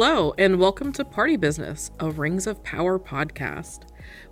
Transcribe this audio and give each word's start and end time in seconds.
Hello, 0.00 0.32
and 0.38 0.60
welcome 0.60 0.92
to 0.92 1.04
Party 1.04 1.36
Business, 1.36 1.90
a 1.98 2.08
Rings 2.08 2.46
of 2.46 2.62
Power 2.62 3.00
podcast. 3.00 3.80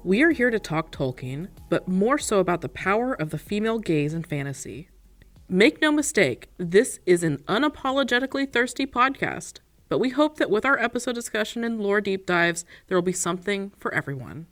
We 0.05 0.23
are 0.23 0.31
here 0.31 0.49
to 0.49 0.61
talk 0.61 0.93
Tolkien, 0.93 1.49
but 1.69 1.89
more 1.89 2.19
so 2.19 2.39
about 2.39 2.61
the 2.61 2.69
power 2.69 3.15
of 3.15 3.31
the 3.31 3.37
female 3.37 3.81
gaze 3.81 4.15
in 4.15 4.23
fantasy. 4.23 4.91
Make 5.49 5.83
no 5.83 5.91
mistake, 5.91 6.51
this 6.57 7.01
is 7.05 7.25
an 7.25 7.39
unapologetically 7.49 8.53
thirsty 8.53 8.87
podcast, 8.87 9.59
but 9.89 9.99
we 9.99 10.11
hope 10.11 10.37
that 10.37 10.51
with 10.51 10.65
our 10.65 10.79
episode 10.79 11.17
discussion 11.17 11.65
and 11.65 11.81
lore 11.81 12.01
deep 12.01 12.27
dives, 12.27 12.65
there 12.87 12.97
will 12.97 13.03
be 13.03 13.11
something 13.11 13.73
for 13.77 13.93
everyone. 13.93 14.47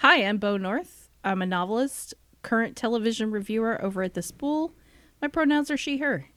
Hi, 0.00 0.24
I'm 0.24 0.36
Bo 0.36 0.58
North. 0.58 1.08
I'm 1.24 1.40
a 1.40 1.46
novelist, 1.46 2.12
current 2.42 2.76
television 2.76 3.30
reviewer 3.30 3.82
over 3.82 4.02
at 4.02 4.12
The 4.12 4.20
Spool. 4.20 4.74
My 5.22 5.28
pronouns 5.28 5.70
are 5.70 5.78
she, 5.78 5.96
her. 5.96 6.28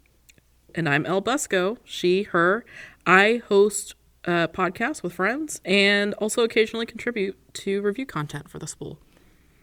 And 0.76 0.88
I'm 0.88 1.06
El 1.06 1.22
Busco, 1.22 1.78
she, 1.84 2.24
her. 2.24 2.66
I 3.06 3.42
host 3.48 3.96
a 4.26 4.48
podcast 4.48 5.04
with 5.04 5.14
friends 5.14 5.62
and 5.66 6.14
also 6.16 6.44
occasionally 6.44 6.86
contribute 6.86 7.38
to 7.54 7.82
review 7.82 8.06
content 8.06 8.50
for 8.50 8.60
The 8.60 8.68
Spool. 8.68 9.00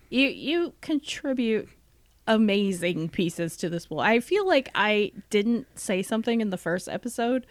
You 0.08 0.28
you 0.28 0.72
contribute 0.80 1.68
amazing 2.26 3.08
pieces 3.08 3.56
to 3.58 3.68
the 3.68 3.80
spool. 3.80 4.00
I 4.00 4.20
feel 4.20 4.46
like 4.46 4.68
I 4.74 5.12
didn't 5.30 5.66
say 5.78 6.02
something 6.02 6.40
in 6.40 6.50
the 6.50 6.56
first 6.56 6.88
episode, 6.88 7.46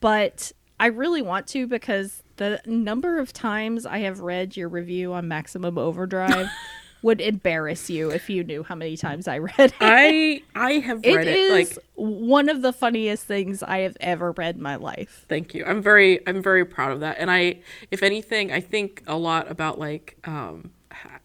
but 0.00 0.52
I 0.78 0.86
really 0.86 1.22
want 1.22 1.46
to 1.48 1.66
because 1.66 2.22
the 2.36 2.60
number 2.66 3.18
of 3.18 3.32
times 3.32 3.86
I 3.86 3.98
have 3.98 4.20
read 4.20 4.56
your 4.56 4.68
review 4.68 5.12
on 5.12 5.28
Maximum 5.28 5.78
Overdrive 5.78 6.48
would 7.02 7.20
embarrass 7.20 7.90
you 7.90 8.10
if 8.10 8.30
you 8.30 8.44
knew 8.44 8.62
how 8.62 8.74
many 8.74 8.96
times 8.96 9.26
I 9.26 9.38
read 9.38 9.58
it. 9.58 9.74
I 9.80 10.42
I 10.54 10.72
have 10.74 11.04
read 11.04 11.26
it, 11.26 11.28
it 11.28 11.38
is 11.38 11.76
like 11.76 11.84
one 11.94 12.48
of 12.48 12.62
the 12.62 12.72
funniest 12.72 13.24
things 13.24 13.62
I 13.62 13.78
have 13.78 13.96
ever 14.00 14.32
read 14.32 14.56
in 14.56 14.62
my 14.62 14.76
life. 14.76 15.26
Thank 15.28 15.54
you. 15.54 15.64
I'm 15.64 15.82
very 15.82 16.26
I'm 16.26 16.42
very 16.42 16.64
proud 16.64 16.92
of 16.92 17.00
that. 17.00 17.18
And 17.18 17.30
I 17.30 17.60
if 17.90 18.02
anything, 18.02 18.52
I 18.52 18.60
think 18.60 19.02
a 19.06 19.16
lot 19.16 19.50
about 19.50 19.78
like 19.78 20.16
um 20.24 20.70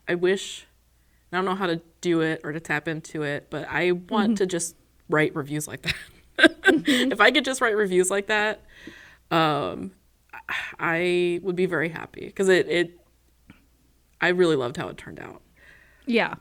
I 0.08 0.16
wish 0.16 0.66
I 1.32 1.38
don't 1.38 1.46
know 1.46 1.56
how 1.56 1.68
to 1.68 1.82
do 2.02 2.22
it 2.22 2.42
or 2.44 2.52
to 2.52 2.60
tap 2.60 2.88
into 2.88 3.24
it, 3.24 3.48
but 3.50 3.68
I 3.70 3.92
want 3.92 4.38
to 4.40 4.46
just 4.46 4.76
write 5.10 5.36
reviews 5.36 5.68
like 5.68 5.84
that. 5.84 5.96
If 6.70 7.20
I 7.20 7.32
could 7.32 7.46
just 7.46 7.62
write 7.62 7.76
reviews 7.76 8.12
like 8.12 8.28
that, 8.28 8.62
um 9.32 9.92
I 10.80 11.40
would 11.44 11.56
be 11.56 11.66
very 11.66 11.90
happy 11.90 12.26
because 12.28 12.48
it 12.50 12.68
it 12.68 13.00
I 14.22 14.30
really 14.30 14.56
loved 14.56 14.78
how 14.78 14.88
it 14.90 14.98
turned 14.98 15.20
out. 15.20 15.42
Yeah. 16.08 16.36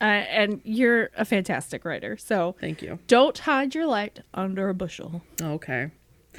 Uh, 0.00 0.04
and 0.04 0.60
you're 0.64 1.10
a 1.16 1.24
fantastic 1.26 1.84
writer. 1.84 2.16
So 2.16 2.56
Thank 2.60 2.80
you. 2.82 2.98
don't 3.06 3.36
hide 3.38 3.74
your 3.74 3.86
light 3.86 4.20
under 4.32 4.68
a 4.70 4.74
bushel. 4.74 5.22
Okay. 5.40 5.90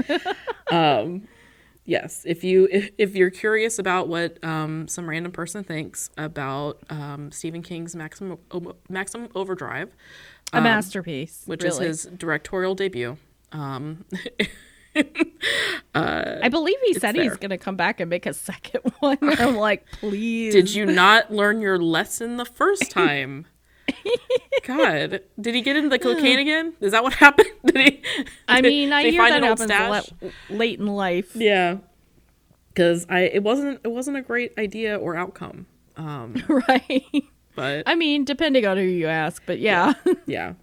um, 0.71 1.27
yes, 1.85 2.23
if 2.25 2.43
you 2.43 2.67
if, 2.71 2.89
if 2.97 3.15
you're 3.15 3.29
curious 3.29 3.77
about 3.77 4.07
what 4.07 4.43
um, 4.43 4.87
some 4.87 5.07
random 5.07 5.31
person 5.31 5.63
thinks 5.63 6.09
about 6.17 6.79
um, 6.89 7.31
Stephen 7.31 7.61
King's 7.61 7.95
Maximum 7.95 8.39
O- 8.49 8.75
Maximum 8.89 9.29
Overdrive, 9.35 9.91
A 10.53 10.61
masterpiece. 10.61 11.43
which 11.45 11.61
really. 11.63 11.85
is 11.87 12.03
his 12.05 12.11
directorial 12.17 12.73
debut, 12.73 13.17
um, 14.95 15.03
I 15.95 16.49
believe 16.49 16.77
he 16.85 16.93
said 16.93 17.15
he's 17.15 17.37
going 17.37 17.51
to 17.51 17.57
come 17.57 17.75
back 17.75 17.99
and 17.99 18.09
make 18.09 18.25
a 18.25 18.33
second 18.33 18.81
one. 18.99 19.17
I'm 19.21 19.55
like, 19.55 19.85
please. 19.91 20.53
did 20.53 20.73
you 20.73 20.85
not 20.85 21.31
learn 21.31 21.61
your 21.61 21.79
lesson 21.79 22.37
the 22.37 22.45
first 22.45 22.91
time? 22.91 23.45
God, 24.63 25.21
did 25.39 25.53
he 25.53 25.61
get 25.61 25.75
into 25.75 25.89
the 25.89 25.99
cocaine 25.99 26.39
again? 26.39 26.73
Is 26.79 26.93
that 26.93 27.03
what 27.03 27.13
happened? 27.13 27.49
Did 27.65 27.77
he? 27.77 28.01
I 28.47 28.61
mean, 28.61 28.93
I 28.93 29.03
hear 29.03 29.21
find 29.21 29.43
that 29.43 29.43
happens 29.43 29.69
lot 29.69 30.31
late 30.49 30.79
in 30.79 30.87
life. 30.87 31.35
Yeah, 31.35 31.77
because 32.69 33.05
I 33.09 33.21
it 33.21 33.43
wasn't 33.43 33.81
it 33.83 33.89
wasn't 33.89 34.17
a 34.17 34.21
great 34.21 34.53
idea 34.57 34.97
or 34.97 35.15
outcome. 35.15 35.65
Um, 35.97 36.41
right. 36.69 37.23
but 37.53 37.83
I 37.85 37.95
mean, 37.95 38.23
depending 38.23 38.65
on 38.65 38.77
who 38.77 38.83
you 38.83 39.07
ask, 39.07 39.43
but 39.45 39.59
yeah. 39.59 39.93
yeah, 40.25 40.53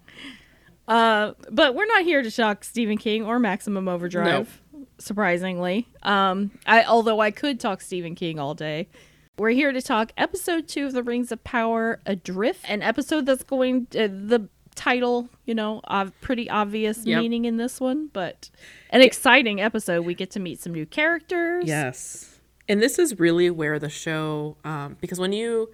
Uh, 0.89 1.33
but 1.51 1.75
we're 1.75 1.85
not 1.85 2.03
here 2.03 2.21
to 2.23 2.31
talk 2.31 2.63
Stephen 2.63 2.97
King 2.97 3.23
or 3.23 3.37
Maximum 3.39 3.87
Overdrive, 3.87 4.61
surprisingly. 4.97 5.87
Um, 6.03 6.51
I 6.65 6.83
although 6.83 7.19
I 7.19 7.31
could 7.31 7.59
talk 7.59 7.81
Stephen 7.81 8.15
King 8.15 8.39
all 8.39 8.53
day. 8.55 8.87
We're 9.37 9.51
here 9.51 9.71
to 9.71 9.81
talk 9.81 10.11
episode 10.17 10.67
two 10.67 10.87
of 10.87 10.91
The 10.93 11.01
Rings 11.03 11.31
of 11.31 11.41
Power, 11.45 12.01
Adrift, 12.05 12.65
an 12.69 12.81
episode 12.81 13.25
that's 13.25 13.43
going 13.43 13.87
uh, 13.95 14.07
the 14.11 14.49
title, 14.75 15.29
you 15.45 15.55
know, 15.55 15.79
of 15.85 16.11
pretty 16.19 16.49
obvious 16.49 17.05
Yep. 17.05 17.21
meaning 17.21 17.45
in 17.45 17.55
this 17.57 17.79
one, 17.79 18.09
but 18.11 18.49
an 18.89 19.01
exciting 19.01 19.61
episode. 19.61 20.05
We 20.05 20.13
get 20.13 20.31
to 20.31 20.39
meet 20.41 20.59
some 20.59 20.73
new 20.73 20.85
characters. 20.85 21.65
yes. 21.67 22.39
And 22.67 22.81
this 22.81 22.99
is 22.99 23.17
really 23.17 23.49
where 23.49 23.79
the 23.79 23.89
show, 23.89 24.57
um, 24.65 24.97
because 25.01 25.19
when 25.19 25.33
you 25.33 25.71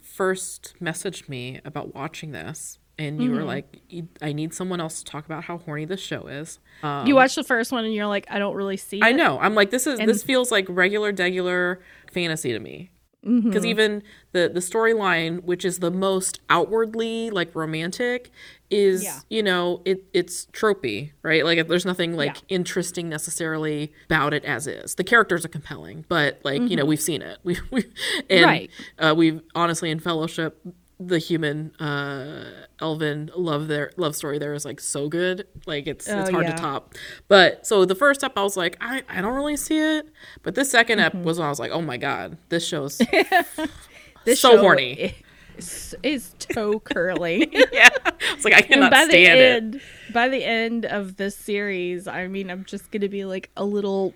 first 0.00 0.74
messaged 0.80 1.28
me 1.28 1.60
about 1.64 1.94
watching 1.94 2.32
this, 2.32 2.78
and 2.98 3.22
you 3.22 3.30
were 3.30 3.38
Mm-hmm. 3.38 3.46
like, 3.46 3.82
"I 4.22 4.32
need 4.32 4.54
someone 4.54 4.80
else 4.80 5.00
to 5.00 5.04
talk 5.04 5.26
about 5.26 5.44
how 5.44 5.58
horny 5.58 5.84
this 5.84 6.00
show 6.00 6.26
is." 6.28 6.58
Um, 6.82 7.06
You 7.06 7.14
watch 7.14 7.34
the 7.34 7.44
first 7.44 7.72
one 7.72 7.84
and 7.84 7.94
you're 7.94 8.06
like, 8.06 8.26
I 8.30 8.38
don't 8.38 8.54
really 8.54 8.76
see. 8.76 9.00
I 9.02 9.10
it. 9.10 9.16
know. 9.16 9.38
I'm 9.38 9.54
like, 9.54 9.70
this 9.70 9.86
is 9.86 9.98
And- 9.98 10.08
this 10.08 10.22
feels 10.22 10.50
like 10.50 10.66
regular, 10.68 11.12
degular 11.12 11.78
fantasy 12.12 12.52
to 12.52 12.58
me. 12.58 12.90
Mm-hmm. 13.24 13.48
Because 13.48 13.66
even 13.66 14.04
the 14.32 14.48
the 14.48 14.60
storyline, 14.60 15.42
which 15.42 15.64
is 15.64 15.80
the 15.80 15.90
most 15.90 16.38
outwardly 16.48 17.28
like 17.30 17.52
romantic, 17.56 18.30
is 18.70 19.02
Yeah. 19.02 19.18
you 19.28 19.42
know 19.42 19.82
it 19.84 20.04
it's 20.12 20.46
tropey, 20.52 21.10
right? 21.24 21.44
Like 21.44 21.66
there's 21.66 21.84
nothing 21.84 22.14
like 22.16 22.36
Yeah. 22.36 22.40
interesting 22.56 23.08
necessarily 23.08 23.92
about 24.04 24.32
it 24.32 24.44
as 24.44 24.68
is. 24.68 24.94
The 24.94 25.02
characters 25.02 25.44
are 25.44 25.48
compelling, 25.48 26.04
but 26.08 26.38
like 26.44 26.62
you 26.70 26.76
know 26.76 26.84
we've 26.84 27.00
seen 27.00 27.20
it. 27.20 27.38
We 27.44 27.58
we 27.72 27.84
and 28.30 28.30
Mm-hmm. 28.30 28.44
Right. 28.44 28.70
uh, 29.00 29.14
we've 29.16 29.40
honestly 29.56 29.90
in 29.90 29.98
Fellowship 29.98 30.64
the 30.98 31.18
human 31.18 31.74
uh 31.76 32.50
elven 32.80 33.30
love 33.36 33.68
their 33.68 33.90
love 33.98 34.16
story 34.16 34.38
there 34.38 34.54
is 34.54 34.64
like 34.64 34.80
so 34.80 35.08
good 35.10 35.46
like 35.66 35.86
it's 35.86 36.08
it's 36.08 36.30
Oh, 36.30 36.32
hard 36.32 36.46
yeah. 36.46 36.54
to 36.54 36.62
top 36.62 36.94
but 37.28 37.66
so 37.66 37.84
the 37.84 37.94
first 37.94 38.20
step 38.20 38.32
i 38.36 38.42
was 38.42 38.56
like 38.56 38.78
i 38.80 39.02
i 39.08 39.20
don't 39.20 39.34
really 39.34 39.58
see 39.58 39.78
it 39.78 40.08
but 40.42 40.54
this 40.54 40.72
2nd 40.72 40.98
ep 40.98 41.14
was 41.16 41.38
when 41.38 41.46
i 41.46 41.50
was 41.50 41.58
like 41.60 41.70
oh 41.70 41.82
my 41.82 41.98
god 41.98 42.38
this 42.48 42.66
show's 42.66 42.98
This 44.24 44.40
so 44.40 44.52
show 44.52 44.58
horny. 44.58 45.14
Is, 45.58 45.94
is 46.02 46.34
toe 46.38 46.80
curling. 46.80 47.50
yeah 47.72 47.88
it's 48.32 48.44
like 48.44 48.54
i 48.54 48.62
cannot 48.62 48.90
by 48.90 49.04
the 49.04 49.10
stand 49.10 49.38
it 49.38 49.54
end, 49.56 49.80
by 50.14 50.28
the 50.28 50.42
end 50.44 50.84
of 50.86 51.16
this 51.16 51.36
series, 51.36 52.08
I 52.08 52.26
mean, 52.28 52.50
I'm 52.50 52.64
just 52.64 52.90
gonna 52.90 53.08
be 53.08 53.24
like 53.26 53.50
a 53.56 53.64
little 53.64 54.14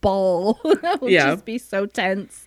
ball. 0.00 0.60
I'll 0.84 1.08
Yeah. 1.08 1.30
just 1.32 1.44
be 1.44 1.58
so 1.58 1.86
tense 1.86 2.46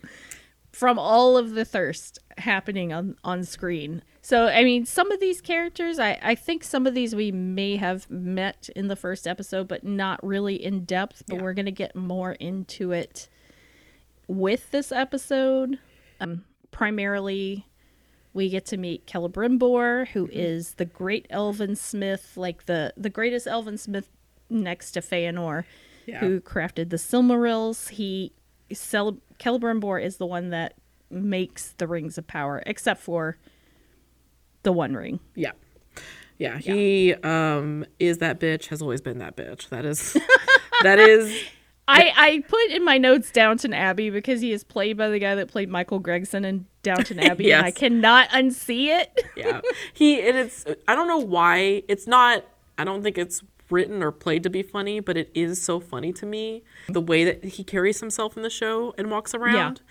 from 0.72 0.98
all 1.00 1.36
of 1.38 1.52
the 1.52 1.66
thirst 1.66 2.20
happening 2.40 2.92
on 2.94 3.16
on 3.24 3.44
screen. 3.44 4.02
So, 4.22 4.48
I 4.48 4.64
mean, 4.64 4.86
some 4.86 5.12
of 5.12 5.20
these 5.20 5.42
characters, 5.42 6.00
I 6.00 6.18
I 6.22 6.36
think 6.36 6.64
some 6.64 6.86
of 6.88 6.94
these 6.94 7.16
we 7.16 7.32
may 7.32 7.76
have 7.78 8.10
met 8.10 8.70
in 8.76 8.88
the 8.88 8.96
first 8.96 9.28
episode, 9.28 9.68
but 9.68 9.84
not 9.84 10.24
really 10.26 10.56
in 10.64 10.86
depth. 10.86 11.24
But 11.28 11.38
Yeah. 11.38 11.42
we're 11.44 11.54
gonna 11.54 11.72
get 11.72 11.96
more 11.96 12.34
into 12.34 12.92
it 12.92 13.30
with 14.28 14.72
this 14.72 14.92
episode. 14.92 15.80
Um, 16.20 16.44
primarily 16.72 17.66
we 18.34 18.50
get 18.50 18.66
to 18.68 18.78
meet 18.78 19.08
Celebrimbor, 19.08 20.10
who 20.10 20.28
Mm-hmm. 20.28 20.38
is 20.40 20.74
the 20.76 20.86
great 20.86 21.26
elven 21.30 21.76
smith, 21.76 22.38
like 22.38 22.66
the 22.66 22.94
the 22.98 23.10
greatest 23.10 23.48
elven 23.48 23.78
smith 23.78 24.10
next 24.50 24.92
to 24.92 25.02
Feanor, 25.02 25.64
Yeah. 26.06 26.20
who 26.20 26.40
crafted 26.42 26.90
the 26.90 26.98
Silmarils. 26.98 27.90
He 27.90 28.34
Cel- 28.72 29.20
Celebrimbor 29.40 30.04
is 30.04 30.18
the 30.18 30.26
one 30.28 30.50
that 30.50 30.76
makes 31.10 31.74
the 31.78 31.88
rings 31.88 32.18
of 32.18 32.28
power, 32.28 32.62
except 32.66 33.02
for 33.02 33.38
the 34.64 34.72
One 34.72 34.94
Ring. 34.96 35.20
yeah. 35.36 35.52
Yeah 36.38 36.58
he 36.58 37.14
um 37.16 37.84
is 38.00 38.20
that 38.20 38.40
bitch 38.40 38.68
has 38.68 38.82
always 38.82 39.02
been 39.02 39.18
that 39.18 39.36
bitch. 39.36 39.68
That 39.70 39.84
is 39.86 40.16
that 40.84 40.98
is 40.98 41.38
I, 41.92 42.14
I 42.16 42.44
put 42.48 42.70
in 42.70 42.86
my 42.86 42.98
notes 43.00 43.32
Downton 43.32 43.74
Abbey 43.74 44.10
because 44.12 44.40
he 44.42 44.52
is 44.54 44.64
played 44.64 44.96
by 44.96 45.10
the 45.10 45.18
guy 45.20 45.34
that 45.36 45.48
played 45.50 45.70
Michael 45.70 45.98
Gregson 46.00 46.46
in 46.46 46.66
Downton 46.84 47.20
Abbey, 47.32 47.52
and 47.52 47.66
I 47.66 47.72
cannot 47.72 48.30
unsee 48.30 48.88
it. 48.88 49.26
yeah. 49.36 49.60
He 49.94 50.22
and 50.26 50.38
it's 50.38 50.66
i 50.88 50.96
don't 50.96 51.08
know 51.08 51.18
why 51.18 51.84
it's 51.90 52.08
not 52.08 52.46
i 52.78 52.84
don't 52.86 53.02
think 53.04 53.18
it's 53.18 53.42
written 53.70 54.02
or 54.02 54.12
played 54.12 54.42
to 54.44 54.50
be 54.50 54.64
funny 54.64 55.00
but 55.00 55.18
it 55.18 55.30
is 55.36 55.62
so 55.62 55.80
funny 55.80 56.12
to 56.14 56.26
me 56.26 56.64
the 56.88 57.02
way 57.02 57.24
that 57.26 57.44
he 57.44 57.64
carries 57.64 58.00
himself 58.00 58.36
in 58.38 58.44
the 58.44 58.50
show 58.50 58.94
and 58.98 59.12
walks 59.12 59.36
around 59.36 59.82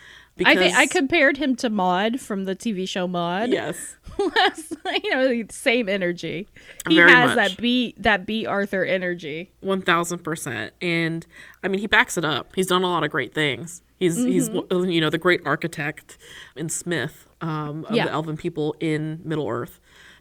I 0.46 0.54
think 0.56 0.76
I 0.76 0.86
compared 0.86 1.36
him 1.36 1.56
to 1.56 1.70
Maude 1.70 2.20
from 2.20 2.44
the 2.44 2.54
TV 2.56 2.88
show 2.88 3.06
Maude. 3.08 3.50
yes 3.50 3.96
you 4.18 5.10
know, 5.14 5.28
the 5.28 5.46
same 5.50 5.88
energy. 5.88 6.48
He 6.88 6.96
Very 6.96 7.10
has 7.12 7.36
much. 7.36 7.36
that 7.36 7.62
B 7.62 7.94
that 7.98 8.26
Bea 8.26 8.46
Arthur 8.46 8.84
energy. 8.84 9.50
One 9.60 9.80
thousand 9.80 10.20
percent, 10.24 10.72
and 10.82 11.24
I 11.62 11.68
mean 11.68 11.80
he 11.80 11.86
backs 11.86 12.18
it 12.18 12.24
up. 12.24 12.52
He's 12.56 12.66
done 12.66 12.82
a 12.82 12.88
lot 12.88 13.04
of 13.04 13.10
great 13.10 13.32
things. 13.32 13.82
He's 13.96 14.16
he's 14.16 14.48
Mm-hmm. 14.48 14.90
you 14.90 15.00
know 15.00 15.10
the 15.10 15.18
great 15.18 15.40
architect 15.44 16.18
and 16.56 16.70
smith 16.72 17.28
um, 17.40 17.84
of 17.84 17.94
Yeah. 17.94 18.06
the 18.06 18.12
Elven 18.12 18.36
people 18.36 18.74
in 18.80 19.20
Middle 19.24 19.48
Earth. 19.48 19.78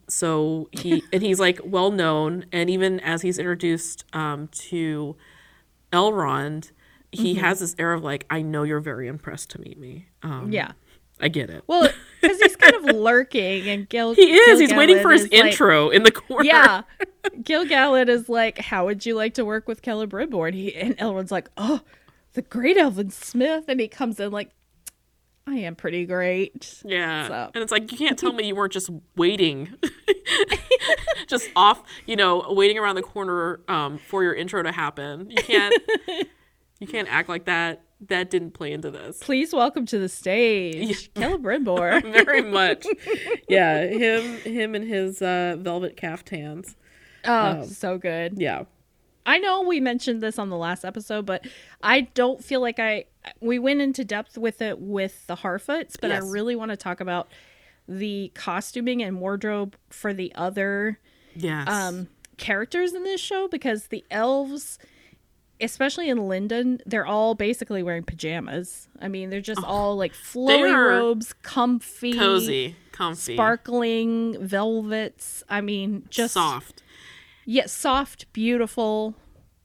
So 0.07 0.69
he 0.71 1.01
and 1.13 1.23
he's 1.23 1.39
like 1.39 1.59
well 1.63 1.89
known, 1.91 2.45
and 2.51 2.69
even 2.69 2.99
as 2.99 3.23
he's 3.23 3.39
introduced 3.39 4.05
um, 4.13 4.47
to 4.69 5.15
Elrond, 5.91 6.71
he 7.11 7.33
Mm-hmm. 7.35 7.43
has 7.43 7.59
this 7.59 7.75
air 7.79 7.93
of 7.93 8.03
like, 8.03 8.25
I 8.29 8.41
know 8.41 8.63
you're 8.63 8.79
very 8.79 9.07
impressed 9.07 9.49
to 9.51 9.61
meet 9.61 9.79
me. 9.79 10.07
Um, 10.23 10.51
Yeah. 10.51 10.71
I 11.19 11.29
get 11.29 11.49
it. 11.49 11.63
Well, 11.65 11.89
because 12.21 12.39
he's 12.39 12.55
kind 12.55 12.75
of 12.75 12.83
lurking, 12.95 13.67
and 13.67 13.89
Gil. 13.89 14.13
he 14.13 14.33
is. 14.35 14.59
Gil 14.59 14.67
He's 14.67 14.73
waiting 14.77 14.99
for 15.01 15.09
his 15.11 15.23
is 15.25 15.31
like- 15.31 15.45
intro 15.45 15.89
in 15.89 16.03
the 16.03 16.11
corner. 16.11 16.45
Yeah. 16.45 16.81
Gil 17.43 17.65
Galad 17.65 18.07
is 18.07 18.29
like, 18.29 18.59
How 18.59 18.85
would 18.85 19.03
you 19.03 19.15
like 19.15 19.33
to 19.33 19.43
work 19.43 19.67
with 19.67 19.81
Celebrimbor? 19.81 20.47
And, 20.49 20.55
he, 20.55 20.75
and 20.75 20.95
Elrond's 20.99 21.31
like, 21.31 21.49
Oh, 21.57 21.81
the 22.33 22.43
great 22.43 22.77
Elven 22.77 23.09
Smith. 23.09 23.63
And 23.67 23.79
he 23.79 23.87
comes 23.87 24.19
in 24.19 24.31
like, 24.31 24.51
I 25.47 25.55
am 25.55 25.75
pretty 25.75 26.05
great. 26.05 26.81
Yeah. 26.85 27.27
So- 27.29 27.51
And 27.55 27.63
it's 27.63 27.71
like, 27.71 27.91
you 27.91 27.97
can't 27.97 28.19
tell 28.19 28.33
me 28.33 28.45
you 28.45 28.55
weren't 28.55 28.73
just 28.73 28.91
waiting, 29.15 29.73
just 31.27 31.49
off, 31.55 31.81
you 32.05 32.15
know, 32.15 32.45
waiting 32.49 32.77
around 32.77 32.95
the 32.95 33.01
corner 33.01 33.59
um, 33.67 33.97
for 33.97 34.23
your 34.23 34.33
intro 34.35 34.61
to 34.61 34.71
happen. 34.71 35.29
You 35.31 35.37
can't, 35.37 35.73
you 36.79 36.87
can't 36.87 37.07
act 37.11 37.29
like 37.29 37.45
that. 37.45 37.83
That 38.07 38.29
didn't 38.29 38.51
play 38.51 38.71
into 38.73 38.91
this. 38.91 39.17
Please 39.19 39.53
welcome 39.53 39.85
to 39.87 39.97
the 39.97 40.07
stage, 40.09 41.11
Caleb 41.15 41.41
Celebrimbor. 41.43 42.03
Very 42.25 42.43
much. 42.43 42.85
Yeah. 43.49 43.87
Him, 43.87 44.37
him 44.41 44.75
and 44.75 44.87
his 44.87 45.21
uh, 45.21 45.55
velvet 45.59 45.97
caftans. 45.97 46.75
Oh, 47.25 47.63
so 47.65 47.97
good. 47.97 48.37
Yeah. 48.37 48.65
I 49.25 49.39
know 49.39 49.63
we 49.63 49.79
mentioned 49.79 50.21
this 50.21 50.37
on 50.39 50.49
the 50.49 50.55
last 50.57 50.85
episode, 50.85 51.25
but 51.25 51.45
I 51.83 52.01
don't 52.01 52.43
feel 52.43 52.61
like 52.61 52.79
I 52.79 53.05
we 53.41 53.59
went 53.59 53.81
into 53.81 54.05
depth 54.05 54.37
with 54.37 54.61
it 54.61 54.79
with 54.79 55.25
the 55.27 55.35
Harfoots, 55.35 55.95
but 55.99 56.11
Yes. 56.11 56.23
I 56.23 56.27
really 56.27 56.55
want 56.55 56.69
to 56.71 56.77
talk 56.77 57.01
about 57.01 57.27
the 57.89 58.31
costuming 58.35 59.01
and 59.01 59.19
wardrobe 59.19 59.75
for 59.89 60.13
the 60.13 60.31
other 60.35 60.99
Yes. 61.35 61.67
um 61.67 62.07
characters 62.37 62.93
in 62.93 63.03
this 63.03 63.19
show 63.19 63.47
because 63.47 63.87
the 63.87 64.05
elves 64.11 64.77
especially 65.61 66.09
in 66.09 66.27
Lindon, 66.27 66.81
they're 66.85 67.05
all 67.05 67.35
basically 67.35 67.83
wearing 67.83 68.03
pajamas. 68.03 68.87
I 69.01 69.07
mean, 69.07 69.29
they're 69.29 69.41
just 69.41 69.63
all 69.63 69.95
like 69.95 70.13
flowy 70.13 70.73
robes, 70.73 71.33
comfy, 71.41 72.13
cozy, 72.13 72.75
comfy, 72.91 73.33
sparkling 73.35 74.37
velvets. 74.45 75.43
I 75.49 75.61
mean, 75.61 76.05
just 76.09 76.33
soft. 76.35 76.83
yeah, 77.45 77.65
soft, 77.67 78.31
beautiful. 78.33 79.15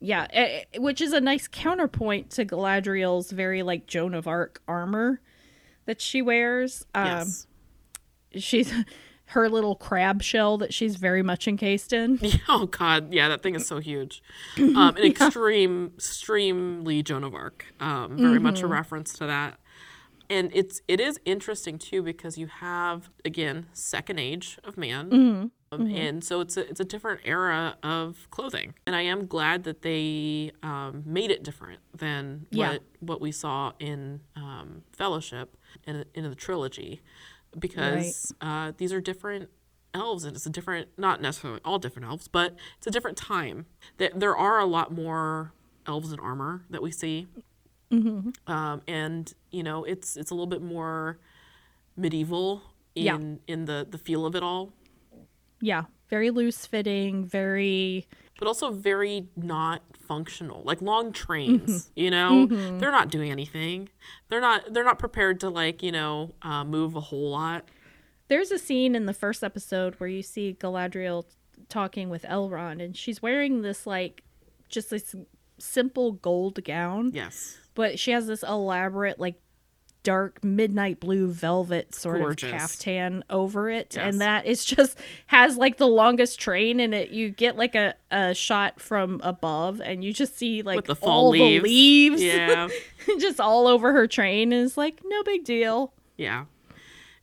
Yeah, 0.01 0.27
eh, 0.31 0.63
eh, 0.75 0.79
which 0.79 1.01
is 1.01 1.13
a 1.13 1.21
nice 1.21 1.47
counterpoint 1.47 2.31
to 2.31 2.45
Galadriel's 2.45 3.31
very 3.31 3.63
like 3.63 3.87
Joan 3.87 4.15
of 4.15 4.27
Arc 4.27 4.61
armor 4.67 5.21
that 5.87 6.01
she 6.01 6.23
wears. 6.23 6.85
Um, 6.95 7.07
Yes. 7.07 7.47
she's 8.35 8.73
her 9.33 9.49
little 9.49 9.75
crab 9.77 10.23
shell 10.23 10.59
that 10.59 10.73
she's 10.73 10.97
very 10.97 11.23
much 11.23 11.47
encased 11.49 11.93
in. 11.93 12.19
Oh 12.49 12.67
God, 12.67 13.13
yeah, 13.13 13.29
that 13.29 13.43
thing 13.43 13.55
is 13.55 13.67
so 13.67 13.79
huge. 13.79 14.23
Um, 14.59 14.77
an 14.97 14.99
extreme, 15.05 15.93
extremely 15.97 17.03
Joan 17.03 17.25
of 17.25 17.35
Arc. 17.35 17.67
Um, 17.81 18.17
very 18.17 18.39
much 18.39 18.57
Mm-hmm. 18.57 18.65
a 18.67 18.69
reference 18.69 19.13
to 19.15 19.27
that. 19.27 19.59
And 20.31 20.51
it's 20.55 20.81
it 20.89 20.99
is 21.01 21.21
interesting 21.27 21.79
too 21.79 22.03
because 22.03 22.39
you 22.39 22.47
have 22.47 23.11
again 23.25 23.67
second 23.73 24.19
age 24.19 24.59
of 24.65 24.77
man, 24.79 25.11
Mm-hmm. 25.11 25.47
Um, 25.73 25.87
and 25.87 26.23
so 26.23 26.41
it's 26.41 26.57
a 26.59 26.69
it's 26.69 26.81
a 26.81 26.85
different 26.85 27.21
era 27.25 27.77
of 27.83 28.29
clothing. 28.31 28.75
And 28.87 28.95
I 28.95 29.03
am 29.03 29.27
glad 29.27 29.65
that 29.65 29.81
they 29.83 30.53
um, 30.63 31.03
made 31.07 31.31
it 31.31 31.43
different 31.43 31.81
than 31.97 32.47
Yeah. 32.51 32.73
what 32.73 32.83
what 33.01 33.21
we 33.23 33.33
saw 33.33 33.73
in 33.79 34.21
um, 34.37 34.83
Fellowship 34.93 35.57
and 35.87 36.05
in 36.15 36.29
the 36.29 36.35
trilogy, 36.37 37.01
because 37.59 38.33
uh, 38.41 38.73
these 38.77 38.93
are 38.93 39.01
different 39.01 39.49
elves 39.95 40.25
and 40.25 40.35
it's 40.35 40.47
a 40.47 40.51
different 40.51 40.89
not 40.97 41.21
necessarily 41.21 41.61
all 41.67 41.79
different 41.79 42.09
elves 42.09 42.27
but 42.27 42.57
it's 42.79 42.87
a 42.87 42.91
different 42.91 43.17
time. 43.19 43.67
There, 43.99 44.11
there 44.15 44.37
are 44.37 44.59
a 44.59 44.65
lot 44.67 44.93
more 44.93 45.53
elves 45.87 46.13
in 46.13 46.19
armor 46.21 46.63
that 46.71 46.83
we 46.83 46.91
see. 46.91 47.27
Um, 47.91 48.81
and 48.89 49.33
you 49.51 49.63
know 49.63 49.85
it's 49.85 50.17
it's 50.17 50.31
a 50.31 50.35
little 50.35 50.47
bit 50.47 50.63
more 50.63 51.19
medieval 51.97 52.63
in 52.95 53.05
Yeah. 53.05 53.19
in 53.53 53.65
the 53.67 53.87
the 53.89 53.99
feel 53.99 54.25
of 54.25 54.35
it 54.35 54.43
all. 54.43 54.73
Yeah, 55.61 55.85
very 56.09 56.31
loose 56.31 56.65
fitting, 56.67 57.25
very 57.27 58.07
but 58.39 58.49
also 58.49 58.71
very 58.71 59.29
not 59.37 59.83
functional 60.03 60.63
like 60.65 60.83
long 60.83 61.13
trains 61.13 61.91
you 61.97 62.11
know? 62.11 62.47
They're 62.47 62.91
not 62.91 63.11
doing 63.11 63.31
anything. 63.31 63.89
They're 64.29 64.41
not 64.41 64.73
they're 64.73 64.85
not 64.85 64.99
prepared 64.99 65.41
to 65.41 65.49
like 65.49 65.83
you 65.83 65.93
know 65.93 66.35
uh, 66.43 66.65
move 66.65 66.97
a 66.97 67.01
whole 67.01 67.31
lot. 67.31 67.69
There's 68.29 68.51
a 68.51 68.59
scene 68.59 68.95
in 68.95 69.07
the 69.07 69.15
first 69.15 69.45
episode 69.45 69.95
where 69.97 70.09
you 70.09 70.23
see 70.23 70.57
Galadriel 70.59 71.25
talking 71.69 72.09
with 72.09 72.23
Elrond, 72.23 72.83
and 72.83 72.97
she's 72.97 73.21
wearing 73.21 73.63
this 73.63 73.87
like 73.87 74.23
just 74.69 74.91
this 74.91 75.15
simple 75.59 76.13
gold 76.13 76.63
gown, 76.65 77.11
yes. 77.13 77.59
But 77.75 77.99
she 77.99 78.11
has 78.11 78.27
this 78.27 78.43
elaborate 78.43 79.19
like 79.19 79.41
dark 80.03 80.43
midnight 80.43 80.99
blue 81.01 81.29
velvet 81.29 81.95
sort 81.95 82.19
Gorgeous. 82.21 82.51
of 82.53 82.59
caftan 82.59 83.23
over 83.31 83.71
it, 83.71 83.95
Yes. 83.97 84.05
and 84.13 84.21
that 84.21 84.47
is 84.47 84.65
just 84.65 84.99
has 85.29 85.57
like 85.57 85.77
the 85.77 85.87
longest 85.87 86.41
train, 86.41 86.81
and 86.81 86.93
it 86.95 87.11
you 87.11 87.31
get 87.31 87.57
like 87.57 87.75
a, 87.75 87.95
a 88.11 88.35
shot 88.35 88.81
from 88.81 89.21
above, 89.23 89.81
and 89.81 90.03
you 90.05 90.13
just 90.13 90.37
see 90.37 90.63
like 90.63 90.77
with 90.77 90.85
the 90.87 90.97
fall 90.97 91.27
all 91.27 91.31
leaves 91.31 91.63
the 91.63 91.69
leaves, 91.69 92.23
yeah 92.23 92.69
just 93.21 93.41
all 93.41 93.67
over 93.67 93.93
her 93.93 94.07
train, 94.07 94.53
and 94.53 94.67
it's 94.67 94.77
like 94.77 95.01
no 95.05 95.23
big 95.23 95.45
deal. 95.45 95.93
Yeah. 96.17 96.45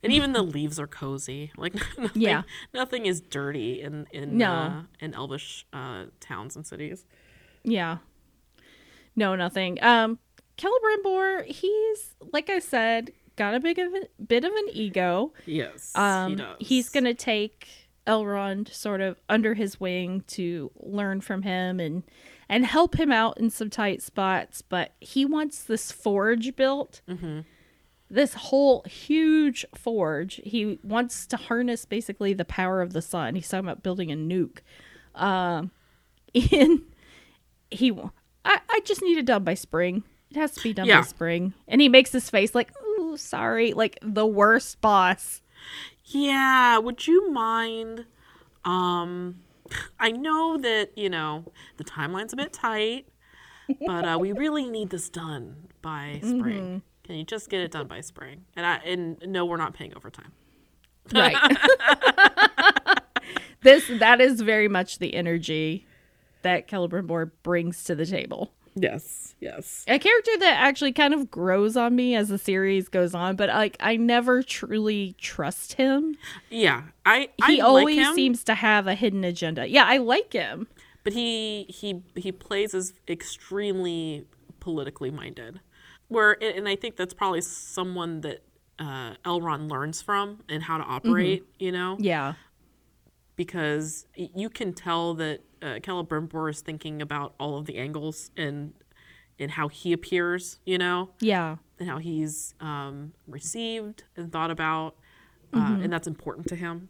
And 0.02 0.14
even 0.14 0.32
the 0.32 0.42
leaves 0.42 0.80
are 0.80 0.88
cozy. 0.88 1.52
Like 1.58 1.74
nothing, 1.98 2.22
Yeah. 2.22 2.44
nothing 2.74 3.06
is 3.06 3.20
dirty 3.20 3.82
in 3.82 4.08
in 4.12 4.38
No. 4.38 4.52
uh, 4.52 4.82
in 5.02 5.14
elvish 5.14 5.66
uh, 5.74 6.06
towns 6.22 6.56
and 6.56 6.66
cities. 6.66 7.06
Yeah. 7.64 7.98
No, 9.16 9.36
nothing. 9.36 9.78
Um, 9.84 10.20
Celebrimbor, 10.60 11.46
he's 11.46 12.16
like 12.34 12.50
I 12.50 12.60
said, 12.60 13.12
got 13.36 13.54
a 13.56 13.60
big 13.60 13.80
of 13.80 13.94
a 13.94 14.02
bit 14.22 14.44
of 14.44 14.52
an 14.52 14.66
ego. 14.74 15.34
Yes, 15.46 15.92
Um, 15.96 16.32
he 16.32 16.36
does. 16.36 16.56
he's 16.60 16.90
gonna 16.90 17.14
take 17.14 17.68
Elrond 18.06 18.74
sort 18.74 19.02
of 19.02 19.18
under 19.30 19.54
his 19.54 19.80
wing 19.80 20.24
to 20.28 20.72
learn 20.80 21.22
from 21.22 21.44
him 21.44 21.80
and 21.80 22.04
and 22.50 22.66
help 22.66 23.00
him 23.00 23.12
out 23.12 23.38
in 23.40 23.50
some 23.50 23.70
tight 23.70 24.02
spots. 24.02 24.62
But 24.62 24.94
he 25.00 25.26
wants 25.26 25.64
this 25.64 25.92
forge 25.92 26.56
built. 26.56 27.02
This 28.12 28.34
whole 28.34 28.82
huge 28.90 29.64
forge. 29.76 30.42
He 30.44 30.80
wants 30.84 31.28
to 31.28 31.38
harness 31.38 31.86
basically 31.86 32.34
the 32.34 32.44
power 32.46 32.82
of 32.82 32.92
the 32.94 33.04
sun. 33.04 33.36
He's 33.36 33.48
talking 33.48 33.66
about 33.68 33.84
building 33.84 34.12
a 34.12 34.16
nuke. 34.16 34.60
Um, 35.16 35.72
and 36.34 36.82
he, 37.72 37.92
I, 38.46 38.60
I 38.70 38.80
just 38.86 39.02
need 39.02 39.18
it 39.18 39.26
done 39.26 39.44
by 39.44 39.54
spring. 39.56 40.04
It 40.32 40.38
has 40.38 40.52
to 40.54 40.62
be 40.62 40.74
done 40.74 40.86
Yeah. 40.86 41.02
by 41.02 41.08
spring. 41.08 41.54
And 41.68 41.82
he 41.82 41.90
makes 41.90 42.12
his 42.12 42.30
face 42.30 42.54
like, 42.54 42.72
ooh, 42.84 43.18
sorry, 43.18 43.74
like 43.74 43.98
the 44.02 44.26
worst 44.26 44.80
boss. 44.82 45.42
Yeah. 46.06 46.78
Would 46.78 47.08
you 47.08 47.32
mind? 47.32 48.06
Um, 48.66 49.42
I 50.00 50.12
know 50.12 50.58
that 50.58 50.98
you 50.98 51.10
know 51.10 51.46
the 51.78 51.84
timeline's 51.84 52.34
a 52.34 52.36
bit 52.36 52.54
tight, 52.54 53.08
but 53.86 54.08
uh, 54.08 54.18
we 54.20 54.32
really 54.32 54.68
need 54.70 54.90
this 54.90 55.10
done 55.10 55.68
by 55.82 56.20
spring. 56.24 56.42
Mm-hmm. 56.42 56.78
Can 57.04 57.16
you 57.16 57.24
just 57.24 57.50
get 57.50 57.62
it 57.62 57.72
done 57.72 57.88
by 57.88 58.02
spring? 58.02 58.46
And 58.56 58.66
I 58.66 58.76
and 58.78 59.18
no, 59.26 59.46
we're 59.46 59.58
not 59.58 59.74
paying 59.74 59.96
overtime. 59.96 60.32
Right. 61.14 61.36
this 63.64 63.88
that 64.00 64.22
is 64.22 64.42
very 64.42 64.68
much 64.68 65.00
the 65.00 65.16
energy 65.16 65.88
that 66.42 66.68
Celebrimbor 66.68 67.32
brings 67.44 67.84
to 67.86 67.96
the 67.96 68.06
table. 68.06 68.54
Yes. 68.82 69.36
Yes. 69.40 69.86
A 69.88 69.98
character 70.00 70.32
that 70.40 70.58
actually 70.62 70.92
kind 70.92 71.14
of 71.14 71.32
grows 71.32 71.78
on 71.78 71.96
me 71.96 72.14
as 72.16 72.28
the 72.30 72.38
series 72.38 72.90
goes 72.90 73.14
on, 73.16 73.36
but 73.36 73.50
like 73.50 73.78
I 73.80 73.96
never 73.96 74.44
truly 74.44 75.16
trust 75.18 75.74
him. 75.74 76.16
Yeah. 76.50 76.84
I 77.06 77.30
He 77.48 77.62
I 77.62 77.64
always 77.66 77.98
like 77.98 78.08
him. 78.08 78.16
seems 78.16 78.44
to 78.46 78.56
have 78.56 78.86
a 78.88 78.96
hidden 78.96 79.24
agenda. 79.24 79.66
Yeah, 79.68 79.86
I 79.86 79.98
like 79.98 80.34
him. 80.34 80.68
but 81.04 81.14
he 81.14 81.64
he 81.70 82.02
he 82.16 82.32
plays 82.32 82.74
as 82.76 82.94
extremely 83.08 84.26
politically 84.60 85.10
minded 85.10 85.62
where 86.10 86.36
and 86.44 86.68
i 86.68 86.76
think 86.76 86.98
that's 86.98 87.14
probably 87.14 87.40
someone 87.40 88.20
that 88.22 88.44
uh, 88.80 89.14
elrond 89.24 89.70
learns 89.72 90.02
from 90.02 90.40
and 90.50 90.64
how 90.64 90.78
to 90.78 90.84
operate 90.84 91.46
you 91.60 91.72
know 91.72 91.96
Yeah. 92.00 92.34
because 93.36 94.06
you 94.16 94.50
can 94.50 94.74
tell 94.74 95.14
that 95.16 95.40
uh, 95.62 95.80
Celebrimbor 95.82 96.50
is 96.50 96.62
thinking 96.62 97.02
about 97.02 97.34
all 97.40 97.58
of 97.58 97.66
the 97.66 97.78
angles 97.78 98.32
and 98.38 98.74
and 99.40 99.52
how 99.52 99.68
he 99.70 99.94
appears 99.94 100.60
you 100.66 100.78
know 100.78 101.10
Yeah. 101.22 101.58
and 101.80 101.90
how 101.90 101.98
he's 101.98 102.56
um, 102.60 103.14
received 103.28 104.04
and 104.18 104.32
thought 104.32 104.52
about 104.52 104.96
uh, 105.54 105.80
and 105.82 105.92
that's 105.92 106.08
important 106.08 106.48
to 106.48 106.56
him 106.56 106.90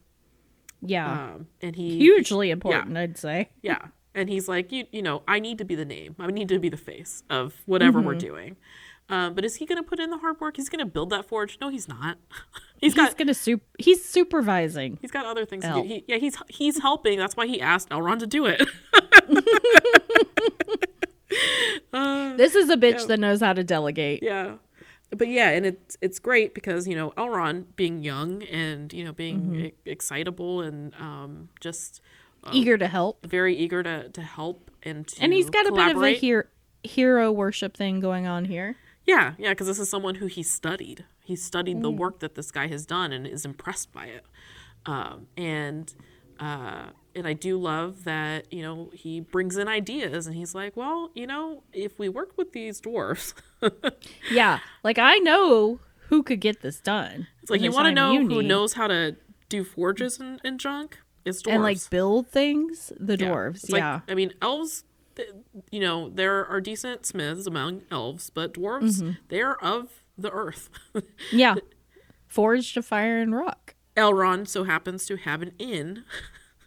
Yeah. 0.81 1.11
um, 1.35 1.47
and 1.61 1.75
he 1.75 1.97
Hugely 1.97 2.49
important, 2.51 2.97
I'd 2.97 3.17
say. 3.17 3.49
Yeah. 3.61 3.88
And 4.15 4.27
he's 4.27 4.47
like, 4.49 4.71
you, 4.71 4.85
you 4.91 5.01
know, 5.03 5.21
I 5.27 5.39
need 5.39 5.59
to 5.59 5.65
be 5.65 5.75
the 5.75 5.85
name. 5.85 6.15
I 6.19 6.27
need 6.27 6.49
to 6.49 6.59
be 6.59 6.67
the 6.67 6.77
face 6.77 7.23
of 7.29 7.53
whatever 7.67 8.01
we're 8.01 8.15
doing. 8.15 8.57
Um, 9.09 9.33
but 9.33 9.43
is 9.43 9.55
he 9.55 9.65
going 9.65 9.81
to 9.81 9.87
put 9.89 9.99
in 9.99 10.11
the 10.11 10.19
hard 10.19 10.39
work? 10.39 10.55
He's 10.57 10.69
going 10.69 10.79
to 10.79 10.85
build 10.85 11.09
that 11.09 11.25
forge? 11.25 11.57
No, 11.59 11.69
he's 11.69 11.87
not. 11.87 12.17
he's 12.79 12.93
He's 12.93 12.95
got 12.95 13.17
gonna 13.17 13.33
sup- 13.33 13.59
he's 13.79 14.05
supervising. 14.05 14.99
he's 15.01 15.09
got 15.11 15.25
other 15.25 15.45
things 15.45 15.63
to 15.65 15.73
do. 15.73 15.81
He, 15.83 16.03
yeah, 16.07 16.17
he's 16.17 16.37
he's 16.47 16.79
helping. 16.79 17.17
That's 17.17 17.35
why 17.35 17.47
he 17.47 17.59
asked 17.59 17.89
Elrond 17.89 18.19
to 18.19 18.27
do 18.27 18.45
it. 18.45 18.61
uh, 21.93 22.35
This 22.37 22.55
is 22.55 22.69
a 22.69 22.77
bitch 22.77 23.01
Yeah. 23.01 23.05
that 23.07 23.19
knows 23.19 23.41
how 23.41 23.53
to 23.53 23.63
delegate. 23.63 24.23
Yeah. 24.23 24.55
But 25.11 25.27
yeah, 25.27 25.49
and 25.49 25.65
it's 25.65 25.97
it's 26.01 26.19
great 26.19 26.53
because 26.53 26.87
you 26.87 26.95
know 26.95 27.11
Elrond 27.17 27.65
being 27.75 28.03
young 28.03 28.43
and 28.43 28.93
you 28.93 29.03
know 29.03 29.11
being 29.11 29.39
Mm-hmm. 29.41 29.55
e- 29.65 29.73
excitable 29.85 30.61
and 30.61 30.93
um, 30.99 31.49
just 31.59 32.01
Eager 32.53 32.77
to 32.77 32.87
help. 32.87 33.25
very 33.25 33.55
eager 33.55 33.81
to, 33.83 34.07
to 34.09 34.21
help 34.21 34.69
and 34.83 35.07
to 35.07 35.21
And 35.21 35.33
he's 35.33 35.49
got 35.49 35.65
a 35.67 35.71
bit 35.71 35.91
of 35.91 36.01
a 36.03 36.15
collaborate. 36.15 36.47
hero 36.83 37.31
worship 37.31 37.75
thing 37.75 37.99
going 37.99 38.27
on 38.27 38.45
here. 38.45 38.75
Yeah, 39.09 39.33
yeah, 39.37 39.49
because 39.51 39.67
this 39.67 39.79
is 39.79 39.89
someone 39.89 40.15
who 40.15 40.27
he 40.27 40.43
studied. 40.43 41.05
He 41.23 41.35
studied 41.35 41.77
Mm. 41.77 41.81
the 41.81 41.91
work 41.91 42.19
that 42.19 42.35
this 42.35 42.51
guy 42.51 42.67
has 42.67 42.85
done 42.85 43.11
and 43.11 43.25
is 43.27 43.43
impressed 43.45 43.91
by 43.91 44.05
it. 44.07 44.25
Um, 44.85 45.27
and 45.37 45.93
uh, 46.39 46.89
and 47.15 47.27
I 47.27 47.33
do 47.33 47.57
love 47.59 48.03
that 48.05 48.53
you 48.53 48.61
know 48.61 48.91
he 48.93 49.19
brings 49.19 49.57
in 49.57 49.67
ideas 49.67 50.25
and 50.27 50.35
he's 50.35 50.53
like, 50.55 50.77
well, 50.77 51.09
you 51.13 51.27
know, 51.27 51.63
if 51.73 51.99
we 51.99 52.07
work 52.09 52.31
with 52.37 52.53
these 52.53 52.79
dwarfs, 52.79 53.33
Yeah. 54.31 54.59
Like 54.83 54.97
I 54.97 55.17
know 55.17 55.79
who 56.09 56.23
could 56.23 56.39
get 56.39 56.61
this 56.61 56.79
done. 56.79 57.27
it's 57.41 57.51
like 57.51 57.61
you 57.61 57.71
want 57.71 57.87
to 57.87 57.91
know 57.93 58.15
who 58.17 58.27
need. 58.41 58.47
knows 58.47 58.73
how 58.73 58.87
to 58.87 59.15
do 59.49 59.63
forges 59.63 60.19
and, 60.19 60.39
and 60.43 60.59
junk. 60.59 60.99
It's 61.25 61.41
dwarves. 61.43 61.53
and 61.53 61.63
like 61.63 61.89
build 61.89 62.29
things. 62.29 62.91
The 62.99 63.17
Yeah. 63.17 63.27
dwarves. 63.29 63.55
It's 63.63 63.69
like- 63.69 63.79
yeah. 63.81 63.99
I 64.07 64.15
mean, 64.15 64.31
elves. 64.41 64.83
You 65.71 65.79
know, 65.79 66.09
there 66.09 66.45
are 66.45 66.61
decent 66.61 67.05
smiths 67.05 67.47
among 67.47 67.81
elves, 67.91 68.29
but 68.29 68.53
dwarves, 68.53 69.01
Mm-hmm. 69.01 69.11
they 69.29 69.41
are 69.41 69.55
of 69.61 70.03
the 70.17 70.31
earth. 70.31 70.69
yeah. 71.31 71.55
Forged 72.27 72.77
of 72.77 72.85
fire 72.85 73.19
and 73.19 73.35
rock. 73.35 73.75
Elrond 73.97 74.47
so 74.47 74.63
happens 74.63 75.05
to 75.07 75.15
have 75.17 75.41
an 75.41 75.51
inn 75.59 76.03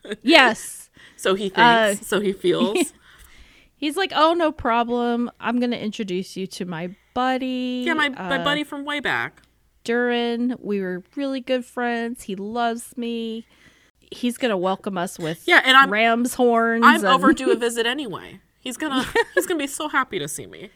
Yes. 0.23 0.91
So 1.17 1.35
he 1.35 1.45
thinks, 1.49 1.59
Uh, 1.59 1.95
so 1.95 2.21
he 2.21 2.33
feels. 2.33 2.93
He's 3.77 3.97
like, 3.97 4.13
oh, 4.15 4.33
no 4.35 4.53
problem. 4.53 5.31
I'm 5.41 5.59
going 5.59 5.71
to 5.73 5.79
introduce 5.83 6.37
you 6.37 6.47
to 6.49 6.65
my 6.65 6.95
buddy. 7.15 7.83
yeah, 7.87 7.95
my, 7.95 8.09
my 8.11 8.41
uh, 8.41 8.45
buddy 8.45 8.63
from 8.65 8.85
way 8.85 9.01
back. 9.01 9.43
Durin. 9.85 10.57
We 10.61 10.81
were 10.81 11.03
really 11.17 11.41
good 11.41 11.65
friends. 11.65 12.25
He 12.25 12.37
loves 12.37 12.97
me. 12.97 13.45
He's 14.13 14.39
going 14.39 14.51
to 14.51 14.57
welcome 14.57 14.97
us 14.99 15.19
with 15.19 15.47
Yeah, 15.47 15.61
and 15.65 15.77
I'm 15.77 15.91
ram's 15.91 16.35
horns. 16.35 16.85
I'm 16.87 16.97
and- 16.97 17.07
overdue 17.07 17.51
a 17.51 17.57
visit 17.69 17.87
anyway. 17.87 18.41
He's 18.61 18.77
gonna 18.77 19.05
he's 19.35 19.47
gonna 19.47 19.59
be 19.59 19.67
so 19.67 19.89
happy 19.89 20.19
to 20.21 20.29
see 20.29 20.47
me. 20.47 20.71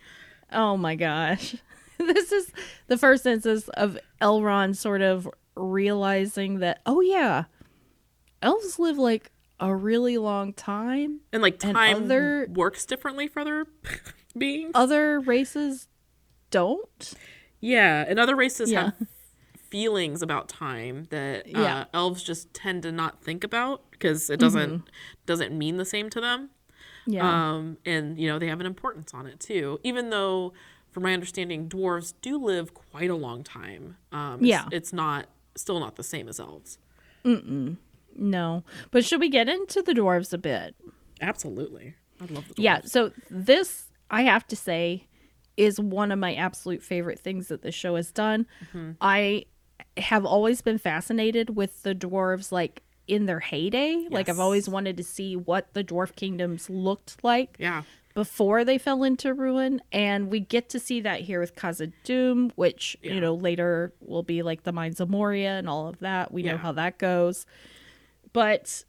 Oh 0.52 0.76
my 0.76 0.95
gosh. 0.97 1.55
This 1.99 2.31
is 2.31 2.52
the 2.88 2.99
first 2.99 3.25
instance 3.25 3.69
of 3.69 3.97
Elrond 4.21 4.76
sort 4.76 5.00
of 5.00 5.26
realizing 5.55 6.59
that, 6.59 6.81
oh 6.85 7.00
yeah, 7.00 7.45
elves 8.43 8.78
live 8.78 8.99
like 8.99 9.31
a 9.61 9.75
really 9.75 10.19
long 10.19 10.52
time. 10.52 11.21
And 11.33 11.40
like 11.43 11.62
And 11.64 11.75
time 11.75 12.05
other- 12.05 12.49
works 12.52 12.85
differently 12.85 13.28
for 13.28 13.40
other 13.40 13.66
beings. 14.38 14.73
Other 14.75 15.21
races 15.21 15.88
don't. 16.50 17.14
yeah, 17.61 18.05
and 18.07 18.19
other 18.19 18.37
races 18.37 18.71
Yeah. 18.71 18.85
have 18.85 18.95
feelings 19.76 20.23
about 20.23 20.49
time 20.49 21.06
that 21.11 21.45
uh, 21.54 21.61
Yeah. 21.61 21.85
elves 21.92 22.23
just 22.23 22.54
tend 22.54 22.83
to 22.85 22.90
not 22.92 23.23
think 23.23 23.45
about 23.45 23.83
because 23.90 24.30
it 24.30 24.40
doesn't 24.40 24.88
doesn't 25.26 25.52
mean 25.56 25.76
the 25.76 25.85
same 25.85 26.09
to 26.11 26.21
them. 26.21 26.49
Yeah. 27.06 27.28
Um, 27.52 27.76
and 27.85 28.18
you 28.18 28.26
know 28.26 28.38
they 28.38 28.47
have 28.49 28.59
an 28.61 28.64
importance 28.66 29.12
on 29.12 29.26
it 29.26 29.38
too. 29.38 29.78
Even 29.85 30.09
though, 30.09 30.54
from 30.92 31.02
my 31.02 31.12
understanding, 31.12 31.68
dwarves 31.68 32.14
do 32.23 32.38
live 32.42 32.73
quite 32.73 33.11
a 33.11 33.14
long 33.14 33.45
time. 33.45 33.99
Um, 34.12 34.37
it's, 34.40 34.45
Yeah. 34.49 34.66
it's 34.73 34.92
not 34.95 35.26
still 35.56 35.78
not 35.78 35.97
the 35.97 36.02
same 36.02 36.26
as 36.26 36.40
elves. 36.40 36.78
no. 38.16 38.64
But 38.90 39.04
should 39.04 39.21
we 39.21 39.28
get 39.28 39.47
into 39.49 39.83
the 39.83 39.92
dwarves 39.92 40.33
a 40.33 40.38
bit? 40.38 40.75
Absolutely, 41.21 41.95
I 42.21 42.25
love 42.33 42.49
the 42.49 42.54
dwarves. 42.54 42.64
Yeah. 42.64 42.80
So 42.85 43.12
this, 43.30 43.90
I 44.11 44.23
have 44.23 44.47
to 44.49 44.56
say, 44.56 45.06
is 45.56 45.78
one 45.80 46.12
of 46.12 46.18
my 46.18 46.35
absolute 46.35 46.83
favorite 46.83 47.18
things 47.21 47.49
that 47.49 47.62
the 47.62 47.73
show 47.73 47.97
has 47.97 48.11
done. 48.11 48.47
I 49.00 49.45
have 49.97 50.25
always 50.26 50.61
been 50.62 50.79
fascinated 50.79 51.57
with 51.57 51.83
the 51.83 51.95
dwarves, 51.95 52.53
like 52.53 52.83
in 53.09 53.26
their 53.26 53.41
heyday. 53.41 54.07
Like 54.11 54.29
I've 54.29 54.41
always 54.41 54.69
wanted 54.69 54.97
to 54.97 55.05
see 55.05 55.37
what 55.37 55.73
the 55.75 55.85
dwarf 55.85 56.15
kingdoms 56.17 56.69
looked 56.69 57.23
like 57.23 57.57
yeah, 57.59 57.83
before 58.15 58.65
they 58.65 58.79
fell 58.79 59.03
into 59.05 59.33
ruin, 59.33 59.81
and 59.93 60.29
we 60.31 60.41
get 60.41 60.69
to 60.71 60.79
see 60.81 61.00
that 61.03 61.21
here 61.21 61.38
with 61.41 61.55
Khazad 61.55 61.93
Doom, 62.05 62.50
which 62.57 62.97
Yeah. 63.03 63.15
you 63.15 63.21
know 63.21 63.35
later 63.35 63.93
will 64.00 64.23
be 64.23 64.43
like 64.43 64.65
the 64.65 64.73
Mines 64.73 65.00
of 65.00 65.09
Moria 65.09 65.50
and 65.59 65.69
all 65.69 65.87
of 65.88 65.99
that. 66.00 66.33
We 66.33 66.43
know 66.43 66.57
how 66.57 66.73
that 66.73 66.99
goes, 66.99 67.47
but 68.33 68.85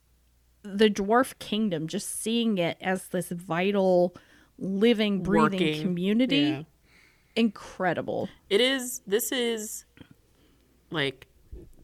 the 0.64 0.90
dwarf 0.90 1.38
kingdom, 1.40 1.88
just 1.88 2.20
seeing 2.22 2.58
it 2.58 2.78
as 2.82 3.08
this 3.10 3.30
vital, 3.30 4.14
living, 4.58 5.22
breathing 5.24 5.52
Working. 5.62 5.82
community, 5.82 6.38
Yeah. 6.38 6.64
incredible. 7.36 8.30
It 8.50 8.62
is. 8.62 9.02
This 9.08 9.32
is 9.32 9.86
like 10.92 11.28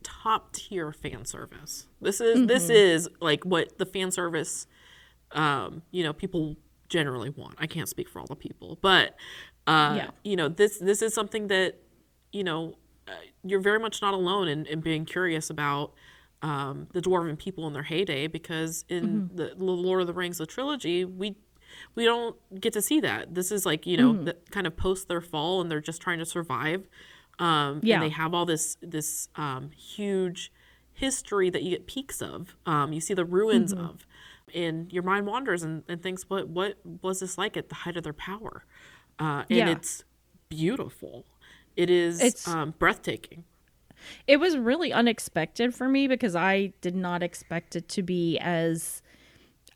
top 0.03 0.53
tier 0.53 0.91
fan 0.91 1.25
service. 1.25 1.87
This 2.01 2.19
is 2.21 2.47
this 2.47 2.63
Mm-hmm. 2.63 2.71
is 2.73 3.09
like 3.21 3.45
what 3.45 3.77
the 3.77 3.85
fan 3.85 4.11
service, 4.11 4.67
um, 5.31 5.81
you 5.91 6.03
know, 6.03 6.13
people 6.13 6.57
generally 6.89 7.29
want. 7.29 7.55
I 7.57 7.67
can't 7.67 7.89
speak 7.89 8.09
for 8.09 8.19
all 8.19 8.27
the 8.27 8.35
people, 8.35 8.77
but 8.81 9.15
uh, 9.67 9.93
Yeah. 9.95 10.09
you 10.23 10.35
know, 10.35 10.49
this 10.49 10.77
this 10.79 11.01
is 11.01 11.13
something 11.13 11.47
that 11.47 11.75
you 12.31 12.43
know 12.43 12.75
uh, 13.07 13.11
you're 13.43 13.61
very 13.61 13.79
much 13.79 14.01
not 14.01 14.13
alone 14.13 14.47
in, 14.47 14.65
in 14.65 14.81
being 14.81 15.05
curious 15.05 15.49
about. 15.49 15.93
Um, 16.41 16.87
the 16.91 16.99
dwarven 17.01 17.37
people 17.39 17.67
in 17.67 17.73
their 17.73 17.83
heyday, 17.83 18.27
because 18.27 18.83
in 18.89 19.29
Mm-hmm. 19.29 19.35
the, 19.37 19.53
the 19.57 19.63
Lord 19.63 20.01
of 20.01 20.07
the 20.07 20.13
Rings, 20.13 20.39
the 20.39 20.45
trilogy, 20.45 21.05
we 21.05 21.37
we 21.95 22.03
don't 22.03 22.35
get 22.59 22.73
to 22.73 22.81
see 22.81 22.99
that. 22.99 23.33
This 23.33 23.49
is 23.49 23.65
like 23.65 23.87
you 23.87 23.95
know 23.95 24.11
Mm-hmm. 24.13 24.25
the, 24.25 24.35
kind 24.51 24.67
of 24.67 24.75
post 24.75 25.07
their 25.07 25.21
fall, 25.21 25.61
and 25.61 25.71
they're 25.71 25.79
just 25.79 26.01
trying 26.01 26.19
to 26.19 26.25
survive. 26.25 26.85
Um, 27.39 27.79
Yeah. 27.83 27.95
and 27.95 28.03
they 28.03 28.09
have 28.09 28.33
all 28.33 28.45
this 28.45 28.77
this 28.81 29.27
um, 29.35 29.71
huge 29.71 30.51
history 30.93 31.49
that 31.49 31.63
you 31.63 31.71
get 31.71 31.87
peaks 31.87 32.21
of. 32.21 32.55
Um, 32.65 32.93
you 32.93 33.01
see 33.01 33.13
the 33.13 33.25
ruins 33.25 33.73
Mm-hmm. 33.73 33.85
of, 33.85 34.05
and 34.53 34.91
your 34.93 35.03
mind 35.03 35.25
wanders 35.25 35.63
and, 35.63 35.83
and 35.87 36.01
thinks, 36.01 36.29
what 36.29 36.47
what 36.49 36.77
was 37.01 37.19
this 37.19 37.37
like 37.37 37.57
at 37.57 37.69
the 37.69 37.75
height 37.75 37.97
of 37.97 38.03
their 38.03 38.13
power? 38.13 38.65
Uh, 39.19 39.43
and 39.49 39.57
Yeah. 39.57 39.69
it's 39.71 40.03
beautiful. 40.49 41.25
It 41.75 41.89
is 41.89 42.19
It's- 42.21 42.47
um, 42.47 42.73
breathtaking. 42.77 43.43
It 44.27 44.37
was 44.37 44.57
really 44.57 44.91
unexpected 44.91 45.73
for 45.73 45.87
me 45.87 46.07
because 46.09 46.35
I 46.35 46.73
did 46.81 46.95
not 46.95 47.23
expect 47.23 47.75
it 47.75 47.87
to 47.89 48.01
be 48.03 48.37
as 48.39 49.01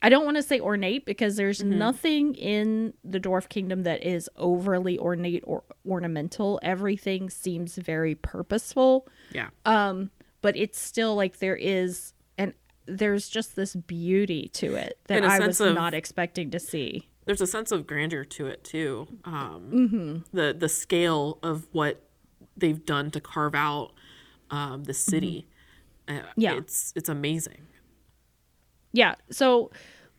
I 0.02 0.10
don't 0.10 0.26
want 0.26 0.38
to 0.38 0.44
say 0.44 0.60
ornate 0.60 1.06
because 1.06 1.36
there's 1.38 1.60
Mm-hmm. 1.60 1.78
nothing 1.78 2.36
in 2.36 2.94
the 3.04 3.20
dwarf 3.20 3.50
kingdom 3.50 3.84
that 3.84 4.04
is 4.06 4.30
overly 4.38 4.98
ornate 5.00 5.44
or 5.48 5.64
ornamental. 5.86 6.60
Everything 6.64 7.30
seems 7.30 7.76
very 7.78 8.14
purposeful, 8.16 9.08
Yeah, 9.34 9.50
um, 9.66 10.12
but 10.42 10.56
it's 10.56 10.80
still 10.80 11.16
like 11.16 11.40
there 11.40 11.56
is 11.56 12.14
and 12.38 12.54
there's 12.86 13.28
just 13.28 13.56
this 13.56 13.76
beauty 13.76 14.50
to 14.54 14.76
it 14.76 15.00
that 15.08 15.24
I 15.24 15.40
was 15.46 15.60
of- 15.60 15.74
not 15.76 15.94
expecting 15.94 16.52
to 16.52 16.60
see. 16.60 17.10
there's 17.26 17.42
a 17.42 17.48
sense 17.48 17.72
of 17.72 17.86
grandeur 17.88 18.24
to 18.24 18.48
it 18.48 18.64
too. 18.64 19.08
Um, 19.26 19.70
Mm-hmm. 19.74 20.18
The 20.38 20.56
the 20.58 20.70
scale 20.70 21.40
of 21.44 21.68
what 21.72 22.04
they've 22.56 22.84
done 22.86 23.12
to 23.12 23.20
carve 23.20 23.56
out 23.56 23.92
um, 24.52 24.84
the 24.86 24.94
city. 24.94 25.48
Uh, 26.08 26.14
Mm-hmm. 26.14 26.22
Yeah. 26.42 26.54
it's 26.58 26.94
it's 26.96 27.10
amazing. 27.10 27.68
Yeah, 28.94 29.16
so 29.30 29.72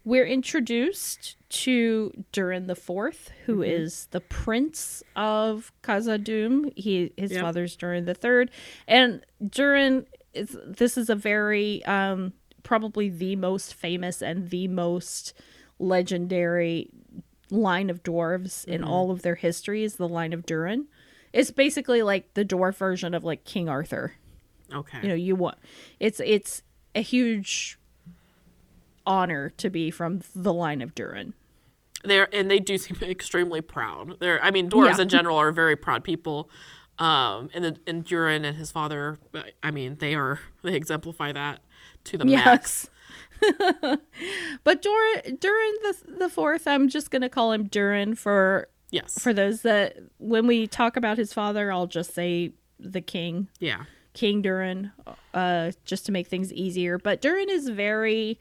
we're 0.05 0.27
introduced 0.27 1.37
to 1.51 2.13
Durin 2.33 2.67
the 2.67 2.75
Fourth, 2.77 3.31
who 3.47 3.63
is 3.63 4.07
the 4.11 4.21
prince 4.21 5.03
of 5.17 5.73
Khazad-dûm. 5.83 6.73
He 6.77 7.13
his 7.17 7.33
Yep. 7.33 7.41
father's 7.43 7.77
Durin 7.77 8.05
the 8.05 8.15
Third, 8.15 8.51
and 8.87 9.25
Durin 9.47 10.07
is 10.35 10.57
this 10.67 10.97
is 10.99 11.09
a 11.11 11.15
very 11.15 11.85
um, 11.87 12.33
probably 12.63 13.09
the 13.09 13.35
most 13.37 13.75
famous 13.75 14.23
and 14.23 14.51
the 14.51 14.69
most 14.69 15.33
legendary 15.79 16.91
line 17.51 17.89
of 17.89 18.03
dwarves 18.03 18.65
in 18.67 18.85
all 18.85 19.11
of 19.11 19.23
their 19.23 19.37
history 19.37 19.83
is 19.83 19.97
the 19.97 20.09
line 20.09 20.33
of 20.35 20.45
Durin. 20.45 20.87
It's 21.33 21.51
basically 21.51 22.03
like 22.03 22.35
the 22.35 22.45
dwarf 22.45 22.77
version 22.77 23.15
of 23.15 23.25
like 23.25 23.45
King 23.45 23.69
Arthur 23.69 24.15
Okay. 24.73 24.99
you 25.03 25.09
know 25.09 25.15
you 25.15 25.35
want 25.35 25.57
it's 25.99 26.21
it's 26.21 26.63
a 26.95 27.01
huge 27.01 27.79
honor 29.09 29.50
to 29.57 29.71
be 29.71 29.91
from 29.91 30.21
the 30.37 30.53
line 30.53 30.81
of 30.83 30.95
Durin. 30.95 31.35
They're 32.05 32.29
and 32.33 32.49
they 32.50 32.61
do 32.61 32.79
seem 32.79 32.97
extremely 33.03 33.61
proud. 33.61 34.21
They're 34.21 34.41
I 34.45 34.50
mean 34.53 34.71
dwarves 34.71 34.97
Yeah. 34.99 35.03
in 35.03 35.09
general 35.09 35.37
are 35.37 35.50
very 35.50 35.75
proud 35.77 36.05
people. 36.05 36.49
Um, 37.00 37.49
and 37.55 37.65
the, 37.65 37.77
and 37.87 38.05
Durin 38.05 38.45
and 38.45 38.57
his 38.57 38.73
father, 38.73 39.19
I 39.62 39.71
mean, 39.71 39.97
they 39.99 40.15
are 40.15 40.41
they 40.62 40.75
exemplify 40.75 41.33
that 41.33 41.61
to 42.05 42.19
the 42.19 42.25
max. 42.25 42.88
but 44.65 44.83
Durin 44.83 45.37
Durin 45.41 45.75
the 45.83 45.97
the 46.19 46.29
fourth, 46.29 46.67
I'm 46.67 46.88
just 46.88 47.11
gonna 47.11 47.29
call 47.29 47.53
him 47.53 47.65
Durin 47.65 48.15
for 48.15 48.69
Yes. 48.91 49.19
for 49.23 49.35
those 49.35 49.62
that 49.62 49.99
when 50.19 50.47
we 50.47 50.67
talk 50.67 50.97
about 50.97 51.19
his 51.19 51.33
father, 51.33 51.71
I'll 51.71 51.87
just 51.87 52.15
say 52.15 52.53
the 52.81 53.00
king. 53.00 53.49
yeah. 53.61 53.85
King 54.15 54.43
Durin, 54.43 54.91
uh, 55.33 55.71
just 55.85 56.05
to 56.07 56.12
make 56.12 56.27
things 56.27 56.53
easier. 56.53 56.99
But 56.99 57.21
Durin 57.21 57.49
is 57.50 57.69
very, 57.69 58.41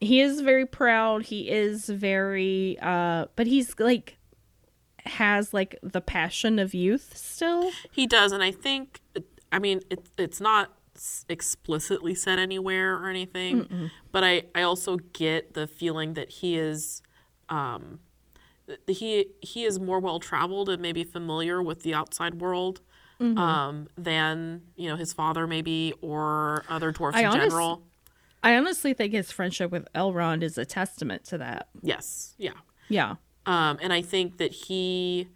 he 0.00 0.20
is 0.20 0.40
very 0.40 0.66
proud. 0.66 1.24
He 1.24 1.50
is 1.50 1.86
very, 1.88 2.78
uh, 2.80 3.26
but 3.36 3.46
he's 3.46 3.78
like, 3.78 4.16
has 5.06 5.52
like 5.54 5.78
the 5.82 6.00
passion 6.00 6.58
of 6.58 6.74
youth 6.74 7.16
still. 7.16 7.70
He 7.90 8.06
does, 8.06 8.32
and 8.32 8.42
I 8.42 8.50
think, 8.50 9.00
I 9.52 9.58
mean, 9.58 9.80
it, 9.90 10.08
it's 10.18 10.40
not 10.40 10.72
explicitly 11.28 12.14
said 12.14 12.38
anywhere 12.38 12.96
or 12.96 13.08
anything, 13.08 13.90
but 14.12 14.22
I, 14.24 14.42
I 14.54 14.62
also 14.62 14.96
get 15.12 15.54
the 15.54 15.66
feeling 15.66 16.14
that 16.14 16.28
he 16.30 16.56
is, 16.58 17.02
um, 17.48 18.00
he 18.86 19.26
he 19.40 19.64
is 19.64 19.80
more 19.80 19.98
well 19.98 20.20
traveled 20.20 20.68
and 20.68 20.80
maybe 20.80 21.02
familiar 21.04 21.62
with 21.62 21.82
the 21.82 21.94
outside 21.94 22.40
world. 22.40 22.80
Um, 23.20 23.88
than 23.98 24.62
you 24.76 24.88
know 24.88 24.96
his 24.96 25.12
father 25.12 25.46
maybe 25.46 25.92
or 26.00 26.64
other 26.70 26.90
dwarfs 26.90 27.18
I 27.18 27.20
in 27.20 27.26
honest- 27.26 27.48
general. 27.50 27.82
I 28.42 28.56
honestly 28.56 28.94
think 28.94 29.12
his 29.12 29.30
friendship 29.30 29.70
with 29.70 29.86
Elrond 29.94 30.42
is 30.42 30.56
a 30.56 30.64
testament 30.64 31.24
to 31.26 31.38
that. 31.38 31.68
Yes, 31.82 32.34
yeah. 32.38 32.52
Yeah. 32.88 33.16
Um, 33.46 33.78
and 33.82 33.92
I 33.92 34.02
think 34.02 34.38
that 34.38 34.52
he, 34.52 35.28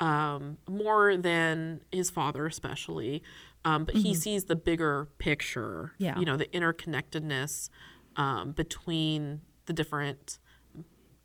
um, 0.00 0.58
more 0.68 1.16
than 1.16 1.80
his 1.90 2.10
father, 2.10 2.46
especially, 2.46 3.22
um, 3.64 3.84
but 3.84 3.96
he 3.96 4.14
sees 4.14 4.44
the 4.44 4.54
bigger 4.54 5.08
picture. 5.18 5.92
Mm-hmm. 5.94 6.04
Yeah. 6.04 6.18
You 6.18 6.24
know, 6.24 6.36
the 6.36 6.46
interconnectedness 6.46 7.68
um, 8.16 8.52
between 8.52 9.40
the 9.66 9.72
different 9.72 10.38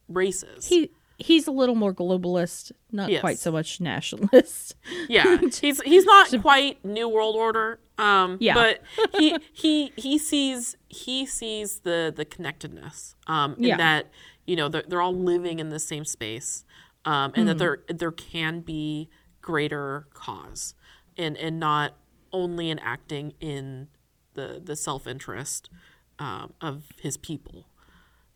races. 0.08 0.68
He 0.68 0.92
he's 1.18 1.48
a 1.48 1.52
little 1.52 1.76
more 1.76 1.94
globalist, 1.94 2.72
not 2.92 3.12
quite 3.20 3.40
so 3.40 3.52
much 3.52 3.80
nationalist. 3.80 4.76
yeah, 5.08 5.38
he's 5.62 5.82
he's 5.82 6.06
not 6.06 6.34
quite 6.42 6.84
New 6.84 7.08
World 7.08 7.36
Order. 7.36 7.80
Um, 8.02 8.38
Yeah. 8.40 8.56
but 8.56 8.82
he 9.18 9.38
he 9.54 9.94
he 9.96 10.18
sees 10.18 10.76
he 10.90 11.26
sees 11.26 11.80
the 11.82 12.12
the 12.16 12.26
connectedness. 12.26 13.16
Um, 13.28 13.54
in 13.56 13.64
Yeah. 13.64 13.78
that 13.78 14.10
you 14.46 14.56
know 14.56 14.68
they're, 14.68 14.84
they're 14.88 15.02
all 15.02 15.16
living 15.16 15.60
in 15.60 15.70
the 15.70 15.80
same 15.80 16.04
space, 16.04 16.66
um, 17.06 17.32
and 17.36 17.48
that 17.48 17.58
there 17.60 17.84
there 17.88 18.12
can 18.12 18.62
be 18.62 19.10
greater 19.42 20.08
cause, 20.14 20.74
and 21.16 21.38
and 21.38 21.60
not 21.60 21.94
only 22.34 22.70
enacting 22.72 23.34
in 23.40 23.88
the 24.34 24.62
the 24.64 24.76
self 24.76 25.06
interest 25.08 25.70
um, 26.20 26.54
of 26.60 26.86
his 27.00 27.18
people. 27.18 27.68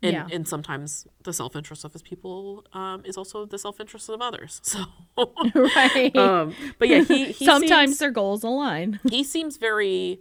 And, 0.05 0.13
Yeah. 0.13 0.27
and 0.35 0.47
sometimes 0.47 1.07
the 1.24 1.33
self 1.33 1.55
interest 1.55 1.83
of 1.83 1.93
his 1.93 2.01
people 2.01 2.63
um, 2.74 3.01
is 3.05 3.17
also 3.17 3.45
the 3.45 3.57
self 3.57 3.79
interest 3.79 4.07
of 4.09 4.21
others. 4.21 4.62
So, 4.71 4.83
right. 5.55 6.15
um, 6.15 6.55
but 6.77 6.88
yeah, 6.89 7.01
he, 7.01 7.31
he 7.31 7.45
Sometimes 7.45 7.91
seems, 7.91 7.97
their 8.00 8.12
goals 8.12 8.43
align. 8.43 9.00
he 9.09 9.24
seems 9.24 9.57
very 9.57 10.19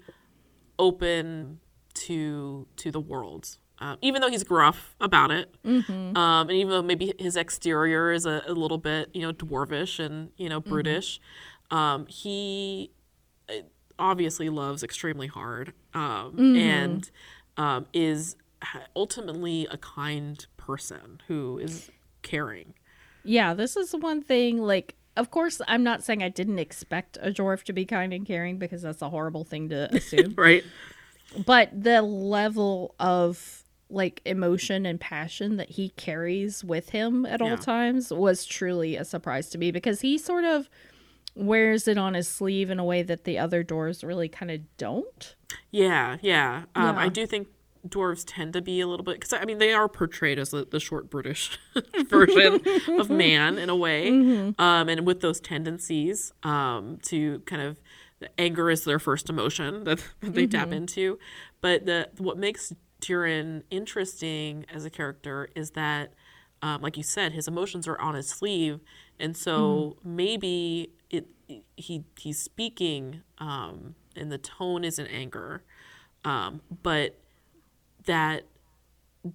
open 0.78 1.60
to 1.94 2.66
to 2.76 2.90
the 2.90 3.00
world, 3.00 3.56
um, 3.80 3.98
even 4.02 4.20
though 4.20 4.30
he's 4.30 4.44
gruff 4.44 4.94
about 5.00 5.30
it, 5.30 5.54
um, 5.64 6.48
and 6.48 6.52
even 6.52 6.70
though 6.70 6.82
maybe 6.82 7.12
his 7.18 7.36
exterior 7.36 8.12
is 8.12 8.24
a, 8.26 8.42
a 8.46 8.52
little 8.52 8.78
bit 8.78 9.10
you 9.14 9.22
know 9.22 9.32
dwarvish 9.32 9.98
and 10.04 10.30
you 10.36 10.48
know 10.48 10.60
brutish, 10.60 11.20
um, 11.70 12.06
he 12.06 12.90
uh, 13.48 13.54
obviously 13.98 14.48
loves 14.48 14.82
extremely 14.82 15.26
hard 15.28 15.72
um, 15.94 16.54
and 16.56 17.10
um, 17.56 17.86
is 17.92 18.36
ultimately 18.96 19.66
a 19.70 19.76
kind 19.76 20.44
person 20.56 21.20
who 21.28 21.58
is 21.58 21.90
caring. 22.22 22.74
Yeah, 23.24 23.54
this 23.54 23.76
is 23.76 23.92
one 23.94 24.22
thing 24.22 24.58
like 24.58 24.94
of 25.16 25.30
course 25.30 25.60
I'm 25.68 25.82
not 25.84 26.02
saying 26.02 26.22
I 26.22 26.28
didn't 26.28 26.58
expect 26.58 27.16
a 27.20 27.30
dwarf 27.30 27.62
to 27.64 27.72
be 27.72 27.84
kind 27.84 28.12
and 28.12 28.26
caring 28.26 28.58
because 28.58 28.82
that's 28.82 29.00
a 29.02 29.10
horrible 29.10 29.44
thing 29.44 29.68
to 29.68 29.94
assume. 29.94 30.34
Right. 30.38 30.64
but 31.46 31.70
the 31.72 32.02
level 32.02 32.94
of 32.98 33.62
like 33.90 34.20
emotion 34.24 34.86
and 34.86 34.98
passion 35.00 35.56
that 35.58 35.70
he 35.70 35.90
carries 35.90 36.64
with 36.64 36.90
him 36.90 37.24
at 37.26 37.40
Yeah. 37.40 37.50
all 37.52 37.56
times 37.58 38.10
was 38.12 38.44
truly 38.44 38.96
a 38.96 39.04
surprise 39.04 39.50
to 39.50 39.58
me 39.58 39.70
because 39.70 40.00
he 40.00 40.18
sort 40.18 40.44
of 40.44 40.68
wears 41.36 41.86
it 41.88 41.98
on 41.98 42.14
his 42.14 42.26
sleeve 42.28 42.70
in 42.70 42.78
a 42.78 42.84
way 42.84 43.02
that 43.02 43.24
the 43.24 43.38
other 43.38 43.62
doors 43.62 44.02
really 44.02 44.28
kind 44.28 44.50
of 44.50 44.60
don't. 44.78 45.34
Yeah, 45.70 46.16
yeah. 46.22 46.62
Um, 46.74 46.96
I 46.96 47.08
do 47.08 47.26
think 47.26 47.48
dwarves 47.86 48.24
tend 48.26 48.52
to 48.54 48.62
be 48.62 48.80
a 48.80 48.86
little 48.86 49.04
bit 49.04 49.16
because 49.16 49.32
I 49.32 49.44
mean 49.44 49.58
they 49.58 49.72
are 49.72 49.88
portrayed 49.88 50.38
as 50.38 50.50
the, 50.50 50.66
the 50.70 50.80
short 50.80 51.10
British 51.10 51.58
version 52.08 52.60
of 52.88 53.10
man 53.10 53.58
in 53.58 53.68
a 53.68 53.76
way, 53.76 54.08
um, 54.58 54.88
and 54.88 55.06
with 55.06 55.20
those 55.20 55.40
tendencies 55.40 56.32
um, 56.42 56.98
to 57.02 57.40
kind 57.40 57.62
of 57.62 57.78
anger 58.38 58.70
is 58.70 58.84
their 58.84 58.98
first 58.98 59.28
emotion 59.28 59.84
that, 59.84 60.04
that 60.20 60.34
they 60.34 60.46
tap 60.46 60.72
into. 60.72 61.18
But 61.60 61.86
the 61.86 62.08
what 62.18 62.38
makes 62.38 62.72
Durin 63.00 63.64
interesting 63.70 64.64
as 64.72 64.84
a 64.84 64.90
character 64.90 65.48
is 65.54 65.72
that, 65.72 66.14
um, 66.62 66.80
like 66.80 66.96
you 66.96 67.02
said, 67.02 67.32
his 67.32 67.48
emotions 67.48 67.86
are 67.86 68.00
on 68.00 68.14
his 68.14 68.28
sleeve, 68.28 68.80
and 69.18 69.36
so 69.36 69.96
maybe 70.02 70.90
it 71.10 71.28
he 71.76 72.04
he's 72.16 72.40
speaking, 72.40 73.22
um, 73.38 73.94
and 74.16 74.32
the 74.32 74.38
tone 74.38 74.84
is 74.84 74.98
in 74.98 75.06
anger, 75.08 75.64
um, 76.24 76.62
but 76.82 77.18
that 78.06 78.44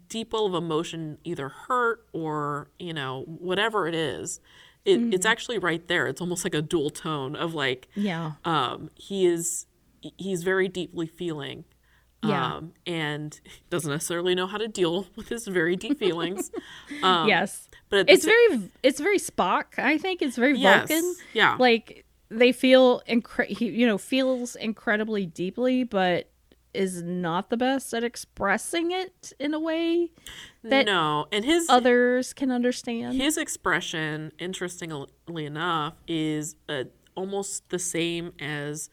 deep 0.08 0.34
well 0.34 0.46
of 0.46 0.54
emotion 0.54 1.18
either 1.24 1.50
hurt 1.50 2.06
or 2.14 2.70
you 2.78 2.94
know 2.94 3.24
whatever 3.28 3.88
it 3.88 3.96
is 3.96 4.40
it, 4.86 5.00
it's 5.14 5.26
actually 5.26 5.58
right 5.58 5.88
there 5.88 6.06
it's 6.08 6.22
almost 6.22 6.44
like 6.44 6.54
a 6.54 6.62
dual 6.62 6.90
tone 6.92 7.36
of 7.36 7.54
like 7.56 7.88
Yeah. 7.96 8.34
um 8.46 8.92
he 8.96 9.26
is 9.26 9.66
he's 10.18 10.44
very 10.44 10.68
deeply 10.68 11.08
feeling 11.08 11.66
Yeah. 12.24 12.58
um 12.58 12.74
and 12.86 13.40
doesn't 13.72 13.90
necessarily 13.92 14.36
know 14.36 14.46
how 14.46 14.58
to 14.58 14.68
deal 14.68 15.08
with 15.16 15.30
his 15.30 15.48
very 15.48 15.76
deep 15.76 15.98
feelings 15.98 16.52
um 17.04 17.28
yes. 17.28 17.68
but 17.90 18.08
It's 18.10 18.26
very 18.26 18.70
it's 18.84 19.00
very 19.00 19.18
Spock, 19.18 19.80
I 19.80 19.98
think. 19.98 20.22
It's 20.22 20.36
very 20.38 20.56
yes 20.58 20.88
Vulcan. 20.90 21.16
yeah 21.34 21.56
Like 21.60 22.06
they 22.30 22.52
feel 22.52 23.02
incre- 23.10 23.48
he, 23.48 23.70
you 23.70 23.88
know, 23.88 23.98
feels 23.98 24.56
incredibly 24.56 25.26
deeply 25.26 25.84
but 25.84 26.29
is 26.74 27.02
not 27.02 27.50
the 27.50 27.58
best 27.58 27.94
at 27.94 28.04
expressing 28.04 28.92
it 28.92 29.34
in 29.40 29.54
a 29.54 29.60
way 29.60 30.12
that 30.64 30.86
no 30.86 31.26
and 31.32 31.44
his 31.44 31.68
others 31.70 32.34
can 32.34 32.52
understand. 32.52 33.16
his 33.16 33.38
expression 33.38 34.32
interestingly 34.40 35.08
enough 35.46 35.96
is 36.08 36.56
uh, 36.68 36.84
almost 37.16 37.70
the 37.70 37.80
same 37.80 38.34
as 38.40 38.90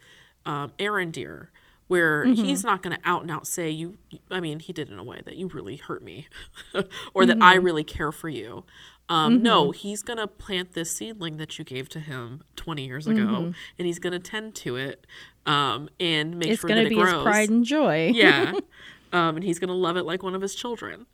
um, 0.47 0.73
Arondir 0.79 1.49
where 1.89 2.25
he's 2.25 2.65
not 2.65 2.83
going 2.83 2.97
to 2.97 3.09
out 3.09 3.23
and 3.23 3.31
out 3.31 3.47
say 3.47 3.71
you 3.71 3.97
i 4.31 4.41
mean 4.41 4.59
he 4.59 4.73
did 4.73 4.91
in 4.91 4.99
a 4.99 5.05
way 5.05 5.21
that 5.25 5.37
you 5.37 5.47
really 5.49 5.77
hurt 5.77 6.03
me 6.03 6.27
or 7.15 7.25
that 7.25 7.41
i 7.41 7.55
really 7.55 7.85
care 7.85 8.11
for 8.11 8.29
you 8.29 8.65
um, 9.09 9.43
no 9.43 9.71
he's 9.71 10.03
going 10.03 10.17
to 10.19 10.27
plant 10.27 10.73
this 10.73 10.91
seedling 10.91 11.37
that 11.37 11.59
you 11.59 11.65
gave 11.65 11.89
to 11.89 12.01
him 12.01 12.43
20 12.57 12.85
years 12.85 13.07
ago 13.07 13.53
and 13.79 13.87
he's 13.87 13.99
going 14.01 14.13
to 14.13 14.19
tend 14.19 14.55
to 14.55 14.77
it 14.77 15.07
um, 15.47 15.89
and 16.01 16.39
make 16.39 16.49
it's 16.49 16.61
sure 16.61 16.69
going 16.69 16.77
that 16.83 16.89
to 16.89 16.95
it 16.95 16.97
be 16.97 17.01
grows 17.01 17.13
his 17.15 17.23
pride 17.23 17.49
and 17.51 17.65
joy. 17.65 18.11
yeah 18.15 18.53
um, 19.13 19.37
and 19.37 19.45
he's 19.45 19.59
gonna 19.61 19.73
love 19.75 19.97
it 19.97 20.03
like 20.05 20.23
one 20.25 20.35
of 20.35 20.43
his 20.43 20.55
children 20.57 21.07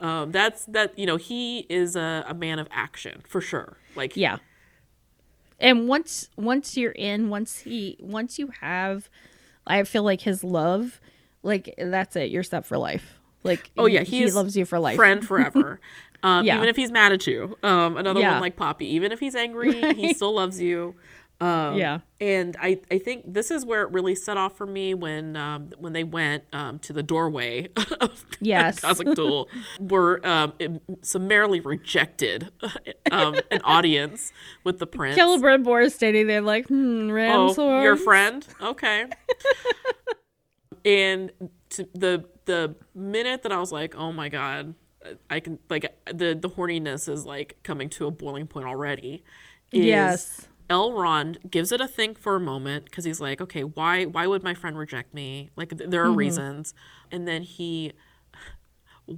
um, 0.00 0.30
that's 0.30 0.64
that 0.66 0.96
you 0.98 1.06
know 1.06 1.16
he 1.16 1.60
is 1.70 1.96
a, 1.96 2.24
a 2.28 2.34
man 2.34 2.58
of 2.58 2.68
action 2.70 3.22
for 3.26 3.40
sure 3.40 3.78
like 3.96 4.16
Yeah. 4.16 4.36
And 5.60 5.88
once 5.88 6.30
once 6.36 6.76
you're 6.76 6.92
in, 6.92 7.30
once 7.30 7.60
he 7.60 7.96
once 8.00 8.38
you 8.38 8.48
have 8.60 9.08
I 9.66 9.82
feel 9.82 10.04
like 10.04 10.20
his 10.20 10.44
love, 10.44 11.00
like 11.42 11.74
that's 11.76 12.14
it, 12.14 12.30
you're 12.30 12.44
set 12.44 12.64
for 12.64 12.78
life. 12.78 13.18
Like 13.42 13.70
oh 13.76 13.86
yeah 13.86 14.02
he, 14.04 14.20
he's 14.20 14.36
loves 14.36 14.56
you 14.56 14.64
for 14.64 14.78
life. 14.78 14.94
friend 14.96 15.26
forever 15.26 15.80
um, 16.22 16.44
Yeah. 16.44 16.56
even 16.56 16.68
if 16.68 16.76
he's 16.76 16.90
mad 16.90 17.12
at 17.12 17.26
you 17.26 17.56
um, 17.62 17.96
another 17.96 18.20
Yeah. 18.20 18.32
one 18.32 18.40
like 18.40 18.56
poppy 18.56 18.86
even 18.94 19.12
if 19.12 19.20
he's 19.20 19.34
angry 19.34 19.94
he 19.94 20.08
still 20.14 20.34
loves 20.34 20.60
you 20.60 20.94
um, 21.40 21.76
Yeah. 21.76 22.00
and 22.20 22.56
I, 22.60 22.80
I 22.90 22.98
think 22.98 23.32
this 23.32 23.52
is 23.52 23.64
where 23.64 23.82
it 23.82 23.92
really 23.92 24.16
set 24.16 24.36
off 24.36 24.56
for 24.56 24.66
me 24.66 24.94
when 24.94 25.36
um, 25.36 25.70
when 25.78 25.92
they 25.92 26.02
went 26.02 26.42
um, 26.52 26.80
to 26.80 26.92
the 26.92 27.02
doorway 27.04 27.68
of 28.00 28.24
Yes. 28.40 28.80
Khazad-dûm, 28.82 29.46
were 29.78 30.20
um, 30.26 30.52
summarily 31.02 31.60
rejected 31.60 32.50
um, 33.12 33.36
an 33.52 33.60
audience 33.62 34.32
with 34.64 34.80
the 34.80 34.86
prince. 34.88 35.16
Celebrimbor 35.16 35.84
is 35.84 35.94
standing 35.94 36.26
there 36.26 36.40
like, 36.40 36.66
hmm, 36.66 37.10
Oh, 37.12 37.82
your 37.82 37.94
friend? 37.96 38.44
Okay. 38.60 39.06
and 40.84 41.30
to 41.70 41.88
the 41.94 42.24
the 42.46 42.74
minute 42.94 43.42
that 43.42 43.52
I 43.52 43.58
was 43.60 43.70
like, 43.72 43.94
"Oh 43.96 44.12
my 44.12 44.28
god, 44.28 44.74
I 45.30 45.40
can 45.40 45.58
like 45.68 45.94
the 46.06 46.34
the 46.34 46.50
horniness 46.50 47.08
is 47.08 47.24
like 47.24 47.58
coming 47.62 47.88
to 47.90 48.06
a 48.06 48.10
boiling 48.10 48.46
point 48.46 48.66
already." 48.66 49.22
is 49.72 49.84
Yes. 49.84 50.48
Elrond 50.70 51.50
gives 51.50 51.72
it 51.72 51.80
a 51.80 51.88
think 51.88 52.18
for 52.18 52.36
a 52.36 52.40
moment 52.40 52.84
because 52.84 53.04
he's 53.04 53.20
like, 53.20 53.40
"Okay, 53.40 53.64
why 53.64 54.04
why 54.04 54.26
would 54.26 54.42
my 54.42 54.54
friend 54.54 54.76
reject 54.78 55.14
me? 55.14 55.50
Like 55.56 55.76
th- 55.76 55.90
there 55.90 56.02
are 56.02 56.08
mm-hmm. 56.08 56.16
reasons." 56.16 56.74
And 57.10 57.26
then 57.26 57.42
he 57.42 57.92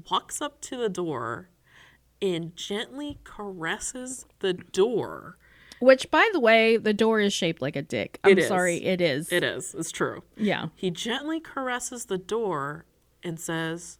walks 0.08 0.40
up 0.40 0.60
to 0.62 0.76
the 0.76 0.88
door 0.88 1.50
and 2.22 2.54
gently 2.54 3.18
caresses 3.24 4.26
the 4.40 4.52
door. 4.52 5.36
Which 5.80 6.10
by 6.10 6.28
the 6.32 6.40
way, 6.40 6.76
the 6.76 6.92
door 6.92 7.20
is 7.20 7.32
shaped 7.32 7.62
like 7.62 7.74
a 7.74 7.82
dick. 7.82 8.18
I'm 8.22 8.38
It 8.38 8.46
sorry, 8.46 8.84
it 8.84 9.00
is. 9.00 9.32
It 9.32 9.42
is. 9.42 9.74
It's 9.74 9.90
true. 9.90 10.22
yeah. 10.36 10.66
He 10.76 10.90
gently 10.90 11.40
caresses 11.40 12.04
the 12.04 12.18
door 12.18 12.84
and 13.22 13.40
says, 13.40 13.98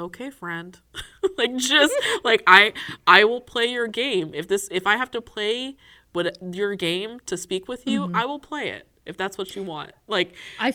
okay, 0.00 0.30
friend. 0.30 0.78
like 1.38 1.56
just 1.56 1.94
like 2.24 2.42
I 2.46 2.72
I 3.06 3.24
will 3.24 3.40
play 3.40 3.66
your 3.66 3.86
game. 3.88 4.32
If 4.34 4.48
this 4.48 4.68
if 4.70 4.86
I 4.86 4.96
have 4.96 5.10
to 5.12 5.20
play 5.20 5.76
what 6.12 6.36
your 6.54 6.74
game 6.74 7.20
to 7.26 7.36
speak 7.36 7.68
with 7.68 7.86
you, 7.86 8.02
Mm-hmm. 8.06 8.16
I 8.16 8.24
will 8.24 8.40
play 8.40 8.70
it 8.70 8.88
if 9.06 9.16
that's 9.16 9.38
what 9.38 9.54
you 9.54 9.62
want. 9.62 9.92
Like 10.08 10.34
I 10.58 10.72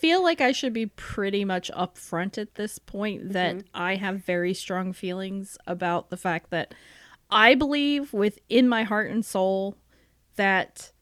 feel 0.00 0.22
like 0.22 0.40
I 0.40 0.52
should 0.52 0.72
be 0.72 0.86
pretty 0.86 1.44
much 1.44 1.70
upfront 1.72 2.38
at 2.38 2.54
this 2.54 2.78
point 2.78 3.32
that 3.32 3.56
Mm-hmm. 3.56 3.66
I 3.74 3.96
have 3.96 4.24
very 4.24 4.54
strong 4.54 4.92
feelings 4.92 5.56
about 5.66 6.10
the 6.10 6.16
fact 6.16 6.50
that 6.50 6.74
I 7.30 7.54
believe 7.54 8.12
within 8.12 8.68
my 8.68 8.84
heart 8.84 9.10
and 9.10 9.24
soul 9.24 9.76
that 10.36 10.92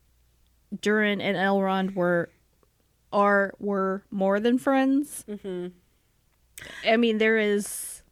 Durin 0.80 1.20
and 1.20 1.36
Elrond 1.36 1.94
were 1.94 2.30
are 3.12 3.54
were 3.58 4.02
more 4.10 4.40
than 4.40 4.58
friends. 4.58 5.24
Mm-hmm. 5.28 5.68
I 6.86 6.96
mean, 6.96 7.18
there 7.18 7.38
is 7.38 8.02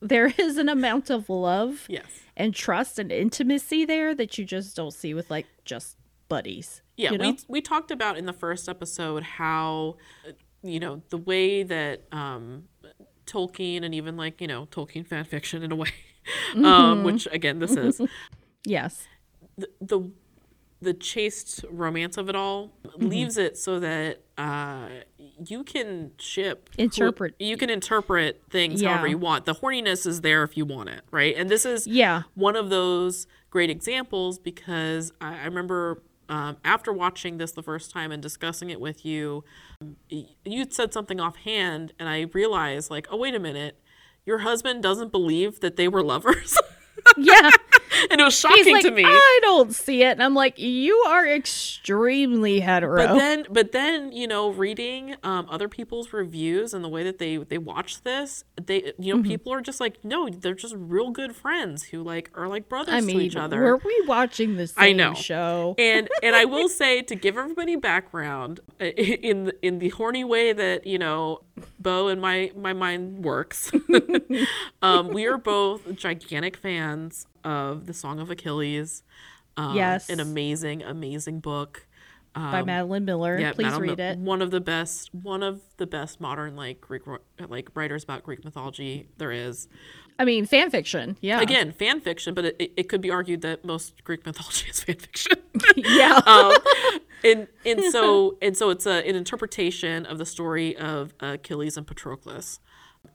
there 0.00 0.26
is 0.38 0.56
an 0.56 0.68
amount 0.68 1.10
of 1.10 1.28
love 1.28 1.84
yes. 1.88 2.06
and 2.36 2.54
trust 2.54 2.98
and 2.98 3.12
intimacy 3.12 3.84
there 3.84 4.14
that 4.14 4.38
you 4.38 4.44
just 4.44 4.76
don't 4.76 4.92
see 4.92 5.14
with 5.14 5.30
like 5.30 5.46
just 5.64 5.96
buddies. 6.28 6.82
Yeah, 6.96 7.12
you 7.12 7.18
know? 7.18 7.30
we 7.30 7.38
we 7.48 7.60
talked 7.60 7.90
about 7.90 8.16
in 8.18 8.26
the 8.26 8.32
first 8.32 8.68
episode 8.68 9.22
how 9.22 9.96
you 10.62 10.78
know 10.80 11.02
the 11.10 11.16
way 11.18 11.62
that 11.62 12.02
um, 12.12 12.64
Tolkien 13.26 13.84
and 13.84 13.94
even 13.94 14.16
like 14.16 14.40
you 14.40 14.46
know 14.46 14.66
Tolkien 14.66 15.06
fan 15.06 15.24
fiction 15.24 15.62
in 15.62 15.72
a 15.72 15.76
way, 15.76 15.88
Mm-hmm. 16.52 16.64
um, 16.64 17.02
which 17.04 17.26
again 17.32 17.58
this 17.60 17.72
is 17.76 18.00
yes. 18.64 19.06
the, 19.56 19.68
the 19.80 20.10
the 20.82 20.94
chaste 20.94 21.64
romance 21.70 22.16
of 22.18 22.28
it 22.28 22.36
all 22.36 22.72
Mm-hmm. 22.84 23.06
leaves 23.08 23.36
it 23.38 23.56
so 23.56 23.80
that 23.80 24.20
uh, 24.36 24.88
you 25.46 25.64
can 25.64 26.12
ship 26.18 26.68
Interpret. 26.78 27.34
you 27.38 27.56
can 27.56 27.70
interpret 27.70 28.42
things 28.50 28.82
however 28.82 29.06
you 29.06 29.18
want. 29.18 29.44
The 29.46 29.54
horniness 29.54 30.06
is 30.06 30.20
there 30.20 30.42
if 30.44 30.56
you 30.56 30.64
want 30.64 30.88
it, 30.90 31.02
right? 31.10 31.34
And 31.36 31.48
this 31.48 31.64
is 31.64 31.86
Yeah. 31.86 32.22
one 32.34 32.56
of 32.56 32.70
those 32.70 33.26
great 33.50 33.70
examples 33.70 34.38
because 34.38 35.12
I, 35.20 35.40
I 35.40 35.44
remember 35.46 36.02
um, 36.28 36.56
after 36.64 36.92
watching 36.92 37.38
this 37.38 37.52
the 37.52 37.62
first 37.62 37.90
time 37.90 38.12
and 38.12 38.22
discussing 38.22 38.70
it 38.70 38.80
with 38.80 39.04
you, 39.04 39.42
you'd 40.44 40.72
said 40.72 40.92
something 40.92 41.18
offhand, 41.20 41.92
and 41.98 42.08
I 42.08 42.26
realized, 42.32 42.88
like, 42.90 43.08
oh, 43.10 43.16
wait 43.16 43.34
a 43.34 43.40
minute, 43.40 43.80
your 44.24 44.38
husband 44.38 44.82
doesn't 44.82 45.10
believe 45.10 45.58
that 45.60 45.74
they 45.76 45.88
were 45.88 46.02
lovers. 46.02 46.56
Yeah. 47.16 47.48
and 48.10 48.20
it 48.20 48.24
was 48.24 48.38
shocking 48.38 48.72
like, 48.72 48.84
to 48.84 48.90
me. 48.90 49.04
I 49.06 49.38
don't 49.42 49.74
see 49.74 50.02
it. 50.02 50.12
And 50.12 50.22
I'm 50.22 50.34
like, 50.34 50.58
you 50.58 50.96
are 51.08 51.26
extremely 51.26 52.60
hetero. 52.60 53.06
but 53.06 53.18
then 53.18 53.46
but 53.50 53.72
then 53.72 54.12
you 54.12 54.26
know 54.26 54.50
reading 54.50 55.16
um, 55.22 55.46
other 55.50 55.68
people's 55.68 56.12
reviews 56.12 56.72
and 56.74 56.84
the 56.84 56.88
way 56.88 57.02
that 57.04 57.18
they 57.18 57.36
they 57.36 57.58
watch 57.58 58.02
this 58.02 58.44
they 58.60 58.92
you 58.98 59.12
know 59.14 59.20
Mm-hmm. 59.20 59.28
people 59.28 59.52
are 59.52 59.60
just 59.60 59.80
like 59.80 60.02
no 60.04 60.28
they're 60.28 60.54
just 60.54 60.74
real 60.76 61.10
good 61.10 61.34
friends 61.36 61.82
who 61.84 62.02
like 62.02 62.30
are 62.34 62.48
like 62.48 62.68
brothers 62.68 62.94
I 62.94 63.00
to 63.00 63.20
each 63.20 63.36
other 63.36 63.60
were 63.60 63.76
we 63.84 64.02
watching 64.06 64.56
the 64.56 64.66
same 64.66 64.82
I 64.84 64.92
know. 64.92 65.14
show? 65.14 65.74
and 65.78 66.08
and 66.22 66.34
I 66.36 66.44
will 66.46 66.68
say 66.68 67.02
to 67.02 67.14
give 67.14 67.36
everybody 67.36 67.76
background 67.76 68.60
in 68.78 69.44
the- 69.44 69.66
in 69.66 69.78
the 69.78 69.90
horny 69.90 70.24
way 70.24 70.52
that 70.52 70.86
you 70.86 70.98
know 70.98 71.40
Bo 71.78 72.08
and 72.08 72.20
my 72.20 72.50
my 72.56 72.72
mind 72.72 73.22
works. 73.24 73.70
um, 74.82 75.08
we 75.08 75.26
are 75.26 75.36
both 75.38 75.94
gigantic 75.96 76.56
fans 76.56 77.26
of 77.44 77.86
the 77.86 77.94
Song 77.94 78.20
of 78.20 78.30
Achilles. 78.30 79.02
Um, 79.56 79.74
Yes. 79.76 80.08
an 80.08 80.20
amazing 80.20 80.82
amazing 80.82 81.40
book. 81.40 81.86
by 82.34 82.62
Madeline 82.62 83.04
Miller. 83.04 83.38
Yeah, 83.38 83.52
Please 83.52 83.64
Madeline 83.64 83.88
read 83.90 84.00
it. 84.00 84.18
One 84.18 84.40
of 84.40 84.50
the 84.52 84.60
best, 84.60 85.12
one 85.14 85.42
of 85.42 85.60
the 85.78 85.86
best 85.86 86.20
modern 86.20 86.54
like 86.56 86.80
Greek 86.80 87.02
like 87.48 87.68
writers 87.74 88.04
about 88.04 88.22
Greek 88.22 88.44
mythology 88.44 89.08
there 89.18 89.32
is. 89.32 89.68
I 90.18 90.24
mean, 90.24 90.44
fan 90.44 90.70
fiction. 90.70 91.16
Yeah. 91.22 91.40
Again, 91.40 91.72
fan 91.72 92.00
fiction, 92.00 92.34
but 92.34 92.44
it, 92.44 92.56
it, 92.58 92.72
it 92.76 92.88
could 92.90 93.00
be 93.00 93.10
argued 93.10 93.40
that 93.40 93.64
most 93.64 94.04
Greek 94.04 94.24
mythology 94.26 94.66
is 94.70 94.82
fan 94.82 94.96
fiction. 94.96 95.38
yeah. 95.76 96.20
um, 96.26 96.52
and 97.24 97.48
and 97.66 97.82
so 97.92 98.36
and 98.40 98.56
so 98.56 98.70
it's 98.70 98.86
a, 98.86 99.06
an 99.08 99.16
interpretation 99.16 100.06
of 100.06 100.18
the 100.18 100.26
story 100.26 100.76
of 100.76 101.14
Achilles 101.20 101.76
and 101.76 101.86
Patroclus, 101.86 102.60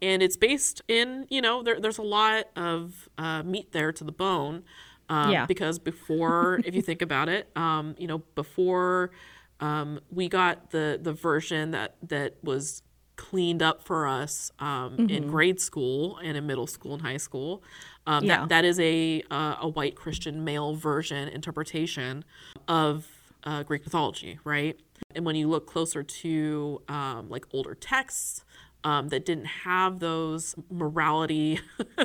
and 0.02 0.22
it's 0.22 0.38
based 0.38 0.82
in 0.88 1.26
you 1.30 1.42
know 1.42 1.64
there, 1.64 1.80
there's 1.80 1.98
a 1.98 2.04
lot 2.04 2.46
of 2.56 3.10
uh, 3.18 3.44
meat 3.44 3.72
there 3.72 3.92
to 3.92 4.04
the 4.04 4.12
bone, 4.12 4.64
um, 5.10 5.32
Yeah. 5.32 5.46
because 5.46 5.80
before 5.80 6.62
if 6.66 6.76
you 6.76 6.82
think 6.82 7.02
about 7.02 7.30
it, 7.30 7.50
um, 7.56 7.96
you 7.98 8.08
know 8.08 8.20
before 8.36 9.12
um, 9.60 10.00
we 10.12 10.28
got 10.28 10.72
the 10.72 11.00
the 11.02 11.14
version 11.14 11.72
that 11.72 11.96
that 12.08 12.36
was 12.44 12.82
cleaned 13.16 13.62
up 13.64 13.82
for 13.82 14.08
us 14.08 14.52
um, 14.60 14.98
Mm-hmm. 14.98 15.10
in 15.10 15.28
grade 15.28 15.62
school 15.62 16.18
and 16.18 16.36
in 16.38 16.46
middle 16.46 16.68
school 16.68 16.94
and 16.94 17.02
high 17.02 17.18
school. 17.18 17.64
Um, 18.08 18.26
Yeah. 18.26 18.42
that, 18.42 18.50
that 18.50 18.66
is 18.66 18.80
a 18.80 19.24
uh, 19.32 19.56
a 19.62 19.68
white 19.70 19.96
Christian 19.96 20.44
male 20.44 20.76
version 20.76 21.28
interpretation 21.30 22.26
of 22.68 23.08
uh, 23.46 23.64
Greek 23.64 23.86
mythology, 23.86 24.40
right? 24.44 24.78
And 25.16 25.26
when 25.26 25.36
you 25.36 25.48
look 25.48 25.66
closer 25.68 26.04
to 26.04 26.82
um, 26.90 27.30
like 27.30 27.46
older 27.54 27.76
texts 27.76 28.44
um, 28.86 29.10
that 29.10 29.26
didn't 29.26 29.46
have 29.46 30.00
those 30.00 30.56
morality 30.70 31.60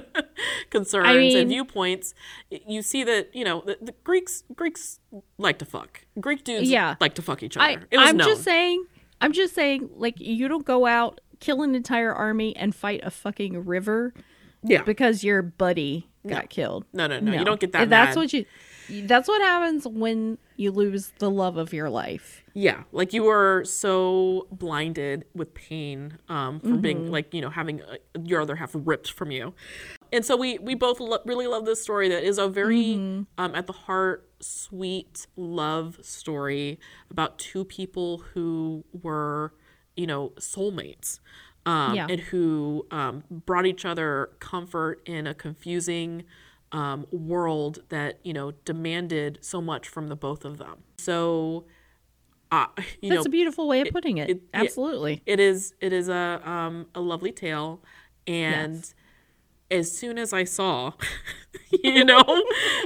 concerns 0.70 1.06
I 1.06 1.16
mean- 1.16 1.36
and 1.36 1.48
viewpoints, 1.48 2.14
you 2.50 2.82
see 2.82 3.04
that 3.04 3.34
you 3.34 3.44
know 3.44 3.62
the, 3.64 3.78
the 3.80 3.94
Greeks 4.02 4.42
Greeks 4.54 4.98
like 5.38 5.58
to 5.58 5.64
fuck. 5.64 6.00
Greek 6.18 6.42
dudes 6.42 6.68
Yeah. 6.70 6.96
like 7.00 7.14
to 7.14 7.22
fuck 7.22 7.42
each 7.42 7.56
other. 7.56 7.66
I, 7.66 7.72
it 7.90 7.98
was 7.98 8.08
I'm 8.08 8.16
known. 8.16 8.28
just 8.28 8.42
saying. 8.42 8.84
I'm 9.20 9.32
just 9.32 9.54
saying. 9.54 9.90
Like, 9.94 10.18
you 10.18 10.48
don't 10.48 10.64
go 10.64 10.86
out 10.86 11.20
kill 11.40 11.62
an 11.62 11.74
entire 11.74 12.12
army 12.14 12.54
and 12.56 12.74
fight 12.74 13.00
a 13.02 13.10
fucking 13.10 13.64
river 13.64 14.12
yeah. 14.62 14.82
because 14.82 15.24
your 15.24 15.42
buddy 15.42 16.06
got 16.26 16.50
killed. 16.50 16.84
No, 16.92 17.06
no, 17.06 17.18
no, 17.18 17.32
You 17.32 17.44
don't 17.44 17.60
get 17.60 17.72
that. 17.72 17.88
That's 17.90 18.16
what 18.16 18.32
you. 18.32 18.44
That's 19.04 19.28
what 19.28 19.40
happens 19.42 19.86
when 19.86 20.38
you 20.56 20.70
lose 20.72 21.12
the 21.18 21.30
love 21.30 21.56
of 21.56 21.72
your 21.72 21.88
life. 21.90 22.42
Yeah, 22.54 22.82
like 22.92 23.12
you 23.12 23.22
were 23.24 23.64
so 23.64 24.46
blinded 24.50 25.24
with 25.34 25.54
pain 25.54 26.18
um, 26.28 26.60
from 26.60 26.70
Mm-hmm. 26.72 26.80
being 26.80 27.10
like 27.10 27.32
you 27.32 27.40
know 27.40 27.50
having 27.50 27.82
uh, 27.82 27.96
your 28.24 28.40
other 28.42 28.56
half 28.56 28.70
ripped 28.74 29.10
from 29.12 29.30
you, 29.30 29.54
and 30.12 30.24
so 30.24 30.36
we 30.36 30.58
we 30.58 30.74
both 30.74 30.98
lo- 31.00 31.18
really 31.24 31.46
love 31.46 31.64
this 31.64 31.80
story 31.82 32.08
that 32.08 32.22
is 32.24 32.38
a 32.38 32.48
very 32.48 32.84
Mm-hmm. 32.96 33.22
um, 33.38 33.54
at 33.54 33.66
the 33.66 33.72
heart 33.72 34.28
sweet 34.40 35.26
love 35.36 35.98
story 36.02 36.78
about 37.10 37.38
two 37.38 37.64
people 37.64 38.18
who 38.34 38.84
were 38.92 39.54
you 39.96 40.06
know 40.06 40.30
soulmates. 40.40 41.20
Um, 41.66 41.94
Yeah. 41.94 42.06
and 42.08 42.18
who 42.20 42.86
um, 42.90 43.22
brought 43.30 43.66
each 43.66 43.84
other 43.84 44.30
comfort 44.38 45.02
in 45.06 45.26
a 45.26 45.34
confusing 45.34 46.24
um, 46.72 47.06
world 47.10 47.80
that 47.88 48.18
you 48.22 48.32
know 48.32 48.52
demanded 48.64 49.38
so 49.42 49.60
much 49.60 49.88
from 49.88 50.08
the 50.08 50.16
both 50.16 50.44
of 50.44 50.58
them. 50.58 50.82
So, 50.98 51.64
uh, 52.52 52.66
you 53.00 53.10
That's 53.10 53.24
know, 53.24 53.28
a 53.28 53.30
beautiful 53.30 53.66
way 53.68 53.80
of 53.80 53.88
putting 53.90 54.18
it. 54.18 54.30
it-. 54.30 54.42
Absolutely. 54.54 55.22
it 55.26 55.40
is 55.40 55.74
it 55.80 55.92
is 55.92 56.08
a 56.08 56.40
um 56.44 56.86
a 56.94 57.00
lovely 57.00 57.32
tale 57.32 57.82
and 58.26 58.74
Yes. 58.76 58.94
as 59.70 59.90
soon 59.96 60.18
as 60.18 60.32
i 60.32 60.44
saw 60.44 60.92
you 61.70 62.04
know 62.04 62.22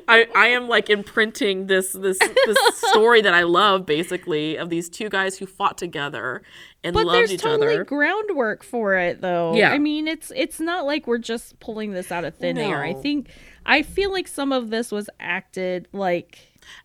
i 0.06 0.26
i 0.34 0.46
am 0.48 0.68
like 0.68 0.88
imprinting 0.90 1.66
this 1.66 1.92
this 1.92 2.18
this 2.18 2.58
story 2.90 3.20
that 3.20 3.34
i 3.34 3.42
love 3.42 3.84
basically 3.84 4.56
of 4.56 4.68
these 4.70 4.88
two 4.88 5.08
guys 5.08 5.38
who 5.38 5.46
fought 5.46 5.76
together 5.76 6.42
and 6.84 6.94
But 6.94 7.06
loved 7.06 7.16
there's 7.18 7.32
each 7.32 7.40
totally 7.40 7.74
other 7.74 7.84
groundwork 7.84 8.62
for 8.62 8.94
it, 8.94 9.20
though. 9.20 9.54
Yeah. 9.54 9.72
I 9.72 9.78
mean, 9.78 10.06
it's 10.06 10.30
it's 10.36 10.60
not 10.60 10.84
like 10.86 11.06
we're 11.08 11.18
just 11.18 11.58
pulling 11.58 11.92
this 11.92 12.12
out 12.12 12.24
of 12.24 12.36
thin 12.36 12.58
air. 12.58 12.82
I 12.84 12.92
think 12.92 13.30
I 13.66 13.82
feel 13.82 14.12
like 14.12 14.28
some 14.28 14.52
of 14.52 14.70
this 14.70 14.92
was 14.92 15.08
acted 15.18 15.88
like 15.92 16.38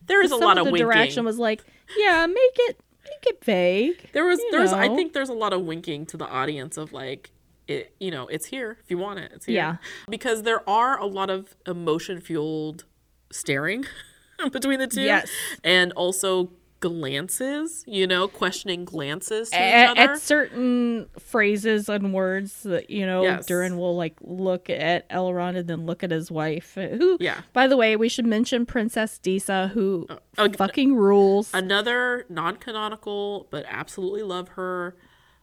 there 0.06 0.22
is 0.22 0.30
a 0.32 0.36
lot 0.36 0.58
of 0.58 0.66
of 0.66 0.72
the 0.72 0.78
direction 0.78 1.24
was 1.24 1.38
like, 1.38 1.62
yeah, 1.96 2.26
make 2.26 2.36
it 2.68 2.80
make 3.04 3.26
it 3.34 3.44
vague. 3.44 4.10
there 4.12 4.24
was 4.26 4.38
you 4.38 4.48
there's 4.52 4.72
i 4.72 4.86
think 4.94 5.14
there's 5.14 5.30
a 5.30 5.34
lot 5.34 5.52
of 5.52 5.62
winking 5.62 6.06
to 6.06 6.16
the 6.16 6.26
audience 6.28 6.76
of 6.76 6.92
like 6.92 7.30
it 7.66 7.92
you 7.98 8.10
know 8.10 8.28
it's 8.28 8.46
here 8.46 8.76
if 8.84 8.88
you 8.90 8.98
want 8.98 9.18
it 9.18 9.32
it's 9.34 9.46
here 9.46 9.56
Yeah. 9.56 9.76
because 10.08 10.42
there 10.42 10.68
are 10.68 10.96
a 11.00 11.06
lot 11.06 11.28
of 11.28 11.56
emotion 11.66 12.20
fueled 12.20 12.84
staring 13.32 13.84
between 14.52 14.78
the 14.78 14.86
two 14.86 15.00
Yes. 15.02 15.28
and 15.64 15.92
also 15.94 16.50
glances 16.80 17.84
you 17.86 18.06
know 18.06 18.26
questioning 18.26 18.84
glances 18.84 19.50
to 19.50 19.56
each 19.56 19.62
At, 19.62 19.90
other 19.90 20.12
at 20.12 20.20
certain 20.20 21.06
phrases 21.18 21.88
and 21.88 22.12
words 22.14 22.62
that 22.62 22.90
you 22.90 23.06
know, 23.06 23.22
Yes. 23.22 23.46
Durin 23.46 23.76
will 23.76 23.96
like 23.96 24.14
look 24.22 24.70
at 24.70 25.08
Elrond 25.10 25.56
and 25.56 25.68
then 25.68 25.86
look 25.86 26.02
at 26.02 26.10
his 26.10 26.30
wife. 26.30 26.74
Who, 26.74 27.16
Yeah. 27.20 27.40
By 27.52 27.66
the 27.66 27.76
way, 27.76 27.96
we 27.96 28.08
should 28.08 28.26
mention 28.26 28.66
Princess 28.66 29.18
Disa, 29.18 29.68
who 29.68 30.06
oh, 30.38 30.48
fucking 30.52 30.94
rules. 30.96 31.52
another 31.52 32.24
non-canonical 32.28 33.46
but 33.50 33.64
absolutely 33.68 34.22
love 34.22 34.48
her 34.50 34.96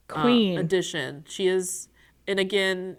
uh, 0.10 0.22
Queen. 0.22 0.58
addition 0.58 1.24
she 1.28 1.48
is 1.48 1.88
and 2.28 2.40
again 2.40 2.98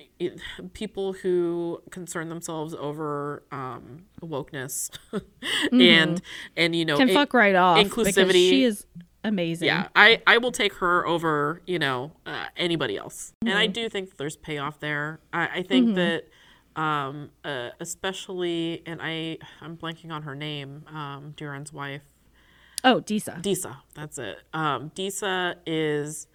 people 0.73 1.13
who 1.13 1.83
concern 1.91 2.29
themselves 2.29 2.75
over 2.75 3.43
um 3.53 4.05
wokeness 4.23 4.91
and 5.73 6.21
and 6.57 6.75
you 6.75 6.85
know 6.85 6.95
Mm-hmm. 6.95 7.01
Can 7.01 7.09
in- 7.11 7.15
fuck 7.15 7.35
right 7.35 7.55
off. 7.55 7.79
inclusivity 7.85 8.49
She 8.51 8.65
is 8.65 8.87
amazing. 9.25 9.67
Yeah, 9.67 9.89
I, 9.95 10.23
I 10.27 10.39
will 10.39 10.53
take 10.53 10.75
her 10.75 11.07
over, 11.07 11.61
you 11.67 11.79
know, 11.79 12.13
uh, 12.25 12.47
anybody 12.57 12.97
else. 12.97 13.35
And 13.43 13.59
I 13.59 13.67
do 13.67 13.89
think 13.89 14.17
there's 14.17 14.37
payoff 14.37 14.81
there. 14.81 15.21
I, 15.33 15.49
I 15.59 15.63
think 15.65 15.97
that, 15.97 16.25
um, 16.77 17.31
uh, 17.45 17.71
especially, 17.81 18.83
and 18.87 19.01
I, 19.03 19.39
I'm 19.61 19.77
blanking 19.77 20.13
on 20.13 20.23
her 20.23 20.35
name, 20.35 20.85
um, 20.89 21.35
Durin's 21.37 21.73
wife, 21.73 22.03
Oh, 22.85 23.01
Disa. 23.01 23.39
Disa. 23.43 23.79
That's 23.95 24.19
it. 24.19 24.39
Um, 24.55 24.93
Disa 24.95 25.57
is 25.67 26.29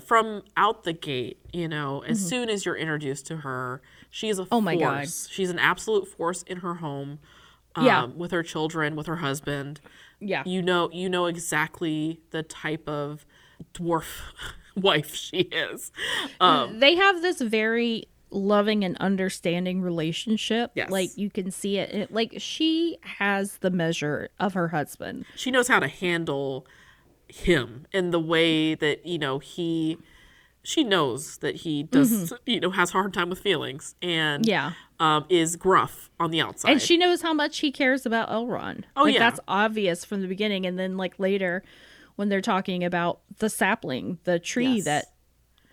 from 0.00 0.42
out 0.56 0.84
the 0.84 0.92
gate. 0.92 1.38
You 1.52 1.68
know, 1.68 2.02
as 2.02 2.26
soon 2.26 2.48
as 2.50 2.64
you're 2.64 2.76
introduced 2.76 3.26
to 3.26 3.38
her, 3.38 3.80
she's 4.10 4.38
a 4.38 4.42
Mm-hmm. 4.42 4.54
Oh 4.54 4.60
my 4.60 4.76
God. 4.76 4.96
force. 4.98 5.28
She's 5.30 5.50
an 5.50 5.58
absolute 5.58 6.06
force 6.08 6.42
in 6.42 6.58
her 6.58 6.74
home. 6.74 7.18
Um, 7.74 7.84
Yeah. 7.86 8.04
with 8.06 8.30
her 8.30 8.42
children, 8.42 8.96
with 8.96 9.06
her 9.06 9.16
husband. 9.16 9.80
yeah. 10.20 10.42
You 10.46 10.62
know, 10.62 10.90
you 10.92 11.08
know 11.10 11.26
exactly 11.26 12.20
the 12.30 12.42
type 12.42 12.88
of 12.88 13.26
dwarf 13.74 14.04
wife 14.76 15.14
she 15.14 15.40
is. 15.40 15.92
Um, 16.40 16.78
they 16.80 16.94
have 16.96 17.20
this 17.22 17.40
very 17.40 18.08
loving 18.30 18.82
and 18.84 18.96
understanding 18.98 19.80
relationship. 19.82 20.70
Yes. 20.74 20.90
Like 20.90 21.10
you 21.16 21.30
can 21.30 21.50
see 21.50 21.78
it. 21.78 21.90
it. 21.94 22.12
Like 22.12 22.34
she 22.38 22.96
has 23.02 23.58
the 23.58 23.70
measure 23.70 24.30
of 24.40 24.54
her 24.54 24.68
husband. 24.68 25.24
she 25.36 25.50
knows 25.50 25.68
how 25.68 25.78
to 25.80 25.88
handle 25.88 26.66
him 27.28 27.86
in 27.92 28.10
the 28.10 28.20
way 28.20 28.74
that 28.74 29.04
you 29.06 29.18
know 29.18 29.38
he 29.38 29.98
she 30.62 30.82
knows 30.84 31.38
that 31.38 31.56
he 31.56 31.82
does 31.84 32.32
you 32.46 32.60
know 32.60 32.70
has 32.70 32.90
a 32.90 32.92
hard 32.92 33.12
time 33.14 33.28
with 33.30 33.38
feelings 33.40 33.94
and 34.02 34.44
Mm-hmm. 34.44 34.50
Yeah. 34.50 34.72
um 35.00 35.24
is 35.28 35.56
gruff 35.56 36.08
on 36.20 36.30
the 36.30 36.40
outside 36.40 36.70
And 36.72 36.80
she 36.82 36.96
knows 36.96 37.22
how 37.22 37.32
much 37.34 37.58
he 37.58 37.70
cares 37.72 38.06
about 38.06 38.28
Elrond. 38.30 38.84
Oh, 38.96 39.02
like, 39.04 39.14
yeah. 39.14 39.20
That's 39.20 39.40
obvious 39.48 40.04
from 40.04 40.22
the 40.22 40.28
beginning. 40.28 40.64
And 40.66 40.78
then, 40.78 40.96
like, 40.96 41.18
later 41.18 41.62
when 42.16 42.28
they're 42.30 42.40
talking 42.40 42.82
about 42.84 43.20
the 43.38 43.50
sapling, 43.50 44.18
the 44.24 44.38
tree 44.38 44.76
Yes. 44.76 44.84
that 44.84 45.04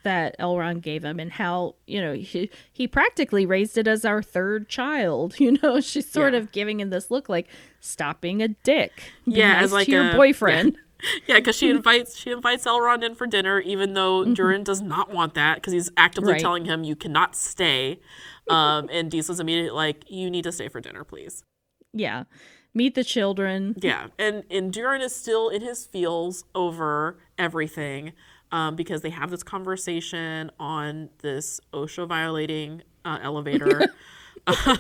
that 0.04 0.38
Elrond 0.38 0.82
gave 0.82 1.06
him 1.06 1.18
and 1.18 1.32
how, 1.32 1.76
you 1.88 2.02
know, 2.02 2.12
he, 2.14 2.50
he 2.74 2.86
practically 2.90 3.46
raised 3.46 3.78
it 3.78 3.88
as 3.88 4.04
our 4.04 4.22
third 4.22 4.68
child. 4.68 5.36
You 5.40 5.54
know, 5.64 5.80
she's 5.80 6.12
sort 6.12 6.34
Yeah. 6.34 6.40
of 6.40 6.52
giving 6.52 6.82
him 6.82 6.90
this 6.90 7.10
look 7.10 7.30
like 7.30 7.48
stop 7.80 8.20
being 8.20 8.42
a 8.44 8.50
dick. 8.50 8.92
Be 9.26 9.36
Yeah, 9.36 9.54
nice 9.54 9.64
as 9.64 9.72
like 9.72 9.86
to 9.86 9.92
your 9.94 10.10
a- 10.12 10.16
boyfriend. 10.16 10.78
yeah 11.28 11.36
because 11.36 11.56
she 11.56 11.70
invites 11.70 12.18
she 12.18 12.32
invites 12.32 12.66
elrond 12.66 13.04
in 13.04 13.16
for 13.16 13.28
dinner 13.28 13.60
even 13.62 13.94
though 13.94 14.24
durin 14.26 14.64
does 14.64 14.82
not 14.82 15.12
want 15.12 15.34
that 15.34 15.56
because 15.56 15.74
he's 15.74 15.90
actively. 15.98 16.34
Right. 16.34 16.42
telling 16.42 16.66
him 16.66 16.84
you 16.84 16.96
cannot 16.96 17.36
stay 17.36 18.00
um 18.50 18.90
and 18.92 19.10
Disa's 19.12 19.40
immediately 19.40 19.72
like 19.72 20.04
you 20.10 20.30
need 20.30 20.44
to 20.44 20.52
stay 20.52 20.68
for 20.70 20.82
dinner 20.82 21.04
please 21.04 21.44
Yeah. 21.94 22.24
Meet 22.76 22.96
the 22.96 23.04
children. 23.04 23.76
Yeah, 23.80 24.08
and 24.18 24.44
and 24.50 24.74
Durin 24.74 25.02
is 25.02 25.16
still 25.16 25.50
in 25.50 25.62
his 25.62 25.86
feels 25.86 26.44
over 26.56 27.20
everything, 27.38 28.14
um, 28.52 28.76
because 28.76 29.04
they 29.04 29.12
have 29.12 29.30
this 29.30 29.44
conversation 29.44 30.50
on 30.60 31.10
this 31.22 31.60
OSHA 31.72 32.08
violating 32.08 32.82
uh, 33.06 33.20
elevator. 33.22 33.94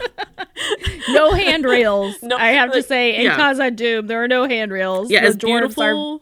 No 1.09 1.31
handrails. 1.33 2.15
No, 2.23 2.37
I 2.37 2.51
have 2.51 2.71
to 2.73 2.81
say, 2.81 3.15
in 3.15 3.23
yeah. 3.23 3.37
Khazad-dûm, 3.37 4.07
there 4.07 4.23
are 4.23 4.27
no 4.27 4.47
handrails. 4.47 5.11
yeah, 5.11 5.21
the 5.21 5.27
it's 5.27 5.35
beautiful. 5.37 6.21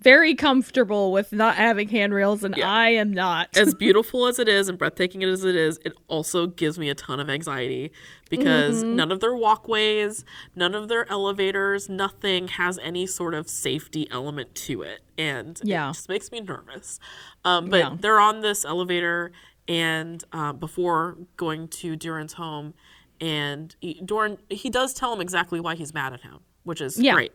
very 0.00 0.34
comfortable 0.34 1.10
with 1.10 1.32
not 1.32 1.56
having 1.56 1.88
handrails, 1.88 2.44
and 2.44 2.56
Yeah. 2.56 2.70
I 2.70 2.90
am 2.90 3.12
not. 3.12 3.56
As 3.56 3.74
beautiful 3.78 4.26
as 4.26 4.38
it 4.38 4.48
is 4.48 4.68
and 4.68 4.78
breathtaking 4.78 5.24
as 5.24 5.42
it 5.44 5.56
is, 5.56 5.78
it 5.84 5.94
also 6.06 6.46
gives 6.46 6.78
me 6.78 6.88
a 6.88 6.94
ton 6.94 7.18
of 7.18 7.28
anxiety 7.28 7.90
because 8.30 8.84
Mm-hmm. 8.84 8.96
none 8.96 9.10
of 9.12 9.20
their 9.20 9.34
walkways, 9.34 10.24
none 10.54 10.74
of 10.74 10.88
their 10.88 11.10
elevators, 11.10 11.88
nothing 11.88 12.48
has 12.48 12.78
any 12.82 13.06
sort 13.06 13.34
of 13.34 13.48
safety 13.48 14.06
element 14.10 14.54
to 14.54 14.82
it, 14.82 15.00
and 15.18 15.60
Yeah. 15.64 15.90
it 15.90 15.94
just 15.94 16.08
makes 16.08 16.30
me 16.30 16.40
nervous. 16.40 17.00
Um, 17.44 17.68
but 17.70 17.78
Yeah. 17.78 17.96
they're 17.98 18.20
on 18.20 18.40
this 18.42 18.64
elevator, 18.64 19.32
and 19.68 20.22
uh, 20.32 20.52
before 20.52 21.16
going 21.36 21.68
to 21.68 21.96
Durin's 21.96 22.34
home, 22.34 22.74
and 23.20 23.74
he, 23.80 24.00
Durin 24.04 24.38
he 24.50 24.70
does 24.70 24.92
tell 24.94 25.12
him 25.12 25.20
exactly 25.20 25.60
why 25.60 25.74
he's 25.74 25.92
mad 25.94 26.12
at 26.12 26.20
him, 26.22 26.38
which 26.64 26.80
is 26.80 26.98
Yeah. 26.98 27.14
great 27.14 27.32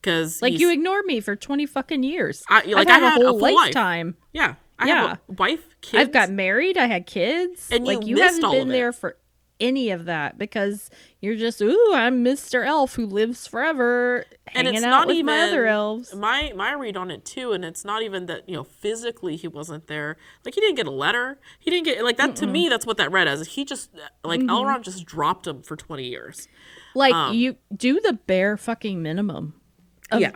because 0.00 0.42
like 0.42 0.58
you 0.58 0.70
ignored 0.70 1.04
me 1.06 1.20
for 1.20 1.34
twenty 1.36 1.66
fucking 1.66 2.02
years. 2.02 2.42
I- 2.48 2.62
like, 2.66 2.86
I've 2.88 2.88
had 2.88 3.02
I 3.02 3.08
had 3.10 3.20
a 3.22 3.24
a 3.24 3.28
whole 3.28 3.38
full 3.38 3.54
life. 3.54 3.54
lifetime. 3.74 4.16
yeah. 4.32 4.54
I 4.78 4.88
Yeah. 4.88 5.08
have 5.08 5.20
a 5.28 5.32
wife, 5.34 5.64
kids. 5.80 6.00
I've 6.02 6.12
got 6.12 6.30
married. 6.30 6.76
I 6.76 6.86
had 6.86 7.06
kids. 7.06 7.68
And 7.70 7.86
you 7.86 7.94
like 7.96 8.06
you 8.06 8.16
haven't 8.20 8.50
been 8.50 8.68
there 8.68 8.92
for 8.92 9.16
any 9.60 9.90
of 9.90 10.04
that 10.06 10.36
because 10.38 10.90
you're 11.20 11.36
just 11.36 11.60
ooh, 11.62 11.92
I'm 11.94 12.24
Mr. 12.24 12.66
Elf 12.66 12.94
who 12.94 13.06
lives 13.06 13.46
forever, 13.46 14.24
and 14.48 14.66
hanging 14.66 14.74
it's 14.74 14.84
out 14.84 14.90
not 14.90 15.06
with 15.06 15.16
even 15.16 15.26
my 15.26 15.42
other 15.42 15.66
elves. 15.66 16.14
My 16.14 16.52
my 16.56 16.72
read 16.72 16.96
on 16.96 17.10
it 17.10 17.24
too, 17.24 17.52
and 17.52 17.64
it's 17.64 17.84
not 17.84 18.02
even 18.02 18.26
that 18.26 18.48
you 18.48 18.54
know 18.54 18.64
physically 18.64 19.36
he 19.36 19.48
wasn't 19.48 19.86
there. 19.86 20.16
Like 20.44 20.54
he 20.54 20.60
didn't 20.60 20.76
get 20.76 20.86
a 20.86 20.90
letter. 20.92 21.38
He 21.58 21.70
didn't 21.70 21.84
get 21.84 22.02
like 22.04 22.16
that. 22.16 22.36
To 22.36 22.46
me, 22.46 22.68
that's 22.68 22.86
what 22.86 22.96
that 22.96 23.12
read 23.12 23.28
as. 23.28 23.46
He 23.48 23.64
just 23.64 23.90
like 24.22 24.40
Mm-hmm. 24.40 24.50
Elrond 24.50 24.82
just 24.82 25.04
dropped 25.06 25.46
him 25.46 25.62
for 25.62 25.76
twenty 25.76 26.08
years. 26.08 26.48
Like 26.94 27.14
um, 27.14 27.34
you 27.34 27.56
do 27.74 28.00
the 28.00 28.12
bare 28.12 28.56
fucking 28.56 29.02
minimum 29.02 29.54
of 30.10 30.20
yeah, 30.20 30.32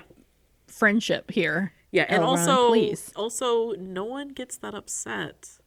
friendship 0.66 1.31
here. 1.31 1.72
yeah, 1.92 2.07
and 2.09 2.22
Elrond, 2.22 2.26
also 2.26 2.68
please. 2.68 3.12
also 3.16 3.72
no 3.72 4.04
one 4.04 4.28
gets 4.28 4.57
that 4.59 4.74
upset 4.74 5.57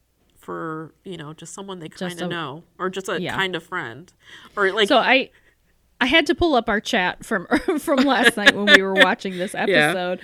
for 0.42 0.92
you 1.04 1.16
know 1.16 1.32
just 1.32 1.54
someone 1.54 1.78
they 1.78 1.88
kind 1.88 2.20
of 2.20 2.28
know 2.28 2.64
or 2.78 2.90
just 2.90 3.08
a 3.08 3.20
Yeah. 3.20 3.34
kind 3.34 3.54
of 3.54 3.62
friend 3.62 4.12
or 4.56 4.72
like 4.72 4.88
So 4.88 4.98
I 4.98 5.30
I 6.00 6.06
had 6.06 6.26
to 6.26 6.34
pull 6.34 6.56
up 6.56 6.68
our 6.68 6.80
chat 6.80 7.24
from 7.24 7.46
from 7.78 8.00
last 8.00 8.36
night 8.36 8.54
when 8.54 8.66
we 8.66 8.82
were 8.82 8.94
watching 8.96 9.38
this 9.38 9.54
episode 9.54 10.20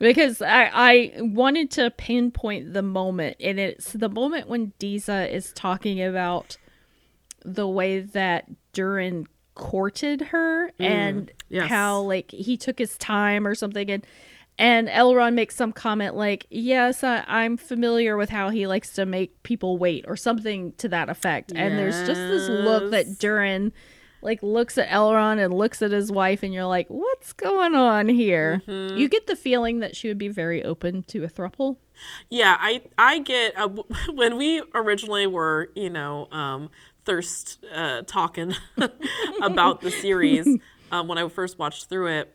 because 0.00 0.42
I 0.42 0.70
I 0.74 1.12
wanted 1.20 1.70
to 1.72 1.90
pinpoint 1.92 2.72
the 2.72 2.82
moment 2.82 3.36
and 3.40 3.60
it's 3.60 3.92
the 3.92 4.08
moment 4.08 4.48
when 4.48 4.72
Disa 4.80 5.32
is 5.32 5.52
talking 5.52 6.02
about 6.02 6.56
the 7.44 7.68
way 7.68 8.00
that 8.00 8.48
Durin 8.72 9.26
courted 9.54 10.20
her 10.20 10.68
mm, 10.80 10.84
and 10.84 11.30
yes. 11.48 11.68
how 11.68 12.00
like 12.00 12.30
he 12.32 12.56
took 12.56 12.78
his 12.78 12.98
time 12.98 13.46
or 13.46 13.54
something 13.54 13.90
and 13.90 14.06
and 14.60 14.88
Elrond 14.88 15.34
makes 15.34 15.56
some 15.56 15.72
comment 15.72 16.14
like, 16.14 16.46
"Yes, 16.50 17.02
I, 17.02 17.24
I'm 17.26 17.56
familiar 17.56 18.16
with 18.16 18.30
how 18.30 18.50
he 18.50 18.66
likes 18.66 18.92
to 18.94 19.06
make 19.06 19.42
people 19.42 19.78
wait," 19.78 20.04
or 20.06 20.16
something 20.16 20.72
to 20.74 20.88
that 20.88 21.08
effect. 21.08 21.52
And 21.54 21.78
there's 21.78 21.96
just 22.06 22.20
this 22.20 22.48
look 22.48 22.90
that 22.90 23.18
Durin 23.18 23.72
like 24.22 24.42
looks 24.42 24.76
at 24.76 24.88
Elrond 24.88 25.42
and 25.42 25.54
looks 25.54 25.80
at 25.80 25.90
his 25.92 26.12
wife, 26.12 26.42
and 26.42 26.52
you're 26.52 26.66
like, 26.66 26.88
"What's 26.88 27.32
going 27.32 27.74
on 27.74 28.08
here?" 28.08 28.62
Mm-hmm. 28.66 28.98
You 28.98 29.08
get 29.08 29.26
the 29.26 29.36
feeling 29.36 29.80
that 29.80 29.96
she 29.96 30.08
would 30.08 30.18
be 30.18 30.28
very 30.28 30.62
open 30.62 31.04
to 31.04 31.24
a 31.24 31.28
thruple. 31.28 31.78
Yeah, 32.28 32.56
I 32.60 32.82
I 32.98 33.20
get 33.20 33.58
uh, 33.58 33.68
when 34.12 34.36
we 34.36 34.62
originally 34.74 35.26
were, 35.26 35.70
you 35.74 35.90
know, 35.90 36.28
um, 36.32 36.70
thirst 37.04 37.64
uh, 37.74 38.02
talking 38.02 38.54
about 39.42 39.80
the 39.80 39.90
series 39.90 40.46
um, 40.92 41.08
when 41.08 41.18
I 41.18 41.28
first 41.28 41.58
watched 41.58 41.88
through 41.88 42.08
it, 42.08 42.34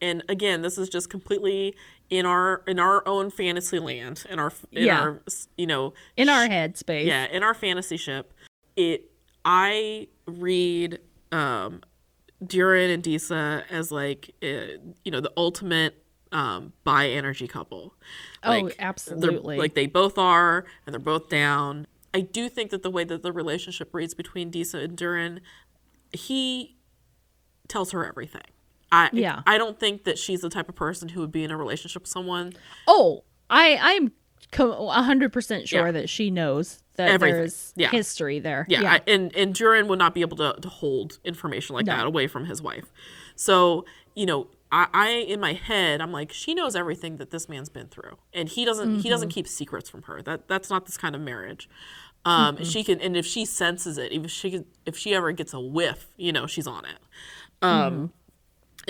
and 0.00 0.22
again, 0.28 0.62
this 0.62 0.76
is 0.78 0.88
just 0.88 1.08
completely 1.10 1.74
in 2.10 2.26
our 2.26 2.62
in 2.66 2.78
our 2.78 3.06
own 3.08 3.30
fantasy 3.30 3.78
land, 3.78 4.24
in 4.28 4.38
our 4.38 4.52
in 4.72 4.84
Yeah. 4.86 5.00
our 5.00 5.22
you 5.56 5.66
know 5.66 5.94
In 6.16 6.28
our 6.28 6.46
head 6.48 6.76
space, 6.76 7.06
yeah 7.06 7.26
in 7.26 7.42
our 7.42 7.54
fantasy 7.54 7.96
ship. 7.96 8.32
It 8.76 9.10
I 9.44 10.08
read 10.26 10.98
um, 11.32 11.80
Durin 12.44 12.90
and 12.90 13.02
Disa 13.02 13.64
as 13.70 13.90
like 13.92 14.34
uh, 14.42 14.78
you 15.04 15.10
know 15.12 15.20
the 15.20 15.32
ultimate 15.36 16.04
um, 16.32 16.72
bi 16.84 17.08
energy 17.08 17.48
couple. 17.48 17.94
Oh, 18.44 18.50
Like, 18.50 18.64
they're- 18.64 18.74
absolutely. 18.86 19.56
Like 19.56 19.74
they 19.74 19.86
both 19.86 20.16
are, 20.18 20.64
and 20.86 20.92
they're 20.92 21.00
both 21.00 21.28
down. 21.28 21.86
I 22.12 22.20
do 22.20 22.48
think 22.48 22.70
that 22.70 22.82
the 22.82 22.90
way 22.90 23.04
that 23.04 23.22
the 23.22 23.32
relationship 23.32 23.94
reads 23.94 24.14
between 24.14 24.50
Disa 24.50 24.78
and 24.78 24.96
Durin, 24.96 25.40
he 26.12 26.76
tells 27.68 27.92
her 27.92 28.04
everything. 28.06 28.42
I 28.92 29.10
Yeah. 29.12 29.42
I 29.46 29.58
don't 29.58 29.78
think 29.78 30.04
that 30.04 30.18
she's 30.18 30.40
the 30.40 30.50
type 30.50 30.68
of 30.68 30.74
person 30.74 31.10
who 31.10 31.20
would 31.20 31.32
be 31.32 31.44
in 31.44 31.50
a 31.50 31.56
relationship 31.56 32.02
with 32.02 32.10
someone. 32.10 32.54
Oh, 32.88 33.24
I 33.48 33.78
I'm 33.80 34.12
co- 34.52 34.86
100% 34.88 35.68
sure 35.68 35.86
Yeah. 35.86 35.92
that 35.92 36.08
she 36.08 36.30
knows 36.30 36.82
that 36.96 37.08
Everything. 37.10 37.36
there's 37.36 37.72
Yeah. 37.76 37.90
history 37.90 38.38
there. 38.40 38.66
Yeah, 38.68 38.94
I, 38.94 39.00
and 39.06 39.34
and 39.36 39.54
Durin 39.54 39.88
would 39.88 39.98
not 39.98 40.14
be 40.14 40.20
able 40.22 40.36
to, 40.38 40.54
to 40.60 40.68
hold 40.68 41.18
information 41.24 41.74
like 41.74 41.86
No. 41.86 41.96
that 41.96 42.06
away 42.06 42.26
from 42.26 42.46
his 42.46 42.60
wife. 42.60 42.92
So 43.36 43.84
you 44.14 44.26
know, 44.26 44.48
I, 44.72 44.86
I 44.92 45.08
in 45.10 45.40
my 45.40 45.52
head, 45.52 46.00
I'm 46.00 46.12
like, 46.12 46.32
she 46.32 46.52
knows 46.54 46.74
everything 46.76 47.16
that 47.18 47.30
this 47.30 47.48
man's 47.48 47.68
been 47.68 47.86
through, 47.88 48.18
and 48.34 48.48
he 48.48 48.64
doesn't. 48.64 49.00
He 49.00 49.08
doesn't 49.08 49.30
keep 49.30 49.46
secrets 49.48 49.88
from 49.88 50.02
her. 50.02 50.20
That 50.22 50.46
that's 50.48 50.68
not 50.68 50.86
this 50.86 50.96
kind 50.96 51.14
of 51.14 51.20
marriage. 51.20 51.68
Um, 52.24 52.62
she 52.64 52.84
can, 52.84 53.00
and 53.00 53.16
if 53.16 53.24
she 53.24 53.44
senses 53.46 53.96
it, 53.98 54.12
if 54.12 54.30
she 54.30 54.64
if 54.84 54.96
she 54.96 55.14
ever 55.14 55.32
gets 55.32 55.54
a 55.54 55.60
whiff, 55.60 56.08
you 56.16 56.32
know, 56.32 56.46
she's 56.46 56.66
on 56.66 56.84
it. 56.84 56.98
Um, 57.62 58.12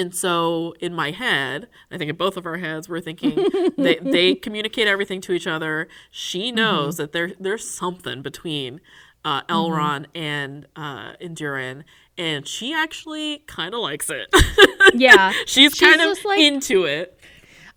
And 0.01 0.15
so 0.15 0.75
in 0.81 0.95
my 0.95 1.11
head, 1.11 1.69
I 1.91 1.99
think 1.99 2.09
in 2.09 2.17
both 2.17 2.39
of 2.39 2.47
our 2.47 2.57
heads, 2.57 2.89
we're 2.89 3.03
thinking 3.03 3.47
they, 3.77 3.97
they 3.97 4.35
communicate 4.47 4.89
everything 4.89 5.21
to 5.23 5.33
each 5.33 5.47
other. 5.47 5.89
She 6.11 6.51
knows 6.51 6.97
that 6.97 7.13
there 7.13 7.33
there's 7.39 7.69
something 7.69 8.23
between 8.23 8.81
uh, 9.27 9.43
Elrond 9.43 10.07
and 10.15 10.67
uh, 10.75 11.13
and 11.21 11.85
and 12.17 12.49
she 12.49 12.73
actually 12.73 13.41
kind 13.47 13.75
of 13.75 13.81
likes 13.81 14.09
it. 14.09 14.35
yeah. 14.95 15.33
She's, 15.47 15.79
kind 15.79 16.01
of 16.01 16.25
like 16.25 16.41
into 16.41 16.85
it. 16.85 17.21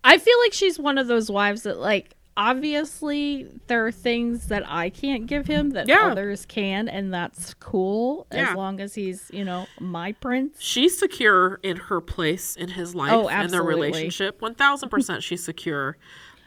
I 0.02 0.16
feel 0.16 0.38
like 0.40 0.52
she's 0.52 0.78
one 0.78 0.98
of 0.98 1.06
those 1.06 1.30
wives 1.30 1.62
that 1.62 1.78
like 1.78 2.13
obviously 2.36 3.48
there 3.68 3.86
are 3.86 3.92
things 3.92 4.48
that 4.48 4.62
I 4.68 4.90
can't 4.90 5.26
give 5.26 5.46
him 5.46 5.70
that 5.70 5.88
Yeah. 5.88 6.08
others 6.10 6.44
can 6.46 6.88
and 6.88 7.12
that's 7.14 7.54
cool 7.54 8.26
Yeah. 8.32 8.50
as 8.50 8.56
long 8.56 8.80
as 8.80 8.94
he's, 8.94 9.30
you 9.32 9.44
know, 9.44 9.66
my 9.80 10.12
prince. 10.12 10.60
She's 10.60 10.98
secure 10.98 11.60
in 11.62 11.76
her 11.76 12.00
place 12.00 12.56
in 12.56 12.68
his 12.70 12.94
life 12.94 13.12
Oh, 13.12 13.28
and 13.28 13.50
their 13.50 13.62
relationship. 13.62 14.40
One 14.42 14.54
thousand 14.54 14.88
percent, 14.88 15.22
she's 15.22 15.44
secure. 15.44 15.96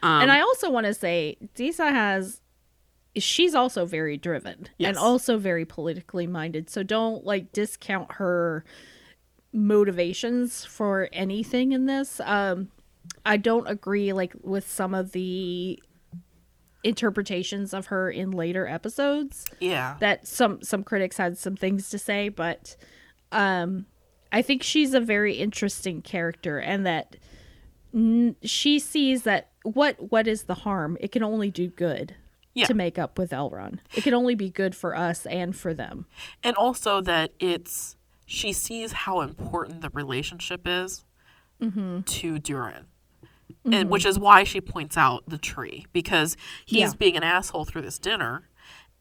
Um, 0.02 0.22
and 0.22 0.30
I 0.32 0.40
also 0.40 0.70
want 0.70 0.86
to 0.86 0.94
say 0.94 1.36
Disa 1.54 1.90
has 1.90 2.40
she's 3.16 3.54
also 3.54 3.84
very 3.84 4.16
driven 4.16 4.68
Yes. 4.78 4.90
and 4.90 4.98
also 4.98 5.38
very 5.38 5.64
politically 5.64 6.26
minded. 6.26 6.70
So 6.70 6.82
don't 6.82 7.24
like 7.24 7.50
discount 7.52 8.12
her 8.12 8.64
motivations 9.52 10.64
for 10.64 11.08
anything 11.12 11.72
in 11.72 11.86
this. 11.86 12.20
Um 12.24 12.68
I 13.28 13.36
don't 13.36 13.66
agree 13.68 14.12
like 14.12 14.32
with 14.42 14.68
some 14.68 14.94
of 14.94 15.12
the 15.12 15.80
interpretations 16.84 17.74
of 17.74 17.86
her 17.86 18.10
in 18.10 18.30
later 18.30 18.66
episodes 18.66 19.44
yeah, 19.60 19.96
that 20.00 20.26
some 20.26 20.62
some 20.62 20.84
critics 20.84 21.16
had 21.16 21.36
some 21.36 21.56
things 21.56 21.90
to 21.90 21.98
say 21.98 22.28
but 22.28 22.76
um 23.32 23.84
i 24.30 24.40
think 24.40 24.62
she's 24.62 24.94
a 24.94 25.00
very 25.00 25.34
interesting 25.34 26.00
character 26.00 26.58
and 26.58 26.86
that 26.86 27.16
n- 27.92 28.36
she 28.42 28.78
sees 28.78 29.24
that 29.24 29.48
what 29.64 29.96
what 30.12 30.28
is 30.28 30.44
the 30.44 30.54
harm 30.54 30.96
it 31.00 31.10
can 31.10 31.22
only 31.24 31.50
do 31.50 31.66
good 31.68 32.14
Yeah. 32.54 32.66
to 32.66 32.74
make 32.74 32.96
up 32.96 33.18
with 33.18 33.32
Elrond 33.32 33.80
it 33.94 34.04
can 34.04 34.14
only 34.14 34.36
be 34.36 34.48
good 34.48 34.76
for 34.76 34.96
us 34.96 35.26
and 35.26 35.54
for 35.56 35.74
them 35.74 36.06
and 36.44 36.54
also 36.56 37.00
that 37.02 37.32
it's 37.40 37.96
she 38.24 38.52
sees 38.52 38.92
how 38.92 39.20
important 39.20 39.80
the 39.80 39.90
relationship 39.90 40.62
is 40.64 41.04
Mm-hmm. 41.60 42.02
to 42.02 42.38
Durin. 42.38 42.86
And 43.70 43.90
which 43.90 44.06
is 44.06 44.18
why 44.18 44.44
she 44.44 44.60
points 44.60 44.96
out 44.96 45.24
the 45.28 45.38
tree 45.38 45.86
because 45.92 46.36
he's 46.64 46.78
Yeah. 46.78 46.86
Mm-hmm. 46.88 46.98
being 46.98 47.16
an 47.16 47.22
asshole 47.22 47.64
through 47.64 47.82
this 47.82 47.98
dinner 47.98 48.48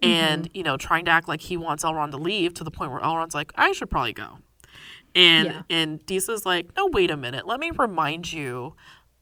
and 0.02 0.50
you 0.54 0.62
know 0.64 0.78
trying 0.78 1.06
to 1.06 1.12
act 1.12 1.28
like 1.28 1.42
he 1.42 1.58
wants 1.58 1.84
Elrond 1.84 2.12
to 2.12 2.18
leave 2.18 2.54
to 2.56 2.64
the 2.64 2.72
point 2.72 2.92
where 2.92 3.02
Elrond's 3.02 3.34
like 3.36 3.52
I 3.56 3.72
should 3.72 3.90
probably 3.90 4.14
go. 4.14 4.40
And 5.16 5.48
Yeah. 5.48 5.62
and 5.70 6.06
Disa's 6.06 6.46
like, 6.46 6.76
"No, 6.76 6.88
wait 6.88 7.10
a 7.10 7.18
minute. 7.18 7.48
Let 7.48 7.60
me 7.60 7.72
remind 7.72 8.32
you 8.32 8.76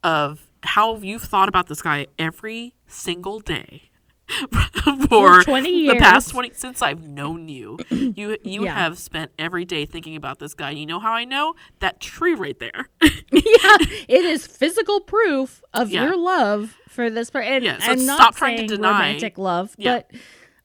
of 0.04 0.46
how 0.62 0.96
you've 0.96 1.22
thought 1.22 1.48
about 1.48 1.68
this 1.68 1.80
guy 1.82 2.06
every 2.18 2.74
single 2.86 3.38
day." 3.40 3.90
for 5.08 5.42
20 5.42 5.70
years. 5.70 5.94
the 5.94 6.00
past 6.00 6.30
20 6.30 6.50
since 6.54 6.82
I've 6.82 7.06
known 7.06 7.48
you. 7.48 7.78
You 7.90 8.36
you 8.42 8.64
Yeah. 8.64 8.74
have 8.74 8.98
spent 8.98 9.30
every 9.38 9.64
day 9.64 9.86
thinking 9.86 10.16
about 10.16 10.38
this 10.38 10.54
guy. 10.54 10.70
You 10.70 10.86
know 10.86 10.98
how 11.00 11.12
I 11.12 11.24
know? 11.24 11.54
That 11.80 12.00
tree 12.00 12.34
right 12.34 12.58
there. 12.58 12.88
yeah 13.02 13.76
it 14.08 14.24
is 14.24 14.46
physical 14.46 15.00
proof 15.00 15.62
of 15.74 15.90
Yeah. 15.90 16.04
your 16.04 16.16
love 16.16 16.76
for 16.88 17.10
this 17.10 17.30
person 17.30 17.52
and 17.52 17.64
Yeah, 17.64 17.78
so 17.78 17.92
i'm 17.92 17.98
stop 18.00 18.18
not 18.18 18.36
trying 18.36 18.56
to 18.58 18.66
deny- 18.66 18.90
romantic 18.92 19.36
love 19.38 19.74
Yeah. 19.78 19.96
but 19.96 20.10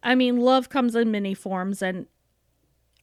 i 0.04 0.16
mean 0.16 0.38
love 0.38 0.70
comes 0.70 0.96
in 0.96 1.12
many 1.12 1.34
forms 1.34 1.82
and 1.82 2.06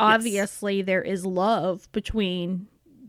obviously 0.00 0.80
there 0.82 1.02
is 1.02 1.26
love 1.26 1.90
between 1.92 2.68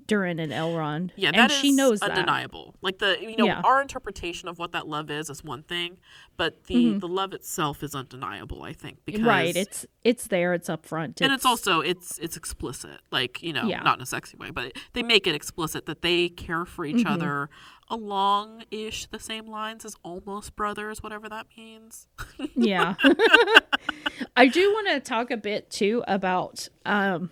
Durin 0.09 0.39
and 0.39 0.51
Elrond. 0.51 1.11
Yeah, 1.15 1.29
and 1.29 1.37
that 1.37 1.51
is 1.51 1.57
she 1.57 1.71
knows 1.71 2.01
that. 2.01 2.11
undeniable. 2.11 2.75
Like 2.81 2.97
the 2.99 3.17
you 3.21 3.37
know 3.37 3.45
Yeah. 3.45 3.61
our 3.63 3.81
interpretation 3.81 4.49
of 4.49 4.59
what 4.59 4.73
that 4.73 4.87
love 4.87 5.09
is 5.09 5.29
is 5.29 5.43
one 5.43 5.63
thing, 5.63 5.97
but 6.35 6.65
the 6.65 6.97
the 6.97 7.07
love 7.07 7.31
itself 7.33 7.81
is 7.83 7.95
undeniable. 7.95 8.63
I 8.63 8.73
think 8.73 8.97
because 9.05 9.21
Mm-hmm. 9.21 9.29
Right, 9.29 9.55
it's 9.55 9.85
it's 10.03 10.27
there, 10.27 10.53
it's 10.53 10.69
up 10.69 10.85
front. 10.85 11.21
and 11.21 11.31
it's 11.31 11.45
also 11.45 11.79
it's 11.81 12.17
it's 12.19 12.35
explicit. 12.35 12.99
Like 13.11 13.41
you 13.41 13.53
know, 13.53 13.65
Yeah. 13.67 13.81
not 13.83 13.97
in 13.97 14.01
a 14.03 14.05
sexy 14.05 14.35
way, 14.37 14.49
but 14.49 14.73
they 14.93 15.03
make 15.03 15.25
it 15.27 15.35
explicit 15.35 15.85
that 15.85 16.01
they 16.01 16.27
care 16.29 16.65
for 16.65 16.83
each 16.85 16.97
Mm-hmm. 16.97 17.07
other 17.13 17.49
along 17.91 18.63
ish 18.69 19.07
the 19.07 19.19
same 19.19 19.47
lines 19.47 19.83
as 19.83 19.95
almost 20.03 20.55
brothers, 20.55 21.01
whatever 21.01 21.27
that 21.27 21.47
means. 21.57 22.07
yeah. 22.55 22.93
I 24.37 24.47
do 24.47 24.71
want 24.73 24.87
to 24.89 24.99
talk 24.99 25.31
a 25.31 25.37
bit 25.37 25.69
too 25.69 26.03
about 26.07 26.67
um 26.85 27.31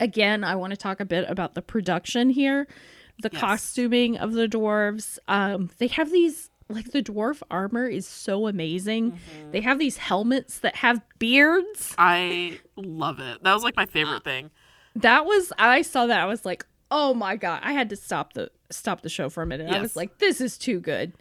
again, 0.00 0.44
I 0.44 0.54
want 0.56 0.70
to 0.72 0.76
talk 0.76 1.00
a 1.00 1.04
bit 1.04 1.28
about 1.28 1.54
the 1.54 1.62
production 1.62 2.30
here. 2.30 2.66
The 3.22 3.30
Yes. 3.32 3.40
costuming 3.40 4.16
of 4.18 4.32
the 4.32 4.48
dwarves. 4.48 5.18
Um 5.28 5.70
they 5.78 5.86
have 5.88 6.10
these 6.10 6.50
like 6.68 6.90
the 6.92 7.02
dwarf 7.02 7.42
armor 7.50 7.86
is 7.86 8.06
so 8.06 8.46
amazing. 8.46 9.12
Mm-hmm. 9.12 9.50
They 9.50 9.60
have 9.60 9.78
these 9.78 9.98
helmets 9.98 10.60
that 10.60 10.76
have 10.76 11.00
beards. 11.18 11.94
I 11.98 12.58
love 12.76 13.20
it. 13.20 13.42
That 13.42 13.52
was 13.52 13.62
like 13.62 13.76
my 13.76 13.86
favorite 13.86 14.24
thing. 14.24 14.50
That 14.96 15.26
was 15.26 15.52
I 15.58 15.82
saw 15.82 16.06
that 16.06 16.18
I 16.20 16.24
was 16.26 16.44
like, 16.46 16.64
"Oh 16.90 17.12
my 17.14 17.36
god." 17.36 17.60
I 17.62 17.72
had 17.72 17.90
to 17.90 17.96
stop 17.96 18.32
the 18.32 18.50
stop 18.70 19.02
the 19.02 19.08
show 19.10 19.28
for 19.28 19.42
a 19.42 19.46
minute. 19.46 19.70
I 19.70 19.80
was 19.80 19.96
like, 19.96 20.18
"This 20.18 20.40
is 20.40 20.56
too 20.58 20.80
good." 20.80 21.12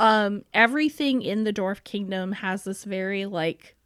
Um 0.00 0.44
everything 0.54 1.22
in 1.22 1.44
the 1.44 1.52
Dwarf 1.52 1.82
Kingdom 1.84 2.32
has 2.32 2.64
this 2.64 2.84
very 2.84 3.26
like 3.26 3.76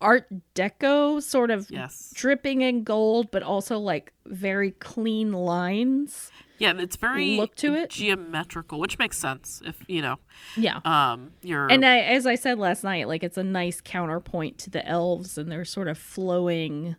art 0.00 0.26
deco 0.54 1.22
sort 1.22 1.50
of 1.50 1.70
Yes. 1.70 2.12
dripping 2.14 2.62
in 2.62 2.84
gold 2.84 3.30
but 3.30 3.42
also 3.42 3.78
like 3.78 4.12
very 4.26 4.70
clean 4.72 5.32
lines. 5.32 6.30
Yeah, 6.58 6.74
it's 6.76 6.96
very 6.96 7.36
look 7.38 7.54
to 7.56 7.74
it. 7.74 7.90
geometrical, 7.90 8.78
which 8.80 8.98
makes 8.98 9.16
sense 9.18 9.62
if 9.64 9.82
you 9.88 10.02
know 10.02 10.18
Yeah. 10.56 10.80
um 10.84 11.32
you're 11.42 11.70
And 11.70 11.84
I, 11.84 12.00
as 12.00 12.26
I 12.26 12.34
said 12.34 12.58
last 12.58 12.84
night, 12.84 13.08
like 13.08 13.22
it's 13.24 13.38
a 13.38 13.44
nice 13.44 13.80
counterpoint 13.80 14.58
to 14.58 14.70
the 14.70 14.86
elves 14.86 15.36
and 15.38 15.50
they're 15.50 15.64
sort 15.64 15.88
of 15.88 15.96
flowing, 15.98 16.96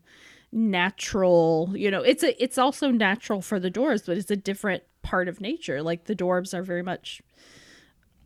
natural. 0.52 1.72
You 1.76 1.92
know, 1.92 2.02
it's 2.02 2.24
a 2.24 2.42
it's 2.44 2.58
also 2.58 2.90
natural 2.92 3.42
for 3.42 3.60
the 3.60 3.72
dwarves, 3.72 4.06
but 4.06 4.18
it's 4.18 4.32
a 4.32 4.36
different 4.36 4.84
part 5.02 5.28
of 5.28 5.42
nature. 5.42 5.82
Like 5.82 6.06
the 6.06 6.16
dwarves 6.16 6.54
are 6.54 6.64
very 6.64 6.84
much 6.84 7.22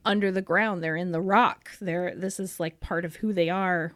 under 0.06 0.32
the 0.32 0.42
ground; 0.42 0.84
they're 0.84 0.96
in 0.96 1.12
the 1.12 1.22
rock. 1.22 1.72
They're 1.82 2.14
this 2.16 2.40
is 2.40 2.60
like 2.60 2.80
part 2.80 3.06
of 3.06 3.18
who 3.18 3.34
they 3.34 3.50
are, 3.50 3.94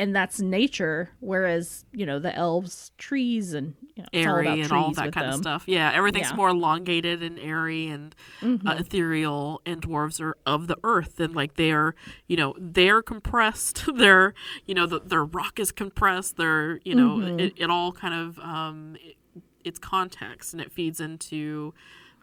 and 0.00 0.16
that's 0.16 0.40
nature. 0.40 1.10
Whereas 1.20 1.84
you 1.92 2.06
know 2.06 2.18
the 2.18 2.34
elves, 2.34 2.90
trees, 2.98 3.52
and 3.54 3.74
you 3.94 4.02
know, 4.02 4.08
it's 4.12 4.26
all 4.26 4.36
airy 4.36 4.60
and 4.62 4.72
all 4.72 4.92
that 4.92 5.12
kind 5.12 5.26
of 5.28 5.34
stuff. 5.36 5.64
Yeah, 5.66 5.92
everything's 5.92 6.24
Yeah. 6.24 6.28
Mm-hmm. 6.30 6.36
more 6.36 6.48
elongated 6.48 7.22
and 7.22 7.38
airy 7.38 7.86
and 7.86 8.14
uh, 8.42 8.76
ethereal, 8.78 9.60
and 9.66 9.82
dwarves 9.82 10.20
are 10.20 10.36
of 10.46 10.66
the 10.66 10.76
earth, 10.82 11.20
and 11.20 11.34
like 11.36 11.54
they're, 11.54 11.94
you 12.26 12.36
know, 12.36 12.54
they're 12.58 13.02
compressed. 13.02 13.84
they're, 13.96 14.34
you 14.66 14.74
know, 14.74 14.86
the, 14.86 15.00
their 15.00 15.24
rock 15.24 15.60
is 15.60 15.70
compressed. 15.70 16.36
They're, 16.36 16.80
you 16.84 16.94
know, 16.94 17.18
Mm-hmm. 17.18 17.40
it, 17.40 17.52
it 17.56 17.70
all 17.70 17.92
kind 17.92 18.14
of, 18.14 18.38
um, 18.38 18.96
it, 19.00 19.16
it's 19.64 19.78
context 19.78 20.54
and 20.54 20.60
it 20.62 20.72
feeds 20.72 21.00
into 21.00 21.74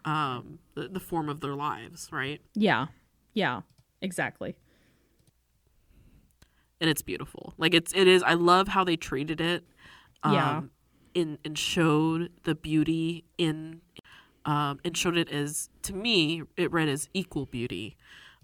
um, 0.04 0.58
the, 0.74 0.88
the 0.88 0.98
form 1.00 1.28
of 1.28 1.40
their 1.40 1.54
lives, 1.54 2.08
right? 2.10 2.40
Yeah, 2.54 2.86
yeah, 3.34 3.60
exactly. 4.02 4.56
And 6.80 6.88
it's 6.90 7.02
beautiful. 7.02 7.54
Like 7.58 7.74
it's 7.74 7.92
it 7.94 8.06
is. 8.08 8.22
I 8.22 8.34
love 8.34 8.68
how 8.68 8.84
they 8.84 8.96
treated 8.96 9.40
it. 9.40 9.64
Um, 10.22 10.32
Yeah. 10.34 10.60
In 11.14 11.38
and 11.44 11.58
showed 11.58 12.30
the 12.44 12.54
beauty 12.54 13.24
in, 13.38 13.80
um, 14.44 14.78
and 14.84 14.96
showed 14.96 15.16
it 15.16 15.30
as 15.30 15.68
to 15.82 15.92
me 15.94 16.42
it 16.56 16.70
read 16.70 16.88
as 16.88 17.08
equal 17.14 17.46
beauty. 17.46 17.96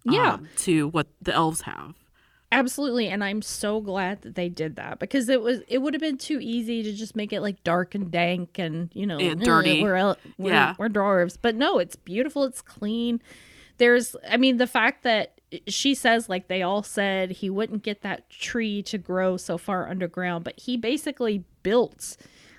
Yeah. 0.05 0.35
um, 0.35 0.49
to 0.59 0.88
what 0.88 1.07
the 1.23 1.33
elves 1.33 1.62
have. 1.62 1.94
Absolutely, 2.53 3.09
and 3.09 3.25
I'm 3.25 3.42
so 3.42 3.81
glad 3.81 4.23
that 4.23 4.35
they 4.37 4.49
did 4.49 4.77
that 4.77 4.99
because 4.99 5.29
it 5.29 5.40
was 5.40 5.61
it 5.68 5.79
would 5.79 5.92
have 5.94 6.01
been 6.01 6.18
too 6.18 6.38
easy 6.40 6.83
to 6.85 6.92
just 6.92 7.16
make 7.16 7.33
it 7.33 7.40
like 7.40 7.62
dark 7.64 7.94
and 7.94 8.11
dank 8.11 8.59
and 8.59 8.90
you 8.94 9.07
know 9.07 9.18
Yeah, 9.18 9.33
"Eh, 9.33 9.35
dirty. 9.35 9.83
We're, 9.83 10.16
we're 10.38 10.51
Yeah. 10.53 10.75
we're 10.79 10.88
dwarves, 10.88 11.37
but 11.40 11.55
no, 11.55 11.79
it's 11.79 11.97
beautiful. 11.97 12.44
It's 12.44 12.62
clean. 12.62 13.20
There's, 13.79 14.14
I 14.29 14.37
mean, 14.37 14.59
the 14.59 14.68
fact 14.68 15.03
that 15.03 15.34
she 15.69 15.95
says 15.95 16.28
like 16.28 16.49
they 16.49 16.62
all 16.62 16.83
said 16.83 17.31
he 17.33 17.51
wouldn't 17.51 17.83
get 17.83 18.03
that 18.03 18.28
tree 18.31 18.83
to 18.85 18.99
grow 18.99 19.37
so 19.37 19.59
far 19.59 19.89
underground, 19.89 20.45
but 20.45 20.59
he 20.59 20.76
basically 20.76 21.45
built 21.62 22.16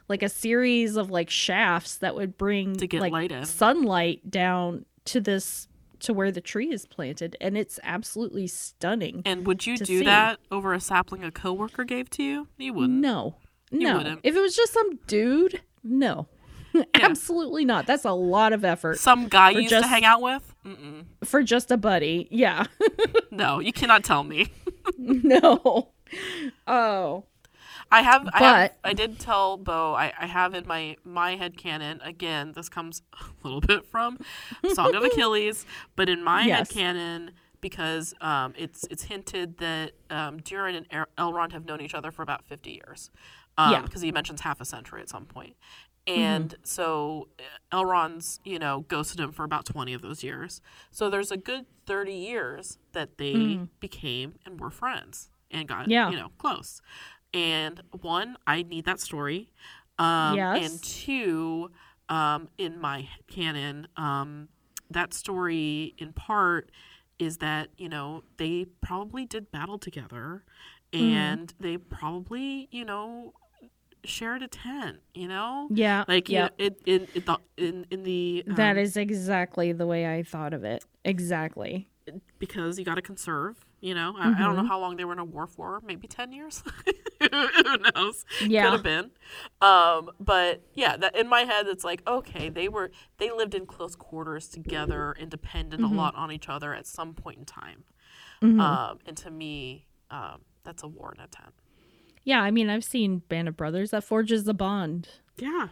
like 0.07 0.21
a 0.23 0.29
series 0.29 0.95
of 0.95 1.09
like 1.09 1.29
shafts 1.29 1.97
that 1.97 2.15
would 2.15 2.37
bring 2.37 2.75
To 2.75 2.87
get 2.87 3.01
like 3.01 3.11
light 3.13 3.31
in. 3.31 3.45
sunlight 3.45 4.29
down 4.29 4.85
to 5.05 5.19
this 5.21 5.67
to 6.01 6.13
where 6.13 6.31
the 6.31 6.41
tree 6.41 6.71
is 6.71 6.85
planted 6.85 7.35
and 7.41 7.57
it's 7.57 7.79
absolutely 7.81 8.45
stunning 8.47 9.21
And 9.25 9.47
would 9.47 9.65
you 9.65 9.77
do 9.77 9.85
see. 9.85 10.03
that 10.03 10.39
over 10.51 10.73
a 10.73 10.79
sapling 10.79 11.23
a 11.23 11.31
coworker 11.31 11.83
gave 11.83 12.09
to 12.11 12.23
you? 12.23 12.47
You 12.57 12.73
wouldn't. 12.73 12.99
No. 12.99 13.35
You 13.71 13.79
No. 13.87 13.97
wouldn't. 13.97 14.19
If 14.23 14.35
it 14.35 14.41
was 14.41 14.55
just 14.55 14.73
some 14.73 14.97
dude, 15.07 15.61
no. 15.83 16.27
Absolutely 16.93 17.65
not. 17.65 17.85
That's 17.87 18.05
a 18.05 18.11
lot 18.11 18.53
of 18.53 18.63
effort 18.65 18.99
Some 18.99 19.27
guy 19.27 19.51
you 19.51 19.59
used 19.61 19.69
just- 19.71 19.83
to 19.83 19.87
hang 19.89 20.03
out 20.05 20.21
with? 20.21 20.53
Mm-mm. 20.65 21.05
for 21.23 21.43
just 21.43 21.69
a 21.71 21.77
buddy. 21.77 22.27
Yeah. 22.31 22.65
No, 23.31 23.59
you 23.59 23.73
cannot 23.73 24.05
tell 24.05 24.23
me. 24.23 24.47
no. 24.97 25.89
Oh. 26.67 27.25
I 27.91 28.01
have, 28.01 28.27
I 28.33 28.39
have, 28.39 28.71
But- 28.81 28.89
I 28.89 28.93
did 28.93 29.19
tell 29.19 29.57
Bo, 29.57 29.93
I, 29.93 30.13
I 30.19 30.25
have 30.25 30.53
in 30.55 30.65
my 30.65 30.95
my 31.03 31.35
head 31.35 31.57
canon 31.57 31.99
again. 32.01 32.53
This 32.55 32.69
comes 32.69 33.01
a 33.21 33.25
little 33.43 33.61
bit 33.61 33.85
from 33.85 34.17
Song 34.73 34.95
of 34.95 35.03
Achilles, 35.03 35.65
but 35.95 36.07
in 36.09 36.23
my 36.23 36.45
Yes. 36.45 36.57
head 36.59 36.69
canon, 36.69 37.31
because 37.61 38.13
um, 38.21 38.53
it's 38.57 38.85
it's 38.89 39.03
hinted 39.03 39.57
that 39.59 39.91
um, 40.09 40.37
Durin 40.37 40.85
and 40.89 41.07
Elrond 41.17 41.51
have 41.51 41.65
known 41.65 41.81
each 41.81 41.93
other 41.93 42.09
for 42.11 42.21
about 42.23 42.45
fifty 42.45 42.71
years. 42.71 43.11
Um, 43.57 43.71
Yeah. 43.71 43.81
because 43.81 44.01
he 44.01 44.11
mentions 44.11 44.41
half 44.41 44.59
a 44.61 44.65
century 44.65 45.01
at 45.01 45.09
some 45.09 45.25
point. 45.25 45.55
And 46.07 46.55
so 46.63 47.29
uh, 47.39 47.77
Elrond's, 47.77 48.39
you 48.43 48.59
know, 48.59 48.85
ghosted 48.87 49.19
him 49.19 49.31
for 49.31 49.43
about 49.43 49.65
20 49.65 49.93
of 49.93 50.01
those 50.01 50.23
years. 50.23 50.61
So 50.91 51.09
there's 51.09 51.31
a 51.31 51.37
good 51.37 51.65
30 51.87 52.13
years 52.13 52.77
that 52.93 53.17
they 53.17 53.59
became 53.79 54.35
and 54.45 54.59
were 54.59 54.69
friends 54.69 55.29
and 55.49 55.67
got, 55.67 55.87
Yeah. 55.87 56.09
you 56.11 56.17
know, 56.17 56.29
close. 56.37 56.81
And 57.33 57.81
one, 58.01 58.37
I 58.45 58.61
need 58.63 58.85
that 58.85 58.99
story. 58.99 59.51
Um, 59.97 60.35
Yes. 60.35 60.71
And 60.71 60.83
two, 60.83 61.71
um, 62.09 62.49
in 62.57 62.79
my 62.79 63.09
canon, 63.27 63.87
um, 63.97 64.49
that 64.91 65.13
story 65.13 65.95
in 65.97 66.13
part 66.13 66.69
is 67.17 67.37
that, 67.37 67.69
you 67.77 67.89
know, 67.89 68.23
they 68.37 68.65
probably 68.81 69.25
did 69.25 69.49
battle 69.51 69.79
together 69.79 70.43
and 70.93 71.53
they 71.59 71.77
probably, 71.77 72.67
you 72.71 72.85
know, 72.85 73.33
shared 74.07 74.41
a 74.43 74.47
tent, 74.47 74.97
you 75.13 75.27
know? 75.27 75.67
Yeah. 75.71 76.03
Like, 76.07 76.29
yeah. 76.29 76.49
you 76.57 76.69
know, 76.69 76.75
in, 76.85 77.07
in, 77.15 77.23
the, 77.25 77.37
in, 77.57 77.85
in 77.91 78.03
the. 78.03 78.43
Um, 78.47 78.55
that 78.55 78.77
is 78.77 78.97
exactly 78.97 79.71
the 79.71 79.85
way 79.87 80.07
I 80.07 80.23
thought 80.23 80.53
of 80.53 80.63
it. 80.63 80.83
Exactly. 81.03 81.87
because 82.39 82.77
you 82.79 82.85
got 82.85 82.95
to 82.95 83.01
conserve. 83.01 83.65
You 83.81 83.93
know, 83.93 84.15
I, 84.17 84.29
I 84.31 84.39
don't 84.39 84.55
know 84.55 84.61
Mm-hmm. 84.63 84.67
how 84.67 84.79
long 84.79 84.95
they 84.97 85.05
were 85.05 85.13
in 85.13 85.19
a 85.19 85.25
war 85.25 85.45
for. 85.45 85.79
Maybe 85.85 86.07
ten 86.07 86.31
years. 86.31 86.63
Who 87.21 87.77
knows? 87.95 88.25
Yeah. 88.41 88.63
could 88.65 88.73
have 88.73 88.83
been. 88.83 89.11
Um, 89.61 90.09
but 90.19 90.61
yeah, 90.73 90.97
that 90.97 91.15
in 91.15 91.27
my 91.29 91.41
head, 91.41 91.67
it's 91.67 91.83
like 91.83 92.01
okay, 92.07 92.49
they 92.49 92.67
were 92.67 92.89
they 93.17 93.29
lived 93.31 93.53
in 93.53 93.65
close 93.67 93.95
quarters 93.95 94.47
together 94.47 95.11
and 95.19 95.29
depended 95.29 95.79
Mm-hmm. 95.81 95.93
a 95.93 95.97
lot 95.97 96.15
on 96.15 96.31
each 96.31 96.49
other 96.49 96.73
at 96.73 96.87
some 96.87 97.13
point 97.13 97.37
in 97.39 97.45
time. 97.45 97.83
Mm-hmm. 98.41 98.59
Um, 98.59 98.99
and 99.05 99.15
to 99.17 99.29
me, 99.29 99.85
um, 100.09 100.41
that's 100.63 100.81
a 100.81 100.87
war 100.87 101.13
in 101.15 101.23
a 101.23 101.27
tent. 101.27 101.53
Yeah, 102.25 102.41
I 102.41 102.51
mean, 102.51 102.69
I've 102.69 102.83
seen 102.83 103.19
Band 103.29 103.47
of 103.47 103.55
Brothers 103.55 103.91
that 103.91 104.03
forges 104.03 104.43
the 104.43 104.53
bond. 104.53 105.07
Yeah. 105.37 105.69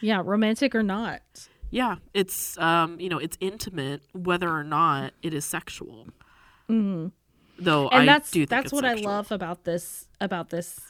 Yeah, 0.00 0.22
romantic 0.24 0.74
or 0.74 0.82
not. 0.82 1.48
Yeah, 1.70 1.96
it's 2.14 2.56
um, 2.58 3.00
you 3.00 3.08
know, 3.08 3.18
it's 3.18 3.36
intimate 3.40 4.02
whether 4.12 4.48
or 4.48 4.62
not 4.62 5.12
it 5.22 5.34
is 5.34 5.44
sexual. 5.44 6.08
Mm-hmm. 6.70 7.08
Though 7.58 7.88
And 7.88 8.02
I 8.02 8.06
that's 8.06 8.30
do 8.30 8.40
think 8.40 8.50
that's 8.50 8.72
what 8.72 8.84
sexual. 8.84 9.08
I 9.08 9.14
love 9.14 9.32
about 9.32 9.64
this 9.64 10.08
about 10.20 10.50
this 10.50 10.80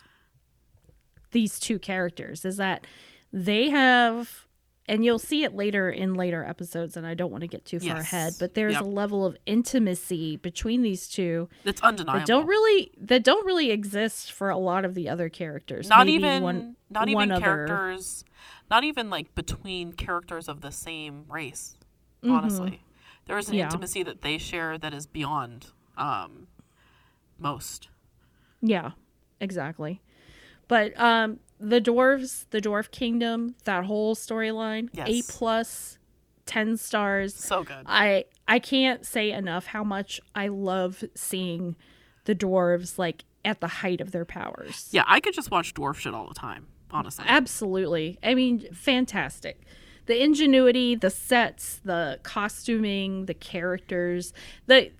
these 1.33 1.59
two 1.59 1.79
characters 1.79 2.45
is 2.45 2.57
that 2.59 2.87
they 3.33 3.71
have 3.71 4.47
and 4.89 5.05
you'll 5.05 5.19
see 5.19 5.45
it 5.45 5.55
later 5.55 5.89
in 5.91 6.15
later 6.15 6.45
episodes 6.45 6.97
and 6.97 7.07
I 7.07 7.15
don't 7.15 7.31
want 7.31 7.43
to 7.43 7.49
get 7.49 7.65
too 7.65 7.79
far 7.79 7.97
Yes. 7.97 8.01
ahead, 8.13 8.35
but 8.39 8.55
there's 8.55 8.73
Yep. 8.75 8.83
a 8.83 8.87
level 8.87 9.25
of 9.25 9.37
intimacy 9.47 10.37
between 10.37 10.83
these 10.83 11.09
two 11.09 11.49
that's 11.65 11.81
undeniable. 11.83 12.19
that 12.21 12.27
don't 12.27 12.47
really 12.47 12.91
that 12.99 13.23
don't 13.25 13.47
really 13.47 13.71
exist 13.71 14.33
for 14.33 14.51
a 14.51 14.59
lot 14.59 14.85
of 14.85 14.95
the 14.95 15.09
other 15.09 15.29
characters. 15.29 15.89
not 15.89 16.07
Maybe 16.07 16.15
even 16.25 16.43
one 16.43 16.77
not 16.91 17.09
one 17.09 17.11
even 17.11 17.31
other- 17.33 17.41
characters 17.67 18.25
not 18.71 18.85
even 18.85 19.09
like 19.11 19.35
between 19.35 19.93
characters 19.93 20.49
of 20.49 20.61
the 20.63 20.73
same 20.73 21.25
race 21.29 21.77
Mm-hmm. 22.23 22.35
honestly 22.35 22.83
there 23.27 23.39
is 23.39 23.49
an 23.49 23.55
Yeah. 23.55 23.65
intimacy 23.65 24.03
that 24.03 24.23
they 24.23 24.37
share 24.39 24.79
that 24.79 24.93
is 24.93 25.07
beyond 25.07 25.67
um 25.97 26.49
most 27.39 27.89
Yeah, 28.61 28.93
exactly. 29.41 30.01
But 30.69 30.99
um 30.99 31.41
the 31.63 31.81
dwarves, 31.81 32.47
the 32.51 32.61
dwarf 32.61 32.91
kingdom, 32.91 33.55
that 33.65 33.85
whole 33.85 34.15
storyline, 34.17 34.89
yes. 34.93 35.09
A 35.09 35.23
plus, 35.33 35.99
ten 36.47 36.77
stars. 36.77 37.35
so 37.35 37.63
good 37.63 37.85
I 37.87 38.25
I 38.49 38.59
can't 38.59 39.07
say 39.07 39.31
enough 39.31 39.67
how 39.67 39.85
much 39.85 40.21
I 40.35 40.49
love 40.49 41.05
seeing 41.15 41.77
the 42.25 42.35
dwarves 42.35 42.99
like 42.99 43.25
at 43.45 43.61
the 43.61 43.69
height 43.69 44.01
of 44.01 44.11
their 44.13 44.25
powers. 44.25 44.89
yeah 44.93 45.05
i 45.07 45.19
could 45.21 45.35
just 45.35 45.51
watch 45.51 45.73
dwarf 45.75 45.97
shit 45.97 46.15
all 46.15 46.29
the 46.29 46.35
time 46.35 46.67
honestly 46.91 47.25
Absolutely. 47.29 48.19
I 48.23 48.35
mean, 48.35 48.69
fantastic. 48.75 49.63
The 50.07 50.23
ingenuity, 50.23 50.95
the 50.95 51.11
sets, 51.11 51.81
the 51.85 52.19
costuming, 52.23 53.27
the 53.27 53.35
characters. 53.35 54.33
The 54.67 54.91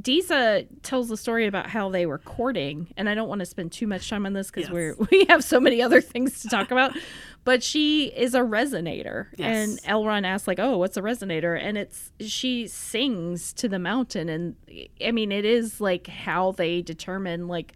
Disa 0.00 0.64
tells 0.82 1.08
the 1.08 1.16
story 1.16 1.46
about 1.46 1.68
how 1.70 1.88
they 1.88 2.04
were 2.06 2.18
courting, 2.18 2.88
and 2.96 3.08
I 3.08 3.14
don't 3.14 3.28
want 3.28 3.38
to 3.40 3.46
spend 3.46 3.72
too 3.72 3.86
much 3.86 4.08
time 4.10 4.26
on 4.26 4.32
this 4.34 4.48
because 4.50 4.64
Yes. 4.64 4.72
we're 4.72 4.96
we 5.10 5.24
have 5.28 5.42
so 5.42 5.58
many 5.60 5.80
other 5.82 6.00
things 6.00 6.42
to 6.42 6.48
talk 6.48 6.70
about. 6.70 6.96
But 7.44 7.62
she 7.62 8.06
is 8.06 8.34
a 8.34 8.40
resonator, 8.40 9.28
and 9.38 9.72
Yes. 9.72 9.80
Elrond 9.86 10.26
asks 10.26 10.46
like, 10.46 10.58
"Oh, 10.58 10.76
what's 10.76 10.96
a 10.96 11.00
resonator?" 11.02 11.58
And 11.58 11.78
it's 11.78 12.12
she 12.20 12.66
sings 12.66 13.52
to 13.54 13.68
the 13.68 13.78
mountain, 13.78 14.28
and 14.28 14.56
I 15.04 15.12
mean, 15.12 15.32
it 15.32 15.44
is 15.46 15.80
like 15.80 16.06
how 16.08 16.52
they 16.52 16.82
determine 16.82 17.48
like 17.48 17.74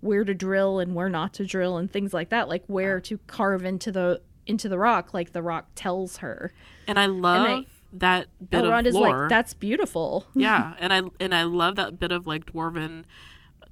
where 0.00 0.24
to 0.24 0.32
drill 0.32 0.78
and 0.78 0.94
where 0.94 1.10
not 1.10 1.34
to 1.34 1.44
drill 1.44 1.76
and 1.76 1.92
things 1.92 2.14
like 2.14 2.30
that 2.30 2.48
like 2.48 2.64
where 2.68 2.98
to 3.02 3.18
carve 3.26 3.66
into 3.66 3.92
the 3.92 4.18
into 4.46 4.66
the 4.66 4.78
rock 4.78 5.12
like 5.12 5.32
the 5.32 5.42
rock 5.42 5.68
tells 5.74 6.16
her 6.16 6.50
and 6.86 6.98
i 6.98 7.04
love 7.04 7.66
that 7.92 8.26
bit 8.50 8.62
elrond 8.64 8.80
of 8.80 8.86
is 8.86 8.94
lore. 8.94 9.20
like 9.22 9.28
that's 9.28 9.54
beautiful. 9.54 10.26
Yeah 10.34 10.74
and 10.78 10.92
i 10.92 11.02
and 11.18 11.34
i 11.34 11.42
love 11.42 11.76
that 11.76 11.98
bit 11.98 12.12
of 12.12 12.26
like 12.26 12.46
dwarven 12.46 13.04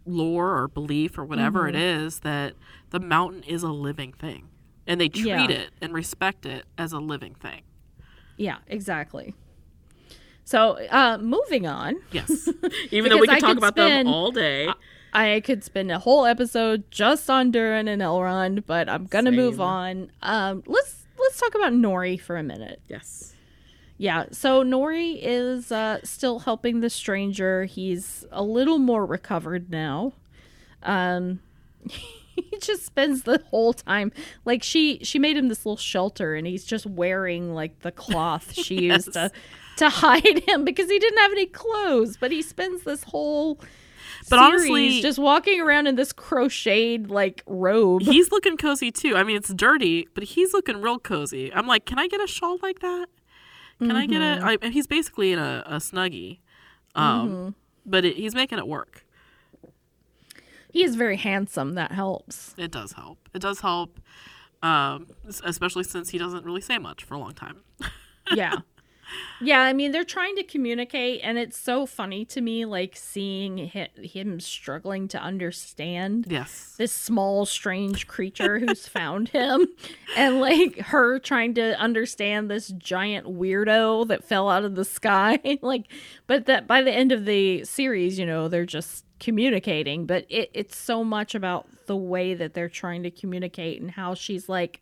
lore 0.06 0.56
or 0.60 0.68
belief 0.68 1.18
or 1.18 1.24
whatever 1.24 1.68
it 1.68 1.74
Mm-hmm. 1.74 2.06
is 2.06 2.20
that 2.20 2.54
the 2.90 2.98
mountain 3.00 3.42
is 3.44 3.62
a 3.62 3.68
living 3.68 4.12
thing 4.12 4.48
and 4.86 5.00
they 5.00 5.08
treat 5.08 5.26
Yeah. 5.26 5.48
it 5.48 5.70
and 5.82 5.92
respect 5.92 6.46
it 6.46 6.64
as 6.78 6.92
a 6.92 6.98
living 6.98 7.34
thing. 7.34 7.60
Yeah 8.36 8.58
exactly. 8.66 9.34
So 10.44 10.78
uh 10.90 11.18
moving 11.18 11.66
on. 11.66 11.96
Yes. 12.10 12.48
Even 12.90 13.10
though 13.10 13.18
we 13.18 13.26
Because 13.26 13.26
could 13.26 13.30
I 13.30 13.40
talk 13.40 13.48
could 13.50 13.58
about 13.58 13.74
them 13.76 14.06
all 14.06 14.30
day. 14.30 14.68
I 15.12 15.40
could 15.44 15.62
spend 15.64 15.90
a 15.90 15.98
whole 15.98 16.24
episode 16.26 16.90
just 16.90 17.28
on 17.30 17.50
durin 17.52 17.86
and 17.88 18.00
elrond 18.02 18.64
but 18.66 18.88
i'm 18.88 19.06
gonna 19.06 19.30
move 19.32 19.60
on. 19.60 20.10
Um 20.22 20.62
let's 20.66 21.06
let's 21.18 21.38
talk 21.38 21.54
about 21.54 21.72
nori 21.72 22.18
for 22.20 22.36
a 22.36 22.42
minute. 22.42 22.80
Yes 22.88 23.34
Yeah, 24.00 24.26
so 24.30 24.62
Nori 24.62 25.18
is 25.20 25.72
uh, 25.72 25.98
still 26.04 26.38
helping 26.38 26.80
the 26.80 26.88
stranger. 26.90 27.64
He's 27.64 28.24
a 28.30 28.42
little 28.44 28.78
more 28.78 29.04
recovered 29.04 29.70
now. 29.70 30.12
Um, 30.84 31.40
he 31.90 32.48
just 32.60 32.86
spends 32.86 33.24
the 33.24 33.42
whole 33.50 33.72
time 33.72 34.12
like 34.44 34.62
she 34.62 35.00
she 35.02 35.18
made 35.18 35.36
him 35.36 35.48
this 35.48 35.66
little 35.66 35.76
shelter, 35.76 36.34
and 36.36 36.46
he's 36.46 36.64
just 36.64 36.86
wearing 36.86 37.52
like 37.54 37.80
the 37.80 37.90
cloth 37.90 38.52
she 38.64 38.82
used 38.82 39.12
to 39.14 39.32
to 39.78 39.88
hide 39.88 40.48
him 40.48 40.64
because 40.64 40.88
he 40.88 40.98
didn't 41.00 41.18
have 41.18 41.32
any 41.32 41.46
clothes. 41.46 42.16
But 42.16 42.30
he 42.30 42.40
spends 42.40 42.84
this 42.84 43.02
whole 43.02 43.56
But 44.30 44.38
series 44.38 44.70
honestly- 44.70 45.00
just 45.02 45.18
walking 45.18 45.60
around 45.60 45.88
in 45.88 45.96
this 45.96 46.12
crocheted 46.12 47.10
like 47.10 47.42
robe. 47.48 48.02
he's 48.02 48.30
looking 48.30 48.56
cozy 48.56 48.92
too. 48.92 49.16
I 49.16 49.24
mean, 49.24 49.36
it's 49.36 49.52
dirty, 49.52 50.06
but 50.14 50.22
he's 50.22 50.52
looking 50.52 50.80
real 50.80 51.00
cozy. 51.00 51.52
I'm 51.52 51.66
like, 51.66 51.84
can 51.84 51.98
I 51.98 52.06
get 52.06 52.20
a 52.20 52.28
shawl 52.28 52.58
like 52.62 52.78
that? 52.78 53.06
Can 53.78 53.92
I 53.92 54.06
get 54.06 54.20
Mm-hmm. 54.20 54.44
a? 54.46 54.50
I, 54.52 54.56
and 54.62 54.72
he's 54.74 54.86
basically 54.86 55.32
in 55.32 55.38
a, 55.38 55.62
a 55.66 55.76
snuggie, 55.76 56.38
um, 56.94 57.28
Mm-hmm. 57.28 57.48
but 57.86 58.04
it, 58.04 58.16
he's 58.16 58.34
making 58.34 58.58
it 58.58 58.66
work. 58.66 59.04
he 60.72 60.82
is 60.84 60.96
very 60.96 61.16
handsome. 61.16 61.74
That 61.74 61.92
helps. 61.92 62.54
It 62.58 62.70
does 62.70 62.92
help. 62.92 63.28
It 63.34 63.40
does 63.40 63.60
help, 63.60 63.98
um, 64.62 65.06
especially 65.44 65.84
since 65.84 66.10
he 66.10 66.18
doesn't 66.18 66.44
really 66.44 66.60
say 66.60 66.78
much 66.78 67.04
for 67.04 67.14
a 67.14 67.18
long 67.18 67.32
time. 67.34 67.58
yeah 68.34 68.56
yeah 69.40 69.60
i 69.60 69.72
mean 69.72 69.92
they're 69.92 70.04
trying 70.04 70.34
to 70.36 70.42
communicate 70.42 71.20
and 71.22 71.38
it's 71.38 71.56
so 71.56 71.86
funny 71.86 72.24
to 72.24 72.40
me 72.40 72.64
like 72.64 72.96
seeing 72.96 73.58
him, 73.58 73.88
him 74.02 74.40
struggling 74.40 75.08
to 75.08 75.18
understand 75.18 76.26
yes, 76.28 76.74
this 76.78 76.92
small 76.92 77.46
strange 77.46 78.06
creature 78.06 78.58
who's 78.58 78.86
found 78.88 79.28
him 79.28 79.66
and 80.16 80.40
like 80.40 80.78
her 80.78 81.18
trying 81.18 81.54
to 81.54 81.78
understand 81.78 82.50
this 82.50 82.68
giant 82.68 83.26
weirdo 83.26 84.06
that 84.08 84.24
fell 84.24 84.48
out 84.48 84.64
of 84.64 84.74
the 84.74 84.84
sky. 84.84 85.38
Like 85.60 85.86
but 86.26 86.46
that 86.46 86.66
by 86.66 86.82
the 86.82 86.92
end 86.92 87.10
of 87.10 87.24
the 87.24 87.64
series 87.64 88.18
you 88.18 88.24
know 88.24 88.48
they're 88.48 88.64
just 88.64 89.04
communicating 89.18 90.06
but 90.06 90.24
it, 90.28 90.50
it's 90.54 90.76
so 90.76 91.02
much 91.02 91.34
about 91.34 91.66
the 91.86 91.96
way 91.96 92.34
that 92.34 92.54
they're 92.54 92.68
trying 92.68 93.02
to 93.02 93.10
communicate 93.10 93.80
and 93.80 93.90
how 93.90 94.14
she's 94.14 94.48
like 94.48 94.80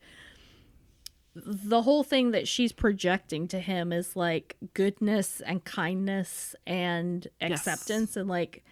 the 1.45 1.82
whole 1.82 2.03
thing 2.03 2.30
that 2.30 2.49
she's 2.49 2.72
projecting 2.72 3.47
to 3.49 3.61
him 3.61 3.93
is 3.93 4.16
like 4.16 4.57
goodness 4.72 5.43
and 5.43 5.62
kindness 5.64 6.55
and 6.66 7.28
acceptance 7.43 8.16
and 8.16 8.28
like 8.28 8.64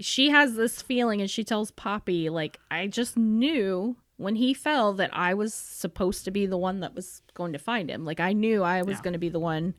she 0.00 0.30
has 0.30 0.56
this 0.56 0.82
feeling 0.82 1.20
and 1.20 1.30
she 1.30 1.44
tells 1.44 1.70
Poppy 1.70 2.28
like 2.28 2.58
I 2.72 2.88
just 2.88 3.16
knew 3.16 3.96
when 4.16 4.34
he 4.34 4.52
fell 4.52 4.92
that 4.94 5.10
I 5.12 5.34
was 5.34 5.54
supposed 5.54 6.24
to 6.24 6.30
be 6.32 6.44
the 6.44 6.56
one 6.58 6.80
that 6.80 6.94
was 6.94 7.22
going 7.34 7.52
to 7.52 7.58
find 7.58 7.88
him 7.88 8.04
like 8.04 8.18
I 8.18 8.32
knew 8.32 8.62
I 8.64 8.82
was 8.82 8.96
Yeah. 8.98 9.02
going 9.02 9.12
to 9.12 9.18
be 9.20 9.28
the 9.28 9.38
one 9.40 9.74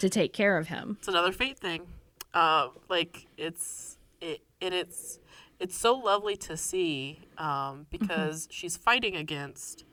to 0.00 0.08
take 0.08 0.32
care 0.32 0.58
of 0.58 0.66
him 0.68 0.96
it's 0.98 1.08
another 1.08 1.30
fate 1.32 1.58
thing. 1.58 1.86
Uh, 2.34 2.68
like 2.88 3.26
it's 3.36 3.98
it 4.20 4.40
and 4.60 4.74
it's 4.74 5.20
it's 5.60 5.76
so 5.76 5.94
lovely 5.94 6.34
to 6.36 6.56
see 6.56 7.20
um, 7.38 7.86
because 7.90 8.48
she's 8.50 8.76
fighting 8.76 9.14
against. 9.14 9.84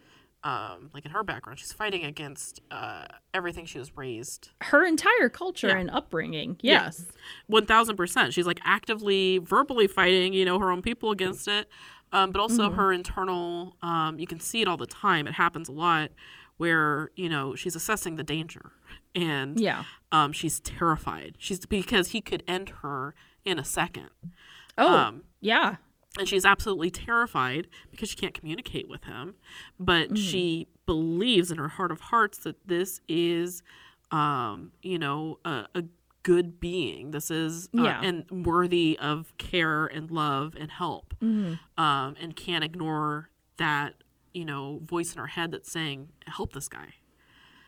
Um, 0.44 0.90
like 0.94 1.04
in 1.06 1.12
her 1.12 1.24
background, 1.24 1.60
she's 1.60 1.74
fighting 1.74 2.06
against 2.06 2.62
uh, 2.72 3.06
everything 3.34 3.66
she 3.66 3.78
was 3.78 3.98
raised 3.98 4.52
her 4.62 4.86
entire 4.86 5.28
culture 5.28 5.68
Yeah. 5.68 5.78
and 5.80 5.90
upbringing 5.92 6.56
yes 6.62 7.06
one 7.48 7.66
thousand 7.66 7.98
percent. 7.98 8.34
She's 8.34 8.46
like 8.48 8.62
actively, 8.64 9.40
verbally 9.40 9.88
fighting, 9.88 10.32
you 10.34 10.46
know, 10.46 10.58
her 10.60 10.72
own 10.72 10.82
people 10.82 11.12
against 11.12 11.48
it. 11.50 11.68
um, 12.14 12.32
but 12.32 12.40
also 12.40 12.72
her 12.72 12.94
internal. 12.94 13.76
Um, 13.82 14.18
you 14.18 14.26
can 14.28 14.40
see 14.40 14.62
it 14.62 14.68
all 14.70 14.78
the 14.78 14.88
time. 14.88 15.28
It 15.28 15.34
happens 15.34 15.68
a 15.68 15.74
lot 15.74 16.12
where 16.58 17.12
you 17.16 17.28
know 17.30 17.54
she's 17.56 17.76
assessing 17.76 18.16
the 18.16 18.24
danger, 18.24 18.72
and 19.14 19.60
Yeah. 19.60 19.84
um, 20.14 20.32
she's 20.32 20.60
terrified. 20.62 21.36
She's 21.38 21.66
because 21.66 22.10
he 22.10 22.22
could 22.22 22.44
end 22.48 22.70
her 22.82 23.14
in 23.44 23.60
a 23.60 23.66
second. 23.66 24.10
Oh, 24.78 24.96
Um, 24.98 25.24
yeah. 25.42 25.76
And 26.18 26.28
she's 26.28 26.44
absolutely 26.46 26.90
terrified 26.90 27.68
because 27.92 28.10
she 28.10 28.16
can't 28.16 28.34
communicate 28.34 28.90
with 28.90 29.04
him 29.04 29.36
but 29.80 30.18
she 30.18 30.68
believes 30.86 31.52
in 31.52 31.58
her 31.60 31.68
heart 31.68 31.92
of 31.92 32.00
hearts 32.02 32.40
that 32.40 32.56
this 32.68 33.00
is 33.08 33.62
um 34.12 34.72
you 34.82 34.98
know 34.98 35.38
a, 35.46 35.66
a 35.76 35.84
good 36.24 36.60
being 36.60 37.12
this 37.12 37.30
is 37.32 37.70
uh, 37.78 37.84
Yeah. 37.84 38.02
and 38.02 38.46
worthy 38.46 38.98
of 39.00 39.32
care 39.38 39.86
and 39.86 40.10
love 40.12 40.56
and 40.60 40.72
help 40.72 41.14
Mm-hmm. 41.22 41.54
um 41.82 42.16
and 42.20 42.36
can't 42.36 42.64
ignore 42.64 43.30
that 43.58 43.94
you 44.34 44.46
know 44.46 44.80
voice 44.84 45.14
in 45.14 45.20
her 45.20 45.28
head 45.28 45.52
that's 45.52 45.72
saying 45.72 46.10
help 46.26 46.54
this 46.54 46.68
guy 46.68 46.94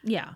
Yeah. 0.03 0.31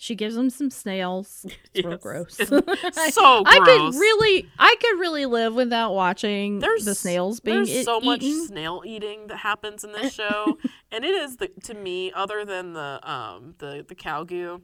She 0.00 0.14
gives 0.14 0.36
him 0.36 0.50
some 0.50 0.70
snails. 0.70 1.46
It's 1.74 1.86
real 1.86 1.98
gross. 1.98 2.40
It's 2.40 2.48
so 3.14 3.42
I 3.46 3.58
could 3.64 3.94
really, 4.00 4.48
I 4.58 4.74
could 4.80 4.98
really 4.98 5.24
live 5.26 5.54
without 5.54 5.94
watching 5.94 6.58
there's 6.58 6.84
the 6.84 6.94
snails 6.96 7.38
being 7.38 7.64
there's 7.64 7.84
so 7.84 8.00
much 8.00 8.22
snail 8.46 8.82
eating 8.84 9.28
that 9.28 9.36
happens 9.38 9.84
in 9.84 9.92
this 9.92 10.12
show 10.20 10.58
and 10.90 11.04
it 11.04 11.14
is 11.14 11.36
the 11.36 11.48
to 11.64 11.74
me 11.74 12.10
other 12.12 12.44
than 12.44 12.72
the 12.72 12.98
um 13.08 13.54
the 13.58 13.84
the 13.88 13.94
cow 13.94 14.24
goo 14.24 14.62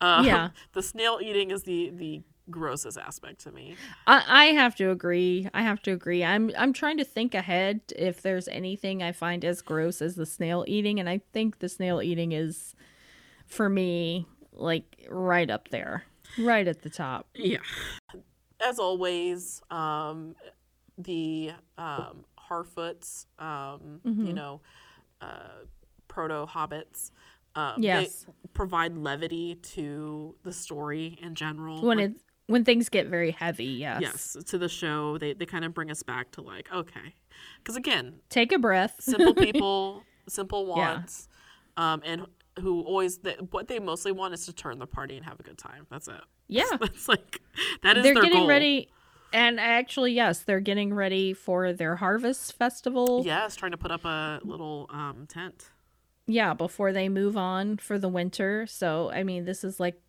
um, 0.00 0.24
Yeah. 0.24 0.50
the 0.74 0.82
snail 0.82 1.18
eating 1.20 1.50
is 1.50 1.64
the 1.64 1.90
the 1.90 2.22
grossest 2.50 2.98
aspect 2.98 3.40
to 3.40 3.50
me 3.52 3.74
I, 4.06 4.22
I 4.28 4.44
have 4.52 4.76
to 4.76 4.90
agree. 4.90 5.48
I 5.54 5.62
have 5.62 5.80
to 5.82 5.92
agree. 5.92 6.22
I'm, 6.22 6.50
I'm 6.58 6.72
trying 6.74 6.98
to 6.98 7.04
think 7.04 7.34
ahead 7.34 7.80
if 7.96 8.20
there's 8.20 8.48
anything 8.48 9.02
I 9.02 9.12
find 9.12 9.44
as 9.46 9.62
gross 9.62 10.02
as 10.02 10.14
the 10.14 10.26
snail 10.26 10.62
eating, 10.68 11.00
and 11.00 11.08
I 11.08 11.22
think 11.32 11.60
the 11.60 11.70
snail 11.70 12.02
eating 12.02 12.32
is, 12.32 12.74
for 13.46 13.70
me, 13.70 14.26
like 14.54 15.06
right 15.10 15.50
up 15.50 15.68
there, 15.68 16.04
right 16.38 16.66
at 16.66 16.82
the 16.82 16.90
top. 16.90 17.26
yeah 17.34 17.58
as 18.60 18.78
always 18.78 19.60
um 19.70 20.34
the 20.98 21.50
um 21.76 22.24
harfoots 22.38 23.26
um 23.38 24.00
Mm-hmm. 24.06 24.26
you 24.26 24.32
know 24.32 24.60
uh 25.20 25.64
proto 26.08 26.46
hobbits 26.46 27.10
um, 27.56 27.82
Yes. 27.82 28.26
they 28.26 28.32
provide 28.52 28.96
levity 28.98 29.54
to 29.56 30.34
the 30.42 30.52
story 30.52 31.18
in 31.22 31.34
general 31.34 31.82
When 31.82 31.98
Like, 31.98 32.10
it, 32.10 32.16
when 32.46 32.64
things 32.64 32.88
get 32.88 33.06
very 33.06 33.30
heavy, 33.30 33.64
yes. 33.66 34.00
yes 34.02 34.36
to 34.46 34.58
the 34.58 34.68
show 34.68 35.18
they, 35.18 35.32
they 35.34 35.46
kind 35.46 35.64
of 35.64 35.72
bring 35.74 35.90
us 35.90 36.02
back 36.02 36.30
to 36.32 36.40
like 36.42 36.68
okay 36.72 37.14
because 37.58 37.76
again 37.76 38.14
Take 38.28 38.52
a 38.52 38.58
breath. 38.58 38.96
simple 39.00 39.34
people 39.46 40.04
simple 40.28 40.66
Yeah. 40.66 40.94
wants 40.96 41.28
um 41.76 42.02
and 42.04 42.26
who 42.60 42.82
always 42.82 43.18
they, 43.18 43.34
what 43.50 43.68
they 43.68 43.78
mostly 43.80 44.12
want 44.12 44.34
is 44.34 44.46
to 44.46 44.52
turn 44.52 44.78
the 44.78 44.86
party 44.86 45.16
and 45.16 45.24
have 45.24 45.40
a 45.40 45.42
good 45.42 45.58
time. 45.58 45.86
That's 45.90 46.08
it. 46.08 46.14
Yeah. 46.46 46.64
that's 46.78 47.08
like 47.08 47.40
that 47.82 47.96
is 47.96 48.02
they're 48.02 48.14
getting 48.14 48.32
goal. 48.40 48.46
ready 48.46 48.90
and 49.32 49.58
actually 49.58 50.12
yes 50.12 50.40
they're 50.40 50.60
getting 50.60 50.92
ready 50.92 51.32
for 51.32 51.72
their 51.72 51.96
harvest 51.96 52.52
festival. 52.52 53.22
Yes 53.24 53.56
trying 53.56 53.72
to 53.72 53.78
put 53.78 53.90
up 53.90 54.04
a 54.04 54.40
little 54.44 54.88
um 54.92 55.26
tent. 55.26 55.70
Yeah 56.26 56.52
before 56.54 56.92
they 56.92 57.08
move 57.08 57.36
on 57.36 57.78
for 57.78 57.98
the 57.98 58.08
winter. 58.08 58.66
So 58.66 59.10
i 59.12 59.22
mean 59.22 59.44
this 59.46 59.64
is 59.64 59.80
like 59.80 60.00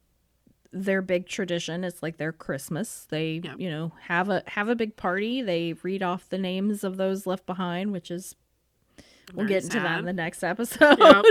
their 0.74 1.02
big 1.02 1.26
tradition. 1.28 1.86
It's 1.86 2.04
like 2.04 2.18
their 2.18 2.34
christmas. 2.34 3.08
They 3.10 3.40
Yeah. 3.44 3.56
you 3.58 3.70
know 3.70 3.94
have 4.08 4.28
a 4.30 4.44
have 4.48 4.68
a 4.68 4.76
big 4.76 4.98
party. 4.98 5.42
They 5.42 5.74
read 5.84 6.04
off 6.04 6.28
the 6.30 6.38
names 6.38 6.84
of 6.84 6.98
those 6.98 7.26
left 7.26 7.46
behind 7.46 7.94
which 7.94 8.12
is 8.12 8.36
we'll 9.34 9.46
Very 9.48 9.60
get 9.62 9.64
into 9.66 9.80
that 9.80 10.00
in 10.00 10.06
the 10.06 10.14
next 10.14 10.44
episode. 10.44 10.98
Yep. 11.00 11.26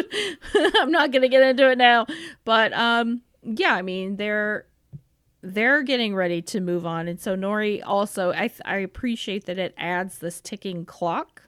i'm 0.77 0.91
not 0.91 1.13
gonna 1.13 1.29
get 1.29 1.43
into 1.43 1.71
it 1.71 1.79
now. 1.79 2.07
But 2.45 2.73
um 2.73 3.23
yeah 3.43 3.75
i 3.75 3.83
mean 3.83 4.17
they're 4.17 4.67
they're 5.43 5.83
getting 5.83 6.15
ready 6.15 6.41
to 6.43 6.61
move 6.61 6.87
on. 6.87 7.07
And 7.09 7.21
so 7.21 7.37
nori 7.37 7.83
also 7.85 8.33
i 8.33 8.51
i 8.65 8.77
appreciate 8.77 9.47
that 9.47 9.59
it 9.59 9.75
adds 9.77 10.19
this 10.19 10.41
ticking 10.41 10.85
clock 10.85 11.43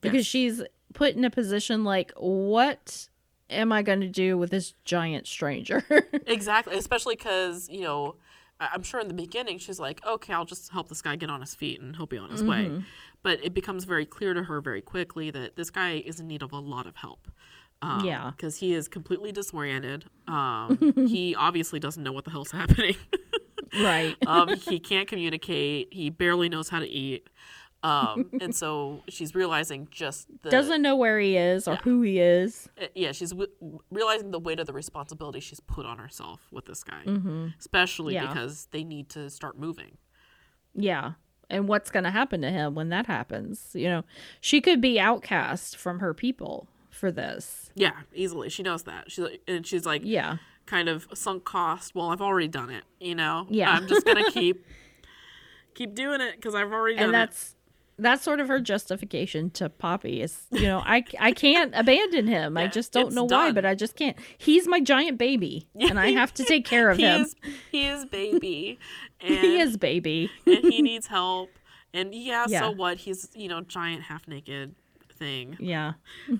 because 0.00 0.18
Yes. 0.18 0.26
she's 0.26 0.62
put 0.94 1.14
in 1.14 1.24
a 1.24 1.30
position 1.30 1.84
like 1.84 2.12
what 2.16 3.08
am 3.50 3.72
i 3.72 3.82
going 3.82 4.00
to 4.00 4.08
do 4.08 4.36
with 4.38 4.50
this 4.50 4.74
giant 4.84 5.26
stranger? 5.26 5.82
Exactly. 6.26 6.76
Especially 6.76 7.16
because 7.16 7.68
you 7.68 7.80
know 7.80 8.14
i'm 8.72 8.82
sure 8.82 9.00
in 9.00 9.08
the 9.08 9.14
beginning 9.14 9.58
she's 9.58 9.78
like 9.80 10.04
okay 10.06 10.32
i'll 10.32 10.44
just 10.44 10.70
help 10.72 10.88
this 10.88 11.02
guy 11.02 11.16
get 11.16 11.30
on 11.30 11.40
his 11.40 11.54
feet 11.54 11.80
and 11.80 11.96
he'll 11.96 12.06
be 12.06 12.18
on 12.18 12.30
his 12.30 12.42
Mm-hmm. 12.42 12.76
way 12.76 12.84
but 13.22 13.38
it 13.44 13.54
becomes 13.54 13.84
very 13.84 14.04
clear 14.06 14.34
to 14.34 14.42
her 14.44 14.60
very 14.60 14.80
quickly 14.82 15.30
that 15.30 15.56
this 15.56 15.70
guy 15.70 16.02
is 16.04 16.18
in 16.20 16.26
need 16.26 16.42
of 16.42 16.52
a 16.52 16.58
lot 16.58 16.86
of 16.86 16.96
help 16.96 17.28
um, 17.82 18.04
Yeah. 18.04 18.30
because 18.36 18.56
he 18.58 18.74
is 18.74 18.86
completely 18.88 19.32
disoriented. 19.32 20.04
Um, 20.28 20.92
he 21.08 21.34
obviously 21.34 21.78
doesn't 21.80 22.02
know 22.02 22.12
what 22.12 22.24
the 22.24 22.30
hell's 22.30 22.50
happening. 22.52 22.96
Right. 23.82 24.16
Um, 24.26 24.54
he 24.58 24.78
can't 24.78 25.08
communicate. 25.08 25.88
He 25.92 26.10
barely 26.10 26.50
knows 26.50 26.68
how 26.68 26.80
to 26.80 26.86
eat 26.86 27.26
um, 27.84 28.30
and 28.40 28.54
so 28.54 29.02
she's 29.08 29.34
realizing 29.34 29.88
just 29.90 30.28
the 30.42 30.50
doesn't 30.50 30.82
know 30.82 30.94
where 30.96 31.18
he 31.18 31.36
is 31.36 31.66
or 31.66 31.76
who 31.76 32.02
he 32.02 32.20
is 32.20 32.68
uh, 32.80 32.86
yeah, 32.94 33.12
she's 33.12 33.30
w- 33.30 33.50
realizing 33.90 34.30
the 34.30 34.38
weight 34.38 34.60
of 34.60 34.66
the 34.66 34.72
responsibility 34.72 35.40
she's 35.40 35.60
put 35.60 35.84
on 35.86 35.98
herself 35.98 36.46
with 36.52 36.66
this 36.66 36.84
guy, 36.84 37.02
especially 37.58 38.14
Yeah. 38.14 38.26
because 38.28 38.68
they 38.70 38.84
need 38.84 39.08
to 39.10 39.28
start 39.30 39.58
moving. 39.58 39.98
yeah 40.74 41.12
and 41.50 41.68
what's 41.68 41.90
going 41.90 42.04
to 42.04 42.10
happen 42.10 42.40
to 42.40 42.50
him 42.50 42.74
when 42.74 42.88
that 42.88 43.06
happens 43.06 43.72
you 43.74 43.86
know 43.88 44.04
she 44.40 44.60
could 44.60 44.80
be 44.80 44.98
outcast 44.98 45.76
from 45.76 45.98
her 45.98 46.14
people 46.14 46.66
for 46.88 47.10
this 47.10 47.70
Yeah, 47.74 47.92
easily. 48.14 48.48
She 48.50 48.62
knows 48.62 48.82
that. 48.84 49.10
She's 49.10 49.24
like, 49.24 49.40
and 49.48 49.66
she's 49.66 49.84
like, 49.86 50.02
yeah 50.04 50.36
kind 50.66 50.88
of 50.88 51.08
sunk 51.14 51.44
cost. 51.44 51.94
Well, 51.94 52.10
I've 52.10 52.20
already 52.22 52.48
done 52.48 52.70
it. 52.70 52.84
You 53.00 53.14
know. 53.16 53.46
Yeah. 53.50 53.70
I'm 53.72 53.88
just 53.88 54.06
gonna 54.06 54.30
keep 54.30 54.64
keep 55.74 55.94
doing 55.94 56.20
it 56.20 56.36
because 56.36 56.54
I've 56.54 56.70
already 56.72 56.96
done 56.96 57.04
it. 57.04 57.06
and 57.06 57.14
that's 57.14 57.56
that's 58.02 58.22
sort 58.22 58.40
of 58.40 58.48
her 58.48 58.60
justification 58.60 59.50
to 59.50 59.68
Poppy 59.70 60.20
is 60.20 60.42
you 60.50 60.62
know 60.66 60.82
I 60.84 61.04
I 61.20 61.32
can't 61.32 61.72
abandon 61.74 62.26
him 62.26 62.56
I 62.58 62.66
just 62.66 62.92
don't 62.92 63.14
know 63.14 63.24
why 63.24 63.52
but 63.52 63.64
I 63.64 63.74
just 63.74 63.96
can't 63.96 64.16
he's 64.38 64.66
my 64.68 64.80
giant 64.80 65.16
baby 65.18 65.68
and 65.80 65.98
I 65.98 66.10
have 66.10 66.34
to 66.34 66.44
take 66.44 66.64
care 66.66 66.90
of 66.90 66.98
He 66.98 67.04
him 67.04 67.22
is 67.22 67.34
he 67.70 67.86
is 67.86 68.04
baby, 68.06 68.78
and 69.20 69.30
he 69.38 69.58
is 69.60 69.76
baby 69.76 70.30
and 70.46 70.64
he 70.64 70.82
needs 70.90 71.06
help. 71.06 71.50
And 71.94 72.14
yeah, 72.14 72.46
Yeah. 72.48 72.60
so 72.60 72.70
what? 72.72 72.98
He's 72.98 73.28
you 73.34 73.48
know 73.48 73.60
giant 73.62 74.02
half 74.04 74.26
naked 74.28 74.74
thing. 75.18 75.56
yeah 75.60 75.92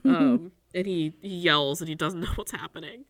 Um, 0.05 0.53
and 0.75 0.87
he, 0.87 1.13
he 1.21 1.29
yells 1.37 1.81
and 1.81 1.89
he 1.89 1.95
doesn't 1.95 2.21
know 2.21 2.33
what's 2.37 2.53
happening. 2.53 3.05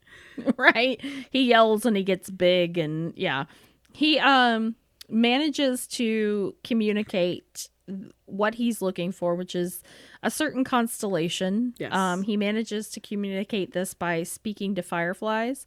right 0.56 1.00
he 1.30 1.44
yells 1.44 1.86
and 1.86 1.96
he 1.96 2.02
gets 2.02 2.28
big 2.30 2.78
and 2.78 3.12
yeah 3.16 3.44
he 3.92 4.18
um 4.18 4.74
manages 5.08 5.86
to 5.86 6.54
communicate 6.64 7.68
what 8.26 8.54
he's 8.54 8.80
looking 8.80 9.10
for 9.12 9.34
which 9.34 9.54
is 9.54 9.82
a 10.22 10.30
certain 10.30 10.64
constellation 10.64 11.74
Yes. 11.78 11.92
um 11.92 12.22
he 12.22 12.36
manages 12.36 12.88
to 12.90 13.00
communicate 13.00 13.72
this 13.72 13.92
by 13.94 14.22
speaking 14.22 14.74
to 14.76 14.82
fireflies 14.82 15.66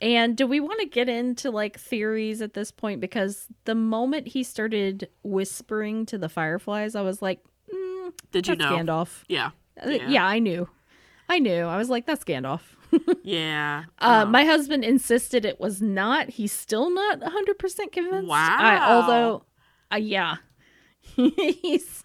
and 0.00 0.36
do 0.36 0.46
we 0.46 0.60
want 0.60 0.78
to 0.80 0.86
get 0.86 1.08
into 1.08 1.50
like 1.50 1.78
theories 1.78 2.40
at 2.40 2.54
this 2.54 2.70
point 2.70 3.00
because 3.00 3.48
the 3.64 3.74
moment 3.74 4.28
he 4.28 4.42
started 4.44 5.08
whispering 5.24 6.06
to 6.06 6.16
the 6.18 6.28
fireflies 6.28 6.94
i 6.94 7.00
was 7.02 7.20
like 7.20 7.40
mm, 7.74 8.12
Did 8.30 8.46
you 8.46 8.56
know? 8.56 8.70
Gandalf 8.76 9.24
Yeah. 9.28 9.50
Uh, 9.84 9.90
yeah. 9.90 10.24
i 10.26 10.38
knew 10.38 10.68
i 11.28 11.38
knew 11.40 11.62
i 11.64 11.76
was 11.76 11.90
like 11.90 12.06
that's 12.06 12.24
Gandalf 12.24 12.60
Yeah. 13.22 13.84
uh, 14.00 14.22
Um, 14.24 14.30
my 14.32 14.44
husband 14.44 14.82
insisted 14.82 15.44
it 15.44 15.60
was 15.60 15.82
not. 15.82 16.30
He's 16.30 16.52
still 16.52 16.88
not 16.88 17.20
100% 17.20 17.92
convinced. 17.92 18.26
Wow. 18.26 18.56
I, 18.58 18.92
although, 18.94 19.44
uh, 19.92 19.96
yeah. 19.96 20.36
He's. 21.16 22.04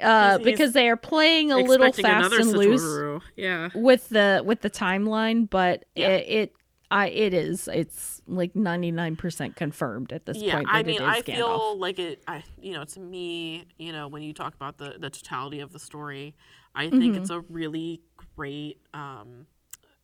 Uh, 0.00 0.38
He's- 0.38 0.44
because 0.44 0.72
they 0.72 0.88
are 0.88 0.96
playing 0.96 1.52
a 1.52 1.58
little 1.58 1.92
fast 1.92 2.32
and 2.32 2.52
loose 2.56 3.20
Yeah. 3.36 3.68
with 3.74 4.08
the 4.08 4.42
with 4.44 4.62
the 4.62 4.70
timeline, 4.70 5.48
but 5.50 5.84
Yeah. 5.94 6.08
it, 6.08 6.26
it 6.28 6.52
I 6.90 7.08
it 7.08 7.34
is 7.34 7.68
it's 7.68 8.22
like 8.26 8.56
ninety 8.56 8.92
nine 8.92 9.14
percent 9.16 9.56
confirmed 9.56 10.10
at 10.12 10.24
this 10.24 10.38
Yeah, 10.38 10.54
point. 10.56 10.68
I 10.70 10.82
mean, 10.82 11.02
I 11.02 11.20
feel 11.20 11.76
like 11.78 11.98
it. 11.98 12.22
I, 12.26 12.42
you 12.60 12.72
know, 12.72 12.84
to 12.84 13.00
me, 13.00 13.66
you 13.78 13.92
know, 13.92 14.08
when 14.08 14.22
you 14.22 14.32
talk 14.32 14.54
about 14.54 14.78
the 14.78 14.94
the 14.98 15.10
totality 15.10 15.60
of 15.60 15.72
the 15.72 15.78
story, 15.78 16.34
I 16.74 16.88
think 16.88 17.02
Mm-hmm. 17.14 17.20
it's 17.20 17.30
a 17.30 17.40
really 17.40 18.00
great 18.36 18.78
um, 18.94 19.46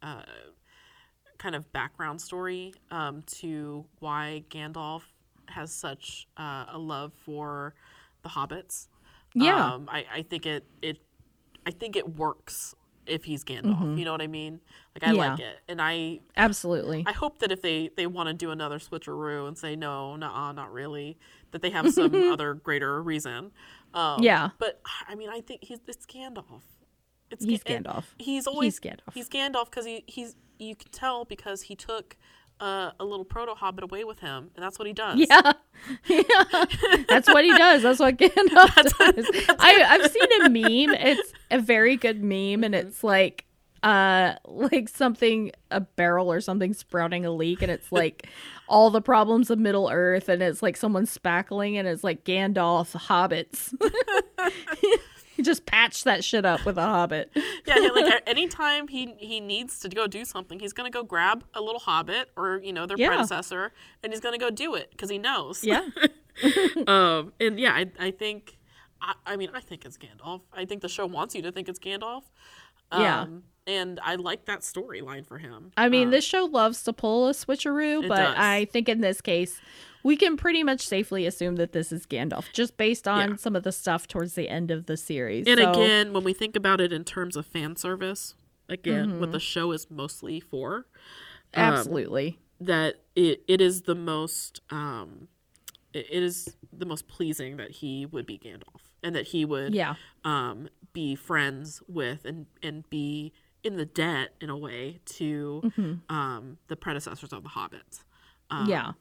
uh, 0.02 0.22
kind 1.38 1.54
of 1.54 1.72
background 1.72 2.20
story 2.20 2.74
um, 2.90 3.22
to 3.38 3.86
why 4.00 4.44
Gandalf 4.50 5.02
has 5.48 5.72
such 5.72 6.28
uh, 6.36 6.66
a 6.68 6.78
love 6.78 7.12
for 7.24 7.74
the 8.26 8.32
hobbits. 8.40 8.88
Yeah. 9.34 9.74
um, 9.74 9.88
I, 9.90 10.04
I 10.12 10.22
think 10.22 10.46
it 10.46 10.64
it 10.82 10.98
I 11.66 11.70
think 11.70 11.96
it 11.96 12.16
works 12.16 12.74
if 13.06 13.24
he's 13.24 13.44
Gandalf. 13.44 13.96
You 13.98 14.04
know 14.04 14.12
what 14.12 14.22
I 14.22 14.26
mean? 14.26 14.60
Like 14.94 15.04
I 15.04 15.06
Mm-hmm. 15.08 15.16
Yeah. 15.16 15.30
like 15.30 15.40
it, 15.40 15.58
and 15.68 15.80
I 15.80 16.20
Absolutely. 16.36 17.04
I 17.06 17.12
hope 17.12 17.38
that 17.40 17.52
if 17.52 17.62
they 17.62 17.90
they 17.96 18.06
want 18.06 18.28
to 18.28 18.34
do 18.34 18.50
another 18.50 18.78
switcheroo 18.78 19.46
and 19.46 19.56
say 19.56 19.76
no, 19.76 20.16
nah, 20.16 20.52
not 20.52 20.72
really, 20.72 21.18
that 21.52 21.62
they 21.62 21.70
have 21.70 21.92
some 21.92 22.14
other 22.32 22.54
greater 22.54 23.02
reason. 23.02 23.52
Um, 23.94 24.22
Yeah. 24.22 24.50
But 24.58 24.80
I 25.08 25.14
mean, 25.14 25.28
I 25.28 25.40
think 25.40 25.62
he's 25.64 25.78
it's 25.86 26.06
Gandalf. 26.06 26.62
It's 27.30 27.44
He's 27.44 27.62
Gandalf. 27.64 28.04
He's 28.18 28.46
always 28.46 28.78
He's 28.78 28.80
Gandalf. 28.92 29.14
He's 29.14 29.28
Gandalf 29.28 29.64
because 29.66 29.84
he 29.84 30.04
he's 30.06 30.34
you 30.58 30.74
can 30.76 30.90
tell 30.90 31.24
because 31.24 31.62
he 31.62 31.74
took 31.76 32.16
uh, 32.60 32.90
a 32.98 33.04
little 33.04 33.24
proto 33.24 33.54
hobbit 33.54 33.84
away 33.84 34.04
with 34.04 34.20
him, 34.20 34.50
and 34.56 34.64
that's 34.64 34.78
what 34.78 34.86
he 34.86 34.94
does. 34.94 35.18
Yeah. 35.18 35.52
yeah. 36.06 36.64
That's 37.08 37.28
what 37.28 37.44
he 37.44 37.56
does. 37.56 37.82
That's 37.82 38.00
what 38.00 38.16
Gandalf 38.16 38.74
does. 38.98 39.26
I, 39.58 39.84
I've 39.88 40.10
seen 40.10 40.42
a 40.42 40.48
meme. 40.48 40.94
It's 40.94 41.32
a 41.50 41.58
very 41.58 41.96
good 41.96 42.22
meme, 42.22 42.64
and 42.64 42.74
it's 42.74 43.04
like 43.04 43.46
uh 43.82 44.34
like 44.46 44.88
something 44.88 45.52
a 45.70 45.80
barrel 45.80 46.32
or 46.32 46.40
something 46.40 46.72
sprouting 46.72 47.26
a 47.26 47.30
leak 47.30 47.60
and 47.60 47.70
it's 47.70 47.92
like 47.92 48.26
all 48.68 48.90
the 48.90 49.02
problems 49.02 49.50
of 49.50 49.58
middle 49.58 49.90
earth 49.92 50.30
and 50.30 50.42
it's 50.42 50.62
like 50.62 50.78
someone 50.78 51.04
spackling 51.04 51.74
and 51.74 51.86
it's 51.86 52.02
like 52.02 52.24
gandalf 52.24 52.96
hobbits 52.96 53.74
he 55.36 55.42
just 55.50 55.66
patched 55.66 56.04
that 56.04 56.24
shit 56.24 56.44
up 56.44 56.64
with 56.64 56.78
a 56.78 56.82
hobbit 56.82 57.30
yeah, 57.66 57.78
yeah, 57.78 57.88
like 57.90 58.22
anytime 58.26 58.88
he 58.88 59.14
he 59.18 59.40
needs 59.40 59.78
to 59.80 59.88
go 59.88 60.06
do 60.06 60.24
something, 60.24 60.58
he's 60.58 60.72
gonna 60.72 60.90
go 60.90 61.02
grab 61.02 61.44
a 61.54 61.60
little 61.60 61.80
hobbit 61.80 62.30
or 62.36 62.60
you 62.62 62.72
know 62.72 62.86
their 62.86 62.96
Yeah. 62.96 63.08
predecessor, 63.08 63.72
and 64.02 64.12
he's 64.12 64.20
gonna 64.20 64.38
go 64.38 64.50
do 64.50 64.74
it 64.74 64.90
because 64.90 65.10
he 65.10 65.18
knows. 65.18 65.62
yeah 65.62 65.86
Um, 66.86 67.32
and 67.40 67.58
yeah, 67.58 67.72
I, 67.72 67.90
I 67.98 68.10
think, 68.10 68.58
I, 69.00 69.14
I 69.24 69.36
mean, 69.36 69.50
I 69.54 69.60
think 69.60 69.84
it's 69.86 69.96
Gandalf. 69.96 70.42
I 70.52 70.64
think 70.66 70.82
the 70.82 70.88
show 70.88 71.06
wants 71.06 71.34
you 71.34 71.42
to 71.42 71.50
think 71.52 71.68
it's 71.68 71.78
Gandalf. 71.78 72.24
Um, 72.92 73.02
Yeah. 73.02 73.26
And 73.68 73.98
I 74.00 74.14
like 74.14 74.44
that 74.44 74.60
storyline 74.60 75.26
for 75.26 75.38
him. 75.38 75.72
I 75.76 75.88
mean, 75.88 76.04
Um, 76.06 76.10
this 76.12 76.24
show 76.24 76.44
loves 76.44 76.84
to 76.84 76.92
pull 76.92 77.26
a 77.26 77.32
switcheroo, 77.32 78.06
but 78.06 78.16
does. 78.16 78.34
I 78.38 78.66
think 78.66 78.88
in 78.88 79.00
this 79.00 79.20
case, 79.20 79.60
we 80.04 80.16
can 80.16 80.36
pretty 80.36 80.62
much 80.62 80.86
safely 80.86 81.26
assume 81.26 81.56
that 81.56 81.72
this 81.72 81.90
is 81.90 82.06
Gandalf, 82.06 82.52
just 82.52 82.76
based 82.76 83.08
on 83.08 83.30
Yeah. 83.30 83.36
some 83.36 83.56
of 83.56 83.64
the 83.64 83.72
stuff 83.72 84.06
towards 84.06 84.36
the 84.36 84.48
end 84.48 84.70
of 84.70 84.86
the 84.86 84.96
series. 84.96 85.48
And 85.48 85.58
So- 85.58 85.72
again, 85.72 86.12
when 86.12 86.22
we 86.22 86.32
think 86.32 86.54
about 86.54 86.80
it 86.80 86.92
in 86.92 87.02
terms 87.02 87.34
of 87.34 87.44
fan 87.44 87.74
service, 87.74 88.34
again, 88.68 89.08
Mm-hmm. 89.10 89.18
what 89.20 89.32
the 89.32 89.40
show 89.40 89.72
is 89.72 89.90
mostly 89.90 90.38
for, 90.38 90.86
um, 91.54 91.62
absolutely, 91.74 92.38
that 92.60 93.02
it, 93.16 93.42
it 93.48 93.60
is 93.60 93.82
the 93.82 93.96
most, 93.96 94.60
um, 94.70 95.26
it, 95.92 96.06
it 96.08 96.22
is 96.22 96.56
the 96.72 96.86
most 96.86 97.08
pleasing 97.08 97.56
that 97.56 97.72
he 97.72 98.06
would 98.06 98.26
be 98.26 98.38
Gandalf 98.38 98.82
and 99.06 99.14
that 99.14 99.28
he 99.28 99.44
would 99.44 99.72
yeah, 99.72 99.94
um, 100.24 100.68
be 100.92 101.14
friends 101.14 101.80
with 101.88 102.24
and, 102.24 102.46
and 102.60 102.88
be 102.90 103.32
in 103.62 103.76
the 103.76 103.84
debt 103.86 104.30
in 104.40 104.50
a 104.50 104.56
way 104.56 104.98
to 105.04 105.62
Mm-hmm. 105.64 106.14
um, 106.14 106.58
the 106.66 106.74
predecessors 106.76 107.32
of 107.32 107.42
the 107.44 107.50
hobbits 107.50 108.02
um, 108.50 108.68
yeah. 108.68 108.92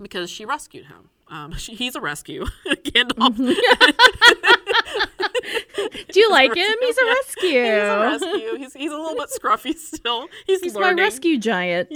because 0.00 0.30
she 0.30 0.44
rescued 0.44 0.86
him 0.86 1.10
um, 1.28 1.52
she, 1.56 1.74
he's 1.74 1.96
a 1.96 2.00
rescue 2.00 2.44
gandalf 2.66 3.36
Do 6.12 6.20
you 6.20 6.30
like 6.30 6.54
him? 6.54 6.74
He's 6.80 6.98
a 6.98 7.04
rescue. 7.06 7.62
he's 7.64 7.66
a 7.66 7.98
rescue 7.98 8.56
he's, 8.58 8.72
he's 8.74 8.92
a 8.92 8.96
little 8.96 9.16
bit 9.16 9.30
scruffy 9.30 9.74
still 9.74 10.28
he's, 10.46 10.60
He's 10.60 10.74
learning. 10.74 10.96
my 10.96 11.02
rescue 11.02 11.38
giant. 11.38 11.88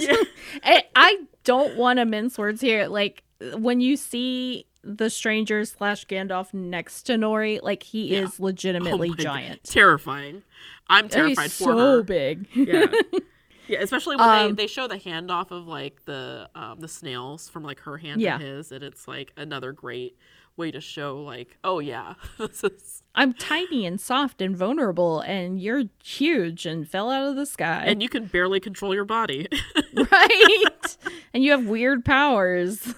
I, 0.65 0.85
I 0.97 1.19
don't 1.45 1.77
want 1.77 1.99
to 1.99 2.05
mince 2.05 2.39
words 2.39 2.61
here. 2.61 2.89
Like 2.89 3.23
when 3.55 3.81
you 3.81 3.97
see 3.97 4.67
the 4.87 5.11
stranger 5.11 5.65
slash 5.65 6.07
Gandalf 6.07 6.55
next 6.55 7.03
to 7.05 7.15
Nori, 7.15 7.61
like 7.63 7.83
he 7.83 8.15
Yeah. 8.15 8.21
is 8.21 8.39
legitimately 8.41 9.09
Oh 9.09 9.11
my 9.11 9.17
God. 9.17 9.23
giant. 9.23 9.65
terrifying 9.65 10.43
i'm 10.89 11.09
terrified 11.09 11.43
He's 11.45 11.59
for 11.59 11.65
so 11.73 11.77
her 11.79 12.03
big. 12.05 12.47
yeah 12.55 12.87
yeah 13.69 13.81
especially 13.81 14.15
when 14.17 14.29
Um, 14.29 14.55
they, 14.55 14.63
they 14.63 14.67
show 14.69 14.87
the 14.87 14.99
handoff 14.99 15.51
of 15.51 15.67
like 15.67 16.05
the 16.05 16.49
um, 16.55 16.79
the 16.79 16.87
snails 16.89 17.49
from 17.49 17.65
like 17.65 17.81
her 17.81 17.97
hand 17.99 18.21
Yeah. 18.21 18.39
to 18.39 18.45
his 18.45 18.71
and 18.73 18.85
it's 18.85 19.09
like 19.09 19.33
another 19.37 19.73
great 19.73 20.17
way 20.57 20.71
to 20.71 20.81
show 20.81 21.21
like 21.23 21.59
oh 21.65 21.81
yeah 21.81 22.15
this 22.39 22.63
is 22.65 23.03
I'm 23.15 23.33
tiny 23.35 23.85
and 23.87 23.99
soft 24.01 24.43
and 24.43 24.55
vulnerable, 24.55 25.21
and 25.21 25.59
you're 25.59 25.85
huge 26.05 26.67
and 26.67 26.87
fell 26.87 27.11
out 27.11 27.27
of 27.27 27.35
the 27.37 27.47
sky. 27.47 27.85
and 27.87 28.03
you 28.03 28.11
can 28.11 28.27
barely 28.27 28.61
control 28.61 28.95
your 28.95 29.07
body. 29.07 29.49
right? 30.13 30.97
and 31.33 31.43
you 31.43 31.51
have 31.53 31.67
weird 31.67 32.05
powers 32.05 32.93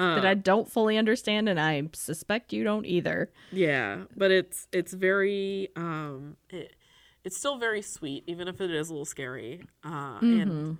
that 0.00 0.24
Uh, 0.24 0.28
I 0.28 0.34
don't 0.34 0.70
fully 0.70 0.96
understand, 0.96 1.48
and 1.48 1.60
I 1.60 1.88
suspect 1.92 2.52
you 2.52 2.64
don't 2.64 2.86
either. 2.86 3.30
yeah, 3.52 4.04
but 4.16 4.30
it's 4.30 4.66
it's 4.72 4.92
very 4.92 5.68
um 5.76 6.36
it, 6.48 6.74
it's 7.24 7.36
still 7.36 7.58
very 7.58 7.82
sweet, 7.82 8.24
even 8.26 8.48
if 8.48 8.60
it 8.60 8.70
is 8.70 8.88
a 8.88 8.92
little 8.92 9.04
scary. 9.04 9.62
Uh, 9.84 10.18
And 10.22 10.78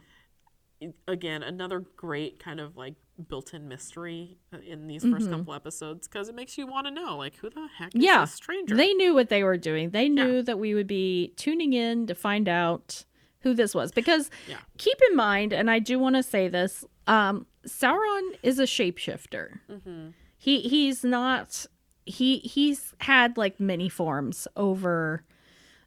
it- 0.81 0.95
again, 1.07 1.43
another 1.43 1.81
great 1.97 2.39
kind 2.39 2.59
of 2.61 2.77
like 2.77 2.95
built-in 3.29 3.68
mystery 3.68 4.39
uh, 4.51 4.57
in 4.66 4.87
these 4.87 5.05
1st 5.05 5.29
couple 5.31 5.53
episodes 5.53 6.09
because 6.09 6.31
it 6.31 6.35
makes 6.35 6.57
you 6.57 6.66
want 6.66 6.87
to 6.87 6.91
know 6.91 7.18
like 7.18 7.37
who 7.37 7.51
the 7.51 7.68
heck 7.77 7.95
is 7.95 8.03
Yeah, 8.03 8.23
this 8.23 8.33
stranger? 8.33 8.75
They 8.75 8.95
knew 8.95 9.12
what 9.14 9.29
they 9.29 9.43
were 9.45 9.59
doing. 9.59 9.91
They 9.91 10.09
knew 10.09 10.41
that 10.43 10.59
we 10.59 10.73
would 10.75 10.87
be 10.87 11.35
tuning 11.37 11.75
in 11.75 12.07
to 12.07 12.14
find 12.14 12.49
out 12.49 13.05
who 13.41 13.53
this 13.53 13.75
was. 13.75 13.93
Because 13.93 14.31
Yeah. 14.49 14.57
keep 14.79 14.97
in 15.11 15.16
mind, 15.16 15.53
and 15.53 15.71
I 15.71 15.79
do 15.81 15.99
want 15.99 16.16
to 16.16 16.23
say 16.23 16.49
this, 16.49 16.83
um, 17.07 17.45
Sauron 17.67 18.37
is 18.43 18.59
a 18.59 18.65
shapeshifter. 18.65 19.61
Mm-hmm. 19.71 20.09
He 20.39 20.61
he's 20.63 21.05
not 21.05 21.67
he 22.07 22.39
he's 22.39 22.95
had 23.01 23.37
like 23.37 23.61
many 23.61 23.89
forms 23.89 24.49
over 24.57 25.23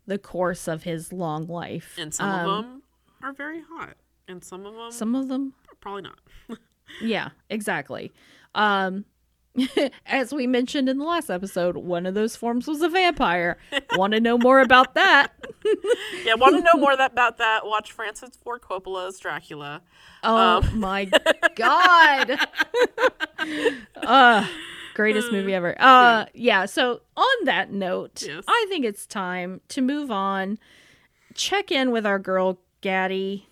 the 0.05 0.17
course 0.17 0.67
of 0.67 0.83
his 0.83 1.11
long 1.13 1.47
life. 1.47 1.95
and 1.97 2.13
some 2.13 2.29
Um, 2.29 2.49
of 2.49 2.63
them 2.63 2.83
are 3.23 3.33
very 3.33 3.61
hot, 3.61 3.95
and 4.27 4.43
some 4.43 4.65
of 4.65 4.73
them 4.75 4.91
some 4.91 5.15
of 5.15 5.27
them 5.27 5.53
probably 5.81 6.03
not. 6.03 6.19
Yeah, 7.01 7.29
exactly. 7.49 8.11
Um 8.53 9.05
as 10.05 10.33
we 10.33 10.47
mentioned 10.47 10.89
in 10.89 10.97
the 10.97 11.05
last 11.05 11.29
episode, 11.29 11.77
one 11.77 12.05
of 12.05 12.13
those 12.15 12.35
forms 12.35 12.67
was 12.67 12.81
a 12.81 12.89
vampire. 12.89 13.57
Want 13.93 14.13
to 14.13 14.19
know 14.19 14.37
more 14.37 14.59
about 14.61 14.95
that? 14.95 15.31
yeah, 16.25 16.33
want 16.35 16.55
to 16.55 16.61
know 16.61 16.79
more 16.79 16.95
that, 16.97 17.11
about 17.11 17.37
that? 17.37 17.65
Watch 17.65 17.91
Francis 17.91 18.31
Ford 18.43 18.61
Coppola's 18.61 19.19
Dracula. 19.19 19.81
Oh 20.23 20.57
Um. 20.63 20.79
my 20.79 21.09
god. 21.55 22.39
uh 23.97 24.47
greatest 24.95 25.31
movie 25.31 25.53
ever. 25.53 25.75
Uh 25.79 26.25
yeah, 26.33 26.65
so 26.65 27.01
on 27.15 27.45
that 27.45 27.71
note, 27.71 28.23
Yes. 28.25 28.43
I 28.47 28.65
think 28.69 28.85
it's 28.85 29.05
time 29.05 29.61
to 29.69 29.81
move 29.81 30.09
on. 30.11 30.57
Check 31.35 31.71
in 31.71 31.91
with 31.91 32.05
our 32.05 32.19
girl 32.19 32.59
Gaddy. 32.81 33.47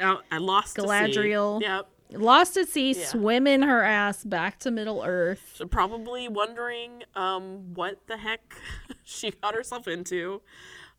Out, 0.00 0.24
I 0.30 0.38
lost. 0.38 0.76
Galadriel. 0.76 1.60
Yep. 1.62 1.88
Lost 2.10 2.56
at 2.56 2.68
sea, 2.68 2.92
Yeah. 2.92 3.06
swimming 3.06 3.62
her 3.62 3.82
ass 3.82 4.24
back 4.24 4.58
to 4.60 4.70
Middle 4.70 5.02
Earth. 5.04 5.52
So 5.54 5.66
probably 5.66 6.28
wondering 6.28 7.02
um, 7.14 7.74
what 7.74 8.06
the 8.06 8.16
heck 8.18 8.54
she 9.04 9.30
got 9.30 9.54
herself 9.54 9.88
into. 9.88 10.42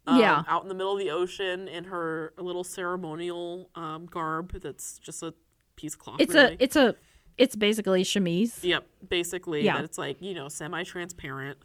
Um, 0.06 0.20
Yeah. 0.20 0.44
Out 0.48 0.64
in 0.64 0.70
the 0.70 0.76
middle 0.76 0.94
of 0.94 1.00
the 1.00 1.10
ocean 1.12 1.68
in 1.68 1.86
her 1.86 2.34
little 2.38 2.64
ceremonial 2.64 3.70
um, 3.76 4.06
garb 4.06 4.52
that's 4.62 4.98
just 5.00 5.24
a 5.24 5.34
piece 5.76 5.94
of 5.94 6.00
cloth. 6.00 6.18
It's 6.20 6.34
really. 6.34 6.54
a 6.54 6.58
it's 6.60 6.76
a 6.76 6.96
it's 7.38 7.56
basically 7.56 8.04
chemise. 8.04 8.64
Yep, 8.64 8.86
basically 9.10 9.64
Yeah. 9.64 9.82
it's 9.84 9.98
like 9.98 10.22
you 10.22 10.34
know 10.34 10.50
semi-transparent. 10.50 11.58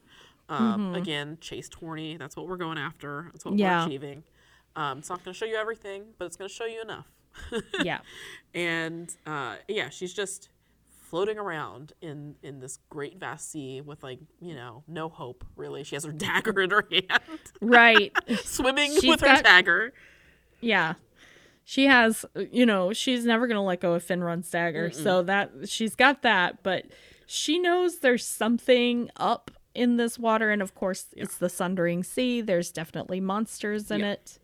Um, 0.48 0.94
Again, 0.94 1.38
chaste 1.40 1.74
horny. 1.74 2.16
That's 2.18 2.36
what 2.36 2.46
we're 2.46 2.58
going 2.58 2.76
after. 2.78 3.30
That's 3.32 3.44
what 3.44 3.56
Yeah. 3.58 3.80
we're 3.80 3.86
achieving. 3.86 4.22
Um, 4.76 4.98
it's 4.98 5.08
not 5.08 5.24
going 5.24 5.32
to 5.32 5.38
show 5.38 5.46
you 5.46 5.56
everything, 5.56 6.04
but 6.18 6.26
it's 6.26 6.36
going 6.36 6.48
to 6.48 6.54
show 6.54 6.66
you 6.66 6.82
enough. 6.82 7.06
yeah. 7.84 8.00
and 8.54 9.14
uh, 9.26 9.56
yeah, 9.68 9.88
she's 9.88 10.12
just 10.14 10.48
floating 10.88 11.38
around 11.38 11.92
in 12.00 12.34
in 12.42 12.58
this 12.60 12.78
great 12.88 13.18
vast 13.18 13.50
sea 13.50 13.80
with 13.82 14.02
like 14.02 14.18
you 14.40 14.54
know 14.54 14.82
no 14.88 15.08
hope 15.08 15.44
really. 15.56 15.84
She 15.84 15.94
has 15.96 16.04
her 16.04 16.12
dagger 16.12 16.60
in 16.60 16.70
her 16.70 16.86
hand, 16.90 17.20
Right. 17.60 18.12
swimming 18.44 18.92
She's 18.92 19.04
with 19.10 19.20
her 19.20 19.42
dagger. 19.42 19.92
Yeah. 20.60 20.94
She 21.64 21.86
has, 21.86 22.24
you 22.50 22.66
know, 22.66 22.92
she's 22.92 23.24
never 23.24 23.46
going 23.46 23.56
to 23.56 23.60
let 23.62 23.80
go 23.80 23.94
of 23.94 24.04
Finrod's 24.04 24.50
dagger. 24.50 24.90
So 24.90 25.22
that 25.22 25.68
she's 25.68 25.94
got 25.94 26.22
that, 26.22 26.62
but 26.64 26.86
she 27.24 27.58
knows 27.60 28.00
there's 28.00 28.26
something 28.26 29.10
up 29.16 29.50
in 29.74 29.96
this 29.96 30.18
water 30.18 30.50
and 30.50 30.60
of 30.60 30.74
course 30.74 31.06
it's 31.16 31.36
the 31.38 31.48
Sundering 31.48 32.02
Sea. 32.02 32.40
There's 32.40 32.72
definitely 32.72 33.20
monsters 33.20 33.90
in 33.92 34.00
Yeah. 34.00 34.12
it. 34.12 34.38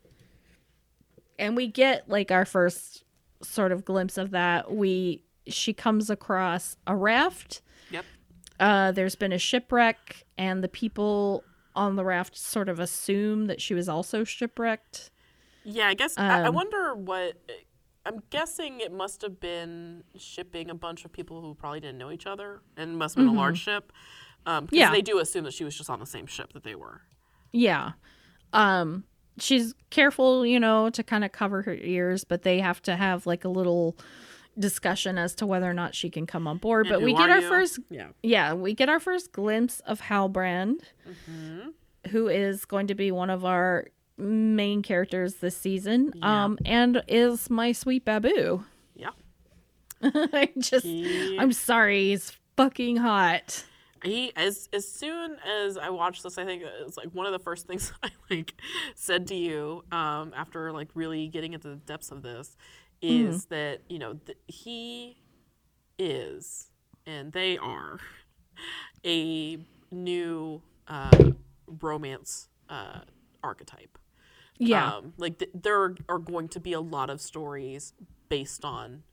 And 1.38 1.56
we 1.56 1.66
get 1.68 2.08
like 2.08 2.30
our 2.30 2.44
first 2.44 3.04
sort 3.42 3.72
of 3.72 3.84
glimpse 3.84 4.18
of 4.18 4.30
that. 4.32 4.72
We 4.72 5.22
she 5.46 5.72
comes 5.72 6.10
across 6.10 6.76
a 6.86 6.94
raft. 6.96 7.62
Yep. 7.90 8.04
Uh 8.60 8.92
there's 8.92 9.14
been 9.14 9.32
a 9.32 9.38
shipwreck 9.38 10.24
and 10.36 10.62
the 10.64 10.68
people 10.68 11.44
on 11.76 11.96
the 11.96 12.04
raft 12.04 12.36
sort 12.36 12.68
of 12.68 12.80
assume 12.80 13.46
that 13.46 13.60
she 13.60 13.72
was 13.74 13.88
also 13.88 14.24
shipwrecked. 14.24 15.10
Yeah, 15.64 15.86
I 15.88 15.94
guess 15.94 16.16
I, 16.18 16.40
I 16.42 16.48
Um, 16.48 16.54
wonder 16.54 16.94
what. 16.94 17.34
I'm 18.06 18.22
guessing 18.30 18.80
it 18.80 18.90
must 18.90 19.20
have 19.20 19.38
been 19.38 20.02
shipping 20.16 20.70
a 20.70 20.74
bunch 20.74 21.04
of 21.04 21.12
people 21.12 21.42
who 21.42 21.54
probably 21.54 21.80
didn't 21.80 21.98
know 21.98 22.10
each 22.10 22.26
other 22.26 22.62
and 22.74 22.96
must 22.96 23.16
have 23.16 23.26
been 23.26 23.34
a 23.34 23.36
large 23.38 23.58
ship. 23.58 23.92
Um, 24.46 24.64
because 24.64 24.76
Mm-hmm. 24.78 24.80
Yeah. 24.80 24.90
they 24.92 25.02
do 25.02 25.18
assume 25.18 25.44
that 25.44 25.52
she 25.52 25.62
was 25.64 25.76
just 25.76 25.90
on 25.90 26.00
the 26.00 26.06
same 26.06 26.24
ship 26.26 26.54
that 26.54 26.62
they 26.62 26.74
were. 26.74 27.02
Yeah. 27.52 27.92
Um 28.54 29.04
she's 29.40 29.74
careful, 29.90 30.44
you 30.46 30.60
know, 30.60 30.90
to 30.90 31.02
kind 31.02 31.24
of 31.24 31.32
cover 31.32 31.62
her 31.62 31.74
ears, 31.74 32.24
but 32.24 32.42
they 32.42 32.60
have 32.60 32.80
to 32.82 32.96
have 32.96 33.26
like 33.26 33.44
a 33.44 33.48
little 33.48 33.96
discussion 34.58 35.18
as 35.18 35.34
to 35.36 35.46
whether 35.46 35.70
or 35.70 35.74
not 35.74 35.94
she 35.94 36.10
can 36.10 36.26
come 36.26 36.46
on 36.48 36.58
board. 36.58 36.86
And 36.86 36.94
but 36.96 37.02
we 37.02 37.12
get 37.14 37.30
our 37.30 37.40
you? 37.40 37.48
first 37.48 37.78
Yeah. 37.90 38.08
yeah, 38.22 38.54
we 38.54 38.74
get 38.74 38.88
our 38.88 38.98
first 39.00 39.32
glimpse 39.32 39.80
of 39.80 40.00
Halbrand, 40.00 40.80
Mm-hmm. 41.08 41.68
who 42.10 42.28
is 42.28 42.64
going 42.64 42.88
to 42.88 42.94
be 42.94 43.10
one 43.12 43.30
of 43.30 43.44
our 43.44 43.86
main 44.16 44.82
characters 44.82 45.34
this 45.36 45.56
season, 45.56 46.12
Yeah. 46.16 46.44
um, 46.44 46.58
and 46.64 47.02
is 47.06 47.48
my 47.50 47.70
sweet 47.72 48.04
Babu. 48.04 48.64
Yeah. 48.96 49.10
I 50.02 50.50
just, 50.58 50.84
He- 50.84 51.38
I'm 51.38 51.52
sorry, 51.52 52.08
he's 52.08 52.32
fucking 52.56 52.96
hot. 52.96 53.64
He 54.04 54.32
as 54.36 54.68
as 54.72 54.90
soon 54.90 55.36
as 55.46 55.76
I 55.76 55.90
watched 55.90 56.22
this, 56.22 56.38
I 56.38 56.44
think 56.44 56.62
it's 56.64 56.96
like 56.96 57.08
one 57.08 57.26
of 57.26 57.32
the 57.32 57.38
first 57.38 57.66
things 57.66 57.92
I 58.02 58.10
like 58.30 58.54
said 58.94 59.26
to 59.28 59.34
you 59.34 59.84
um, 59.92 60.32
after 60.36 60.72
like 60.72 60.88
really 60.94 61.28
getting 61.28 61.52
into 61.54 61.68
the 61.68 61.76
depths 61.76 62.10
of 62.10 62.22
this 62.22 62.56
is 63.00 63.46
that 63.46 63.80
you 63.88 63.98
know 63.98 64.14
th- 64.14 64.38
he 64.48 65.16
is 65.98 66.70
and 67.06 67.32
they 67.32 67.56
are 67.58 67.98
a 69.04 69.58
new 69.90 70.62
uh, 70.86 71.30
romance 71.80 72.48
uh, 72.68 73.00
archetype. 73.42 73.98
Yeah, 74.58 74.96
Um, 74.96 75.14
like 75.16 75.38
th- 75.38 75.52
there 75.54 75.94
are 76.08 76.18
going 76.18 76.48
to 76.48 76.60
be 76.60 76.72
a 76.72 76.80
lot 76.80 77.10
of 77.10 77.20
stories 77.20 77.92
based 78.28 78.64
on 78.64 79.04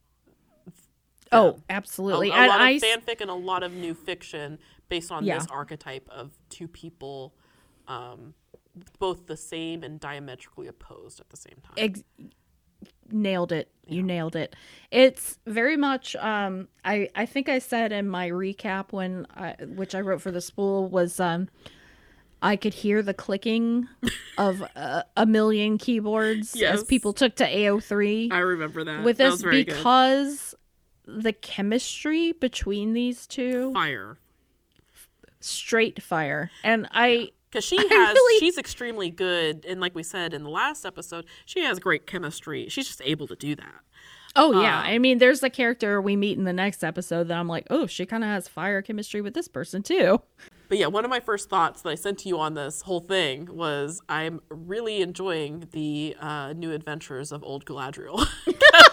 oh, 1.30 1.60
absolutely. 1.70 2.30
a 2.30 2.34
and 2.34 2.48
lot 2.48 2.60
I, 2.60 2.70
of 2.72 2.82
fanfic 2.82 3.20
and 3.20 3.30
a 3.30 3.34
lot 3.34 3.62
of 3.62 3.72
new 3.72 3.94
fiction 3.94 4.58
based 4.88 5.10
on 5.12 5.24
Yeah. 5.24 5.38
this 5.38 5.46
archetype 5.48 6.08
of 6.10 6.32
two 6.48 6.68
people, 6.68 7.34
um, 7.88 8.34
both 8.98 9.26
the 9.26 9.36
same 9.36 9.82
and 9.82 9.98
diametrically 9.98 10.66
opposed 10.66 11.20
at 11.20 11.28
the 11.30 11.36
same 11.36 11.56
time. 11.62 11.74
ex- 11.76 12.02
nailed 13.10 13.52
it 13.52 13.70
you 13.86 14.02
nailed 14.02 14.36
it 14.36 14.54
it's 14.90 15.38
very 15.46 15.76
much 15.76 16.14
um 16.16 16.68
i 16.84 17.08
i 17.14 17.24
think 17.24 17.48
i 17.48 17.58
said 17.58 17.90
in 17.90 18.06
my 18.08 18.28
recap 18.28 18.92
when 18.92 19.26
i 19.34 19.54
which 19.76 19.94
i 19.94 20.00
wrote 20.00 20.20
for 20.20 20.30
the 20.30 20.40
spool 20.42 20.88
was 20.88 21.18
um 21.18 21.48
i 22.42 22.54
could 22.54 22.74
hear 22.74 23.00
the 23.02 23.14
clicking 23.14 23.88
of 24.38 24.60
a, 24.60 25.04
a 25.16 25.24
million 25.24 25.78
keyboards 25.78 26.60
as 26.60 26.84
people 26.84 27.12
took 27.12 27.34
to 27.36 27.44
ao3 27.44 28.30
I 28.32 28.38
remember 28.40 28.84
that. 28.84 29.02
with 29.04 29.16
that 29.18 29.30
this 29.32 29.40
very 29.40 29.64
good. 29.64 29.74
because 29.76 30.54
the 31.06 31.32
chemistry 31.32 32.32
between 32.32 32.92
these 32.92 33.26
two 33.26 33.72
fire. 33.72 34.18
Straight 35.46 36.02
fire 36.02 36.50
and 36.64 36.86
i 36.92 37.30
Because 37.50 37.64
she 37.64 37.76
has, 37.88 37.88
really- 38.14 38.38
she's 38.40 38.58
extremely 38.58 39.10
good, 39.10 39.64
and 39.66 39.80
like 39.80 39.94
we 39.94 40.02
said 40.02 40.34
in 40.34 40.42
the 40.42 40.50
last 40.50 40.84
episode, 40.84 41.24
she 41.44 41.60
has 41.60 41.78
great 41.78 42.06
chemistry. 42.06 42.68
She's 42.68 42.86
just 42.86 43.00
able 43.04 43.26
to 43.28 43.36
do 43.36 43.54
that. 43.54 43.80
Oh 44.38 44.60
yeah, 44.60 44.80
Um, 44.80 44.86
I 44.86 44.98
mean, 44.98 45.16
there's 45.18 45.42
a 45.42 45.48
character 45.48 45.98
we 46.02 46.14
meet 46.16 46.36
in 46.36 46.44
the 46.44 46.52
next 46.52 46.84
episode 46.84 47.28
that 47.28 47.38
I'm 47.38 47.48
like, 47.48 47.66
oh, 47.70 47.86
she 47.86 48.04
kind 48.04 48.22
of 48.22 48.28
has 48.28 48.48
fire 48.48 48.82
chemistry 48.82 49.22
with 49.22 49.32
this 49.32 49.48
person 49.48 49.82
too. 49.82 50.20
But 50.68 50.76
yeah, 50.78 50.88
one 50.88 51.04
of 51.04 51.10
my 51.10 51.20
first 51.20 51.48
thoughts 51.48 51.80
that 51.82 51.88
I 51.90 51.94
sent 51.94 52.18
to 52.18 52.28
you 52.28 52.38
on 52.38 52.52
this 52.54 52.82
whole 52.82 53.00
thing 53.00 53.48
was 53.50 54.02
I'm 54.10 54.40
really 54.50 55.00
enjoying 55.00 55.68
the 55.72 56.16
uh, 56.20 56.52
new 56.54 56.72
adventures 56.72 57.32
of 57.32 57.42
old 57.44 57.64
Galadriel. 57.64 58.26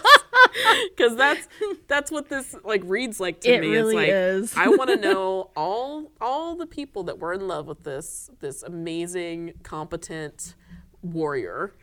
Because 0.95 1.15
that's 1.15 1.47
that's 1.87 2.11
what 2.11 2.29
this 2.29 2.55
like 2.63 2.81
reads 2.85 3.19
like 3.19 3.41
to 3.41 3.49
It 3.53 3.61
me. 3.61 3.71
really 3.71 3.95
it's 3.95 3.95
like 3.95 4.09
is. 4.09 4.53
I 4.57 4.67
want 4.69 4.89
to 4.89 4.95
know 5.11 5.49
all 5.55 6.11
all 6.21 6.55
the 6.55 6.67
people 6.67 7.03
that 7.05 7.19
were 7.19 7.33
in 7.33 7.47
love 7.47 7.67
with 7.67 7.83
this 7.83 8.29
this 8.39 8.63
amazing, 8.63 9.53
competent 9.63 10.55
warrior. 11.01 11.73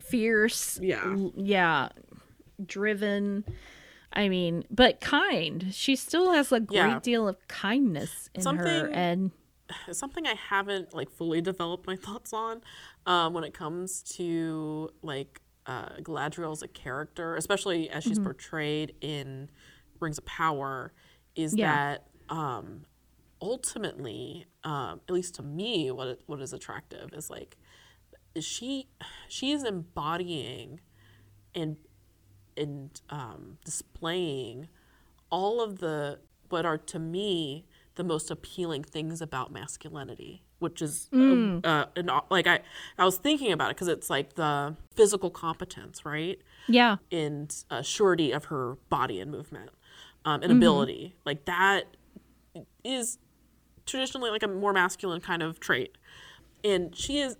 Fierce, 0.00 0.78
Yeah. 0.82 1.02
l- 1.04 1.32
yeah, 1.36 1.88
driven. 2.64 3.44
I 4.12 4.28
mean, 4.28 4.64
but 4.70 5.00
kind. 5.00 5.66
She 5.72 5.96
still 5.96 6.32
has 6.32 6.50
a 6.52 6.60
great 6.60 6.76
Yeah. 6.78 7.00
deal 7.02 7.28
of 7.28 7.36
kindness 7.48 8.30
in 8.34 8.44
her, 8.56 8.88
and 8.88 9.32
something 9.92 10.26
I 10.26 10.34
haven't 10.34 10.94
like 10.94 11.10
fully 11.10 11.40
developed 11.52 11.86
my 11.86 11.96
thoughts 11.96 12.32
on 12.32 12.62
um, 13.06 13.34
when 13.34 13.44
it 13.44 13.52
comes 13.54 14.02
to 14.16 14.90
like 15.02 15.40
uh, 15.68 15.90
as 16.52 16.62
a 16.62 16.68
character, 16.68 17.36
especially 17.36 17.90
as 17.90 18.04
Mm-hmm. 18.04 18.08
she's 18.08 18.18
portrayed 18.18 18.94
in 19.02 19.50
Rings 20.00 20.18
of 20.18 20.26
Power, 20.26 20.92
is 21.36 21.56
Yeah. 21.56 21.80
that 21.90 22.08
um, 22.30 22.86
ultimately, 23.42 24.46
um, 24.64 25.00
at 25.08 25.14
least 25.14 25.34
to 25.36 25.42
me, 25.42 25.90
what 25.92 26.20
what 26.26 26.40
is 26.40 26.52
attractive 26.52 27.12
is 27.14 27.30
like 27.30 27.56
she 28.40 28.88
she 29.28 29.52
is 29.52 29.64
embodying 29.64 30.80
and 31.54 31.76
and 32.56 33.00
um, 33.10 33.58
displaying 33.64 34.68
all 35.30 35.60
of 35.62 35.78
the 35.80 36.20
what 36.48 36.66
are 36.66 36.78
to 36.78 36.98
me 36.98 37.66
the 37.96 38.04
most 38.04 38.30
appealing 38.30 38.84
things 38.84 39.20
about 39.20 39.52
masculinity 39.52 40.42
which 40.58 40.82
is 40.82 41.08
uh, 41.12 41.60
uh, 41.64 41.84
an, 41.96 42.10
like 42.30 42.46
i 42.46 42.60
i 42.98 43.04
was 43.04 43.16
thinking 43.16 43.52
about 43.52 43.70
it 43.70 43.76
because 43.76 43.88
it's 43.88 44.10
like 44.10 44.34
the 44.34 44.74
physical 44.94 45.30
competence 45.30 46.04
right? 46.04 46.38
Yeah, 46.66 46.96
and 47.10 47.54
uh, 47.70 47.82
surety 47.82 48.32
of 48.32 48.46
her 48.46 48.76
body 48.90 49.20
and 49.20 49.30
movement 49.30 49.70
um, 50.24 50.40
Mm-hmm. 50.40 50.50
and 50.50 50.52
ability. 50.58 51.16
Like 51.24 51.44
that 51.46 51.84
is 52.84 53.18
traditionally 53.86 54.30
like 54.30 54.42
a 54.42 54.48
more 54.48 54.72
masculine 54.72 55.20
kind 55.20 55.42
of 55.42 55.60
trait. 55.60 55.96
And 56.64 56.94
she 56.94 57.20
is 57.20 57.36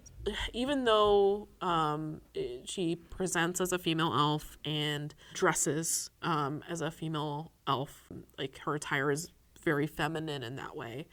even 0.52 0.84
though 0.84 1.48
um, 1.60 2.20
she 2.64 2.96
presents 2.96 3.60
as 3.60 3.72
a 3.72 3.78
female 3.78 4.12
elf 4.14 4.56
and 4.64 5.14
dresses 5.34 6.10
um, 6.22 6.62
as 6.68 6.80
a 6.80 6.90
female 6.90 7.52
elf 7.66 8.08
like 8.38 8.58
her 8.58 8.74
attire 8.74 9.10
is 9.10 9.30
very 9.62 9.86
feminine 9.86 10.42
in 10.42 10.56
that 10.56 10.76
way 10.76 11.06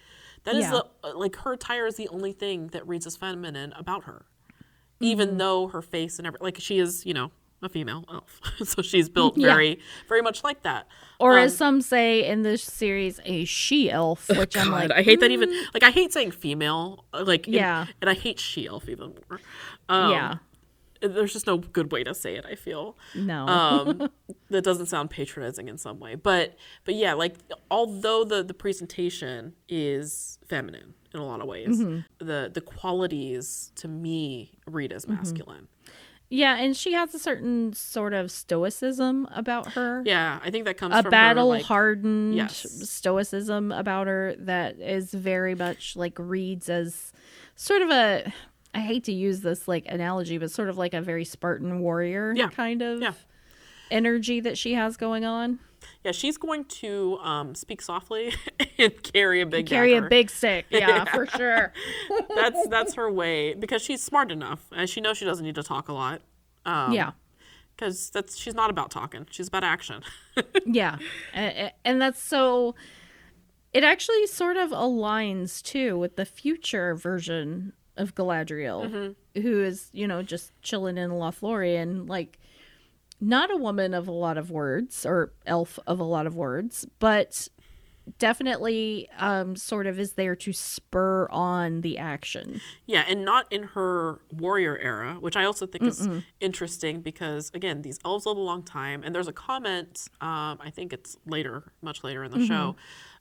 That 0.45 0.55
is 0.55 0.65
Yeah. 0.65 0.79
the 1.03 1.09
like 1.13 1.35
her 1.37 1.53
attire 1.53 1.85
is 1.85 1.95
the 1.95 2.07
only 2.09 2.31
thing 2.31 2.67
that 2.69 2.87
reads 2.87 3.05
as 3.05 3.15
feminine 3.17 3.73
about 3.73 4.05
her 4.05 4.25
even 5.01 5.37
though 5.37 5.67
her 5.67 5.81
face 5.81 6.17
and 6.17 6.25
every 6.27 6.39
like 6.41 6.57
she 6.59 6.79
is 6.79 7.05
you 7.05 7.13
know 7.13 7.29
a 7.61 7.67
female 7.69 8.05
elf 8.11 8.39
so 8.63 8.81
she's 8.81 9.09
built 9.09 9.37
Yeah. 9.37 9.47
very 9.47 9.79
very 10.07 10.21
much 10.21 10.43
like 10.43 10.63
that 10.63 10.87
or 11.19 11.33
Um, 11.37 11.45
as 11.45 11.57
some 11.57 11.81
say 11.81 12.25
in 12.25 12.43
this 12.43 12.61
series, 12.63 13.19
a 13.25 13.45
she 13.45 13.89
elf, 13.89 14.27
which 14.37 14.55
I'm 14.57 14.69
like, 14.71 14.91
I 14.91 15.01
hate 15.01 15.19
that 15.21 15.31
even 15.31 15.49
like 15.73 15.83
I 15.83 15.89
hate 15.91 16.11
saying 16.13 16.31
female 16.31 17.05
uh, 17.13 17.23
like 17.25 17.47
and- 17.47 17.55
Yeah. 17.55 17.85
and, 18.01 18.09
I 18.09 18.13
hate 18.13 18.39
she 18.39 18.67
elf 18.67 18.87
even 18.89 19.13
more. 19.29 19.39
Um, 19.89 20.11
yeah, 20.11 20.35
there's 21.01 21.33
just 21.33 21.47
no 21.47 21.57
good 21.57 21.91
way 21.91 22.03
to 22.03 22.13
say 22.13 22.35
it. 22.35 22.45
I 22.45 22.55
feel 22.55 22.97
no, 23.15 23.47
um, 23.47 24.09
that 24.49 24.63
doesn't 24.63 24.85
sound 24.87 25.09
patronizing 25.09 25.67
in 25.67 25.77
some 25.77 25.99
way, 25.99 26.15
but 26.15 26.55
but 26.85 26.95
yeah, 26.95 27.13
like 27.13 27.35
although 27.71 28.23
the 28.23 28.43
the 28.43 28.53
presentation 28.53 29.53
is 29.69 30.39
feminine 30.47 30.93
in 31.13 31.19
a 31.19 31.25
lot 31.25 31.41
of 31.41 31.47
ways, 31.47 31.77
Mm-hmm. 31.79 32.25
the 32.25 32.49
the 32.53 32.61
qualities 32.61 33.71
to 33.75 33.87
me 33.87 34.57
read 34.67 34.91
as 34.93 35.07
masculine. 35.07 35.67
yeah, 36.29 36.57
and 36.57 36.75
she 36.75 36.93
has 36.93 37.13
a 37.13 37.19
certain 37.19 37.71
sort 37.73 38.13
of 38.13 38.31
stoicism 38.31 39.27
about 39.31 39.73
her. 39.73 40.01
Yeah, 40.05 40.39
I 40.43 40.49
think 40.49 40.65
that 40.65 40.75
comes 40.77 40.95
a 40.95 41.03
her, 41.03 41.09
battle 41.09 41.47
like, 41.49 41.63
hardened 41.65 42.35
Yes. 42.35 42.65
stoicism 42.89 43.71
about 43.71 44.07
her 44.07 44.35
that 44.39 44.79
is 44.79 45.13
very 45.13 45.55
much 45.55 45.95
like 45.95 46.13
reads 46.17 46.67
as 46.69 47.13
sort 47.55 47.81
of 47.83 47.89
a 47.91 48.33
I 48.75 48.79
hate 48.79 49.05
to 49.05 49.11
use 49.13 49.41
this 49.41 49.67
like 49.67 49.85
analogy, 49.87 50.37
but 50.37 50.51
sort 50.51 50.69
of 50.69 50.77
like 50.77 50.93
a 50.93 51.01
very 51.01 51.25
Spartan 51.25 51.79
warrior 51.79 52.33
Yeah. 52.35 52.49
kind 52.49 52.81
of 52.81 53.01
Yeah. 53.01 53.13
energy 53.89 54.39
that 54.41 54.57
she 54.57 54.73
has 54.73 54.97
going 54.97 55.25
on. 55.25 55.59
Yeah, 56.03 56.11
she's 56.11 56.37
going 56.37 56.65
to 56.65 57.17
um, 57.21 57.53
speak 57.55 57.81
softly 57.81 58.33
and 58.77 59.01
carry 59.03 59.41
a 59.41 59.45
big 59.45 59.67
Carry 59.67 59.93
dagger. 59.93 60.05
a 60.07 60.09
big 60.09 60.29
stick, 60.29 60.65
yeah, 60.69 61.05
for 61.13 61.25
sure. 61.27 61.73
that's 62.35 62.67
that's 62.69 62.93
her 62.95 63.09
way 63.11 63.53
because 63.53 63.81
she's 63.81 64.01
smart 64.03 64.31
enough 64.31 64.65
and 64.75 64.89
she 64.89 64.99
knows 64.99 65.17
she 65.17 65.25
doesn't 65.25 65.45
need 65.45 65.55
to 65.55 65.63
talk 65.63 65.87
a 65.87 65.93
lot. 65.93 66.21
Um, 66.65 66.91
yeah. 66.93 67.11
because 67.75 68.09
that's 68.09 68.35
she's 68.37 68.55
not 68.55 68.69
about 68.71 68.89
talking; 68.89 69.27
she's 69.29 69.47
about 69.47 69.63
action. 69.63 70.01
Yeah. 70.65 70.97
A- 71.35 71.65
a- 71.67 71.73
And 71.85 72.01
that's 72.01 72.21
so 72.21 72.73
it 73.73 73.83
actually 73.83 74.25
sort 74.25 74.57
of 74.57 74.71
aligns 74.71 75.61
too 75.61 75.97
with 75.99 76.15
the 76.15 76.25
future 76.25 76.95
version 76.95 77.73
of 77.97 78.15
Galadriel, 78.15 78.89
Mm-hmm. 78.89 79.41
who 79.41 79.63
is, 79.63 79.89
you 79.93 80.07
know, 80.07 80.21
just 80.23 80.51
chilling 80.61 80.97
in 80.97 81.11
Lothlorien, 81.11 82.07
like 82.09 82.39
not 83.21 83.49
a 83.51 83.57
woman 83.57 83.93
of 83.93 84.07
a 84.07 84.11
lot 84.11 84.37
of 84.37 84.51
words 84.51 85.05
or 85.05 85.31
elf 85.45 85.79
of 85.87 85.99
a 85.99 86.03
lot 86.03 86.27
of 86.27 86.35
words, 86.35 86.85
but 86.99 87.47
definitely 88.19 89.09
um 89.17 89.55
sort 89.55 89.87
of 89.87 89.99
is 89.99 90.13
there 90.13 90.35
to 90.35 90.53
spur 90.53 91.27
on 91.31 91.81
the 91.81 91.97
action. 91.97 92.61
yeah, 92.85 93.03
and 93.07 93.25
not 93.25 93.51
in 93.51 93.63
her 93.63 94.19
warrior 94.31 94.77
era, 94.77 95.15
which 95.19 95.35
I 95.35 95.43
also 95.43 95.65
think 95.65 95.83
is 95.85 96.07
interesting 96.39 97.01
because 97.01 97.49
again, 97.53 97.81
these 97.81 97.99
elves 98.05 98.25
live 98.27 98.37
a 98.37 98.41
long 98.41 98.61
time, 98.63 99.01
and 99.03 99.13
there's 99.15 99.27
a 99.27 99.33
comment. 99.33 100.07
Um, 100.21 100.59
I 100.61 100.69
think 100.71 100.93
it's 100.93 101.17
later, 101.25 101.71
much 101.81 102.03
later 102.03 102.23
in 102.23 102.31
the 102.31 102.45
show, 102.45 102.75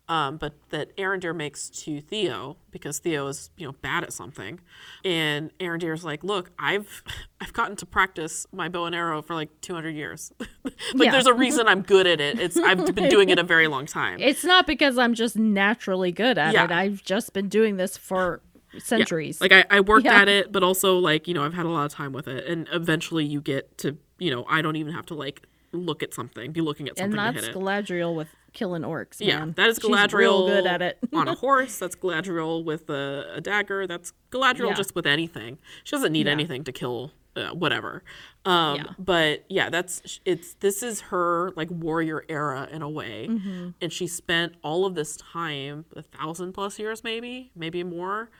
um, 0.08 0.36
but 0.36 0.52
that 0.70 0.94
Arondir 0.98 1.34
makes 1.34 1.70
to 1.70 2.00
Theo 2.00 2.56
because 2.70 2.98
Theo 2.98 3.26
is 3.28 3.50
you 3.56 3.66
know 3.66 3.72
bad 3.72 4.04
at 4.04 4.12
something, 4.12 4.60
and 5.04 5.50
Arondir's 5.58 6.04
like, 6.04 6.22
look, 6.22 6.50
I've 6.58 7.02
I've 7.40 7.52
gotten 7.52 7.76
to 7.76 7.86
practice 7.86 8.46
my 8.52 8.68
bow 8.68 8.84
and 8.86 8.94
arrow 8.94 9.22
for 9.22 9.34
like 9.34 9.48
200 9.62 9.90
years. 9.90 10.32
like 10.64 10.74
Yeah. 10.94 11.10
there's 11.12 11.26
a 11.26 11.32
reason 11.34 11.66
I'm 11.68 11.82
good 11.82 12.06
at 12.06 12.20
it. 12.20 12.38
It's 12.38 12.56
I've 12.56 12.94
been 12.94 13.08
doing 13.08 13.28
it 13.30 13.38
a 13.38 13.42
very 13.42 13.66
long 13.68 13.86
time. 13.86 14.18
It's 14.20 14.44
not 14.44 14.66
because 14.66 14.98
I'm 14.98 15.14
just 15.14 15.36
naturally 15.36 16.12
good 16.12 16.36
at 16.38 16.52
Yeah. 16.54 16.64
it. 16.64 16.70
I've 16.70 17.02
just 17.02 17.32
been 17.32 17.48
doing 17.48 17.76
this 17.76 17.96
for 17.96 18.40
centuries. 18.78 19.40
Like 19.40 19.52
I, 19.52 19.64
I 19.70 19.80
worked 19.80 20.04
Yeah. 20.06 20.20
at 20.20 20.28
it, 20.28 20.52
but 20.52 20.62
also 20.62 20.98
like 20.98 21.26
you 21.28 21.34
know 21.34 21.44
I've 21.44 21.54
had 21.54 21.66
a 21.66 21.70
lot 21.70 21.86
of 21.86 21.92
time 21.92 22.12
with 22.12 22.28
it, 22.28 22.46
and 22.46 22.68
eventually 22.72 23.24
you 23.24 23.40
get 23.40 23.78
to 23.78 23.96
you 24.18 24.30
know 24.30 24.44
I 24.48 24.62
don't 24.62 24.76
even 24.76 24.92
have 24.92 25.06
to 25.06 25.14
like 25.14 25.46
look 25.72 26.02
at 26.02 26.14
something, 26.14 26.52
be 26.52 26.60
looking 26.60 26.86
at 26.88 26.98
and 26.98 27.12
something 27.12 27.18
to 27.18 27.32
that's 27.40 27.46
hit 27.46 27.56
it. 27.56 27.58
Galadriel 27.58 28.14
with 28.14 28.28
killing 28.54 28.82
orcs. 28.82 29.16
Yeah, 29.20 29.40
man. 29.40 29.52
that 29.58 29.68
is 29.68 29.78
Galadriel 29.78 30.46
good 30.48 30.66
at 30.66 30.80
it. 30.80 30.98
on 31.12 31.28
a 31.28 31.34
horse. 31.44 31.78
That's 31.78 31.94
Galadriel 31.96 32.64
with 32.64 32.88
a, 32.88 33.34
a 33.34 33.40
dagger. 33.42 33.86
That's 33.86 34.12
Galadriel 34.30 34.68
Yeah. 34.68 34.74
just 34.74 34.94
with 34.94 35.06
anything. 35.06 35.58
She 35.84 35.94
doesn't 35.94 36.12
need 36.12 36.26
Yeah. 36.26 36.32
anything 36.32 36.64
to 36.64 36.72
kill 36.72 37.12
uh, 37.36 37.48
whatever. 37.50 38.02
Um, 38.44 38.76
Yeah. 38.76 38.84
But 38.98 39.44
yeah, 39.48 39.68
that's 39.68 40.20
it's 40.24 40.54
this 40.54 40.82
is 40.84 41.00
her 41.12 41.50
like 41.56 41.68
warrior 41.70 42.24
era 42.28 42.68
in 42.70 42.80
a 42.80 42.88
way, 42.88 43.26
Mm-hmm. 43.28 43.70
and 43.82 43.92
she 43.92 44.06
spent 44.06 44.54
all 44.62 44.86
of 44.86 44.94
this 44.94 45.16
time, 45.16 45.84
a 45.96 46.02
thousand 46.02 46.52
plus 46.52 46.78
years, 46.78 47.02
maybe, 47.04 47.50
maybe 47.56 47.82
more, 47.82 48.30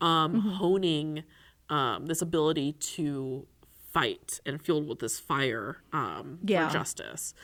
um, 0.00 0.34
Mm-hmm. 0.34 0.50
honing 0.50 1.24
um, 1.68 2.06
this 2.06 2.22
ability 2.22 2.74
to 2.74 3.46
fight 3.92 4.40
and 4.46 4.60
fueled 4.62 4.86
with 4.88 4.98
this 5.00 5.18
fire 5.18 5.78
um, 5.92 6.38
Yeah. 6.44 6.68
for 6.68 6.74
justice 6.74 7.34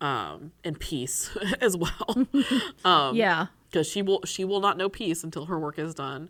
um, 0.00 0.52
and 0.64 0.78
peace 0.78 1.30
as 1.60 1.76
well. 1.76 2.26
um, 2.84 3.16
yeah. 3.16 3.46
because 3.70 3.88
she 3.88 4.02
will 4.02 4.20
she 4.24 4.44
will 4.44 4.60
not 4.60 4.76
know 4.76 4.88
peace 4.88 5.24
until 5.24 5.46
her 5.46 5.58
work 5.58 5.78
is 5.78 5.94
done 5.94 6.28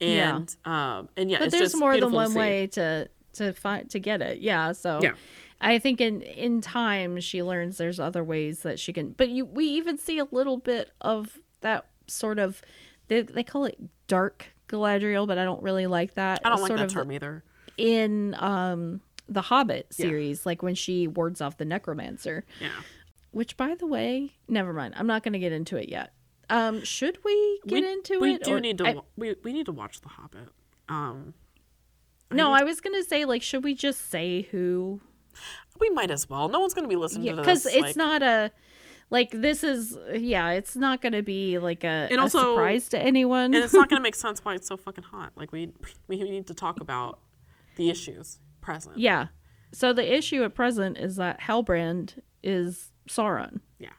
and 0.00 0.54
um 0.66 1.08
and 1.16 1.30
yeah 1.30 1.38
But 1.38 1.50
there's 1.52 1.74
more 1.74 1.92
than 1.92 2.00
beautiful 2.00 2.20
to 2.20 2.28
one 2.28 2.34
way 2.34 2.66
to 2.68 3.08
to 3.34 3.52
find 3.54 3.88
to 3.90 3.98
get 3.98 4.20
it. 4.20 4.40
Yeah. 4.40 4.72
So 4.72 5.00
Yeah. 5.02 5.12
I 5.60 5.78
think 5.78 6.00
in 6.02 6.20
in 6.20 6.60
time 6.60 7.18
she 7.20 7.42
learns 7.42 7.78
there's 7.78 7.98
other 7.98 8.22
ways 8.22 8.60
that 8.60 8.78
she 8.78 8.92
can. 8.92 9.10
But 9.12 9.30
you 9.30 9.46
we 9.46 9.64
even 9.66 9.96
see 9.96 10.18
a 10.18 10.26
little 10.30 10.58
bit 10.58 10.90
of 11.00 11.38
that 11.62 11.86
sort 12.06 12.38
of 12.38 12.60
they 13.08 13.22
they 13.22 13.42
call 13.42 13.64
it 13.64 13.78
dark 14.06 14.48
Galadriel, 14.68 15.26
but 15.26 15.38
I 15.38 15.44
don't 15.44 15.62
really 15.62 15.86
like 15.86 16.14
that. 16.14 16.40
i 16.44 16.48
don't 16.50 16.60
like 16.60 16.68
sort 16.68 16.78
that 16.80 16.86
of 16.86 16.92
term 16.92 17.10
either 17.12 17.42
in 17.78 18.34
um 18.38 19.00
the 19.28 19.40
Hobbit 19.42 19.86
Yeah. 19.96 20.06
series, 20.06 20.44
like 20.46 20.62
when 20.62 20.74
she 20.74 21.08
wards 21.08 21.40
off 21.40 21.56
the 21.56 21.64
necromancer. 21.64 22.44
yeah 22.60 22.68
Which, 23.36 23.56
by 23.58 23.74
the 23.74 23.86
way, 23.86 24.32
never 24.48 24.72
mind. 24.72 24.94
I'm 24.96 25.06
not 25.06 25.22
going 25.22 25.34
to 25.34 25.38
get 25.38 25.52
into 25.52 25.76
it 25.76 25.88
yet. 25.90 26.12
Um, 26.48 26.82
should 26.84 27.18
we 27.24 27.60
get 27.66 27.82
we, 27.82 27.92
into 27.92 28.18
we 28.20 28.34
it? 28.34 28.44
do 28.44 28.54
or- 28.54 28.60
need 28.60 28.78
to 28.78 28.86
I- 28.88 29.00
we, 29.16 29.34
we 29.44 29.52
need 29.52 29.66
to 29.66 29.72
watch 29.72 30.00
the 30.00 30.08
hobbit 30.08 30.48
um 30.88 31.34
no, 32.32 32.52
I 32.52 32.62
was 32.64 32.80
going 32.80 32.94
to 33.00 33.04
say, 33.08 33.24
like, 33.24 33.42
should 33.42 33.62
we 33.62 33.74
just 33.74 34.10
say 34.10 34.42
who? 34.50 35.00
we 35.78 35.90
might 35.90 36.10
as 36.10 36.30
well 36.30 36.48
no 36.48 36.60
one's 36.60 36.72
gonna 36.72 36.88
be 36.88 36.96
listening 36.96 37.26
Yeah, 37.26 37.32
to 37.32 37.36
this 37.42 37.44
because 37.64 37.66
it's 37.66 37.82
like- 37.88 37.96
not 37.96 38.22
a 38.22 38.50
like 39.10 39.30
this 39.32 39.62
is 39.62 39.98
yeah, 40.14 40.50
it's 40.52 40.74
not 40.76 41.02
going 41.02 41.12
to 41.12 41.22
be 41.22 41.58
like 41.58 41.84
a, 41.84 42.08
And 42.10 42.18
a 42.18 42.22
also- 42.22 42.54
surprise 42.54 42.88
to 42.90 42.98
anyone. 42.98 43.52
and 43.54 43.56
it's 43.62 43.74
not 43.74 43.90
gonna 43.90 44.00
make 44.08 44.14
sense 44.14 44.42
why 44.42 44.54
it's 44.54 44.66
so 44.66 44.78
fucking 44.78 45.04
hot 45.04 45.32
like 45.36 45.52
we 45.52 45.72
we 46.08 46.16
need 46.22 46.46
to 46.46 46.54
talk 46.54 46.80
about 46.80 47.18
the 47.76 47.90
issues 47.90 48.38
present 48.62 48.96
yeah. 48.98 49.26
So 49.72 49.92
the 49.92 50.16
issue 50.16 50.42
at 50.44 50.54
present 50.54 50.96
is 50.96 51.16
that 51.16 51.40
Halbrand 51.42 52.20
is 52.42 52.92
Sauron. 53.08 53.60
yeah 53.78 53.90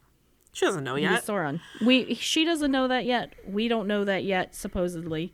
she 0.53 0.65
doesn't 0.65 0.83
know 0.83 0.95
He's 0.95 1.03
yet 1.03 1.23
Sauron. 1.23 1.59
We 1.85 2.15
she 2.15 2.43
doesn't 2.45 2.71
know 2.71 2.87
that 2.87 3.05
yet. 3.05 3.33
We 3.47 3.67
don't 3.67 3.87
know 3.87 4.03
that 4.05 4.23
yet. 4.23 4.55
Supposedly, 4.55 5.31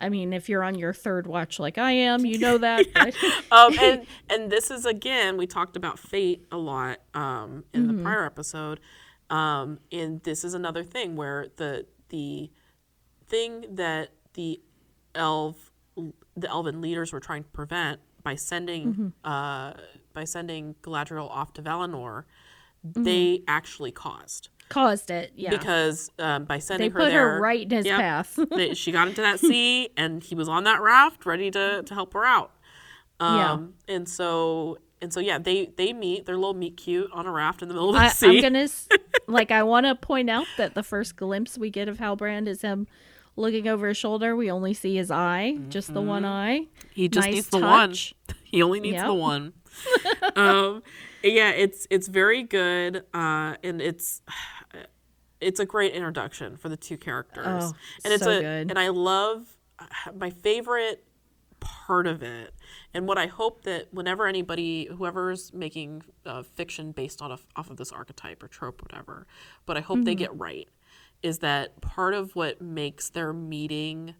I 0.00 0.08
mean, 0.08 0.32
if 0.32 0.48
you're 0.48 0.62
on 0.64 0.76
your 0.76 0.94
third 0.94 1.26
watch 1.26 1.58
like 1.58 1.76
I 1.76 1.92
am, 1.92 2.24
you 2.24 2.38
know 2.38 2.56
that. 2.58 2.86
um, 3.52 3.78
and 3.78 4.06
and 4.30 4.50
this 4.50 4.70
is 4.70 4.86
again 4.86 5.36
we 5.36 5.46
talked 5.46 5.76
about 5.76 5.98
fate 5.98 6.46
a 6.50 6.56
lot 6.56 7.00
um, 7.14 7.64
in 7.74 7.82
Mm-hmm. 7.86 7.96
the 7.98 8.02
prior 8.02 8.24
episode, 8.24 8.80
um, 9.28 9.78
and 9.92 10.22
this 10.22 10.42
is 10.42 10.54
another 10.54 10.82
thing 10.84 11.16
where 11.16 11.48
the 11.56 11.84
the 12.08 12.50
thing 13.28 13.66
that 13.76 14.10
the 14.34 14.60
elf 15.14 15.70
the 16.34 16.48
elven 16.48 16.80
leaders 16.80 17.12
were 17.12 17.20
trying 17.20 17.42
to 17.42 17.50
prevent 17.50 18.00
by 18.22 18.34
sending 18.36 18.86
Mm-hmm. 18.94 19.08
uh, 19.30 19.74
by 20.14 20.24
sending 20.24 20.74
Galadriel 20.82 21.28
off 21.30 21.52
to 21.54 21.62
Valinor, 21.62 22.24
Mm-hmm. 22.86 23.02
they 23.04 23.42
actually 23.46 23.92
caused 23.92 24.48
caused 24.68 25.10
it. 25.10 25.32
Yeah, 25.36 25.50
because 25.50 26.10
um, 26.18 26.46
by 26.46 26.56
they 26.56 26.60
sending 26.60 26.90
her 26.92 27.00
put 27.00 27.10
there, 27.10 27.34
her 27.34 27.40
right 27.40 27.62
in 27.62 27.70
his 27.70 27.86
Yep. 27.86 27.98
path. 28.00 28.38
that 28.50 28.76
she 28.76 28.90
got 28.90 29.06
into 29.08 29.20
that 29.20 29.38
sea 29.48 29.90
and 29.96 30.22
he 30.22 30.34
was 30.34 30.48
on 30.48 30.64
that 30.64 30.80
raft 30.80 31.26
ready 31.26 31.50
to, 31.50 31.82
to 31.82 31.94
help 31.94 32.14
her 32.14 32.24
out. 32.24 32.52
Yeah. 33.20 33.52
Um, 33.52 33.74
and 33.86 34.08
so 34.08 34.78
and 35.00 35.12
so 35.12 35.20
yeah, 35.20 35.38
they 35.38 35.66
they 35.76 35.92
meet. 35.92 36.26
They're 36.26 36.36
little 36.36 36.54
meet 36.54 36.76
cute 36.76 37.10
on 37.12 37.26
a 37.26 37.30
raft 37.30 37.60
in 37.62 37.68
the 37.68 37.74
middle 37.74 37.90
of 37.90 37.94
the 37.96 38.00
I, 38.02 38.08
sea. 38.08 38.36
I'm 38.38 38.42
gonna 38.42 38.68
like. 39.26 39.50
I 39.50 39.62
want 39.62 39.86
to 39.86 39.94
point 39.94 40.30
out 40.30 40.46
that 40.56 40.74
the 40.74 40.82
first 40.82 41.16
glimpse 41.16 41.58
we 41.58 41.70
get 41.70 41.88
of 41.88 41.98
Halbrand 41.98 42.46
is 42.48 42.62
him 42.62 42.86
looking 43.36 43.68
over 43.68 43.88
his 43.88 43.96
shoulder. 43.96 44.34
We 44.34 44.50
only 44.50 44.74
see 44.74 44.96
his 44.96 45.10
eye, 45.10 45.58
just 45.68 45.92
the 45.92 46.00
one 46.02 46.24
eye. 46.24 46.66
he 46.94 47.08
just 47.08 47.26
nice 47.26 47.34
needs 47.34 47.48
the 47.48 47.58
one. 47.60 47.94
He 48.44 48.62
only 48.62 48.80
needs 48.80 48.94
Yep. 48.94 49.06
the 49.06 49.14
one. 49.14 49.52
um, 50.36 50.82
yeah, 51.22 51.50
it's 51.50 51.86
it's 51.90 52.08
very 52.08 52.42
good, 52.42 53.04
uh, 53.14 53.56
and 53.62 53.80
it's 53.80 54.22
it's 55.40 55.60
a 55.60 55.66
great 55.66 55.92
introduction 55.92 56.56
for 56.56 56.68
the 56.68 56.76
two 56.76 56.96
characters, 56.96 57.46
Oh, 57.46 57.76
and 58.04 58.12
it's 58.12 58.24
so 58.24 58.30
a 58.30 58.40
good. 58.40 58.70
and 58.70 58.78
I 58.78 58.88
love 58.88 59.56
my 60.18 60.30
favorite 60.30 61.04
part 61.60 62.06
of 62.06 62.22
it, 62.22 62.54
and 62.92 63.06
what 63.06 63.18
I 63.18 63.26
hope 63.26 63.62
that 63.64 63.92
whenever 63.92 64.26
anybody, 64.26 64.86
whoever's 64.86 65.52
making 65.52 66.02
uh, 66.26 66.42
fiction 66.42 66.92
based 66.92 67.22
on 67.22 67.30
a, 67.32 67.38
off 67.56 67.70
of 67.70 67.76
this 67.76 67.92
archetype 67.92 68.42
or 68.42 68.48
trope, 68.48 68.82
whatever, 68.82 69.26
but 69.66 69.76
I 69.76 69.80
hope 69.80 70.04
they 70.04 70.14
Mm-hmm. 70.14 70.16
get 70.16 70.36
right 70.38 70.68
is 71.22 71.38
that 71.38 71.80
part 71.80 72.14
of 72.14 72.34
what 72.34 72.60
makes 72.60 73.10
their 73.10 73.32
meeting 73.32 74.14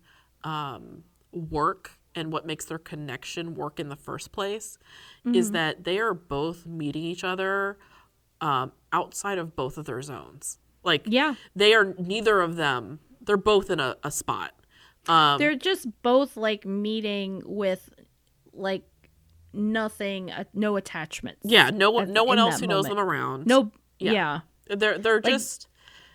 um, 0.44 1.02
work 1.32 1.98
and 2.14 2.32
what 2.32 2.46
makes 2.46 2.64
their 2.66 2.78
connection 2.78 3.54
work 3.54 3.80
in 3.80 3.88
the 3.88 3.96
first 3.96 4.32
place 4.32 4.78
is 5.24 5.46
Mm-hmm. 5.46 5.52
that 5.54 5.84
they 5.84 5.98
are 5.98 6.14
both 6.14 6.66
meeting 6.66 7.04
each 7.04 7.24
other 7.24 7.78
um, 8.40 8.72
outside 8.92 9.38
of 9.38 9.54
both 9.56 9.78
of 9.78 9.84
their 9.86 10.02
zones. 10.02 10.58
Like, 10.84 11.02
Yeah. 11.06 11.34
they 11.54 11.74
are 11.74 11.94
neither 11.98 12.40
of 12.40 12.56
them. 12.56 12.98
They're 13.20 13.36
both 13.36 13.70
in 13.70 13.78
a, 13.80 13.96
a 14.02 14.10
spot. 14.10 14.52
Um, 15.06 15.38
They're 15.38 15.54
just 15.56 15.86
both 16.02 16.36
like 16.36 16.64
meeting 16.66 17.42
with 17.44 17.88
like 18.52 18.82
nothing, 19.52 20.30
uh, 20.30 20.44
no 20.54 20.76
attachments. 20.76 21.40
yeah, 21.44 21.70
no 21.70 21.90
one, 21.90 22.12
no 22.12 22.24
one 22.24 22.38
else 22.38 22.54
that 22.56 22.60
who 22.62 22.66
knows 22.66 22.86
them 22.86 22.98
around. 22.98 23.46
No. 23.46 23.70
Yeah. 23.98 24.40
yeah. 24.68 24.76
they're 24.76 24.98
they're 24.98 25.20
just 25.20 25.68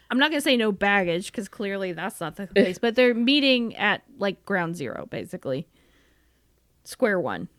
I'm 0.09 0.17
not 0.19 0.31
gonna 0.31 0.41
say 0.41 0.57
no 0.57 0.71
baggage 0.71 1.27
because 1.31 1.47
clearly 1.49 1.91
that's 1.93 2.19
not 2.19 2.35
the 2.35 2.47
case, 2.55 2.77
but 2.77 2.95
they're 2.95 3.13
meeting 3.13 3.75
at 3.75 4.03
like 4.17 4.43
ground 4.45 4.75
zero, 4.75 5.05
basically. 5.09 5.67
Square 6.87 7.19
one. 7.19 7.49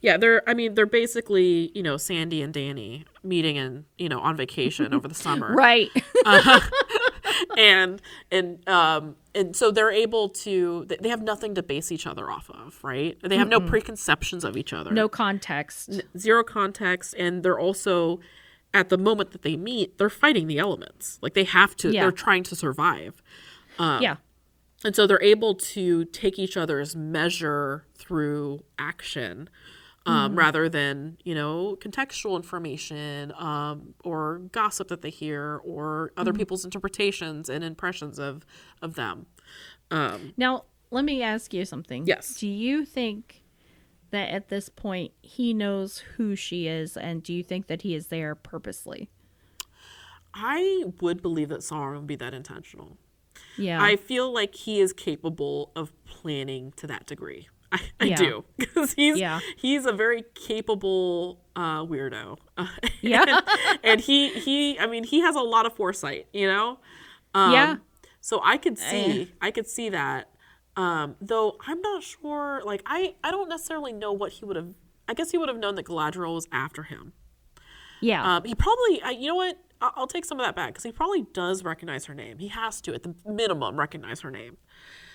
yeah. 0.00 0.16
They're 0.16 0.42
I 0.48 0.54
mean 0.54 0.74
they're 0.74 0.86
basically 0.86 1.70
you 1.74 1.82
know 1.82 1.96
Sandy 1.96 2.40
and 2.42 2.52
Danny 2.54 3.04
meeting 3.22 3.58
and 3.58 3.84
you 3.98 4.08
know 4.08 4.20
on 4.20 4.36
vacation 4.36 4.94
over 4.94 5.06
the 5.08 5.14
summer. 5.14 5.54
Right. 5.54 5.90
and 7.56 8.00
and 8.30 8.66
um 8.68 9.16
and 9.34 9.54
so 9.54 9.70
they're 9.70 9.90
able 9.90 10.28
to 10.28 10.84
they- 10.88 10.96
they 11.00 11.08
have 11.08 11.22
nothing 11.22 11.54
to 11.54 11.62
base 11.62 11.92
each 11.92 12.06
other 12.06 12.30
off 12.30 12.50
of 12.50 12.78
right 12.82 13.18
they 13.22 13.36
have 13.36 13.48
no 13.48 13.60
preconceptions 13.60 14.44
of 14.44 14.56
each 14.56 14.72
other 14.72 14.90
no 14.90 15.08
context. 15.08 16.00
zero 16.18 16.42
context 16.42 17.14
and 17.18 17.42
they're 17.42 17.58
also 17.58 18.20
at 18.74 18.88
the 18.88 18.98
moment 18.98 19.30
that 19.32 19.42
they 19.42 19.56
meet 19.56 19.98
they're 19.98 20.10
fighting 20.10 20.46
the 20.46 20.58
elements 20.58 21.18
like 21.22 21.34
they 21.34 21.44
have 21.44 21.76
to 21.76 21.90
Yeah. 21.92 22.02
they're 22.02 22.12
trying 22.12 22.42
to 22.44 22.56
survive 22.56 23.22
yeah. 23.78 24.16
And 24.84 24.96
so 24.96 25.06
they're 25.06 25.22
able 25.22 25.54
to 25.54 26.04
take 26.06 26.38
each 26.38 26.56
other's 26.56 26.96
measure 26.96 27.86
through 27.94 28.64
action 28.78 29.48
um, 30.06 30.34
rather 30.34 30.68
than 30.68 31.18
you 31.24 31.34
know 31.34 31.76
contextual 31.80 32.34
information 32.36 33.32
um, 33.38 33.94
or 34.02 34.38
gossip 34.52 34.88
that 34.88 35.02
they 35.02 35.10
hear 35.10 35.60
or 35.62 36.12
other 36.16 36.32
people's 36.32 36.64
interpretations 36.64 37.48
and 37.48 37.62
impressions 37.62 38.18
of 38.18 38.44
of 38.82 38.94
them 38.94 39.26
um, 39.90 40.32
Now, 40.36 40.64
let 40.90 41.04
me 41.04 41.22
ask 41.22 41.52
you 41.52 41.64
something. 41.64 42.06
Yes. 42.06 42.34
Do 42.34 42.46
you 42.46 42.84
think 42.84 43.42
that 44.10 44.30
at 44.30 44.48
this 44.48 44.68
point 44.68 45.12
he 45.20 45.52
knows 45.54 45.98
who 46.16 46.34
she 46.36 46.66
is, 46.66 46.96
and 46.96 47.22
do 47.22 47.32
you 47.32 47.42
think 47.42 47.66
that 47.66 47.82
he 47.82 47.94
is 47.94 48.06
there 48.06 48.34
purposely? 48.34 49.08
i 50.32 50.84
would 51.00 51.20
believe 51.20 51.48
that 51.48 51.58
sauron 51.58 51.96
would 51.96 52.06
be 52.06 52.14
that 52.14 52.32
intentional 52.32 52.96
Yeah. 53.60 53.82
i 53.82 53.96
feel 53.96 54.32
like 54.32 54.54
he 54.54 54.80
is 54.80 54.92
capable 54.92 55.70
of 55.76 55.92
planning 56.04 56.72
to 56.76 56.86
that 56.88 57.06
degree 57.06 57.48
i, 57.72 57.80
I 58.00 58.04
Yeah. 58.06 58.16
do 58.16 58.44
because 58.58 58.94
he's 58.94 59.18
Yeah. 59.18 59.40
he's 59.56 59.86
a 59.86 59.92
very 59.92 60.24
capable 60.34 61.40
uh, 61.56 61.84
weirdo 61.84 62.38
Yeah. 63.02 63.40
and 63.84 64.00
he 64.00 64.30
he 64.30 64.78
i 64.78 64.86
mean 64.86 65.04
he 65.04 65.20
has 65.20 65.34
a 65.36 65.40
lot 65.42 65.66
of 65.66 65.74
foresight 65.74 66.26
you 66.32 66.46
know 66.46 66.78
um, 67.34 67.52
Yeah. 67.52 67.76
So 68.22 68.40
I 68.44 68.56
could 68.58 68.76
see, 68.76 69.22
Eh. 69.22 69.26
I 69.40 69.50
could 69.50 69.66
see 69.66 69.88
that. 69.90 70.28
Um, 70.76 71.14
though 71.22 71.56
I'm 71.66 71.80
not 71.80 72.02
sure. 72.02 72.60
Like 72.66 72.82
I, 72.84 73.14
I 73.24 73.30
don't 73.30 73.48
necessarily 73.48 73.92
know 73.94 74.12
what 74.12 74.32
he 74.32 74.44
would 74.44 74.56
have. 74.56 74.74
I 75.08 75.14
guess 75.14 75.30
he 75.30 75.38
would 75.38 75.48
have 75.48 75.56
known 75.56 75.74
that 75.76 75.86
Galadriel 75.86 76.34
was 76.34 76.46
after 76.52 76.82
him. 76.82 77.12
Yeah. 78.02 78.36
Um, 78.36 78.44
he 78.44 78.54
probably, 78.54 79.00
I, 79.02 79.10
you 79.12 79.28
know 79.28 79.36
what? 79.36 79.56
I'll, 79.80 80.06
take 80.06 80.24
some 80.24 80.38
of 80.38 80.44
that 80.46 80.54
back 80.54 80.68
because 80.70 80.84
he 80.84 80.92
probably 80.92 81.22
does 81.32 81.64
recognize 81.64 82.04
her 82.06 82.14
name. 82.14 82.38
He 82.38 82.48
has 82.48 82.80
to, 82.82 82.94
at 82.94 83.02
the 83.02 83.14
minimum, 83.26 83.78
recognize 83.78 84.20
her 84.20 84.30
name. 84.30 84.56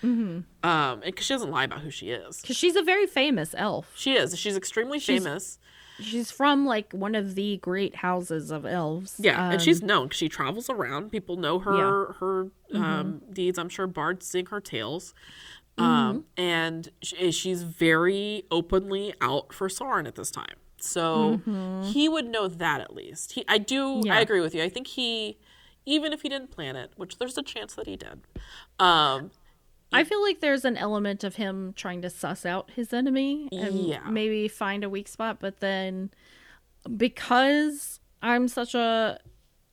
Mm-hmm. 0.04 0.68
Um, 0.68 1.00
because 1.04 1.26
she 1.26 1.34
doesn't 1.34 1.52
lie 1.52 1.64
about 1.66 1.82
who 1.82 1.90
she 1.92 2.10
is. 2.12 2.42
Because 2.42 2.58
she's 2.58 2.76
a 2.76 2.82
very 2.84 3.08
famous 3.08 3.54
elf. 3.58 3.92
She 3.96 4.14
is. 4.14 4.38
She's 4.38 4.56
extremely 4.58 5.00
She's- 5.00 5.24
famous. 5.24 5.60
She's 6.02 6.30
from 6.30 6.66
like 6.66 6.92
one 6.92 7.16
of 7.16 7.36
the 7.36 7.56
great 7.58 7.96
houses 7.96 8.52
of 8.52 8.66
elves. 8.66 9.16
Yeah, 9.18 9.46
and 9.46 9.54
Um, 9.54 9.60
she's 9.60 9.82
known 9.82 10.08
because 10.08 10.18
she 10.18 10.28
travels 10.28 10.70
around. 10.70 11.10
People 11.10 11.38
know 11.38 11.60
her 11.60 11.78
Yeah. 11.78 12.14
her 12.20 12.44
Mm-hmm. 12.74 12.84
um, 12.84 13.22
deeds. 13.32 13.58
I'm 13.58 13.70
sure 13.70 13.88
bards 13.88 14.28
sing 14.28 14.48
her 14.48 14.60
tales. 14.60 15.14
Mm-hmm. 15.78 15.84
Um, 15.90 16.26
and 16.36 16.90
she, 17.02 17.32
she's 17.32 17.64
very 17.64 18.44
openly 18.52 19.14
out 19.22 19.54
for 19.54 19.70
Sauron 19.70 20.06
at 20.06 20.16
this 20.16 20.32
time. 20.32 20.56
So 20.86 21.42
he 21.92 22.08
would 22.10 22.28
know 22.28 22.48
that 22.48 22.82
at 22.82 22.94
least. 22.96 23.34
He, 23.34 23.44
I 23.48 23.58
do. 23.58 23.84
Mm-hmm. 23.86 24.06
Yeah. 24.08 24.18
I 24.18 24.22
agree 24.22 24.42
with 24.42 24.54
you. 24.56 24.64
I 24.64 24.70
think 24.70 24.88
he, 24.88 25.38
even 25.86 26.14
if 26.14 26.22
he 26.22 26.30
didn't 26.30 26.52
plan 26.52 26.76
it, 26.76 26.92
which 26.96 27.18
there's 27.18 27.38
a 27.38 27.44
chance 27.44 27.74
that 27.76 27.88
he 27.88 27.96
did. 27.96 28.22
Um, 28.80 29.32
I 29.94 30.04
feel 30.04 30.22
like 30.22 30.42
there's 30.42 30.66
an 30.66 30.76
element 30.78 31.24
of 31.24 31.36
him 31.36 31.74
trying 31.76 32.02
to 32.02 32.10
suss 32.10 32.46
out 32.46 32.72
his 32.76 32.92
enemy 32.92 33.48
and 33.52 33.88
Yeah. 33.88 34.10
maybe 34.10 34.48
find 34.48 34.84
a 34.84 34.90
weak 34.90 35.08
spot, 35.08 35.38
but 35.40 35.60
then 35.60 36.10
because 36.98 38.00
I'm 38.22 38.48
such 38.48 38.76
a 38.76 39.20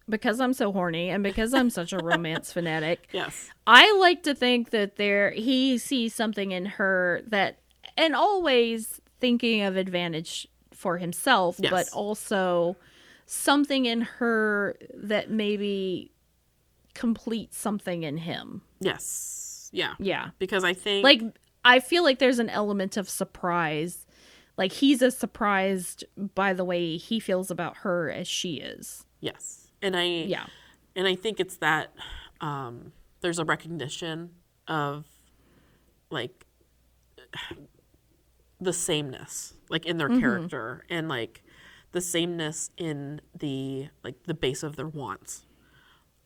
because 0.09 0.41
I'm 0.41 0.53
so 0.53 0.73
horny 0.73 1.11
and 1.11 1.23
because 1.23 1.55
I'm 1.55 1.71
such 1.71 1.93
a 1.93 1.99
romance 2.03 2.53
fanatic, 2.53 3.09
yes. 3.13 3.51
I 3.67 3.97
like 3.99 4.23
to 4.25 4.35
think 4.35 4.71
that 4.71 4.97
there 4.97 5.31
he 5.31 5.79
sees 5.79 6.15
something 6.15 6.51
in 6.53 6.67
her 6.67 7.23
that 7.29 7.59
and 7.97 8.15
always 8.15 9.01
thinking 9.21 9.63
of 9.63 9.77
advantage 9.77 10.47
for 10.83 10.99
himself, 10.99 11.57
Yes. 11.61 11.71
but 11.71 11.89
also 11.97 12.77
something 13.25 13.87
in 13.87 14.01
her 14.03 14.77
that 14.93 15.31
maybe 15.31 16.11
completes 16.95 17.57
something 17.57 18.03
in 18.03 18.17
him. 18.19 18.63
Yes. 18.81 19.71
Yeah. 19.73 19.95
Yeah. 20.01 20.31
Because 20.41 20.65
I 20.65 20.75
think 20.75 21.05
Like 21.05 21.23
I 21.65 21.79
feel 21.79 22.03
like 22.03 22.19
there's 22.19 22.41
an 22.41 22.51
element 22.51 22.97
of 22.97 23.09
surprise. 23.09 24.05
Like 24.59 24.73
he's 24.73 25.01
as 25.03 25.17
surprised 25.17 26.05
by 26.35 26.53
the 26.53 26.65
way 26.65 26.97
he 26.97 27.21
feels 27.21 27.51
about 27.51 27.79
her 27.79 28.11
as 28.11 28.27
she 28.29 28.55
is. 28.57 29.07
yes, 29.21 29.71
and 29.81 29.97
I 29.97 30.05
Yeah. 30.05 30.47
and 30.97 31.07
I 31.07 31.15
think 31.15 31.39
it's 31.41 31.57
that 31.59 31.95
um, 32.41 32.93
there's 33.21 33.39
a 33.39 33.45
recognition 33.45 34.31
of 34.67 35.07
like 36.11 36.45
the 38.61 38.73
sameness, 38.73 39.55
like 39.73 39.85
in 39.87 39.97
their 39.99 40.09
Mm-hmm. 40.09 40.21
character, 40.21 40.85
and 40.89 41.09
like 41.09 41.43
the 41.91 42.01
sameness 42.01 42.71
in 42.77 43.21
the 43.37 43.89
like 44.05 44.23
the 44.25 44.35
base 44.35 44.63
of 44.63 44.77
their 44.77 44.87
wants. 44.89 45.47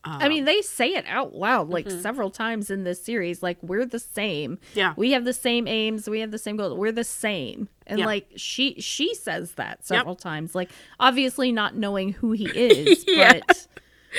I 0.09 0.29
mean, 0.29 0.45
they 0.45 0.63
say 0.63 0.91
it 0.91 1.05
out 1.09 1.35
loud 1.35 1.69
like 1.69 1.91
several 1.91 2.31
times 2.31 2.71
in 2.71 2.85
this 2.85 3.03
series. 3.05 3.43
Like, 3.43 3.59
we're 3.61 3.85
the 3.85 3.99
same. 3.99 4.61
Yeah. 4.73 4.95
We 4.97 5.11
have 5.11 5.25
the 5.25 5.33
same 5.33 5.67
aims. 5.67 6.09
We 6.09 6.21
have 6.21 6.31
the 6.31 6.39
same 6.39 6.57
goals. 6.57 6.79
We're 6.79 6.93
the 6.93 7.03
same. 7.03 7.69
And 7.89 7.99
Yeah. 7.99 8.07
like 8.07 8.29
she 8.37 8.81
she 8.81 9.17
says 9.17 9.55
that 9.55 9.85
several 9.85 10.15
times. 10.15 10.55
Like, 10.55 10.71
obviously 11.01 11.51
not 11.51 11.75
knowing 11.75 12.13
who 12.13 12.31
he 12.31 12.45
is, 12.55 13.05
Yeah. 13.09 13.41
but 13.49 13.67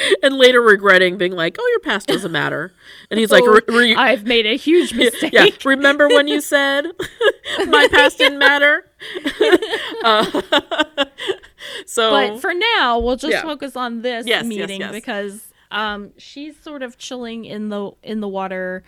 And 0.23 0.35
later 0.37 0.61
regretting 0.61 1.17
being 1.17 1.31
like, 1.33 1.57
"Oh, 1.59 1.67
your 1.71 1.79
past 1.79 2.07
doesn't 2.07 2.31
matter," 2.31 2.71
and 3.09 3.19
he's 3.19 3.31
like, 3.31 3.43
oh, 3.45 3.59
"Re- 3.67 3.75
re- 3.75 3.95
I've 3.95 4.25
made 4.25 4.45
a 4.45 4.55
huge 4.57 4.93
mistake. 5.03 5.33
"Yeah, 5.33 5.47
remember 5.65 6.07
when 6.07 6.27
you 6.27 6.41
said 6.41 6.85
my 7.67 7.87
past 7.91 8.17
didn't 8.17 8.39
matter?" 8.39 8.85
Uh, 10.03 10.41
so, 11.85 12.11
But 12.11 12.39
for 12.41 12.53
now, 12.53 12.99
we'll 12.99 13.15
just 13.15 13.31
Yeah. 13.31 13.41
focus 13.41 13.75
on 13.75 14.01
this 14.01 14.25
Yes, 14.27 14.43
yes, 14.43 14.45
meeting 14.45 14.81
yes. 14.81 14.91
because 14.91 15.47
um, 15.71 16.11
she's 16.17 16.57
sort 16.59 16.83
of 16.83 16.97
chilling 16.97 17.45
in 17.45 17.69
the 17.69 17.91
in 18.03 18.19
the 18.21 18.27
water, 18.27 18.83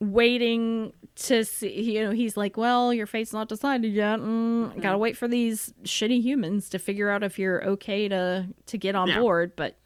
waiting 0.00 0.92
to 1.16 1.44
see. 1.44 1.96
You 1.96 2.04
know, 2.04 2.10
he's 2.12 2.36
like, 2.36 2.56
"Well, 2.56 2.92
your 2.92 3.06
fate's 3.06 3.32
not 3.32 3.48
decided 3.48 3.92
yet. 3.92 4.18
Mm, 4.20 4.48
Mm-hmm. 4.68 4.80
Gotta 4.80 4.98
wait 4.98 5.16
for 5.16 5.28
these 5.28 5.72
shitty 5.84 6.20
humans 6.22 6.68
to 6.70 6.78
figure 6.78 7.10
out 7.10 7.22
if 7.22 7.38
you're 7.38 7.64
okay 7.64 8.08
to 8.08 8.46
to 8.66 8.78
get 8.78 8.94
on 8.94 9.08
Yeah. 9.08 9.20
board." 9.20 9.52
But 9.56 9.76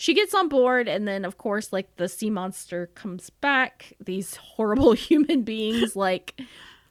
she 0.00 0.14
gets 0.14 0.32
on 0.34 0.48
board, 0.48 0.88
and 0.88 1.06
then 1.06 1.26
of 1.26 1.36
course, 1.36 1.72
like 1.74 1.94
the 1.96 2.08
sea 2.08 2.30
monster 2.30 2.86
comes 2.94 3.28
back. 3.28 3.92
These 4.02 4.36
horrible 4.36 4.92
human 5.08 5.42
beings, 5.42 5.94
like. 5.94 6.40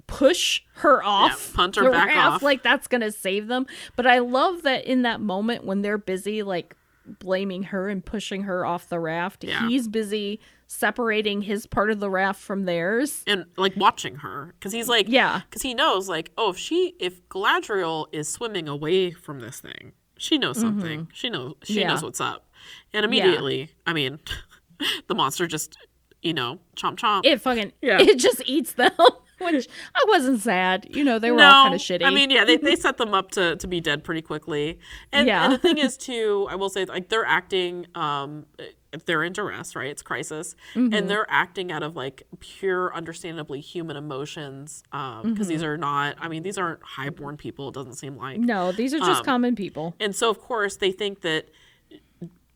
Push 0.08 0.64
her 0.78 1.04
off, 1.04 1.54
punt 1.54 1.76
her 1.76 1.92
back 1.92 2.08
raft, 2.08 2.28
off. 2.38 2.42
like 2.42 2.64
that's 2.64 2.88
gonna 2.88 3.12
save 3.12 3.46
them. 3.46 3.68
But 3.96 4.08
I 4.08 4.18
love 4.18 4.64
that 4.64 4.86
in 4.86 5.04
that 5.04 5.22
moment 5.22 5.66
when 5.66 5.84
they're 5.84 6.00
busy 6.00 6.42
like 6.42 6.76
blaming 7.20 7.62
her 7.62 7.90
and 7.90 8.04
pushing 8.04 8.42
her 8.42 8.66
off 8.66 8.90
the 8.90 9.00
raft, 9.00 9.44
Yeah. 9.44 9.68
he's 9.68 9.88
busy 9.88 10.40
separating 10.66 11.44
his 11.44 11.68
part 11.68 11.92
of 11.92 12.00
the 12.00 12.10
raft 12.10 12.42
from 12.42 12.66
theirs. 12.66 13.24
and 13.28 13.46
like 13.56 13.76
watching 13.78 14.16
her 14.16 14.56
because 14.58 14.72
he's 14.74 14.88
like 14.90 15.06
Yeah. 15.08 15.42
because 15.48 15.62
he 15.62 15.76
knows 15.76 16.10
like 16.10 16.32
oh 16.40 16.50
if 16.50 16.58
she 16.58 16.96
if 17.00 17.22
galadriel 17.30 18.08
is 18.12 18.28
swimming 18.28 18.68
away 18.68 19.12
from 19.12 19.42
this 19.42 19.60
thing 19.60 19.92
she 20.18 20.40
knows 20.40 20.60
something 20.60 21.08
she 21.14 21.30
knows 21.30 21.54
she 21.64 21.74
Mm-hmm. 21.74 21.80
Yeah. 21.82 21.88
knows 21.90 22.02
what's 22.02 22.20
up 22.22 22.48
and 22.94 23.06
immediately 23.06 23.70
i 23.86 23.94
mean 23.94 24.20
the 25.08 25.16
monster 25.16 25.48
just 25.48 25.78
you 26.22 26.34
know 26.34 26.60
chomp 26.76 26.98
chomp 26.98 27.22
It 27.26 27.42
fucking 27.42 27.74
Yeah. 27.82 27.98
it 28.02 28.18
just 28.20 28.42
eats 28.46 28.74
them. 28.74 28.92
Which 29.42 29.70
I 29.96 30.04
wasn't 30.10 30.42
sad. 30.42 30.86
You 30.90 31.06
know, 31.06 31.18
they 31.18 31.32
were 31.32 31.42
all 31.42 31.64
kind 31.64 31.74
of 31.74 31.80
shitty. 31.80 32.04
I 32.04 32.10
mean, 32.10 32.30
yeah, 32.30 32.44
they, 32.44 32.58
they 32.58 32.76
set 32.76 32.98
them 32.98 33.14
up 33.14 33.32
to, 33.32 33.56
to 33.56 33.68
be 33.68 33.80
dead 33.80 34.04
pretty 34.04 34.22
quickly. 34.22 34.80
And, 35.14 35.28
Yeah. 35.28 35.46
and 35.46 35.54
the 35.54 35.58
thing 35.58 35.78
is, 35.78 35.96
too, 35.96 36.46
I 36.52 36.56
will 36.56 36.68
say, 36.68 36.84
like, 36.84 37.08
they're 37.08 37.24
acting, 37.24 37.86
um, 37.96 38.48
if 38.92 39.06
they're 39.06 39.24
in 39.24 39.32
duress, 39.32 39.78
right? 39.78 39.88
It's 39.92 40.02
crisis. 40.02 40.58
Mm-hmm. 40.76 40.94
And 40.94 41.10
they're 41.10 41.26
acting 41.30 41.72
out 41.72 41.84
of, 41.84 41.96
like, 41.96 42.24
pure, 42.42 42.94
understandably 42.94 43.62
human 43.62 43.96
emotions. 43.96 44.84
Because 44.92 45.24
Mm-hmm. 45.26 45.44
these 45.46 45.64
are 45.64 45.78
not, 45.78 46.18
I 46.20 46.28
mean, 46.28 46.44
these 46.44 46.58
aren't 46.58 46.84
highborn 46.84 47.38
people, 47.38 47.70
it 47.70 47.76
doesn't 47.76 47.94
seem 47.96 48.18
like. 48.18 48.40
no, 48.42 48.74
these 48.74 48.94
are 48.94 49.00
just 49.00 49.20
Um, 49.22 49.26
common 49.26 49.56
people. 49.56 49.96
And 50.02 50.14
so, 50.14 50.30
of 50.30 50.40
course, 50.42 50.76
they 50.76 50.92
think 50.92 51.22
that 51.22 51.48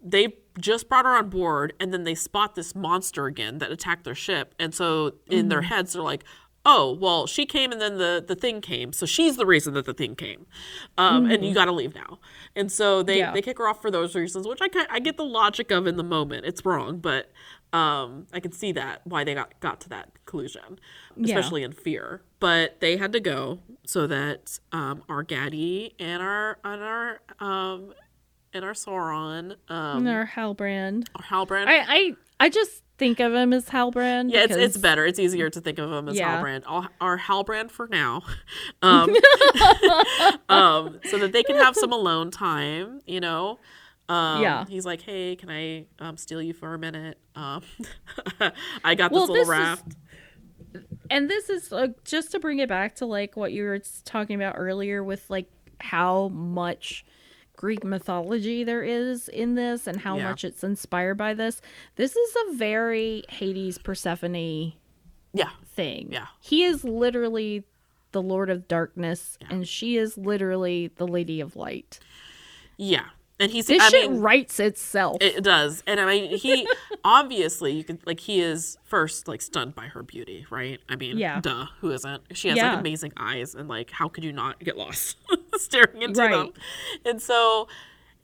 they 0.04 0.36
just 0.60 0.90
brought 0.90 1.06
her 1.06 1.16
on 1.16 1.30
board 1.30 1.74
and 1.80 1.94
then 1.94 2.04
they 2.04 2.14
spot 2.16 2.56
this 2.56 2.76
monster 2.76 3.26
again 3.26 3.58
that 3.60 3.72
attacked 3.72 4.04
their 4.04 4.16
ship. 4.16 4.54
And 4.60 4.74
so, 4.76 5.14
in 5.30 5.50
their 5.50 5.62
Mm-hmm. 5.62 5.68
heads, 5.70 5.94
they're 5.94 6.02
like, 6.02 6.24
oh, 6.66 6.94
well, 6.94 7.28
she 7.28 7.46
came 7.46 7.72
and 7.72 7.82
then 7.82 7.98
the, 7.98 8.24
the 8.26 8.36
thing 8.36 8.62
came. 8.62 8.94
So, 8.94 9.06
she's 9.06 9.36
the 9.38 9.46
reason 9.46 9.74
that 9.74 9.86
the 9.86 9.94
thing 9.94 10.16
came. 10.16 10.46
Um, 10.98 11.26
And 11.30 11.44
you 11.44 11.54
got 11.54 11.66
to 11.66 11.72
leave 11.72 11.96
now. 11.96 12.20
And 12.56 12.72
so, 12.72 13.02
they, 13.04 13.14
Mm-hmm. 13.14 13.20
Yeah. 13.20 13.32
they 13.34 13.42
kick 13.42 13.58
her 13.58 13.68
off 13.68 13.82
for 13.82 13.90
those 13.92 14.14
reasons, 14.16 14.48
which 14.48 14.60
I, 14.62 14.70
I 14.90 15.00
get 15.00 15.18
the 15.18 15.26
logic 15.26 15.72
of 15.72 15.88
in 15.88 15.98
the 15.98 16.04
moment. 16.04 16.46
It's 16.46 16.64
wrong, 16.66 17.00
but 17.00 17.32
um, 17.74 18.28
I 18.32 18.40
can 18.40 18.52
see 18.52 18.72
that 18.74 19.02
why 19.06 19.24
they 19.24 19.34
got, 19.34 19.60
got 19.60 19.82
to 19.82 19.90
that 19.90 20.14
conclusion, 20.26 20.80
Yeah. 21.16 21.38
especially 21.38 21.64
in 21.64 21.72
fear. 21.72 22.22
But 22.40 22.80
they 22.82 22.98
had 22.98 23.12
to 23.14 23.20
go 23.20 23.60
so 23.86 24.06
that 24.08 24.60
um, 24.72 25.02
our 25.10 25.24
Gaddy 25.24 25.96
and 26.00 26.22
our 26.22 26.60
and 26.64 26.84
our 26.84 27.20
um, 27.40 27.94
and 28.54 28.64
our 28.66 28.74
Sauron, 28.74 29.56
um, 29.70 30.08
Or 30.08 30.26
Halbrand. 30.26 31.08
our 31.16 31.24
Halbrand. 31.46 31.68
I, 31.68 31.80
I 31.88 32.16
I 32.40 32.50
just 32.50 32.84
think 32.98 33.20
of 33.20 33.34
him 33.34 33.54
as 33.54 33.70
Halbrand. 33.70 34.32
yeah, 34.32 34.44
it's, 34.44 34.56
it's 34.56 34.78
better. 34.78 35.06
It's 35.06 35.20
easier 35.20 35.50
to 35.50 35.60
think 35.62 35.80
of 35.80 35.92
him 35.92 36.10
as 36.10 36.18
Yeah. 36.18 36.42
Halbrand. 36.42 36.64
Our, 36.68 36.90
our 37.02 37.18
Halbrand 37.20 37.72
for 37.72 37.88
now, 37.88 38.22
um, 38.82 39.10
um, 40.50 41.00
so 41.06 41.18
that 41.20 41.32
they 41.32 41.44
can 41.44 41.56
have 41.56 41.76
some 41.76 41.92
alone 41.92 42.32
time. 42.32 43.02
You 43.06 43.20
know. 43.20 43.60
Um, 44.10 44.42
Yeah. 44.42 44.66
He's 44.68 44.86
like, 44.86 45.02
hey, 45.02 45.36
can 45.38 45.50
I 45.50 45.86
um, 46.00 46.18
steal 46.18 46.42
you 46.42 46.54
for 46.54 46.74
a 46.74 46.78
minute? 46.80 47.18
Um, 47.36 47.64
I 48.84 48.96
got 48.96 49.12
Well, 49.12 49.22
this 49.28 49.30
little 49.30 49.36
this 49.36 49.44
is- 49.44 49.50
raft. 49.50 49.96
and 51.10 51.30
this 51.30 51.50
is 51.50 51.72
uh, 51.72 51.88
just 52.04 52.32
to 52.32 52.40
bring 52.40 52.60
it 52.60 52.68
back 52.68 52.96
to 52.96 53.06
like 53.06 53.38
what 53.38 53.54
you 53.54 53.64
were 53.64 53.80
talking 54.04 54.36
about 54.36 54.56
earlier 54.58 55.04
with 55.04 55.30
like 55.30 55.48
how 55.80 56.28
much 56.30 57.06
Greek 57.64 57.86
mythology 57.86 58.66
there 58.66 58.84
is 58.84 59.30
in 59.30 59.56
this 59.56 59.88
and 59.88 60.02
how 60.02 60.18
Yeah. 60.18 60.26
much 60.32 60.44
it's 60.44 60.66
inspired 60.66 61.16
by 61.16 61.34
this. 61.34 61.62
This 61.96 62.14
is 62.14 62.36
a 62.50 62.54
very 62.56 63.24
Hades 63.30 63.78
Persephone 63.78 64.74
Yeah. 65.34 65.52
thing. 65.74 66.10
Yeah. 66.12 66.28
He 66.42 66.64
is 66.66 66.84
literally 66.84 67.64
the 68.12 68.22
Lord 68.22 68.50
of 68.50 68.68
Darkness 68.68 69.38
and 69.50 69.66
she 69.66 69.96
is 69.96 70.18
literally 70.18 70.92
the 70.98 71.08
Lady 71.08 71.40
of 71.40 71.56
Light. 71.56 72.02
Yeah. 72.76 73.06
And 73.40 73.50
he's. 73.50 73.68
This 73.68 73.82
I 73.82 73.90
shit 73.90 74.12
mean, 74.12 74.20
writes 74.20 74.60
itself. 74.60 75.18
It 75.22 75.42
does. 75.42 75.84
And 75.88 76.02
I 76.02 76.06
mean, 76.06 76.38
he 76.38 76.68
obviously, 77.06 77.72
you 77.72 77.86
could, 77.86 78.06
like, 78.06 78.20
he 78.20 78.42
is 78.42 78.78
first, 78.84 79.30
like, 79.30 79.42
stunned 79.42 79.74
by 79.74 79.86
her 79.88 80.04
beauty, 80.04 80.46
right? 80.50 80.82
I 80.90 80.98
mean, 80.98 81.18
Yeah. 81.18 81.40
duh, 81.40 81.68
who 81.80 81.92
isn't? 81.92 82.24
She 82.34 82.50
has, 82.50 82.58
Yeah. 82.58 82.72
like, 82.72 82.80
amazing 82.82 83.14
eyes, 83.18 83.56
and, 83.56 83.68
like, 83.70 83.90
how 83.90 84.08
could 84.10 84.24
you 84.26 84.34
not 84.34 84.60
get 84.60 84.78
lost 84.78 85.18
staring 85.60 86.02
into 86.02 86.20
Right. 86.22 86.32
them? 86.32 86.54
And 87.06 87.22
so 87.22 87.68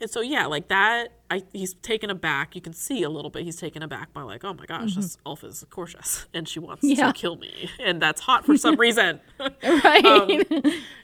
and 0.01 0.09
so 0.09 0.21
yeah, 0.21 0.45
like 0.45 0.69
that. 0.69 1.09
I 1.31 1.43
he's 1.53 1.73
taken 1.75 2.09
aback. 2.09 2.55
You 2.55 2.61
can 2.61 2.73
see 2.73 3.03
a 3.03 3.09
little 3.09 3.29
bit. 3.29 3.43
He's 3.43 3.57
taken 3.57 3.83
aback 3.83 4.13
by 4.13 4.21
like, 4.21 4.43
oh 4.43 4.53
my 4.53 4.65
gosh, 4.65 4.95
this 4.95 5.17
elf 5.25 5.43
is 5.43 5.63
gorgeous, 5.69 6.25
and 6.33 6.47
she 6.47 6.59
wants 6.59 6.83
Mm-hmm. 6.85 6.99
Yeah. 6.99 7.07
to 7.07 7.13
kill 7.13 7.35
me, 7.35 7.69
and 7.79 8.01
that's 8.01 8.21
hot 8.21 8.45
for 8.45 8.57
some 8.57 8.75
reason. 8.79 9.19
right. 9.63 10.03
Um, 10.05 10.41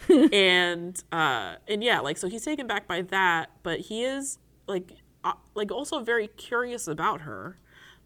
and 0.33 1.03
uh, 1.11 1.55
and 1.67 1.83
yeah, 1.83 1.99
like 1.99 2.17
so 2.17 2.27
he's 2.27 2.43
taken 2.45 2.67
back 2.67 2.87
by 2.87 3.01
that, 3.03 3.51
but 3.63 3.81
he 3.81 4.03
is 4.03 4.39
like 4.67 4.93
uh, 5.23 5.33
like 5.55 5.71
also 5.71 5.99
very 6.01 6.27
curious 6.27 6.87
about 6.87 7.21
her. 7.21 7.57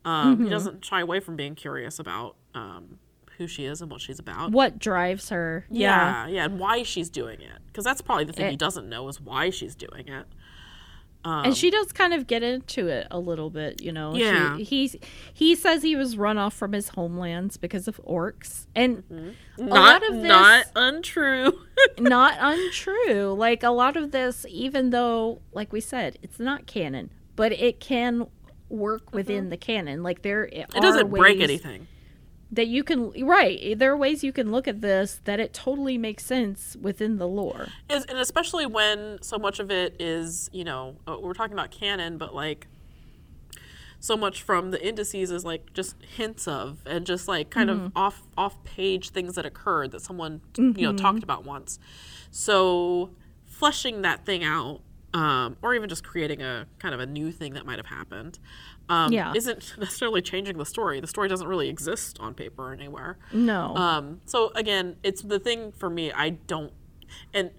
Um, 0.05 0.35
Mm-hmm. 0.35 0.43
He 0.45 0.49
doesn't 0.49 0.85
shy 0.85 1.01
away 1.01 1.19
from 1.19 1.35
being 1.35 1.55
curious 1.55 1.99
about 1.99 2.35
um, 2.53 2.99
who 3.39 3.47
she 3.47 3.65
is 3.65 3.81
and 3.81 3.89
what 3.89 4.01
she's 4.01 4.19
about. 4.19 4.51
what 4.51 4.77
drives 4.77 5.29
her? 5.29 5.65
Yeah. 5.71 6.27
Yeah, 6.27 6.33
yeah, 6.35 6.45
and 6.45 6.59
why 6.59 6.83
she's 6.83 7.09
doing 7.09 7.41
it. 7.41 7.57
Because 7.67 7.83
that's 7.83 8.01
probably 8.01 8.25
the 8.25 8.33
thing 8.33 8.45
Eh. 8.45 8.51
he 8.51 8.55
doesn't 8.57 8.87
know 8.87 9.07
is 9.07 9.19
why 9.19 9.49
she's 9.49 9.73
doing 9.75 10.07
it. 10.07 10.27
and 11.25 11.55
she 11.55 11.69
does 11.69 11.91
kind 11.91 12.13
of 12.13 12.27
get 12.27 12.43
into 12.43 12.87
it 12.87 13.05
a 13.11 13.19
little 13.19 13.49
bit, 13.49 13.81
you 13.81 13.91
know. 13.91 14.13
She- 14.15 14.21
Yeah. 14.23 14.57
he's 14.57 14.95
he 15.33 15.53
says 15.55 15.83
he 15.83 15.95
was 15.95 16.17
run 16.17 16.37
off 16.37 16.53
from 16.53 16.71
his 16.73 16.89
homelands 16.89 17.57
because 17.57 17.87
of 17.87 17.99
orcs, 18.05 18.67
and 18.75 19.03
a 19.57 19.61
Not 19.63 19.69
lot 20.01 20.09
of 20.09 20.15
this 20.21 20.27
not 20.27 20.65
untrue. 20.75 21.59
not 21.99 22.35
untrue. 22.39 23.33
Like 23.33 23.63
a 23.63 23.69
lot 23.71 23.95
of 23.97 24.11
this, 24.11 24.45
even 24.49 24.89
though, 24.91 25.41
like 25.53 25.71
we 25.73 25.81
said, 25.81 26.17
it's 26.23 26.39
not 26.39 26.65
canon, 26.67 27.09
but 27.35 27.51
it 27.51 27.79
can 27.79 28.27
work 28.69 29.13
within 29.13 29.49
the 29.49 29.57
canon. 29.57 30.03
Like 30.03 30.21
there, 30.21 30.45
it 30.45 30.69
doesn't 30.71 31.09
break 31.09 31.41
anything. 31.41 31.87
That 32.51 32.67
you 32.67 32.83
can 32.83 33.11
right. 33.27 33.77
There 33.77 33.91
are 33.91 33.97
ways 33.97 34.23
you 34.23 34.33
can 34.33 34.51
look 34.51 34.67
at 34.67 34.81
this 34.81 35.21
that 35.25 35.39
it 35.39 35.53
totally 35.53 35.97
makes 35.99 36.25
sense 36.25 36.75
within 36.81 37.17
the 37.17 37.27
lore. 37.27 37.67
Is, 37.89 38.05
and 38.05 38.17
especially 38.17 38.65
when 38.65 39.21
so 39.21 39.37
much 39.37 39.59
of 39.59 39.69
it 39.69 39.95
is, 39.99 40.49
you 40.51 40.63
know, 40.63 40.95
uh, 41.07 41.17
we're 41.21 41.33
talking 41.35 41.53
about 41.53 41.69
canon, 41.69 42.17
but 42.17 42.33
like 42.33 42.67
so 43.99 44.15
much 44.15 44.41
from 44.41 44.71
the 44.71 44.77
appendices 44.77 45.29
is 45.29 45.43
like 45.45 45.73
just 45.73 45.95
hints 46.15 46.47
of 46.47 46.79
and 46.85 47.05
just 47.05 47.27
like 47.27 47.49
kind 47.49 47.69
of 47.69 47.91
off 47.95 48.23
off 48.37 48.63
page 48.63 49.09
things 49.09 49.35
that 49.35 49.45
occurred 49.45 49.91
that 49.91 50.01
someone 50.01 50.41
you 50.57 50.87
know 50.87 50.93
talked 50.97 51.21
about 51.21 51.43
once. 51.45 51.77
So 52.31 53.11
fleshing 53.45 54.01
that 54.03 54.25
thing 54.25 54.43
out, 54.43 54.81
um, 55.13 55.57
or 55.61 55.75
even 55.75 55.89
just 55.89 56.03
creating 56.03 56.41
a 56.41 56.65
kind 56.79 56.93
of 56.93 57.01
a 57.01 57.05
new 57.05 57.31
thing 57.31 57.53
that 57.55 57.65
might 57.65 57.77
have 57.77 57.87
happened, 57.87 58.39
um, 58.89 59.13
Yeah. 59.13 59.33
isn't 59.35 59.75
necessarily 59.79 60.21
changing 60.21 60.57
the 60.57 60.65
story. 60.65 60.99
The 60.99 61.07
story 61.07 61.29
doesn't 61.29 61.47
really 61.47 61.69
exist 61.69 62.17
on 62.19 62.33
paper 62.33 62.73
anywhere. 62.73 63.17
No, 63.31 63.75
Um, 63.75 64.21
so 64.25 64.51
again, 64.55 64.97
it's 65.03 65.21
the 65.21 65.39
thing 65.39 65.71
for 65.71 65.89
me. 65.89 66.11
I 66.11 66.31
don't, 66.31 66.73
and 67.33 67.51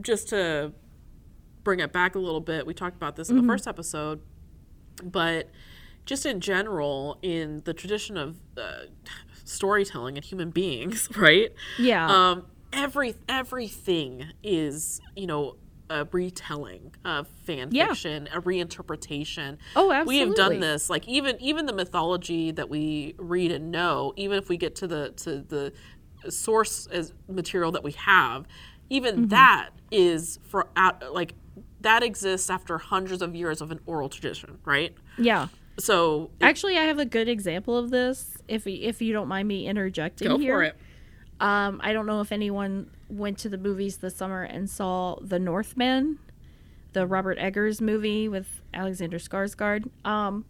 just 0.00 0.28
to 0.30 0.72
bring 1.62 1.80
it 1.80 1.92
back 1.92 2.14
a 2.14 2.18
little 2.18 2.40
bit, 2.40 2.66
we 2.66 2.74
talked 2.74 2.96
about 2.96 3.16
this 3.16 3.30
in 3.30 3.36
the 3.36 3.42
first 3.42 3.66
episode, 3.66 4.20
but 5.02 5.48
just 6.04 6.26
in 6.26 6.40
general, 6.40 7.18
in 7.22 7.62
the 7.64 7.72
tradition 7.72 8.16
of 8.16 8.36
uh, 8.58 8.84
storytelling 9.44 10.16
and 10.16 10.24
human 10.24 10.50
beings, 10.50 11.08
right? 11.16 11.52
yeah, 11.78 12.06
Um, 12.30 12.46
every 12.72 13.14
everything 13.28 14.26
is 14.42 15.00
you 15.16 15.26
know 15.26 15.56
a 15.90 16.06
retelling 16.10 16.94
of 17.04 17.28
fan 17.44 17.68
Yeah. 17.72 17.88
fiction, 17.88 18.28
a 18.32 18.40
reinterpretation. 18.40 19.58
Oh, 19.76 19.92
absolutely. 19.92 20.14
We 20.14 20.18
have 20.26 20.34
done 20.34 20.60
this. 20.60 20.88
Like 20.90 21.06
even 21.08 21.36
even 21.40 21.66
the 21.66 21.72
mythology 21.72 22.50
that 22.52 22.68
we 22.68 23.14
read 23.18 23.52
and 23.52 23.70
know, 23.70 24.12
even 24.16 24.38
if 24.38 24.48
we 24.48 24.56
get 24.56 24.74
to 24.76 24.86
the 24.86 25.10
to 25.16 25.40
the 25.40 25.72
source 26.30 26.86
as 26.86 27.12
material 27.28 27.72
that 27.72 27.82
we 27.84 27.92
have, 27.92 28.46
even 28.90 29.14
Mm-hmm. 29.14 29.28
that 29.28 29.70
is 29.90 30.38
for 30.48 30.68
out 30.76 31.12
like 31.14 31.34
that 31.80 32.02
exists 32.02 32.48
after 32.48 32.78
hundreds 32.78 33.20
of 33.20 33.34
years 33.34 33.60
of 33.60 33.70
an 33.70 33.80
oral 33.86 34.08
tradition, 34.08 34.58
right? 34.64 34.94
yeah. 35.18 35.48
So 35.78 36.30
Actually, 36.40 36.78
I 36.78 36.82
have 36.84 36.98
a 37.00 37.04
good 37.04 37.28
example 37.28 37.76
of 37.76 37.90
this. 37.90 38.36
If 38.48 38.66
if 38.66 39.02
you 39.02 39.12
don't 39.12 39.28
mind 39.28 39.48
me 39.48 39.66
interjecting 39.66 40.28
go 40.28 40.38
here. 40.38 40.54
for 40.54 40.62
it. 40.62 40.76
Um, 41.40 41.80
I 41.82 41.92
don't 41.92 42.06
know 42.06 42.20
if 42.20 42.32
anyone 42.32 42.90
went 43.08 43.38
to 43.38 43.48
the 43.48 43.58
movies 43.58 43.98
this 43.98 44.16
summer 44.16 44.42
and 44.42 44.68
saw 44.68 45.18
The 45.20 45.38
Northman, 45.38 46.18
the 46.92 47.06
Robert 47.06 47.38
Eggers 47.38 47.80
movie 47.80 48.28
with 48.28 48.62
Alexander 48.72 49.18
Skarsgård. 49.18 49.88
Um, 50.04 50.44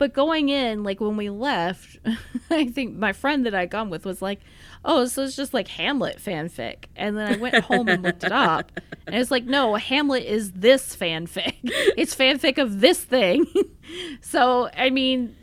but 0.00 0.14
going 0.14 0.48
in, 0.48 0.82
like 0.82 0.98
when 0.98 1.18
we 1.18 1.28
left, 1.28 1.98
I 2.50 2.68
think 2.68 2.96
my 2.96 3.12
friend 3.12 3.44
that 3.44 3.54
I'd 3.54 3.68
gone 3.68 3.90
with 3.90 4.06
was 4.06 4.22
like, 4.22 4.40
"Oh, 4.82 5.04
so 5.04 5.24
it's 5.24 5.36
just 5.36 5.52
like 5.52 5.68
Hamlet 5.68 6.18
fanfic." 6.18 6.86
And 6.96 7.18
then 7.18 7.34
I 7.34 7.36
went 7.36 7.56
home 7.56 7.86
and 7.86 8.02
looked 8.02 8.24
it 8.24 8.32
up, 8.32 8.72
and 9.06 9.16
it's 9.16 9.30
like, 9.30 9.44
"No, 9.44 9.74
Hamlet 9.74 10.24
is 10.24 10.52
this 10.52 10.96
fanfic. 10.96 11.56
It's 11.98 12.14
fanfic 12.14 12.56
of 12.56 12.80
this 12.80 13.04
thing." 13.04 13.44
so 14.22 14.70
I 14.74 14.88
mean, 14.88 15.36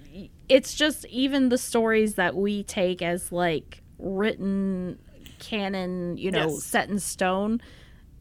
it's 0.50 0.74
just 0.74 1.06
even 1.06 1.50
the 1.50 1.60
stories 1.60 2.16
that 2.16 2.36
we 2.36 2.64
take 2.64 3.04
as 3.04 3.32
like 3.32 3.84
written 4.00 5.00
canon, 5.40 6.18
you 6.18 6.32
know, 6.32 6.50
Yes. 6.50 6.64
set 6.64 6.90
in 6.90 7.00
stone. 7.00 7.62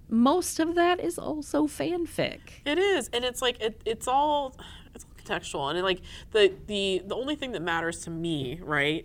Most 0.08 0.60
of 0.60 0.74
that 0.76 1.00
is 1.00 1.18
also 1.18 1.66
fanfic. 1.66 2.38
It 2.64 2.78
is, 2.78 3.08
and 3.12 3.24
it's 3.24 3.42
like 3.42 3.60
it, 3.60 3.80
it's 3.84 4.06
all 4.06 4.54
it's 4.94 5.04
all 5.04 5.10
contextual, 5.38 5.68
and 5.70 5.78
it, 5.78 5.82
like 5.82 6.00
the 6.32 6.52
the 6.66 7.02
the 7.06 7.14
only 7.14 7.34
thing 7.34 7.52
that 7.52 7.62
matters 7.62 8.00
to 8.04 8.10
me, 8.10 8.60
right, 8.62 9.04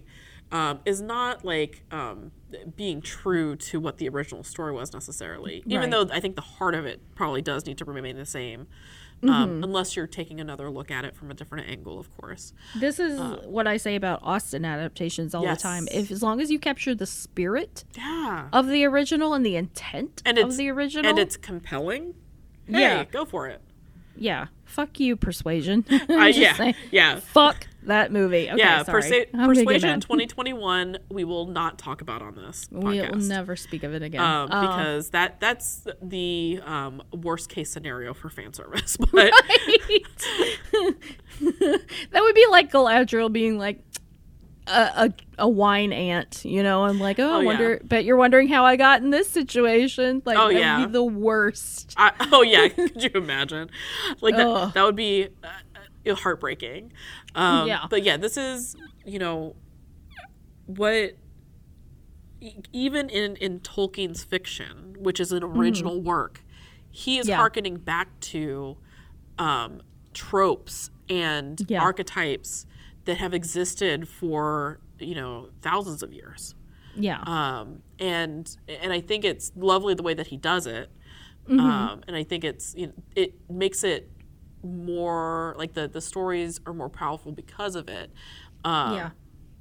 um, 0.51 0.79
is 0.85 1.01
not 1.01 1.43
like 1.43 1.83
um, 1.91 2.31
being 2.75 3.01
true 3.01 3.55
to 3.55 3.79
what 3.79 3.97
the 3.97 4.07
original 4.09 4.43
story 4.43 4.73
was 4.73 4.93
necessarily. 4.93 5.63
Even 5.65 5.89
Right. 5.89 6.07
though 6.07 6.13
I 6.15 6.19
think 6.19 6.35
the 6.35 6.41
heart 6.41 6.75
of 6.75 6.85
it 6.85 7.01
probably 7.15 7.41
does 7.41 7.65
need 7.65 7.79
to 7.79 7.85
remain 7.85 8.15
the 8.15 8.25
same. 8.25 8.67
Um, 9.23 9.63
unless 9.63 9.95
you're 9.95 10.07
taking 10.07 10.39
another 10.39 10.69
look 10.71 10.89
at 10.89 11.05
it 11.05 11.15
from 11.15 11.29
a 11.29 11.33
different 11.33 11.69
angle, 11.69 11.99
of 11.99 12.09
course. 12.17 12.53
This 12.75 12.99
is 12.99 13.19
what 13.45 13.67
I 13.67 13.77
say 13.77 13.95
about 13.95 14.19
Austen 14.23 14.65
adaptations 14.65 15.35
all 15.35 15.43
Yes. 15.43 15.57
the 15.57 15.63
time. 15.63 15.87
If 15.91 16.09
as 16.11 16.23
long 16.23 16.41
as 16.41 16.49
you 16.49 16.57
capture 16.59 16.95
the 16.95 17.05
spirit 17.05 17.83
Yeah, 17.95 18.47
of 18.51 18.67
the 18.67 18.83
original 18.85 19.33
and 19.33 19.45
the 19.45 19.55
intent 19.55 20.21
and 20.25 20.37
of 20.39 20.57
the 20.57 20.69
original, 20.69 21.09
and 21.09 21.19
it's 21.19 21.37
compelling. 21.37 22.15
Hey, 22.65 22.81
Yeah. 22.81 23.03
go 23.03 23.25
for 23.25 23.47
it. 23.47 23.61
Yeah, 24.21 24.47
fuck 24.65 24.99
you, 24.99 25.15
Persuasion. 25.15 25.83
Uh, 26.09 26.25
yeah, 26.25 26.53
saying, 26.53 26.75
yeah. 26.91 27.19
fuck 27.19 27.67
that 27.83 28.11
movie. 28.11 28.47
Okay, 28.49 28.57
yeah, 28.59 28.83
sorry. 28.83 29.01
Persa- 29.01 29.27
I'm 29.33 29.39
gonna 29.41 29.55
get 29.55 29.65
Persuasion 29.65 29.99
2021. 30.01 30.97
We 31.09 31.23
will 31.23 31.47
not 31.47 31.79
talk 31.79 32.01
about 32.01 32.21
on 32.21 32.35
this 32.35 32.67
We'll 32.71 33.15
never 33.15 33.55
speak 33.55 33.83
of 33.83 33.93
it 33.93 34.03
again. 34.03 34.21
um, 34.21 34.51
Uh, 34.51 34.61
because 34.67 35.09
that 35.09 35.39
that's 35.39 35.87
the 36.01 36.59
um, 36.65 37.01
worst 37.11 37.49
case 37.49 37.71
scenario 37.71 38.13
for 38.13 38.29
fan 38.29 38.53
service. 38.53 38.97
But 39.11 39.31
that 41.41 42.21
would 42.21 42.35
be 42.35 42.45
like 42.49 42.71
Galadriel 42.71 43.31
being 43.31 43.57
like 43.57 43.83
a, 44.71 45.05
a, 45.05 45.13
a 45.39 45.49
wine 45.49 45.91
ant, 45.93 46.43
you 46.45 46.63
know, 46.63 46.83
I'm 46.85 46.99
like, 46.99 47.19
oh, 47.19 47.23
Oh, 47.29 47.35
I 47.35 47.39
yeah. 47.39 47.45
wonder, 47.45 47.81
but 47.83 48.05
you're 48.05 48.17
wondering 48.17 48.47
how 48.47 48.65
I 48.65 48.75
got 48.75 49.01
in 49.01 49.09
this 49.09 49.29
situation. 49.29 50.21
Like, 50.25 50.37
Oh, 50.39 50.49
yeah. 50.49 50.85
be 50.85 50.91
the 50.91 51.03
worst. 51.03 51.93
I, 51.97 52.11
oh 52.31 52.41
yeah, 52.41 52.67
could 52.69 53.01
you 53.03 53.11
imagine? 53.15 53.69
Like 54.21 54.35
that, 54.37 54.47
Ugh. 54.47 54.73
that 54.73 54.83
would 54.83 54.95
be 54.95 55.27
uh, 55.43 55.47
uh, 56.09 56.15
heartbreaking. 56.15 56.91
Um, 57.35 57.67
Yeah. 57.67 57.85
But 57.89 58.03
yeah, 58.03 58.17
this 58.17 58.37
is 58.37 58.75
you 59.05 59.19
know 59.19 59.55
what. 60.65 61.17
Even 62.73 63.07
in, 63.09 63.35
in 63.35 63.59
Tolkien's 63.59 64.23
fiction, 64.23 64.95
which 64.97 65.19
is 65.19 65.31
an 65.31 65.43
original 65.43 66.01
work, 66.01 66.43
he 66.89 67.19
is 67.19 67.25
Mm-hmm. 67.25 67.29
Yeah. 67.29 67.35
hearkening 67.37 67.75
back 67.77 68.19
to 68.21 68.77
um, 69.37 69.81
tropes 70.15 70.89
and 71.07 71.61
Yeah. 71.67 71.81
archetypes 71.83 72.65
that 73.05 73.17
have 73.17 73.33
existed 73.33 74.07
for 74.07 74.79
you 74.99 75.15
know 75.15 75.49
thousands 75.61 76.03
of 76.03 76.13
years. 76.13 76.55
Yeah. 76.95 77.21
um, 77.21 77.81
and 77.99 78.53
and 78.67 78.91
I 78.91 78.99
think 79.01 79.23
it's 79.23 79.51
lovely 79.55 79.93
the 79.93 80.03
way 80.03 80.13
that 80.13 80.27
he 80.27 80.37
does 80.37 80.67
it, 80.67 80.89
Mm-hmm. 81.47 81.59
um, 81.59 82.03
and 82.07 82.15
I 82.15 82.23
think 82.23 82.43
it's 82.43 82.75
you 82.75 82.87
know, 82.87 82.93
it 83.15 83.33
makes 83.49 83.83
it 83.83 84.09
more 84.63 85.55
like 85.57 85.73
the 85.73 85.87
the 85.87 86.01
stories 86.01 86.59
are 86.65 86.73
more 86.73 86.89
powerful 86.89 87.31
because 87.31 87.75
of 87.75 87.89
it. 87.89 88.11
Um, 88.63 88.95
Yeah. 88.95 89.09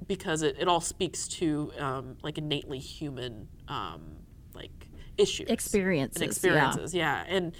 because 0.07 0.41
it, 0.43 0.57
it 0.59 0.67
all 0.67 0.81
speaks 0.81 1.27
to 1.27 1.71
um, 1.79 2.17
like 2.21 2.37
innately 2.37 2.79
human 2.79 3.47
um, 3.67 4.17
like 4.53 4.87
issues 5.17 5.49
Experiences, 5.49 6.15
and 6.21 6.23
yeah. 6.23 6.29
experiences 6.31 6.93
yeah 6.93 7.23
and 7.27 7.53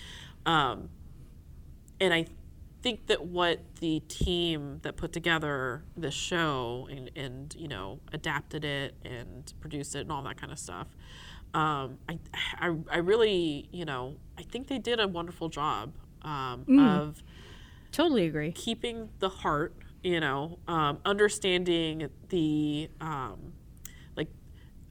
um, 0.46 0.90
and 2.00 2.14
I 2.14 2.26
think 2.82 3.08
that 3.08 3.26
what 3.26 3.60
the 3.80 4.00
team 4.08 4.80
that 4.82 4.98
put 4.98 5.12
together 5.12 5.84
this 5.96 6.14
show 6.14 6.88
and, 6.90 7.12
and 7.16 7.56
you 7.58 7.68
know 7.68 8.00
adapted 8.14 8.66
it 8.66 8.96
and 9.04 9.54
produced 9.60 9.96
it 9.96 10.00
and 10.00 10.12
all 10.12 10.24
that 10.24 10.40
kind 10.40 10.52
of 10.52 10.60
stuff 10.60 10.88
um, 11.54 11.98
I, 12.08 12.18
I, 12.60 12.76
I 12.90 12.98
really 12.98 13.68
you 13.72 13.86
know 13.86 14.16
I 14.38 14.44
think 14.44 14.68
they 14.68 14.80
did 14.80 15.00
a 15.00 15.08
wonderful 15.08 15.50
job 15.50 15.94
um, 16.24 16.66
of 16.80 17.24
totally 17.92 18.26
agree. 18.28 18.52
keeping 18.52 19.10
the 19.20 19.30
heart 19.30 19.76
you 20.04 20.20
know 20.20 20.60
um, 20.68 21.00
understanding 21.06 22.10
the 22.30 22.90
um, 23.00 23.54
like 24.16 24.30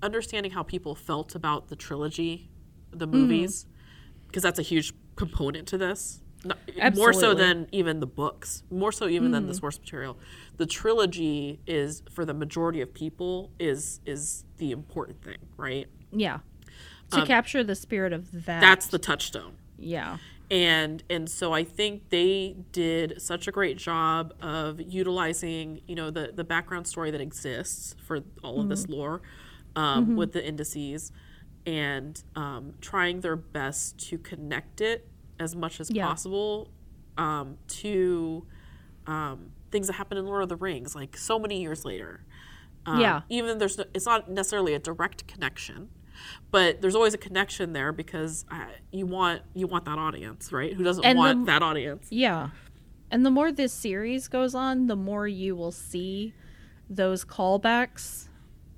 understanding 0.02 0.52
how 0.52 0.62
people 0.62 0.94
felt 0.94 1.34
about 1.34 1.68
the 1.68 1.76
trilogy 1.76 2.50
the 2.92 3.06
movies 3.06 3.66
because 4.26 4.42
that's 4.42 4.58
a 4.58 4.62
huge 4.62 4.92
component 5.16 5.66
to 5.68 5.78
this. 5.78 6.19
No- 6.44 6.54
More 6.94 7.12
so 7.12 7.34
than 7.34 7.66
even 7.72 8.00
the 8.00 8.06
books, 8.06 8.62
more 8.70 8.92
so 8.92 9.06
even 9.08 9.30
than 9.32 9.46
the 9.46 9.54
source 9.54 9.78
material. 9.78 10.16
The 10.56 10.66
trilogy 10.66 11.60
is 11.66 12.02
for 12.10 12.24
the 12.24 12.32
majority 12.34 12.80
of 12.80 12.92
people 12.94 13.50
is 13.58 14.00
is 14.06 14.44
the 14.58 14.70
important 14.70 15.22
thing, 15.22 15.36
right? 15.56 15.86
Yeah. 16.12 16.38
To 17.12 17.26
capture 17.26 17.64
the 17.64 17.74
spirit 17.74 18.12
of 18.12 18.30
that. 18.46 18.56
Um, 18.56 18.60
That's 18.60 18.86
the 18.86 18.98
touchstone. 18.98 19.56
yeah. 19.78 20.18
and 20.50 21.02
and 21.10 21.28
so 21.28 21.52
I 21.52 21.64
think 21.64 22.08
they 22.10 22.56
did 22.72 23.20
such 23.20 23.46
a 23.48 23.52
great 23.52 23.76
job 23.78 24.32
of 24.40 24.80
utilizing 24.80 25.80
you 25.86 25.94
know 25.94 26.10
the 26.10 26.32
the 26.34 26.44
background 26.44 26.86
story 26.86 27.10
that 27.10 27.20
exists 27.20 27.94
for 28.06 28.20
all 28.42 28.60
of 28.60 28.68
this 28.68 28.84
Mm-hmm. 28.84 28.92
lore 28.94 29.22
um, 29.76 30.16
with 30.16 30.32
the 30.32 30.40
appendices 30.40 31.12
and 31.66 32.22
um, 32.36 32.74
trying 32.80 33.20
their 33.20 33.36
best 33.36 33.98
to 34.08 34.16
connect 34.18 34.80
it 34.80 35.06
as 35.40 35.56
much 35.56 35.80
as 35.80 35.90
Yeah. 35.90 36.06
possible 36.06 36.68
um, 37.18 37.56
to 37.66 38.46
um, 39.06 39.50
things 39.70 39.86
that 39.88 39.94
happen 39.94 40.16
in 40.18 40.26
Lord 40.26 40.42
of 40.42 40.48
the 40.48 40.56
Rings 40.56 40.94
like 40.94 41.16
so 41.16 41.38
many 41.38 41.60
years 41.60 41.84
later. 41.84 42.24
Um, 42.86 43.00
Yeah. 43.00 43.22
Even 43.28 43.58
there's 43.58 43.76
no, 43.78 43.84
it's 43.94 44.06
not 44.06 44.30
necessarily 44.30 44.74
a 44.74 44.78
direct 44.78 45.26
connection, 45.26 45.88
but 46.50 46.80
there's 46.80 46.94
always 46.94 47.14
a 47.14 47.18
connection 47.18 47.72
there 47.72 47.92
because 47.92 48.44
uh, 48.50 48.66
you 48.92 49.06
want 49.06 49.42
you 49.54 49.66
want 49.66 49.84
that 49.86 49.98
audience, 49.98 50.52
right? 50.52 50.72
Who 50.74 50.84
doesn't 50.84 51.04
And 51.04 51.16
the- 51.16 51.20
want 51.20 51.46
that 51.46 51.62
audience? 51.62 52.06
Yeah. 52.10 52.50
And 53.10 53.26
the 53.26 53.30
more 53.30 53.50
this 53.50 53.72
series 53.72 54.28
goes 54.28 54.54
on, 54.54 54.86
the 54.86 54.96
more 54.96 55.26
you 55.26 55.56
will 55.56 55.72
see 55.72 56.32
those 56.88 57.24
callbacks. 57.24 58.28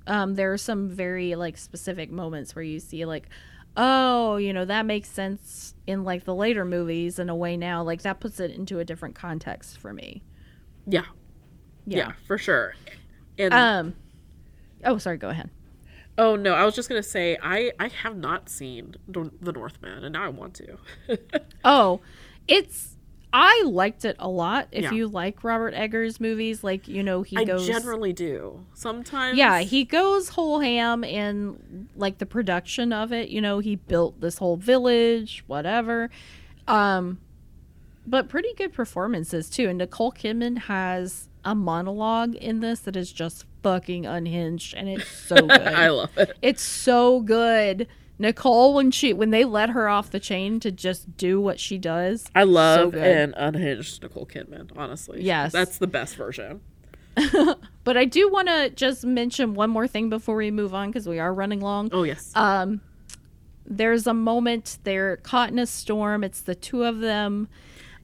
Um, 0.07 0.35
there 0.35 0.53
are 0.53 0.59
some 0.59 0.89
very 0.89 1.35
like 1.35 1.57
specific 1.59 2.11
moments 2.11 2.55
where 2.57 2.63
you 2.65 2.81
see 2.81 3.05
like, 3.05 3.29
oh, 3.77 4.37
you 4.37 4.53
know, 4.53 4.65
that 4.65 4.87
makes 4.87 5.09
sense 5.09 5.75
in 5.87 6.05
like 6.05 6.25
the 6.25 6.35
later 6.35 6.65
movies 6.65 7.19
in 7.19 7.29
a 7.29 7.35
way 7.35 7.57
now. 7.57 7.83
Like 7.83 8.03
that 8.03 8.21
puts 8.21 8.41
it 8.41 8.51
into 8.53 8.79
a 8.79 8.85
different 8.85 9.15
context 9.15 9.79
for 9.79 9.93
me. 9.93 10.23
Yeah, 10.87 11.05
yeah, 11.87 12.13
for 12.27 12.39
sure. 12.39 12.75
And 13.39 13.55
Um 13.55 13.95
Oh, 14.85 14.99
sorry, 14.99 15.17
go 15.17 15.29
ahead. 15.29 15.51
oh 16.19 16.37
no, 16.37 16.55
I 16.55 16.65
was 16.65 16.75
just 16.75 16.89
gonna 16.89 17.03
say 17.03 17.39
I 17.43 17.73
I 17.79 17.89
have 17.89 18.17
not 18.17 18.49
seen 18.49 18.95
the 19.09 19.53
Northman, 19.53 20.05
and 20.05 20.13
now 20.13 20.25
I 20.25 20.29
want 20.29 20.55
to. 20.55 20.79
Oh, 21.65 22.01
it's 22.49 22.92
I 23.33 23.63
liked 23.65 24.05
it 24.05 24.17
a 24.19 24.29
lot. 24.29 24.69
If 24.73 24.83
Yeah. 24.85 24.93
you 24.93 25.09
like 25.09 25.43
Robert 25.43 25.73
Eggers 25.75 26.21
movies, 26.21 26.63
like 26.63 26.87
you 26.87 27.03
know, 27.03 27.23
he 27.23 27.37
I 27.37 27.45
goes 27.45 27.69
I 27.69 27.73
generally 27.73 28.13
do. 28.13 28.65
Sometimes, 28.75 29.39
Yeah, 29.39 29.61
he 29.61 29.85
goes 29.85 30.31
whole 30.31 30.61
ham 30.61 31.03
in 31.03 31.89
like 31.97 32.19
the 32.19 32.27
production 32.27 32.93
of 32.93 33.13
it. 33.13 33.29
You 33.31 33.41
know, 33.41 33.59
he 33.61 33.77
built 33.77 34.21
this 34.21 34.39
whole 34.39 34.57
village, 34.57 35.45
whatever. 35.47 36.11
Um 36.69 37.19
but 38.07 38.29
pretty 38.29 38.53
good 38.55 38.73
performances 38.73 39.49
too. 39.49 39.69
And 39.69 39.79
Nicole 39.79 40.13
Kidman 40.13 40.59
has 40.59 41.29
a 41.45 41.55
monologue 41.55 42.35
in 42.35 42.61
this 42.61 42.81
that 42.81 42.97
is 42.97 43.13
just 43.13 43.47
fucking 43.63 44.05
unhinged 44.07 44.75
and 44.75 44.89
it's 44.89 45.09
so 45.09 45.37
good. 45.47 45.51
I 45.51 45.89
love 45.89 46.11
it. 46.19 46.37
it's 46.43 46.63
so 46.63 47.21
good. 47.21 47.87
Nicole 48.19 48.75
when 48.75 48.91
she 48.91 49.13
when 49.13 49.31
they 49.31 49.45
let 49.45 49.71
her 49.71 49.89
off 49.89 50.11
the 50.11 50.21
chain 50.21 50.61
to 50.61 50.71
just 50.71 51.17
do 51.17 51.41
what 51.41 51.59
she 51.59 51.79
does. 51.79 52.27
I 52.35 52.45
love 52.45 52.93
good. 52.93 53.03
an 53.05 53.35
unhinged 53.37 54.03
Nicole 54.03 54.27
Kidman. 54.27 54.71
Honestly, 54.77 55.23
Yes. 55.23 55.53
that's 55.53 55.79
the 55.79 55.87
best 55.87 56.17
version. 56.17 56.61
But 57.85 57.97
I 57.97 58.05
do 58.05 58.31
want 58.31 58.47
to 58.47 58.71
just 58.71 59.05
mention 59.05 59.55
one 59.55 59.69
more 59.69 59.89
thing 59.89 60.09
before 60.09 60.37
we 60.37 60.53
move 60.53 60.73
on 60.73 60.89
because 60.91 61.09
we 61.09 61.19
are 61.19 61.35
running 61.35 61.61
long. 61.61 61.89
Oh 61.93 62.05
yes, 62.05 62.31
um 62.37 62.81
there's 63.67 64.07
a 64.07 64.15
moment 64.15 64.79
they're 64.85 65.17
caught 65.19 65.51
in 65.51 65.59
a 65.59 65.67
storm 65.67 66.23
it's 66.25 66.43
the 66.43 66.55
two 66.55 66.83
of 66.85 66.99
them 67.01 67.49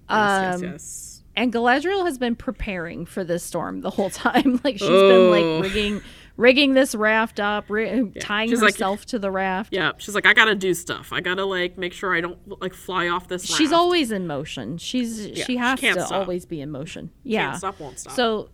yes, 0.09 0.55
um 0.57 0.63
yes, 0.63 0.73
yes. 0.73 1.23
and 1.37 1.53
galadriel 1.53 2.05
has 2.07 2.17
been 2.17 2.37
preparing 2.37 3.05
for 3.05 3.25
this 3.25 3.43
storm 3.43 3.81
the 3.81 3.91
whole 3.91 4.09
time 4.25 4.61
like 4.65 4.79
she's 4.79 4.89
been 4.89 5.27
Oh. 5.27 5.31
like 5.31 5.63
rigging 5.65 6.01
rigging 6.39 6.73
this 6.73 6.95
raft 6.95 7.39
up 7.41 7.69
ri- 7.69 8.11
tying 8.21 8.49
She's 8.49 8.63
like- 8.63 8.73
herself 8.75 9.05
to 9.07 9.19
the 9.19 9.31
raft 9.31 9.75
Yeah, 9.75 9.93
she's 9.99 10.15
like, 10.15 10.25
I 10.25 10.33
gotta 10.33 10.55
do 10.55 10.73
stuff. 10.73 11.13
I 11.13 11.21
gotta 11.21 11.45
like 11.45 11.77
make 11.77 11.93
sure 11.93 12.15
I 12.15 12.23
don't 12.23 12.39
like 12.63 12.73
fly 12.73 13.09
off 13.09 13.29
this. 13.29 13.45
she's 13.45 13.73
always 13.73 14.11
in 14.13 14.27
motion 14.27 14.79
she's 14.79 15.27
she 15.35 15.35
she 15.43 15.57
has 15.57 15.79
can't 15.79 15.99
to 15.99 16.07
stop. 16.07 16.21
always 16.21 16.47
be 16.47 16.61
in 16.63 16.71
motion 16.71 17.11
yeah 17.25 17.49
Can't 17.49 17.59
stop, 17.59 17.81
won't 17.81 17.99
stop. 17.99 18.15
so 18.15 18.49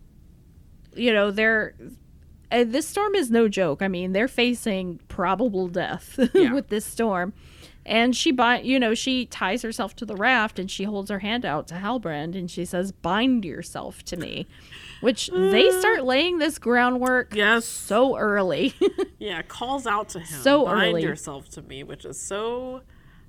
you 0.97 1.13
know 1.13 1.31
they're 1.31 1.75
uh, 2.51 2.65
this 2.67 2.87
storm 2.89 3.15
is 3.15 3.31
no 3.31 3.49
joke 3.49 3.83
i 3.83 3.89
mean 3.89 4.13
they're 4.13 4.29
facing 4.29 4.99
probable 5.09 5.69
death 5.69 6.19
Yeah. 6.35 6.53
with 6.53 6.69
this 6.69 6.85
storm 6.85 7.33
and 7.87 8.17
she 8.17 8.31
bind 8.33 8.67
you 8.67 8.79
know 8.81 8.95
she 8.95 9.27
ties 9.27 9.63
herself 9.63 9.95
to 9.97 10.07
the 10.07 10.17
raft 10.17 10.59
and 10.59 10.71
she 10.71 10.85
holds 10.85 11.11
her 11.11 11.19
hand 11.19 11.45
out 11.45 11.69
to 11.69 11.75
halbrand 11.75 12.35
and 12.37 12.51
she 12.51 12.65
says 12.65 12.93
bind 12.93 13.45
yourself 13.45 14.03
to 14.05 14.17
me 14.17 14.47
which 15.01 15.29
they 15.33 15.71
start 15.81 16.05
laying 16.05 16.39
this 16.39 16.59
groundwork 16.59 17.35
yes, 17.35 17.65
so 17.67 18.17
early 18.17 18.73
yeah, 19.19 19.43
calls 19.43 19.87
out 19.87 20.09
to 20.11 20.19
him. 20.21 20.41
So 20.41 20.65
Bind 20.65 20.93
early. 20.95 21.03
yourself 21.03 21.49
to 21.51 21.63
me, 21.63 21.83
which 21.83 22.05
is 22.07 22.19
so 22.19 22.81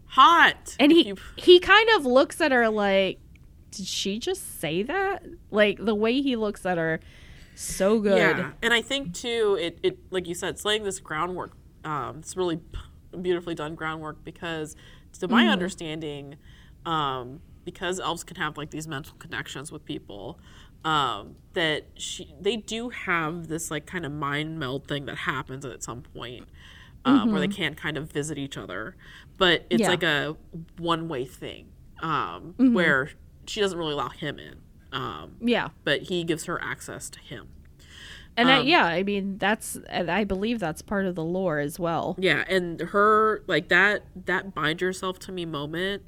hot. 0.06 0.76
and 0.80 0.92
he 0.92 1.08
you- 1.10 1.18
he 1.36 1.60
kind 1.60 1.90
of 1.96 2.06
looks 2.06 2.40
at 2.40 2.52
her 2.52 2.70
like 2.70 3.20
did 3.72 3.86
she 3.86 4.20
just 4.20 4.62
say 4.62 4.84
that 4.84 5.26
like 5.52 5.84
the 5.84 5.96
way 5.96 6.22
he 6.22 6.38
looks 6.38 6.66
at 6.66 6.78
her 6.78 7.02
so 7.56 8.00
good 8.00 8.18
Yeah, 8.18 8.52
and 8.62 8.74
I 8.74 8.82
think 8.82 9.14
too, 9.14 9.58
it, 9.60 9.80
it 9.84 9.98
like 10.12 10.28
you 10.28 10.36
said, 10.36 10.50
it's 10.56 10.64
laying 10.66 10.84
this 10.84 11.00
groundwork. 11.00 11.52
Um, 11.84 12.18
it's 12.20 12.36
really 12.38 12.60
beautifully 13.22 13.56
done 13.56 13.76
groundwork 13.76 14.24
because, 14.24 14.76
to 15.20 15.28
Mm-hmm. 15.28 15.36
my 15.36 15.48
understanding, 15.48 16.36
um, 16.86 17.42
because 17.64 18.00
elves 18.00 18.24
can 18.24 18.38
have 18.38 18.58
like 18.58 18.70
these 18.72 18.88
mental 18.88 19.16
connections 19.18 19.72
with 19.72 19.86
people, 19.86 20.40
um, 20.84 21.36
that 21.54 21.86
she 21.96 22.34
they 22.40 22.56
do 22.58 22.90
have 22.90 23.48
this 23.48 23.72
like 23.72 23.86
kind 23.86 24.06
of 24.06 24.12
mind 24.12 24.60
meld 24.60 24.88
thing 24.88 25.06
that 25.06 25.18
happens 25.18 25.66
at 25.66 25.84
some 25.84 26.02
point. 26.02 26.48
Um, 27.06 27.32
Where 27.32 27.40
they 27.40 27.48
can't 27.48 27.78
kind 27.78 27.98
of 27.98 28.12
visit 28.12 28.40
each 28.40 28.58
other, 28.58 28.96
but 29.38 29.64
it's 29.70 29.74
Mm-hmm. 29.74 29.82
Yeah. 29.84 29.90
like 29.90 30.02
a 30.04 30.36
one-way 30.80 31.26
thing 31.26 31.68
um, 32.02 32.56
Mm-hmm. 32.58 32.74
where 32.74 33.10
she 33.46 33.62
doesn't 33.62 33.78
really 33.78 33.94
allow 33.94 34.10
him 34.10 34.40
in, 34.40 34.56
um, 34.92 35.36
yeah 35.40 35.70
but 35.84 36.02
he 36.04 36.24
gives 36.24 36.46
her 36.46 36.60
access 36.64 37.12
to 37.12 37.20
him. 37.20 37.50
And 38.38 38.50
I, 38.50 38.60
Um, 38.60 38.68
yeah, 38.68 38.86
I 38.86 39.04
mean 39.04 39.38
that's 39.38 39.78
and 39.90 40.10
I 40.12 40.24
believe 40.26 40.60
that's 40.60 40.82
part 40.82 41.06
of 41.06 41.16
the 41.16 41.24
lore 41.24 41.60
as 41.60 41.80
well. 41.80 42.18
Yeah, 42.20 42.44
and 42.50 42.80
her 42.82 43.44
like 43.48 43.70
that 43.70 44.04
that 44.26 44.54
bind 44.54 44.82
yourself 44.82 45.20
to 45.20 45.32
me 45.32 45.46
moment 45.46 46.04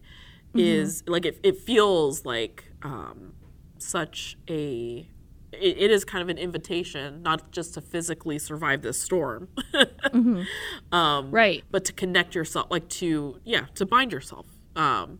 Mm-hmm. 0.54 0.84
is 0.84 1.04
like 1.08 1.26
it, 1.26 1.40
it 1.44 1.58
feels 1.60 2.26
like 2.26 2.72
um 2.82 3.34
such 3.78 4.38
a 4.50 5.08
it, 5.52 5.78
it 5.78 5.92
is 5.92 6.04
kind 6.04 6.22
of 6.22 6.30
an 6.30 6.38
invitation 6.38 7.22
not 7.22 7.52
just 7.52 7.74
to 7.76 7.82
physically 7.82 8.40
survive 8.40 8.82
this 8.82 9.00
storm 9.00 9.50
um 10.92 11.32
Right. 11.32 11.64
but 11.70 11.86
to 11.86 11.94
connect 11.94 12.34
yourself 12.34 12.68
like 12.72 12.88
to 12.90 13.40
yeah 13.44 13.66
to 13.76 13.86
bind 13.86 14.12
yourself 14.12 14.48
um 14.76 15.20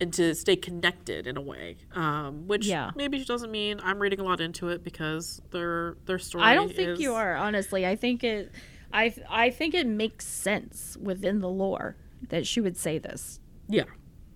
and 0.00 0.12
to 0.14 0.34
stay 0.34 0.56
connected 0.56 1.26
in 1.26 1.36
a 1.36 1.40
way 1.40 1.76
um 1.94 2.46
which 2.46 2.66
Yeah. 2.66 2.90
maybe 2.96 3.22
doesn't 3.24 3.50
mean 3.50 3.80
i'm 3.82 3.98
reading 3.98 4.20
a 4.20 4.24
lot 4.24 4.40
into 4.40 4.68
it 4.68 4.82
because 4.82 5.42
their 5.50 5.96
their 6.06 6.18
story 6.18 6.44
I 6.44 6.54
don't 6.54 6.74
think 6.74 6.88
is- 6.90 7.00
you 7.00 7.14
are 7.14 7.36
honestly. 7.36 7.86
I 7.86 7.96
think 7.96 8.24
it 8.24 8.50
I 8.92 9.14
I 9.28 9.50
think 9.50 9.74
it 9.74 9.86
makes 9.86 10.26
sense 10.26 10.96
within 11.00 11.40
the 11.40 11.48
lore 11.48 11.96
that 12.28 12.46
she 12.46 12.60
would 12.60 12.76
say 12.76 12.98
this. 12.98 13.40
yeah 13.68 13.84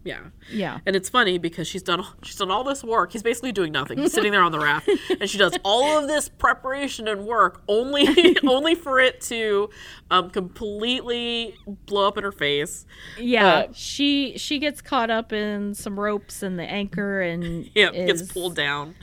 yeah 0.05 0.21
Yeah. 0.53 0.79
And 0.87 0.95
it's 0.95 1.09
funny 1.09 1.39
because 1.39 1.67
she's 1.67 1.83
done 1.83 2.05
she's 2.23 2.37
done 2.37 2.51
all 2.51 2.63
this 2.63 2.85
work. 2.85 3.13
He's 3.13 3.23
basically 3.23 3.53
doing 3.53 3.73
nothing. 3.73 3.99
He's 3.99 4.13
sitting 4.13 4.33
there 4.33 4.43
on 4.43 4.53
the 4.53 4.61
raft, 4.61 4.89
and 5.21 5.29
she 5.29 5.39
does 5.39 5.57
all 5.65 5.99
of 5.99 6.07
this 6.07 6.29
preparation 6.29 7.09
and 7.09 7.25
work 7.27 7.63
only 7.69 8.37
only 8.47 8.75
for 8.75 9.01
it 9.01 9.21
to 9.23 9.71
um, 10.11 10.31
completely 10.31 11.55
blow 11.87 12.07
up 12.07 12.19
in 12.19 12.25
her 12.25 12.33
face. 12.33 12.87
Yeah. 13.19 13.47
Uh, 13.47 13.67
she 13.73 14.37
she 14.37 14.59
gets 14.59 14.81
caught 14.83 15.11
up 15.11 15.33
in 15.33 15.75
some 15.75 15.99
ropes 15.99 16.43
and 16.43 16.59
the 16.59 16.65
anchor 16.65 17.21
and 17.23 17.71
Yeah, 17.75 17.91
gets 17.91 18.31
pulled 18.31 18.55
down, 18.57 18.95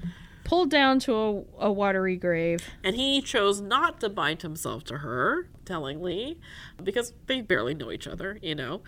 pulled 0.51 0.69
down 0.69 0.99
to 0.99 1.15
a, 1.15 1.67
a 1.67 1.71
watery 1.71 2.17
grave. 2.17 2.59
and 2.83 2.97
he 2.97 3.21
chose 3.21 3.61
not 3.61 4.01
to 4.01 4.09
bind 4.09 4.41
himself 4.41 4.83
to 4.83 4.97
her. 4.97 5.47
Tellingly, 5.63 6.37
because 6.83 7.13
they 7.27 7.39
barely 7.39 7.73
know 7.73 7.89
each 7.89 8.05
other, 8.05 8.37
you 8.41 8.53
know. 8.53 8.81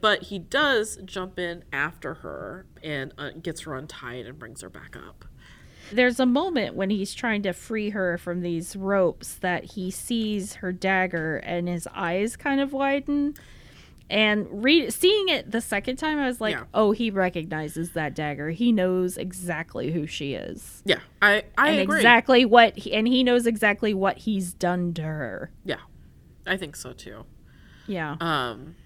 But 0.00 0.24
he 0.24 0.40
does 0.40 0.98
jump 1.04 1.38
in 1.38 1.62
after 1.72 2.14
her 2.14 2.66
and 2.82 3.14
uh, 3.16 3.30
gets 3.40 3.60
her 3.60 3.76
untied 3.76 4.26
and 4.26 4.40
brings 4.40 4.62
her 4.62 4.68
back 4.68 4.96
up. 4.96 5.24
There's 5.92 6.18
a 6.18 6.26
moment 6.26 6.74
when 6.74 6.90
he's 6.90 7.14
trying 7.14 7.44
to 7.44 7.52
free 7.52 7.90
her 7.90 8.18
from 8.18 8.40
these 8.40 8.74
ropes 8.74 9.34
that 9.34 9.64
he 9.64 9.92
sees 9.92 10.54
her 10.54 10.72
dagger 10.72 11.36
and 11.36 11.68
his 11.68 11.86
eyes 11.94 12.34
kind 12.34 12.60
of 12.60 12.72
widen. 12.72 13.34
And 14.10 14.62
re- 14.62 14.90
seeing 14.90 15.28
it 15.30 15.50
the 15.50 15.60
second 15.62 15.96
time, 15.96 16.18
I 16.18 16.26
was 16.26 16.40
like, 16.40 16.52
Yeah. 16.54 16.64
"Oh, 16.74 16.92
he 16.92 17.10
recognizes 17.10 17.92
that 17.92 18.14
dagger. 18.14 18.50
He 18.50 18.70
knows 18.70 19.16
exactly 19.16 19.92
who 19.92 20.06
she 20.06 20.34
is, 20.34 20.82
Yeah, 20.84 21.00
I 21.22 21.44
I 21.56 21.70
and 21.70 21.80
agree. 21.80 21.96
exactly 22.00 22.44
what, 22.44 22.76
he, 22.76 22.92
and 22.92 23.08
he 23.08 23.24
knows 23.24 23.46
exactly 23.46 23.94
what 23.94 24.18
he's 24.18 24.52
done 24.52 24.92
to 24.94 25.02
her." 25.02 25.50
Yeah, 25.64 25.80
I 26.46 26.56
think 26.58 26.76
so 26.76 26.92
too. 26.92 27.24
Yeah, 27.86 28.16
Um, 28.20 28.76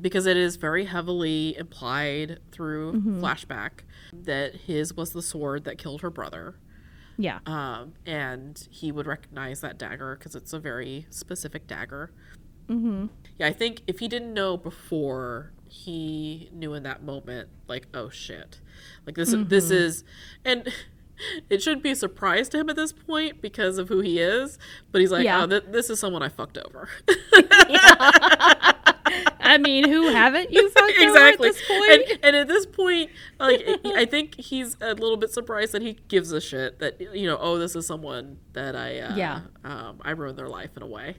because 0.00 0.26
it 0.26 0.36
is 0.36 0.56
very 0.56 0.84
heavily 0.84 1.56
implied 1.56 2.38
through 2.52 2.92
flashback 3.20 3.80
that 4.12 4.54
his 4.54 4.94
was 4.94 5.12
the 5.12 5.22
sword 5.22 5.64
that 5.64 5.78
killed 5.78 6.02
her 6.02 6.10
brother. 6.10 6.56
Yeah. 7.16 7.40
Um, 7.46 7.94
and 8.06 8.66
he 8.70 8.92
would 8.92 9.06
recognize 9.06 9.60
that 9.62 9.76
dagger 9.78 10.14
because 10.16 10.34
it's 10.36 10.52
a 10.52 10.58
very 10.60 11.06
specific 11.10 11.66
dagger. 11.66 12.12
Mm-hmm. 12.68 13.06
Yeah, 13.38 13.46
I 13.46 13.52
think 13.52 13.82
if 13.86 14.00
he 14.00 14.08
didn't 14.08 14.34
know 14.34 14.56
before, 14.56 15.52
he 15.68 16.50
knew 16.52 16.74
in 16.74 16.82
that 16.82 17.02
moment, 17.02 17.48
like, 17.68 17.86
oh 17.94 18.10
shit, 18.10 18.60
like 19.06 19.14
this, 19.14 19.30
this 19.30 19.66
mm-hmm. 19.66 19.74
is, 19.74 20.04
and 20.44 20.72
it 21.50 21.62
shouldn't 21.62 21.82
be 21.82 21.90
a 21.90 21.96
surprise 21.96 22.48
to 22.50 22.58
him 22.58 22.68
at 22.68 22.76
this 22.76 22.92
point 22.92 23.40
because 23.40 23.78
of 23.78 23.88
who 23.88 24.00
he 24.00 24.18
is. 24.18 24.58
But 24.92 25.00
he's 25.00 25.10
like, 25.10 25.24
Yeah. 25.24 25.42
oh, 25.42 25.46
th- 25.46 25.64
this 25.70 25.90
is 25.90 26.00
someone 26.00 26.22
I 26.22 26.28
fucked 26.28 26.58
over. 26.58 26.88
I 29.48 29.56
mean, 29.58 29.88
who 29.88 30.08
haven't 30.10 30.52
you 30.52 30.68
fucked 30.72 30.92
over 30.98 31.08
exactly. 31.08 31.48
at 31.48 31.54
this 31.54 31.66
point? 31.66 31.90
And, 32.10 32.18
and 32.24 32.36
at 32.36 32.48
this 32.48 32.66
point, 32.66 33.10
like 33.40 33.66
I 33.84 34.04
think 34.04 34.34
he's 34.38 34.76
a 34.80 34.94
little 34.94 35.16
bit 35.16 35.30
surprised 35.30 35.72
that 35.72 35.80
he 35.82 35.94
gives 36.08 36.32
a 36.32 36.40
shit 36.40 36.78
that 36.80 37.00
you 37.00 37.26
know, 37.26 37.38
oh, 37.40 37.58
this 37.58 37.74
is 37.74 37.86
someone 37.86 38.38
that 38.52 38.76
I 38.76 39.00
uh, 39.00 39.16
Yeah. 39.16 39.40
um, 39.64 40.00
I 40.02 40.10
ruined 40.10 40.38
their 40.38 40.48
life 40.48 40.70
in 40.76 40.82
a 40.82 40.86
way, 40.86 41.16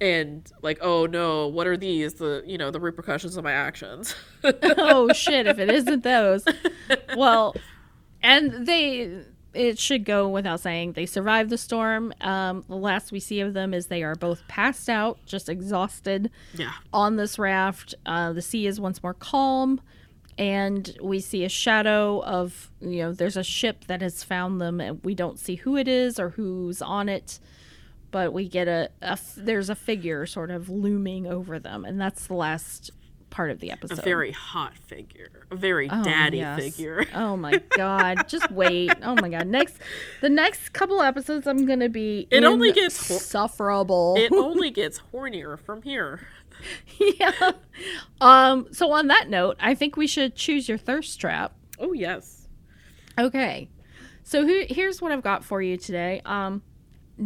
and 0.00 0.50
like, 0.60 0.78
oh 0.82 1.06
no, 1.06 1.46
what 1.46 1.66
are 1.66 1.76
these? 1.76 2.14
The 2.14 2.42
you 2.44 2.58
know 2.58 2.70
the 2.70 2.80
repercussions 2.80 3.36
of 3.36 3.44
my 3.44 3.52
actions. 3.52 4.14
oh 4.44 5.12
shit! 5.12 5.46
If 5.46 5.58
it 5.58 5.70
isn't 5.70 6.02
those, 6.02 6.44
well, 7.16 7.54
and 8.22 8.66
they. 8.66 9.22
It 9.54 9.78
should 9.78 10.04
go 10.04 10.28
without 10.28 10.60
saying 10.60 10.92
they 10.92 11.06
survived 11.06 11.50
the 11.50 11.58
storm. 11.58 12.14
Um, 12.20 12.64
the 12.68 12.76
last 12.76 13.12
we 13.12 13.20
see 13.20 13.40
of 13.40 13.52
them 13.52 13.74
is 13.74 13.86
they 13.86 14.02
are 14.02 14.14
both 14.14 14.46
passed 14.48 14.88
out, 14.88 15.18
just 15.26 15.48
exhausted. 15.48 16.30
yeah. 16.54 16.72
on 16.92 17.16
this 17.16 17.38
raft. 17.38 17.94
Uh, 18.06 18.32
the 18.32 18.42
sea 18.42 18.66
is 18.66 18.80
once 18.80 19.02
more 19.02 19.14
calm, 19.14 19.80
and 20.38 20.96
we 21.02 21.20
see 21.20 21.44
a 21.44 21.48
shadow 21.48 22.22
of 22.24 22.70
you 22.80 22.98
know 22.98 23.12
there's 23.12 23.36
a 23.36 23.44
ship 23.44 23.84
that 23.86 24.00
has 24.00 24.24
found 24.24 24.60
them, 24.60 24.80
and 24.80 25.02
we 25.04 25.14
don't 25.14 25.38
see 25.38 25.56
who 25.56 25.76
it 25.76 25.88
is 25.88 26.18
or 26.18 26.30
who's 26.30 26.80
on 26.80 27.08
it, 27.08 27.38
but 28.10 28.32
we 28.32 28.48
get 28.48 28.68
a 28.68 28.88
there's 29.36 29.68
a 29.68 29.74
figure 29.74 30.24
sort 30.24 30.50
of 30.50 30.70
looming 30.70 31.26
over 31.26 31.58
them, 31.58 31.84
and 31.84 32.00
that's 32.00 32.26
the 32.26 32.34
last 32.34 32.90
part 33.32 33.50
of 33.50 33.58
the 33.58 33.72
episode. 33.72 33.98
A 33.98 34.02
very 34.02 34.30
hot 34.30 34.78
figure, 34.78 35.46
a 35.50 35.56
very 35.56 35.88
Oh, 35.90 36.04
daddy 36.04 36.38
yes. 36.38 36.60
figure. 36.60 37.04
Oh 37.14 37.36
my 37.36 37.60
god! 37.76 38.28
Just 38.28 38.48
wait. 38.52 38.92
Oh 39.02 39.16
my 39.20 39.28
god! 39.28 39.48
Next, 39.48 39.78
the 40.20 40.28
next 40.28 40.68
couple 40.72 41.02
episodes, 41.02 41.48
I'm 41.48 41.66
gonna 41.66 41.88
be. 41.88 42.28
It 42.30 42.44
only 42.44 42.70
gets 42.72 42.94
sufferable. 42.94 44.14
It 44.16 44.30
only 44.32 44.70
gets 44.70 45.00
hornier 45.12 45.58
from 45.58 45.82
here. 45.82 46.20
yeah. 47.18 47.52
Um. 48.20 48.68
So 48.72 48.92
on 48.92 49.08
that 49.08 49.28
note, 49.28 49.56
I 49.58 49.74
think 49.74 49.96
we 49.96 50.06
should 50.06 50.36
choose 50.36 50.68
your 50.68 50.78
thirst 50.78 51.20
trap. 51.20 51.56
Oh 51.80 51.92
yes. 51.92 52.46
Okay. 53.18 53.68
So 54.22 54.46
who, 54.46 54.62
here's 54.68 55.02
what 55.02 55.10
I've 55.10 55.22
got 55.24 55.44
for 55.44 55.60
you 55.60 55.76
today. 55.76 56.22
Um, 56.24 56.62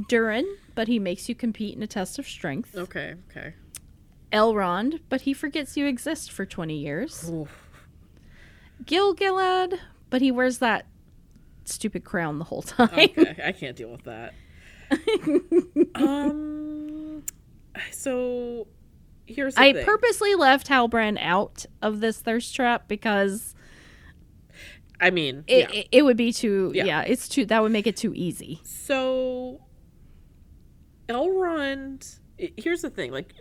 Durin, 0.08 0.46
but 0.74 0.88
he 0.88 0.98
makes 0.98 1.28
you 1.28 1.34
compete 1.34 1.76
in 1.76 1.82
a 1.82 1.86
test 1.86 2.18
of 2.18 2.26
strength. 2.26 2.74
Okay. 2.76 3.14
Okay. 3.30 3.54
Elrond, 4.36 5.00
but 5.08 5.22
he 5.22 5.32
forgets 5.32 5.76
you 5.76 5.86
exist 5.86 6.30
for 6.30 6.44
20 6.44 6.76
years. 6.76 7.30
Oof. 7.32 7.50
Gil-galad, 8.84 9.78
but 10.10 10.20
he 10.20 10.30
wears 10.30 10.58
that 10.58 10.86
stupid 11.64 12.04
crown 12.04 12.38
the 12.38 12.44
whole 12.44 12.62
time. 12.62 12.90
Okay, 12.92 13.36
I 13.44 13.52
can't 13.52 13.74
deal 13.76 13.90
with 13.90 14.04
that. 14.04 14.34
um. 15.94 17.24
So 17.90 18.66
here's 19.26 19.54
the 19.54 19.60
I 19.60 19.72
thing. 19.72 19.84
purposely 19.84 20.34
left 20.34 20.68
Halbrand 20.68 21.18
out 21.20 21.66
of 21.82 22.00
this 22.00 22.20
thirst 22.20 22.54
trap 22.54 22.88
because 22.88 23.54
I 25.00 25.10
mean, 25.10 25.44
it, 25.46 25.58
yeah. 25.70 25.80
it, 25.80 25.88
it 25.92 26.02
would 26.04 26.16
be 26.16 26.32
too 26.32 26.70
Yeah. 26.74 26.84
yeah. 26.84 27.02
it's 27.02 27.28
too 27.28 27.44
that 27.46 27.62
would 27.62 27.72
make 27.72 27.86
it 27.86 27.96
too 27.96 28.12
easy. 28.14 28.60
So 28.64 29.60
Elrond. 31.08 32.18
Here's 32.38 32.82
the 32.82 32.90
thing. 32.90 33.12
Like, 33.12 33.34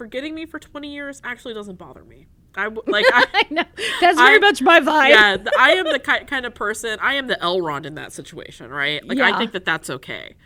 forgetting 0.00 0.34
me 0.34 0.46
for 0.46 0.58
20 0.58 0.90
years 0.90 1.20
actually 1.24 1.52
doesn't 1.52 1.76
bother 1.76 2.02
me. 2.02 2.26
I 2.56 2.68
like. 2.86 3.04
I, 3.12 3.26
I 3.34 3.46
know 3.50 3.64
that's 4.00 4.16
very 4.18 4.36
I- 4.36 4.38
much 4.38 4.62
my 4.62 4.80
vibe. 4.80 5.10
yeah, 5.10 5.36
I 5.58 5.72
am 5.72 5.84
the 5.84 5.98
ki- 5.98 6.24
kind 6.24 6.46
of 6.46 6.54
person. 6.54 6.98
I 7.02 7.14
am 7.14 7.26
the 7.26 7.34
Elrond 7.36 7.84
in 7.84 7.96
that 7.96 8.10
situation, 8.10 8.70
right? 8.70 9.06
Like, 9.06 9.18
I 9.18 9.36
think 9.36 9.52
that 9.52 9.66
that's 9.66 9.90
okay. 9.90 10.36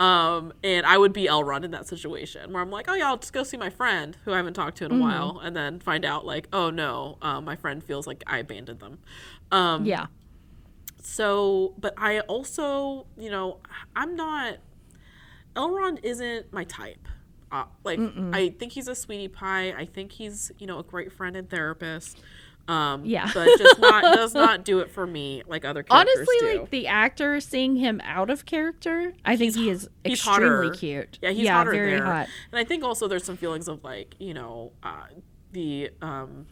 Um, 0.00 0.52
and 0.64 0.84
I 0.84 0.98
would 0.98 1.12
be 1.12 1.26
Elrond 1.26 1.62
in 1.62 1.70
that 1.70 1.86
situation 1.86 2.52
where 2.52 2.60
I'm 2.60 2.72
like, 2.72 2.86
oh 2.88 2.94
yeah, 2.94 3.06
I'll 3.06 3.18
just 3.18 3.32
go 3.32 3.44
see 3.44 3.56
my 3.56 3.70
friend 3.70 4.18
who 4.24 4.32
I 4.32 4.36
haven't 4.38 4.54
talked 4.54 4.78
to 4.78 4.84
in 4.84 4.90
a 4.90 4.98
while, 4.98 5.38
and 5.44 5.54
then 5.54 5.78
find 5.78 6.04
out 6.04 6.26
like, 6.26 6.48
oh 6.52 6.70
no, 6.70 7.18
um, 7.22 7.44
my 7.44 7.54
friend 7.54 7.84
feels 7.84 8.04
like 8.08 8.24
I 8.26 8.38
abandoned 8.38 8.80
them. 8.80 8.98
Um, 9.52 9.84
yeah. 9.84 10.06
so, 11.00 11.74
but 11.78 11.94
I 11.96 12.18
also, 12.20 13.06
you 13.16 13.30
know, 13.30 13.60
I'm 13.94 14.16
not. 14.16 14.56
Elrond 15.54 16.00
isn't 16.02 16.52
my 16.52 16.64
type. 16.64 17.06
Like, 17.84 18.00
I 18.32 18.50
think 18.58 18.72
he's 18.72 18.88
a 18.88 18.94
sweetie 18.94 19.28
pie. 19.28 19.72
I 19.72 19.84
think 19.86 20.12
he's, 20.12 20.50
you 20.58 20.66
know, 20.66 20.78
a 20.78 20.82
great 20.82 21.12
friend 21.12 21.36
and 21.36 21.48
therapist. 21.48 22.20
Um, 22.66 23.04
Yeah. 23.04 23.30
but 23.34 23.46
just 23.58 23.78
not 23.78 24.02
does 24.16 24.32
not 24.32 24.64
do 24.64 24.78
it 24.80 24.90
for 24.90 25.06
me 25.06 25.42
like 25.46 25.66
other 25.66 25.82
characters 25.82 26.16
Honestly, 26.16 26.36
do. 26.40 26.58
like 26.60 26.70
the 26.70 26.86
actor 26.86 27.38
seeing 27.38 27.76
him 27.76 28.00
out 28.02 28.30
of 28.30 28.46
character, 28.46 29.12
I 29.22 29.36
think 29.36 29.54
he 29.54 29.68
is 29.68 29.86
extremely 30.04 30.68
hotter. 30.68 30.70
cute. 30.70 31.18
Yeah, 31.20 31.30
he's 31.32 31.46
hotter 31.48 31.72
very 31.72 31.90
there. 31.90 32.04
hot. 32.04 32.28
And 32.52 32.58
I 32.58 32.64
think 32.64 32.82
also 32.82 33.06
there's 33.06 33.24
some 33.24 33.36
feelings 33.36 33.68
of 33.68 33.84
like, 33.84 34.14
you 34.18 34.32
know, 34.32 34.72
uh, 34.82 35.08
the 35.52 35.90
um, 36.00 36.46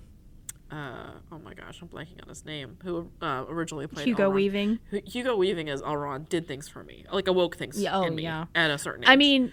uh, 0.71 1.13
oh 1.31 1.39
my 1.39 1.55
gosh, 1.55 1.81
I'm 1.83 1.89
blanking 1.89 2.23
on 2.23 2.29
his 2.29 2.45
name. 2.45 2.77
Who 2.83 3.11
uh, 3.23 3.45
originally 3.49 3.87
played 3.87 4.07
Hugo 4.07 4.31
Elrond. 4.31 4.35
Weaving. 4.35 4.79
Hu- 4.91 5.01
Hugo 5.07 5.37
Weaving 5.37 5.69
as 5.71 5.81
Elrond 5.83 6.29
did 6.29 6.47
things 6.47 6.69
for 6.69 6.83
me, 6.85 7.05
like 7.11 7.27
awoke 7.29 7.57
things 7.57 7.81
Yeah, 7.81 7.97
oh, 7.99 8.05
in 8.05 8.15
me 8.17 8.23
yeah. 8.25 8.47
at 8.55 8.71
a 8.71 8.77
certain 8.79 9.05
age. 9.05 9.09
I 9.11 9.17
mean, 9.17 9.53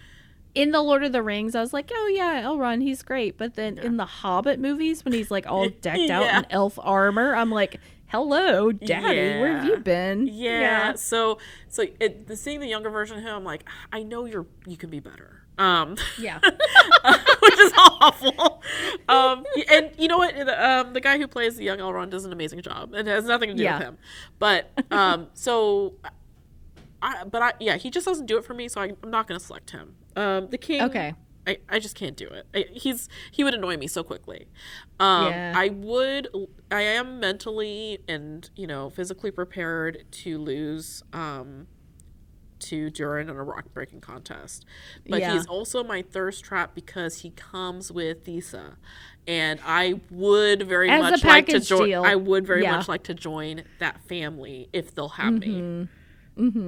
in 0.55 0.71
the 0.71 0.81
Lord 0.81 1.03
of 1.03 1.11
the 1.11 1.21
Rings, 1.23 1.55
I 1.55 1.61
was 1.61 1.73
like, 1.73 1.91
oh 1.93 2.07
yeah, 2.13 2.41
Elrond, 2.43 2.81
he's 2.81 3.01
great. 3.03 3.37
But 3.37 3.55
then 3.55 3.77
in 3.77 3.97
the 3.97 4.05
Hobbit 4.05 4.59
movies, 4.59 5.05
when 5.05 5.13
he's 5.13 5.29
like 5.31 5.45
all 5.47 5.69
decked 5.81 6.09
out 6.09 6.33
in 6.33 6.45
elf 6.49 6.77
armor, 6.81 7.35
I'm 7.35 7.51
like, 7.51 7.79
hello, 8.07 8.71
daddy, 8.71 9.39
where 9.39 9.55
have 9.55 9.65
you 9.65 9.73
Yeah. 9.73 9.79
been? 9.79 10.27
yeah. 10.27 10.93
So, 10.95 11.37
so 11.67 11.85
it, 11.99 12.27
the 12.27 12.35
seeing 12.35 12.59
the 12.59 12.67
younger 12.67 12.89
version 12.89 13.17
of 13.17 13.23
him, 13.23 13.35
I'm 13.35 13.43
like, 13.43 13.63
I 13.91 14.03
know 14.03 14.25
you're 14.25 14.47
you 14.65 14.77
can 14.77 14.89
be 14.89 14.99
better. 14.99 15.35
Um, 15.59 15.97
yeah, 16.17 16.39
which 17.41 17.59
is 17.59 17.73
awful. 17.77 18.63
Um, 19.09 19.43
and 19.69 19.91
you 19.97 20.07
know 20.07 20.17
what? 20.17 20.33
The, 20.33 20.69
um, 20.69 20.93
the 20.93 21.01
guy 21.01 21.17
who 21.17 21.27
plays 21.27 21.57
the 21.57 21.65
young 21.65 21.79
Elrond 21.79 22.11
does 22.11 22.23
an 22.23 22.31
amazing 22.31 22.61
job. 22.61 22.93
It 22.93 23.05
has 23.07 23.25
nothing 23.25 23.49
to 23.49 23.55
do 23.55 23.63
Yeah. 23.63 23.77
with 23.77 23.87
him. 23.87 23.97
But 24.39 24.71
um, 24.89 25.27
so, 25.33 25.95
I, 27.01 27.23
but 27.23 27.41
I, 27.41 27.53
yeah, 27.59 27.77
he 27.77 27.89
just 27.89 28.05
doesn't 28.05 28.25
do 28.25 28.37
it 28.37 28.45
for 28.45 28.53
me. 28.53 28.67
So 28.67 28.81
I, 28.81 28.91
I'm 29.03 29.09
not 29.11 29.27
going 29.27 29.39
to 29.39 29.45
select 29.45 29.71
him. 29.71 29.95
Um, 30.15 30.47
the 30.49 30.57
king. 30.57 30.81
Okay. 30.81 31.13
I, 31.47 31.57
I 31.69 31.79
just 31.79 31.95
can't 31.95 32.15
do 32.17 32.27
it. 32.27 32.45
I, 32.53 32.65
he's 32.71 33.07
he 33.31 33.43
would 33.43 33.53
annoy 33.53 33.77
me 33.77 33.87
so 33.87 34.03
quickly. 34.03 34.47
Um, 34.99 35.27
Yeah. 35.33 35.53
I 35.55 35.69
would. 35.69 36.27
I 36.69 36.81
am 36.81 37.19
mentally 37.19 37.99
and 38.07 38.49
you 38.55 38.67
know 38.67 38.89
physically 38.89 39.31
prepared 39.31 40.05
to 40.11 40.37
lose. 40.37 41.01
Um, 41.13 41.67
to 42.59 42.89
Durin 42.89 43.29
in 43.29 43.37
a 43.37 43.41
rock 43.43 43.73
breaking 43.73 44.01
contest. 44.01 44.65
But 45.07 45.21
Yeah. 45.21 45.31
he's 45.31 45.45
also 45.45 45.81
my 45.81 46.01
thirst 46.01 46.43
trap 46.43 46.75
because 46.75 47.21
he 47.21 47.29
comes 47.29 47.89
with 47.89 48.25
Disa. 48.25 48.75
And 49.25 49.61
I 49.65 50.01
would 50.11 50.63
very 50.67 50.89
As 50.89 50.99
much 51.01 51.23
like 51.23 51.45
to 51.47 51.61
join. 51.61 51.93
I 51.93 52.15
would 52.15 52.45
very 52.45 52.63
Yeah. 52.63 52.75
much 52.75 52.89
like 52.89 53.03
to 53.03 53.13
join 53.13 53.63
that 53.79 54.01
family 54.09 54.67
if 54.73 54.93
they'll 54.93 55.07
have 55.07 55.35
Mm-hmm. 55.35 55.79
me. 55.83 55.87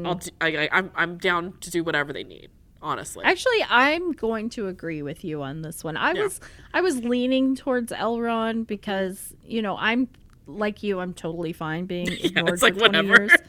I'll 0.05 0.15
do, 0.15 0.29
I, 0.41 0.47
I, 0.57 0.69
I'm 0.71 0.91
I'm 0.95 1.17
down 1.17 1.53
to 1.61 1.69
do 1.69 1.83
whatever 1.83 2.11
they 2.13 2.23
need, 2.23 2.49
honestly. 2.81 3.23
Actually, 3.25 3.63
I'm 3.69 4.11
going 4.11 4.49
to 4.51 4.67
agree 4.67 5.01
with 5.01 5.23
you 5.23 5.41
on 5.43 5.61
this 5.61 5.83
one. 5.83 5.95
I 5.97 6.11
Yeah. 6.13 6.23
was 6.23 6.39
I 6.73 6.81
was 6.81 7.03
leaning 7.03 7.55
towards 7.55 7.91
Elrond 7.91 8.67
because 8.67 9.33
you 9.45 9.61
know 9.61 9.77
I'm 9.77 10.07
like 10.47 10.83
you. 10.83 10.99
I'm 10.99 11.13
totally 11.13 11.53
fine 11.53 11.85
being 11.85 12.07
ignored 12.23 12.49
it's 12.49 12.61
like, 12.61 12.73
for 12.73 12.87
20 12.89 13.09
whatever. 13.09 13.23
years. 13.25 13.39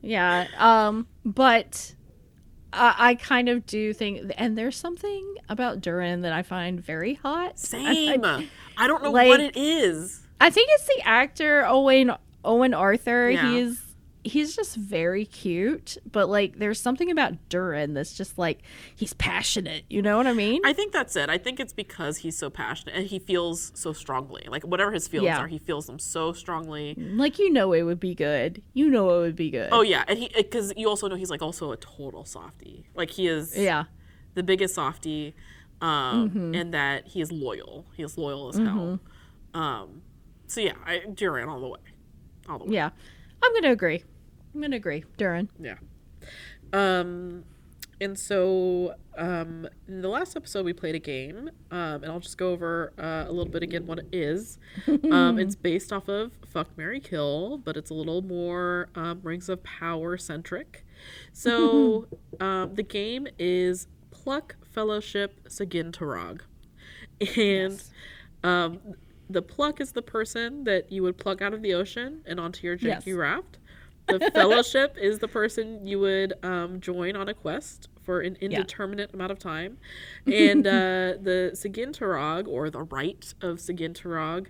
yeah. 0.00 0.46
Um. 0.58 1.06
But 1.24 1.94
I, 2.72 2.94
I 3.10 3.14
kind 3.16 3.48
of 3.48 3.66
do 3.66 3.92
think, 3.92 4.32
and 4.38 4.56
there's 4.56 4.76
something 4.76 5.34
about 5.48 5.80
Durin 5.80 6.22
that 6.22 6.32
I 6.32 6.42
find 6.42 6.80
very 6.80 7.14
hot. 7.14 7.58
Same. 7.58 8.24
I, 8.24 8.86
don't 8.86 9.02
know 9.02 9.10
like- 9.10 9.28
what 9.28 9.40
it 9.40 9.56
is. 9.56 10.22
I 10.40 10.50
think 10.50 10.68
it's 10.72 10.86
the 10.86 11.02
actor 11.04 11.66
Owain 11.66 12.12
Owain 12.44 12.72
Arthur. 12.72 13.28
Yeah. 13.30 13.50
He's 13.50 13.82
he's 14.24 14.54
just 14.56 14.76
very 14.76 15.24
cute, 15.24 15.96
but 16.10 16.28
like 16.28 16.58
there's 16.58 16.80
something 16.80 17.10
about 17.10 17.48
Durin 17.48 17.94
that's 17.94 18.14
just 18.14 18.36
like 18.38 18.60
he's 18.94 19.14
passionate. 19.14 19.84
You 19.88 20.02
know 20.02 20.16
what 20.16 20.26
I 20.26 20.32
mean? 20.32 20.60
I 20.64 20.72
think 20.72 20.92
that's 20.92 21.16
it. 21.16 21.28
I 21.30 21.38
think 21.38 21.60
it's 21.60 21.72
because 21.72 22.18
he's 22.18 22.36
so 22.36 22.50
passionate 22.50 22.94
and 22.96 23.06
he 23.06 23.18
feels 23.18 23.70
so 23.74 23.92
strongly. 23.92 24.44
Like 24.48 24.64
whatever 24.64 24.92
his 24.92 25.08
feelings 25.08 25.26
Yeah. 25.28 25.38
are, 25.38 25.46
he 25.46 25.58
feels 25.58 25.86
them 25.86 25.98
so 25.98 26.32
strongly. 26.32 26.94
like 26.98 27.38
you 27.38 27.50
know 27.50 27.72
it 27.72 27.82
would 27.82 28.00
be 28.00 28.14
good. 28.14 28.62
You 28.74 28.90
know 28.90 29.08
it 29.18 29.20
would 29.20 29.36
be 29.36 29.50
good. 29.50 29.68
Oh 29.72 29.82
yeah, 29.82 30.04
and 30.08 30.18
he 30.18 30.30
because 30.34 30.72
you 30.76 30.88
also 30.88 31.08
know 31.08 31.16
he's 31.16 31.30
like 31.30 31.42
also 31.42 31.72
a 31.72 31.76
total 31.76 32.24
softie. 32.24 32.86
Like 32.94 33.10
he 33.10 33.28
is 33.28 33.56
yeah. 33.56 33.84
the 34.34 34.42
biggest 34.42 34.74
softie, 34.74 35.34
um, 35.80 36.28
Mm-hmm. 36.30 36.54
and 36.54 36.74
that 36.74 37.06
he 37.06 37.20
is 37.20 37.30
loyal. 37.30 37.86
He 37.96 38.02
is 38.02 38.18
loyal 38.18 38.48
as 38.48 38.56
hell. 38.56 39.00
Um, 39.54 40.02
so 40.46 40.60
yeah, 40.60 40.72
I, 40.84 41.02
Durin 41.14 41.48
all 41.48 41.60
the 41.60 41.68
way, 41.68 41.78
all 42.48 42.58
the 42.58 42.64
way. 42.64 42.74
Yeah. 42.74 42.90
I'm 43.42 43.52
going 43.52 43.62
to 43.64 43.70
agree. 43.70 44.02
I'm 44.54 44.60
going 44.60 44.70
to 44.72 44.76
agree. 44.76 45.04
Durin. 45.16 45.48
Yeah. 45.60 45.76
Um, 46.72 47.44
and 48.00 48.18
so 48.18 48.94
um, 49.16 49.68
in 49.88 50.02
the 50.02 50.08
last 50.08 50.36
episode 50.36 50.64
we 50.64 50.72
played 50.72 50.94
a 50.94 51.00
game, 51.00 51.50
um, 51.70 52.02
and 52.02 52.06
I'll 52.06 52.20
just 52.20 52.38
go 52.38 52.50
over 52.52 52.92
uh, 52.98 53.24
a 53.26 53.32
little 53.32 53.50
bit 53.50 53.62
again 53.62 53.86
what 53.86 53.98
it 53.98 54.08
is. 54.12 54.58
um, 55.10 55.38
it's 55.38 55.56
based 55.56 55.92
off 55.92 56.08
of 56.08 56.32
Fuck 56.46 56.76
Mary 56.76 57.00
Kill, 57.00 57.58
but 57.58 57.76
it's 57.76 57.90
a 57.90 57.94
little 57.94 58.22
more 58.22 58.88
um, 58.94 59.20
Rings 59.22 59.48
of 59.48 59.62
Power 59.64 60.16
centric. 60.16 60.84
So 61.32 62.06
um, 62.40 62.74
the 62.74 62.84
game 62.84 63.26
is 63.38 63.88
Pluck 64.10 64.56
Fellowship 64.70 65.48
Sigin-tarâg, 65.48 66.42
and 67.36 67.82
um, 68.44 68.78
the 69.30 69.42
pluck 69.42 69.80
is 69.80 69.92
the 69.92 70.02
person 70.02 70.64
that 70.64 70.90
you 70.90 71.02
would 71.02 71.18
pluck 71.18 71.42
out 71.42 71.52
of 71.54 71.62
the 71.62 71.74
ocean 71.74 72.22
and 72.26 72.40
onto 72.40 72.66
your 72.66 72.76
janky 72.76 73.06
Yes. 73.06 73.14
raft. 73.14 73.58
The 74.06 74.20
fellowship 74.34 74.96
is 75.00 75.18
the 75.18 75.28
person 75.28 75.86
you 75.86 76.00
would 76.00 76.32
um, 76.42 76.80
join 76.80 77.14
on 77.14 77.28
a 77.28 77.34
quest 77.34 77.88
for 78.02 78.20
an 78.20 78.38
indeterminate 78.40 79.12
amount 79.12 79.30
of 79.32 79.38
time. 79.38 79.76
And 80.26 80.66
uh, 80.66 80.70
the 81.20 81.50
Sigin-tarâg, 81.54 82.48
or 82.48 82.70
the 82.70 82.82
rite 82.84 83.34
of 83.42 83.58
Sigin-tarâg, 83.58 84.46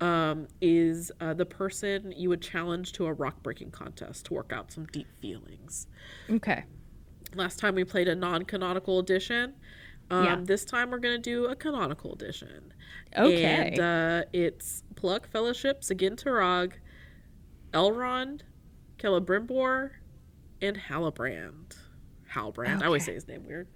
um, 0.00 0.48
is 0.62 1.12
uh, 1.20 1.34
the 1.34 1.44
person 1.44 2.12
you 2.16 2.30
would 2.30 2.40
challenge 2.40 2.92
to 2.92 3.06
a 3.06 3.12
rock 3.12 3.42
breaking 3.42 3.70
contest 3.70 4.26
to 4.26 4.34
work 4.34 4.50
out 4.52 4.72
some 4.72 4.86
deep 4.86 5.06
feelings. 5.20 5.86
Okay. 6.30 6.64
Last 7.34 7.58
time 7.58 7.74
we 7.74 7.84
played 7.84 8.08
a 8.08 8.14
non 8.14 8.44
canonical 8.44 8.98
edition. 8.98 9.54
Um, 10.10 10.24
Yeah. 10.24 10.38
This 10.42 10.64
time 10.64 10.90
we're 10.90 10.98
going 10.98 11.16
to 11.16 11.30
do 11.30 11.46
a 11.46 11.56
canonical 11.56 12.12
edition. 12.12 12.72
Okay. 13.16 13.44
And 13.44 13.80
uh, 13.80 14.22
it's 14.32 14.82
Pluck 14.96 15.28
Fellowship, 15.30 15.82
Sigin-tarâg, 15.82 16.72
Elrond, 17.72 18.42
Celebrimbor, 18.98 19.90
and 20.60 20.76
Halbrand. 20.76 21.76
Halbrand. 22.32 22.82
I 22.82 22.86
always 22.86 23.04
say 23.04 23.14
his 23.14 23.26
name 23.28 23.44
weird. 23.46 23.68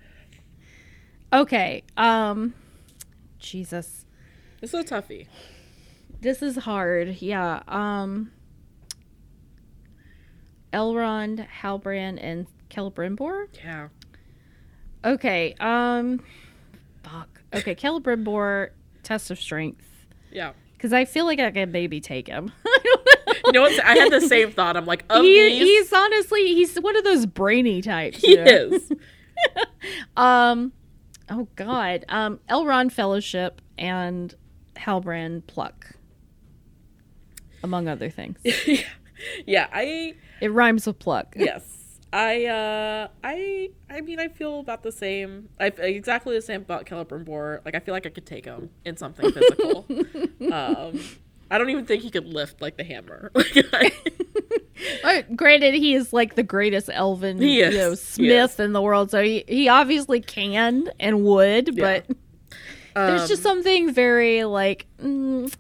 Okay. 1.33 1.83
Um 1.97 2.55
Jesus. 3.39 4.07
This 4.61 4.73
is 4.73 4.81
a 4.81 4.85
toughie. 4.85 5.27
This 6.21 6.41
is 6.43 6.57
hard. 6.57 7.17
Yeah. 7.21 7.63
Um 7.67 8.31
Elrond, 10.73 11.47
Halbrand, 11.63 12.19
and 12.23 12.47
Celebrimbor? 12.71 13.47
Yeah. 13.63 13.89
Okay. 15.07 15.55
Um 15.61 16.21
fuck. 17.03 17.29
Okay, 17.55 17.75
Celebrimbor, 17.75 18.71
test 19.03 19.31
of 19.31 19.39
strength. 19.39 19.85
Yeah. 20.33 20.53
Because 20.75 20.93
I 20.93 21.05
feel 21.07 21.25
like 21.25 21.39
I 21.41 21.51
can 21.51 21.71
maybe 21.73 22.01
take 22.01 22.27
him. 22.29 22.53
You 23.45 23.53
know 23.53 23.61
what? 23.63 23.85
I 23.85 23.95
had 23.95 24.11
the 24.11 24.21
same 24.21 24.51
thought. 24.51 24.77
I'm 24.77 24.87
like, 24.87 25.05
of 25.09 25.23
he, 25.23 25.41
these, 25.41 25.63
he's 25.63 25.93
honestly 25.93 26.47
he's 26.55 26.75
one 26.81 26.97
of 26.97 27.05
those 27.05 27.27
brainy 27.27 27.81
types. 27.81 28.19
he 28.21 28.33
you 28.33 28.37
know? 28.39 28.45
is. 28.45 28.93
Um 30.17 30.73
oh 31.31 31.47
god. 31.55 32.05
Um 32.09 32.41
Elrond 32.49 32.91
Fellowship 32.91 33.61
and 33.79 34.35
Halbrand 34.75 35.47
Pluck. 35.47 35.93
Among 37.63 37.87
other 37.89 38.11
things. 38.11 38.39
yeah, 39.47 39.69
I 39.73 40.15
It 40.41 40.53
rhymes 40.53 40.87
with 40.87 40.99
pluck. 40.99 41.35
yes. 41.37 41.76
I 42.17 42.47
uh 42.47 43.09
I 43.23 43.69
I 43.91 44.01
mean 44.01 44.19
I 44.19 44.29
feel 44.29 44.61
about 44.61 44.83
the 44.83 44.91
same. 44.91 45.51
I 45.61 45.67
exactly 45.67 46.35
the 46.35 46.41
same 46.41 46.63
about 46.63 46.87
Celebrimbor. 46.87 47.63
Like 47.63 47.75
I 47.75 47.81
feel 47.81 47.93
like 47.93 48.07
I 48.07 48.09
could 48.09 48.25
take 48.25 48.47
him 48.47 48.71
in 48.87 48.97
something 48.97 49.31
physical. 49.31 49.85
um 50.51 50.99
I 51.51 51.59
don't 51.59 51.69
even 51.69 51.85
think 51.85 52.03
he 52.03 52.11
could 52.11 52.27
lift 52.27 52.63
like 52.63 52.79
the 52.79 52.85
hammer. 52.85 53.31
Granted, 55.37 55.75
he 55.75 55.95
is 55.95 56.13
like 56.15 56.37
the 56.37 56.43
greatest 56.43 56.89
elven 56.91 57.39
you 57.43 57.71
know, 57.71 57.95
smith 57.95 58.61
in 58.61 58.73
the 58.73 58.81
world, 58.83 59.11
so 59.11 59.23
he, 59.23 59.45
he 59.47 59.69
obviously 59.69 60.21
can 60.21 60.89
and 60.99 61.23
would, 61.23 61.77
Yeah. 61.77 62.01
but 62.07 62.17
there's 62.95 63.29
just 63.29 63.45
um, 63.47 63.57
something 63.57 63.93
very 63.93 64.45
like, 64.45 64.87
mm, 64.99 65.55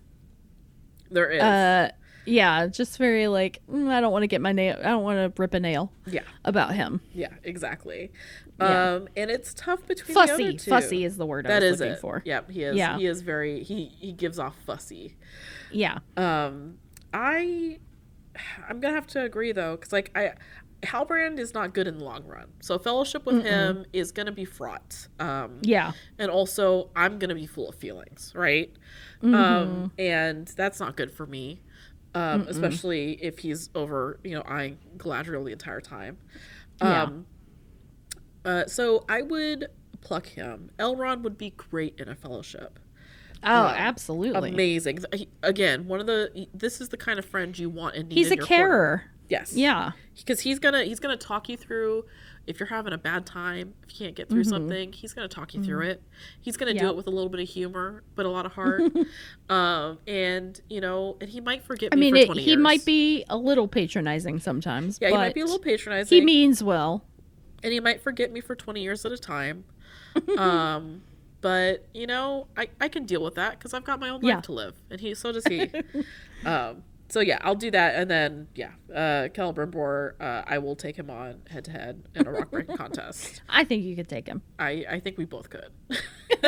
there 1.10 1.30
is. 1.30 1.42
uh, 1.42 1.90
yeah, 2.26 2.66
just 2.66 2.98
very 2.98 3.28
like, 3.28 3.62
mm, 3.70 3.88
I 3.88 4.00
don't 4.00 4.12
want 4.12 4.24
to 4.24 4.26
get 4.26 4.40
my 4.40 4.52
nail, 4.52 4.76
I 4.78 4.88
don't 4.88 5.02
want 5.04 5.34
to 5.34 5.40
rip 5.40 5.54
a 5.54 5.60
nail 5.60 5.92
yeah. 6.06 6.22
about 6.44 6.74
him. 6.74 7.00
Yeah, 7.12 7.32
exactly. 7.44 8.12
Yeah. 8.60 8.94
Um, 8.94 9.08
and 9.16 9.30
it's 9.30 9.54
tough 9.54 9.86
between 9.86 10.14
the 10.14 10.20
other 10.20 10.32
Fussy, 10.32 10.56
two. 10.56 10.70
fussy 10.70 11.04
is 11.04 11.16
the 11.16 11.26
word 11.26 11.46
I 11.46 11.50
That 11.50 11.62
was 11.62 11.72
is 11.74 11.80
looking 11.80 11.92
it. 11.94 12.00
for. 12.00 12.22
Yep, 12.24 12.50
he 12.50 12.62
is. 12.62 12.76
Yeah. 12.76 12.96
He 12.98 13.06
is 13.06 13.22
very. 13.22 13.62
He 13.62 13.86
he 13.86 14.12
gives 14.12 14.38
off 14.38 14.56
fussy. 14.66 15.16
Yeah, 15.70 15.98
Um, 16.16 16.78
I 17.12 17.78
I'm 18.68 18.80
gonna 18.80 18.94
have 18.94 19.06
to 19.08 19.22
agree 19.22 19.52
though, 19.52 19.76
because 19.76 19.92
like 19.92 20.10
I. 20.14 20.32
Halbrand 20.82 21.38
is 21.38 21.54
not 21.54 21.72
good 21.72 21.86
in 21.86 21.98
the 21.98 22.04
long 22.04 22.24
run. 22.26 22.48
So 22.60 22.78
fellowship 22.78 23.24
with 23.24 23.42
him 23.42 23.86
is 23.94 24.12
gonna 24.12 24.30
be 24.30 24.44
fraught. 24.44 25.08
Um, 25.18 25.58
yeah, 25.62 25.92
and 26.18 26.30
also 26.30 26.90
I'm 26.94 27.18
gonna 27.18 27.34
be 27.34 27.46
full 27.46 27.70
of 27.70 27.74
feelings, 27.76 28.30
right? 28.36 28.70
Mm-hmm. 29.22 29.34
Um, 29.34 29.92
and 29.98 30.46
that's 30.48 30.78
not 30.78 30.94
good 30.94 31.10
for 31.10 31.26
me, 31.26 31.62
um, 32.16 32.46
especially 32.48 33.12
if 33.22 33.38
he's 33.38 33.68
over, 33.74 34.18
you 34.24 34.34
know, 34.34 34.42
eyeing 34.46 34.78
Galadriel 34.96 35.44
the 35.44 35.52
entire 35.52 35.80
time. 35.80 36.16
Yeah. 36.80 37.02
Um, 37.02 37.26
uh, 38.44 38.66
so 38.66 39.04
I 39.08 39.22
would 39.22 39.66
pluck 40.00 40.26
him. 40.26 40.70
Elrond 40.78 41.22
would 41.22 41.36
be 41.36 41.50
great 41.50 41.98
in 41.98 42.08
a 42.08 42.14
fellowship. 42.14 42.78
oh, 43.42 43.66
absolutely. 43.76 44.50
Amazing. 44.50 44.98
He- 45.12 45.28
again, 45.42 45.86
one 45.88 46.00
of 46.00 46.06
the 46.06 46.46
this 46.54 46.80
is 46.80 46.88
the 46.90 46.96
kind 46.96 47.18
of 47.18 47.24
friend 47.24 47.58
you 47.58 47.68
want 47.68 47.96
and 47.96 48.08
need 48.08 48.14
He's 48.16 48.30
a 48.30 48.36
corner. 48.36 48.46
carer. 48.46 49.04
Yes. 49.28 49.54
Yeah, 49.54 49.90
Because 50.16 50.40
he's 50.40 50.58
gonna 50.60 50.84
he's 50.84 51.00
gonna 51.00 51.16
talk 51.16 51.48
you 51.48 51.56
through 51.56 52.04
if 52.46 52.60
you're 52.60 52.68
having 52.68 52.92
a 52.92 52.98
bad 52.98 53.26
time, 53.26 53.74
if 53.82 53.92
you 53.92 54.04
can't 54.06 54.16
get 54.16 54.28
through 54.28 54.44
something, 54.44 54.92
he's 54.92 55.12
gonna 55.12 55.28
talk 55.28 55.52
you 55.54 55.62
through 55.62 55.82
it. 55.82 56.02
He's 56.40 56.56
gonna 56.56 56.72
do 56.72 56.78
Mm-hmm. 56.78 56.86
It 56.86 56.96
with 56.96 57.06
a 57.08 57.10
little 57.10 57.28
bit 57.28 57.40
of 57.40 57.48
humor, 57.48 58.02
but 58.14 58.26
a 58.26 58.28
lot 58.28 58.46
of 58.46 58.52
heart. 58.52 58.82
um, 59.48 59.98
and 60.06 60.60
you 60.68 60.80
know, 60.80 61.16
and 61.20 61.28
he 61.28 61.40
might 61.40 61.64
forget 61.64 61.90
I 61.92 61.96
me 61.96 62.12
mean, 62.12 62.16
it, 62.16 62.26
twenty 62.26 62.42
he 62.42 62.50
years. 62.50 62.60
might 62.60 62.84
be 62.84 63.24
a 63.28 63.36
little 63.36 63.66
patronizing 63.66 64.38
sometimes. 64.38 64.98
Yeah, 65.00 65.08
he 65.08 65.14
might 65.14 65.34
be 65.34 65.40
a 65.40 65.44
little 65.44 65.58
patronizing. 65.58 66.16
He 66.16 66.24
means 66.24 66.62
well. 66.62 67.04
and 67.62 67.72
he 67.72 67.80
might 67.80 68.00
forget 68.02 68.30
me 68.30 68.40
for 68.40 68.54
20 68.54 68.80
years 68.82 69.04
at 69.04 69.12
a 69.12 69.18
time. 69.18 69.64
um, 70.38 71.02
but 71.40 71.86
you 71.92 72.06
know, 72.06 72.46
I, 72.56 72.68
I 72.80 72.88
can 72.88 73.06
deal 73.06 73.22
with 73.22 73.34
that 73.34 73.52
because 73.52 73.74
I've 73.74 73.84
got 73.84 73.98
my 74.00 74.08
own 74.08 74.20
life 74.20 74.42
to 74.42 74.52
live, 74.52 74.74
and 74.90 75.00
he 75.00 75.14
so 75.14 75.32
does 75.32 75.44
he. 75.46 75.70
um, 76.44 76.82
so 77.08 77.20
yeah, 77.20 77.38
I'll 77.42 77.54
do 77.54 77.70
that, 77.70 77.94
and 77.94 78.10
then 78.10 78.48
yeah, 78.54 78.70
uh, 78.92 79.28
Celebrimbor, 79.28 80.14
uh, 80.20 80.42
I 80.46 80.58
will 80.58 80.74
take 80.74 80.96
him 80.96 81.08
on 81.08 81.42
head 81.48 81.64
to 81.66 81.70
head 81.70 82.02
in 82.14 82.26
a 82.26 82.32
rock 82.32 82.50
breaking 82.50 82.76
contest. 82.78 83.42
I 83.48 83.64
think 83.64 83.84
you 83.84 83.94
could 83.94 84.08
take 84.08 84.26
him. 84.26 84.42
I 84.58 84.84
I 84.90 85.00
think 85.00 85.16
we 85.16 85.24
both 85.24 85.48
could. 85.48 85.70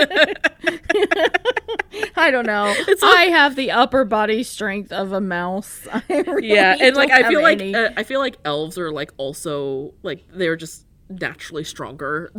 I 2.16 2.30
don't 2.30 2.46
know. 2.46 2.74
I 3.02 3.28
have 3.30 3.54
the 3.54 3.70
upper 3.70 4.04
body 4.04 4.42
strength 4.42 4.90
of 4.90 5.12
a 5.12 5.20
mouse. 5.20 5.86
I 5.92 6.02
really 6.08 6.48
yeah, 6.48 6.76
and 6.80 6.96
like 6.96 7.10
I 7.10 7.28
feel 7.28 7.42
like 7.42 7.60
uh, 7.60 7.90
I 7.96 8.02
feel 8.02 8.18
like 8.18 8.36
elves 8.44 8.78
are 8.78 8.90
like 8.90 9.12
also 9.16 9.94
like 10.02 10.24
they're 10.32 10.56
just 10.56 10.86
naturally 11.08 11.64
stronger. 11.64 12.32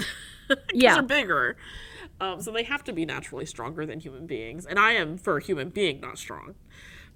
Yeah. 0.73 0.95
they're 0.95 1.03
bigger. 1.03 1.57
Um, 2.19 2.41
so 2.41 2.51
they 2.51 2.63
have 2.63 2.83
to 2.85 2.91
be 2.91 3.05
naturally 3.05 3.45
stronger 3.45 3.85
than 3.85 3.99
human 3.99 4.25
beings, 4.25 4.65
and 4.65 4.77
I 4.77 4.93
am 4.93 5.17
for 5.17 5.37
a 5.37 5.41
human 5.43 5.69
being 5.69 6.01
not 6.01 6.17
strong. 6.17 6.55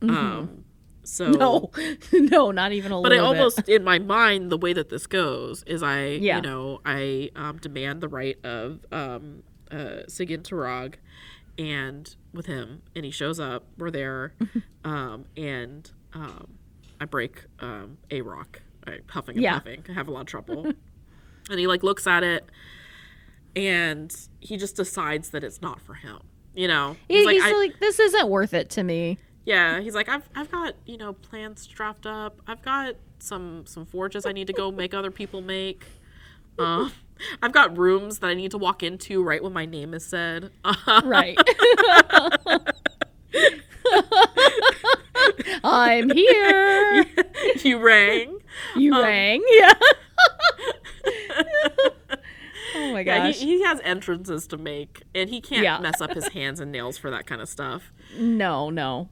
Um, 0.04 0.66
so 1.04 1.30
no, 1.32 1.72
no, 2.14 2.52
not 2.52 2.72
even 2.72 2.92
a 2.92 2.96
lot. 2.96 3.04
but 3.04 3.12
I 3.12 3.16
little 3.18 3.34
bit. 3.34 3.40
almost 3.40 3.70
in 3.70 3.84
my 3.84 4.00
mind 4.00 4.52
the 4.52 4.58
way 4.58 4.74
that 4.74 4.90
this 4.90 5.06
goes 5.08 5.64
is 5.68 5.84
I 5.84 6.06
Yeah. 6.08 6.38
you 6.38 6.42
know 6.44 6.82
I 6.86 7.30
um, 7.36 7.58
demand 7.58 8.02
the 8.02 8.08
right 8.08 8.38
of 8.46 8.80
um, 8.92 9.44
uh, 9.72 10.04
Sigin-tarâg, 10.08 10.96
and 11.58 12.16
with 12.34 12.46
him, 12.48 12.82
and 12.96 13.06
he 13.06 13.12
shows 13.12 13.40
up. 13.40 13.66
We're 13.78 13.92
there, 13.92 14.34
um, 14.84 15.26
and 15.38 15.90
um, 16.14 16.48
I 17.02 17.06
break 17.06 17.44
um, 17.60 17.98
a 18.12 18.22
rock, 18.22 18.62
I, 18.88 19.00
huffing 19.10 19.36
and 19.36 19.44
Yeah. 19.44 19.60
puffing. 19.60 19.84
I 19.90 19.94
have 19.94 20.08
a 20.08 20.12
lot 20.12 20.22
of 20.22 20.28
trouble, 20.28 20.66
and 21.50 21.60
he 21.60 21.68
like 21.68 21.84
looks 21.84 22.08
at 22.08 22.24
it, 22.24 22.50
and 23.56 24.16
he 24.40 24.58
just 24.58 24.76
decides 24.76 25.30
that 25.32 25.44
it's 25.44 25.62
not 25.62 25.80
for 25.82 25.94
him. 25.96 26.20
You 26.56 26.68
know, 26.68 26.96
He- 27.08 27.26
he's, 27.26 27.44
I- 27.44 27.52
like, 27.54 27.80
this 27.80 28.00
isn't 28.00 28.30
worth 28.30 28.54
it 28.54 28.70
to 28.72 28.84
me. 28.84 29.18
Yeah, 29.45 29.80
he's 29.82 29.95
like, 29.95 30.10
I've 30.10 30.30
I've 30.36 30.52
got 30.52 30.74
you 30.86 30.98
know 30.98 31.14
plans 31.14 31.65
draft 31.68 32.06
up. 32.06 32.41
I've 32.48 32.61
got 32.61 32.95
some 33.20 33.65
some 33.65 33.86
forges 33.86 34.26
I 34.26 34.32
need 34.32 34.48
to 34.48 34.53
go 34.53 34.72
make 34.72 34.94
other 34.94 35.11
people 35.11 35.41
make. 35.41 35.86
Um, 36.60 36.91
I've 37.41 37.52
got 37.53 37.78
rooms 37.78 38.20
that 38.20 38.28
I 38.28 38.34
need 38.36 38.52
to 38.52 38.57
walk 38.57 38.84
into 38.84 39.24
right 39.24 39.41
when 39.44 39.53
my 39.53 39.65
name 39.65 39.94
is 39.94 40.06
said. 40.06 40.52
Right. 41.03 41.38
I'm 45.64 46.10
here. 46.10 47.06
you 47.64 47.80
rang. 47.80 48.40
You 48.76 48.94
Um, 48.94 49.03
rang. 49.03 49.44
Yeah. 49.49 49.74
oh 52.76 52.91
my 52.94 52.99
Yeah, 53.02 53.15
yeah, 53.15 53.28
gosh. 53.28 53.40
he, 53.40 53.57
he 53.57 53.64
has 53.64 53.80
entrances 53.84 54.48
to 54.48 54.57
make, 54.57 55.03
and 55.15 55.30
he 55.30 55.41
can't 55.41 55.64
Yeah. 55.64 55.80
mess 55.80 56.02
up 56.02 56.11
his 56.14 56.28
hands 56.30 56.60
and 56.60 56.72
nails 56.72 56.98
for 56.98 57.10
that 57.11 57.26
kind 57.28 57.41
of 57.41 57.49
stuff. 57.49 57.91
no, 58.18 58.70
no. 58.70 59.10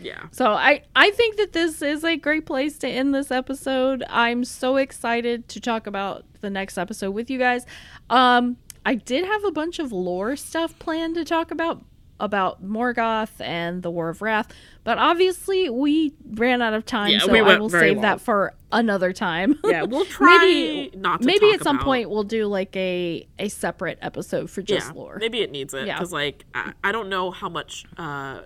Yeah. 0.00 0.24
So 0.32 0.46
I 0.52 0.82
I 0.94 1.10
think 1.10 1.36
that 1.36 1.52
this 1.52 1.82
is 1.82 2.04
a 2.04 2.16
great 2.16 2.46
place 2.46 2.78
to 2.78 2.88
end 2.88 3.14
this 3.14 3.30
episode. 3.30 4.02
I'm 4.08 4.44
so 4.44 4.76
excited 4.76 5.48
to 5.48 5.60
talk 5.60 5.86
about 5.86 6.24
the 6.40 6.50
next 6.50 6.78
episode 6.78 7.10
with 7.12 7.30
you 7.30 7.38
guys. 7.38 7.66
Um 8.08 8.56
I 8.86 8.94
did 8.94 9.24
have 9.26 9.44
a 9.44 9.50
bunch 9.52 9.78
of 9.78 9.92
lore 9.92 10.36
stuff 10.36 10.78
planned 10.78 11.14
to 11.16 11.24
talk 11.24 11.50
about 11.50 11.82
about 12.18 12.62
Morgoth 12.62 13.40
and 13.40 13.82
the 13.82 13.90
War 13.90 14.10
of 14.10 14.20
Wrath, 14.20 14.48
but 14.84 14.98
obviously 14.98 15.70
we 15.70 16.12
ran 16.34 16.60
out 16.60 16.74
of 16.74 16.84
time, 16.84 17.10
Yeah, 17.12 17.20
so 17.20 17.32
we 17.32 17.40
I 17.40 17.58
will 17.58 17.70
save 17.70 17.94
long. 17.96 18.02
that 18.02 18.20
for 18.20 18.52
another 18.70 19.14
time. 19.14 19.58
Yeah, 19.64 19.84
we'll 19.84 20.04
try 20.18 20.36
maybe 20.38 20.96
not 20.98 21.22
to 21.22 21.26
maybe 21.26 21.50
at 21.52 21.62
some 21.62 21.76
about- 21.76 21.84
point 21.86 22.10
we'll 22.10 22.24
do 22.24 22.44
like 22.46 22.76
a 22.76 23.26
a 23.38 23.48
separate 23.48 23.98
episode 24.02 24.50
for 24.50 24.60
just 24.60 24.88
yeah, 24.88 24.92
lore. 24.92 25.16
maybe 25.18 25.40
it 25.40 25.50
needs 25.50 25.72
it 25.72 25.86
Yeah. 25.86 25.94
because, 25.94 26.12
like, 26.12 26.44
I, 26.54 26.74
I 26.84 26.92
don't 26.92 27.08
know 27.08 27.30
how 27.30 27.48
much 27.48 27.86
uh, 27.96 28.40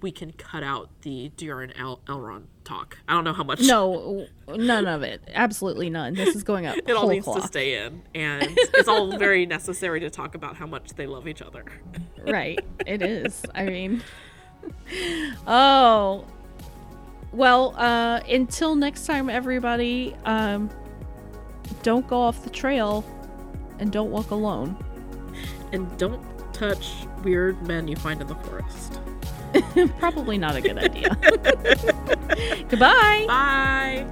we 0.00 0.12
can 0.12 0.32
cut 0.32 0.62
out 0.62 0.88
the 1.02 1.30
Durin 1.36 1.72
El- 1.76 2.00
Elrond 2.06 2.44
talk. 2.64 2.98
I 3.08 3.12
don't 3.14 3.24
know 3.24 3.32
how 3.32 3.42
much. 3.42 3.60
No, 3.62 4.26
none 4.48 4.86
of 4.86 5.02
it. 5.02 5.20
Absolutely 5.34 5.90
none. 5.90 6.14
This 6.14 6.36
is 6.36 6.44
going 6.44 6.66
up. 6.66 6.76
it 6.86 6.92
all 6.92 7.08
needs 7.08 7.24
cloth. 7.24 7.42
to 7.42 7.46
stay 7.48 7.84
in, 7.84 8.02
and 8.14 8.46
it's 8.56 8.88
all 8.88 9.16
very 9.18 9.46
necessary 9.46 10.00
to 10.00 10.10
talk 10.10 10.34
about 10.36 10.56
how 10.56 10.66
much 10.66 10.90
they 10.90 11.06
love 11.06 11.26
each 11.26 11.42
other. 11.42 11.64
right 12.26 12.60
it 12.86 13.00
is 13.00 13.42
i 13.54 13.64
mean 13.64 14.02
oh 15.46 16.24
well 17.32 17.74
uh 17.78 18.20
until 18.28 18.74
next 18.74 19.06
time 19.06 19.30
everybody 19.30 20.14
um 20.26 20.68
don't 21.82 22.06
go 22.08 22.20
off 22.20 22.44
the 22.44 22.50
trail 22.50 23.02
and 23.78 23.90
don't 23.90 24.10
walk 24.10 24.30
alone 24.30 24.76
And 25.72 25.86
don't 25.98 26.20
touch 26.52 26.92
weird 27.24 27.62
men 27.66 27.88
you 27.88 27.96
find 27.96 28.20
in 28.20 28.26
the 28.26 28.34
forest. 28.34 28.99
probably 29.98 30.38
not 30.38 30.56
a 30.56 30.60
good 30.60 30.78
idea 30.78 31.08
goodbye 32.68 33.24
Bye. 33.26 34.06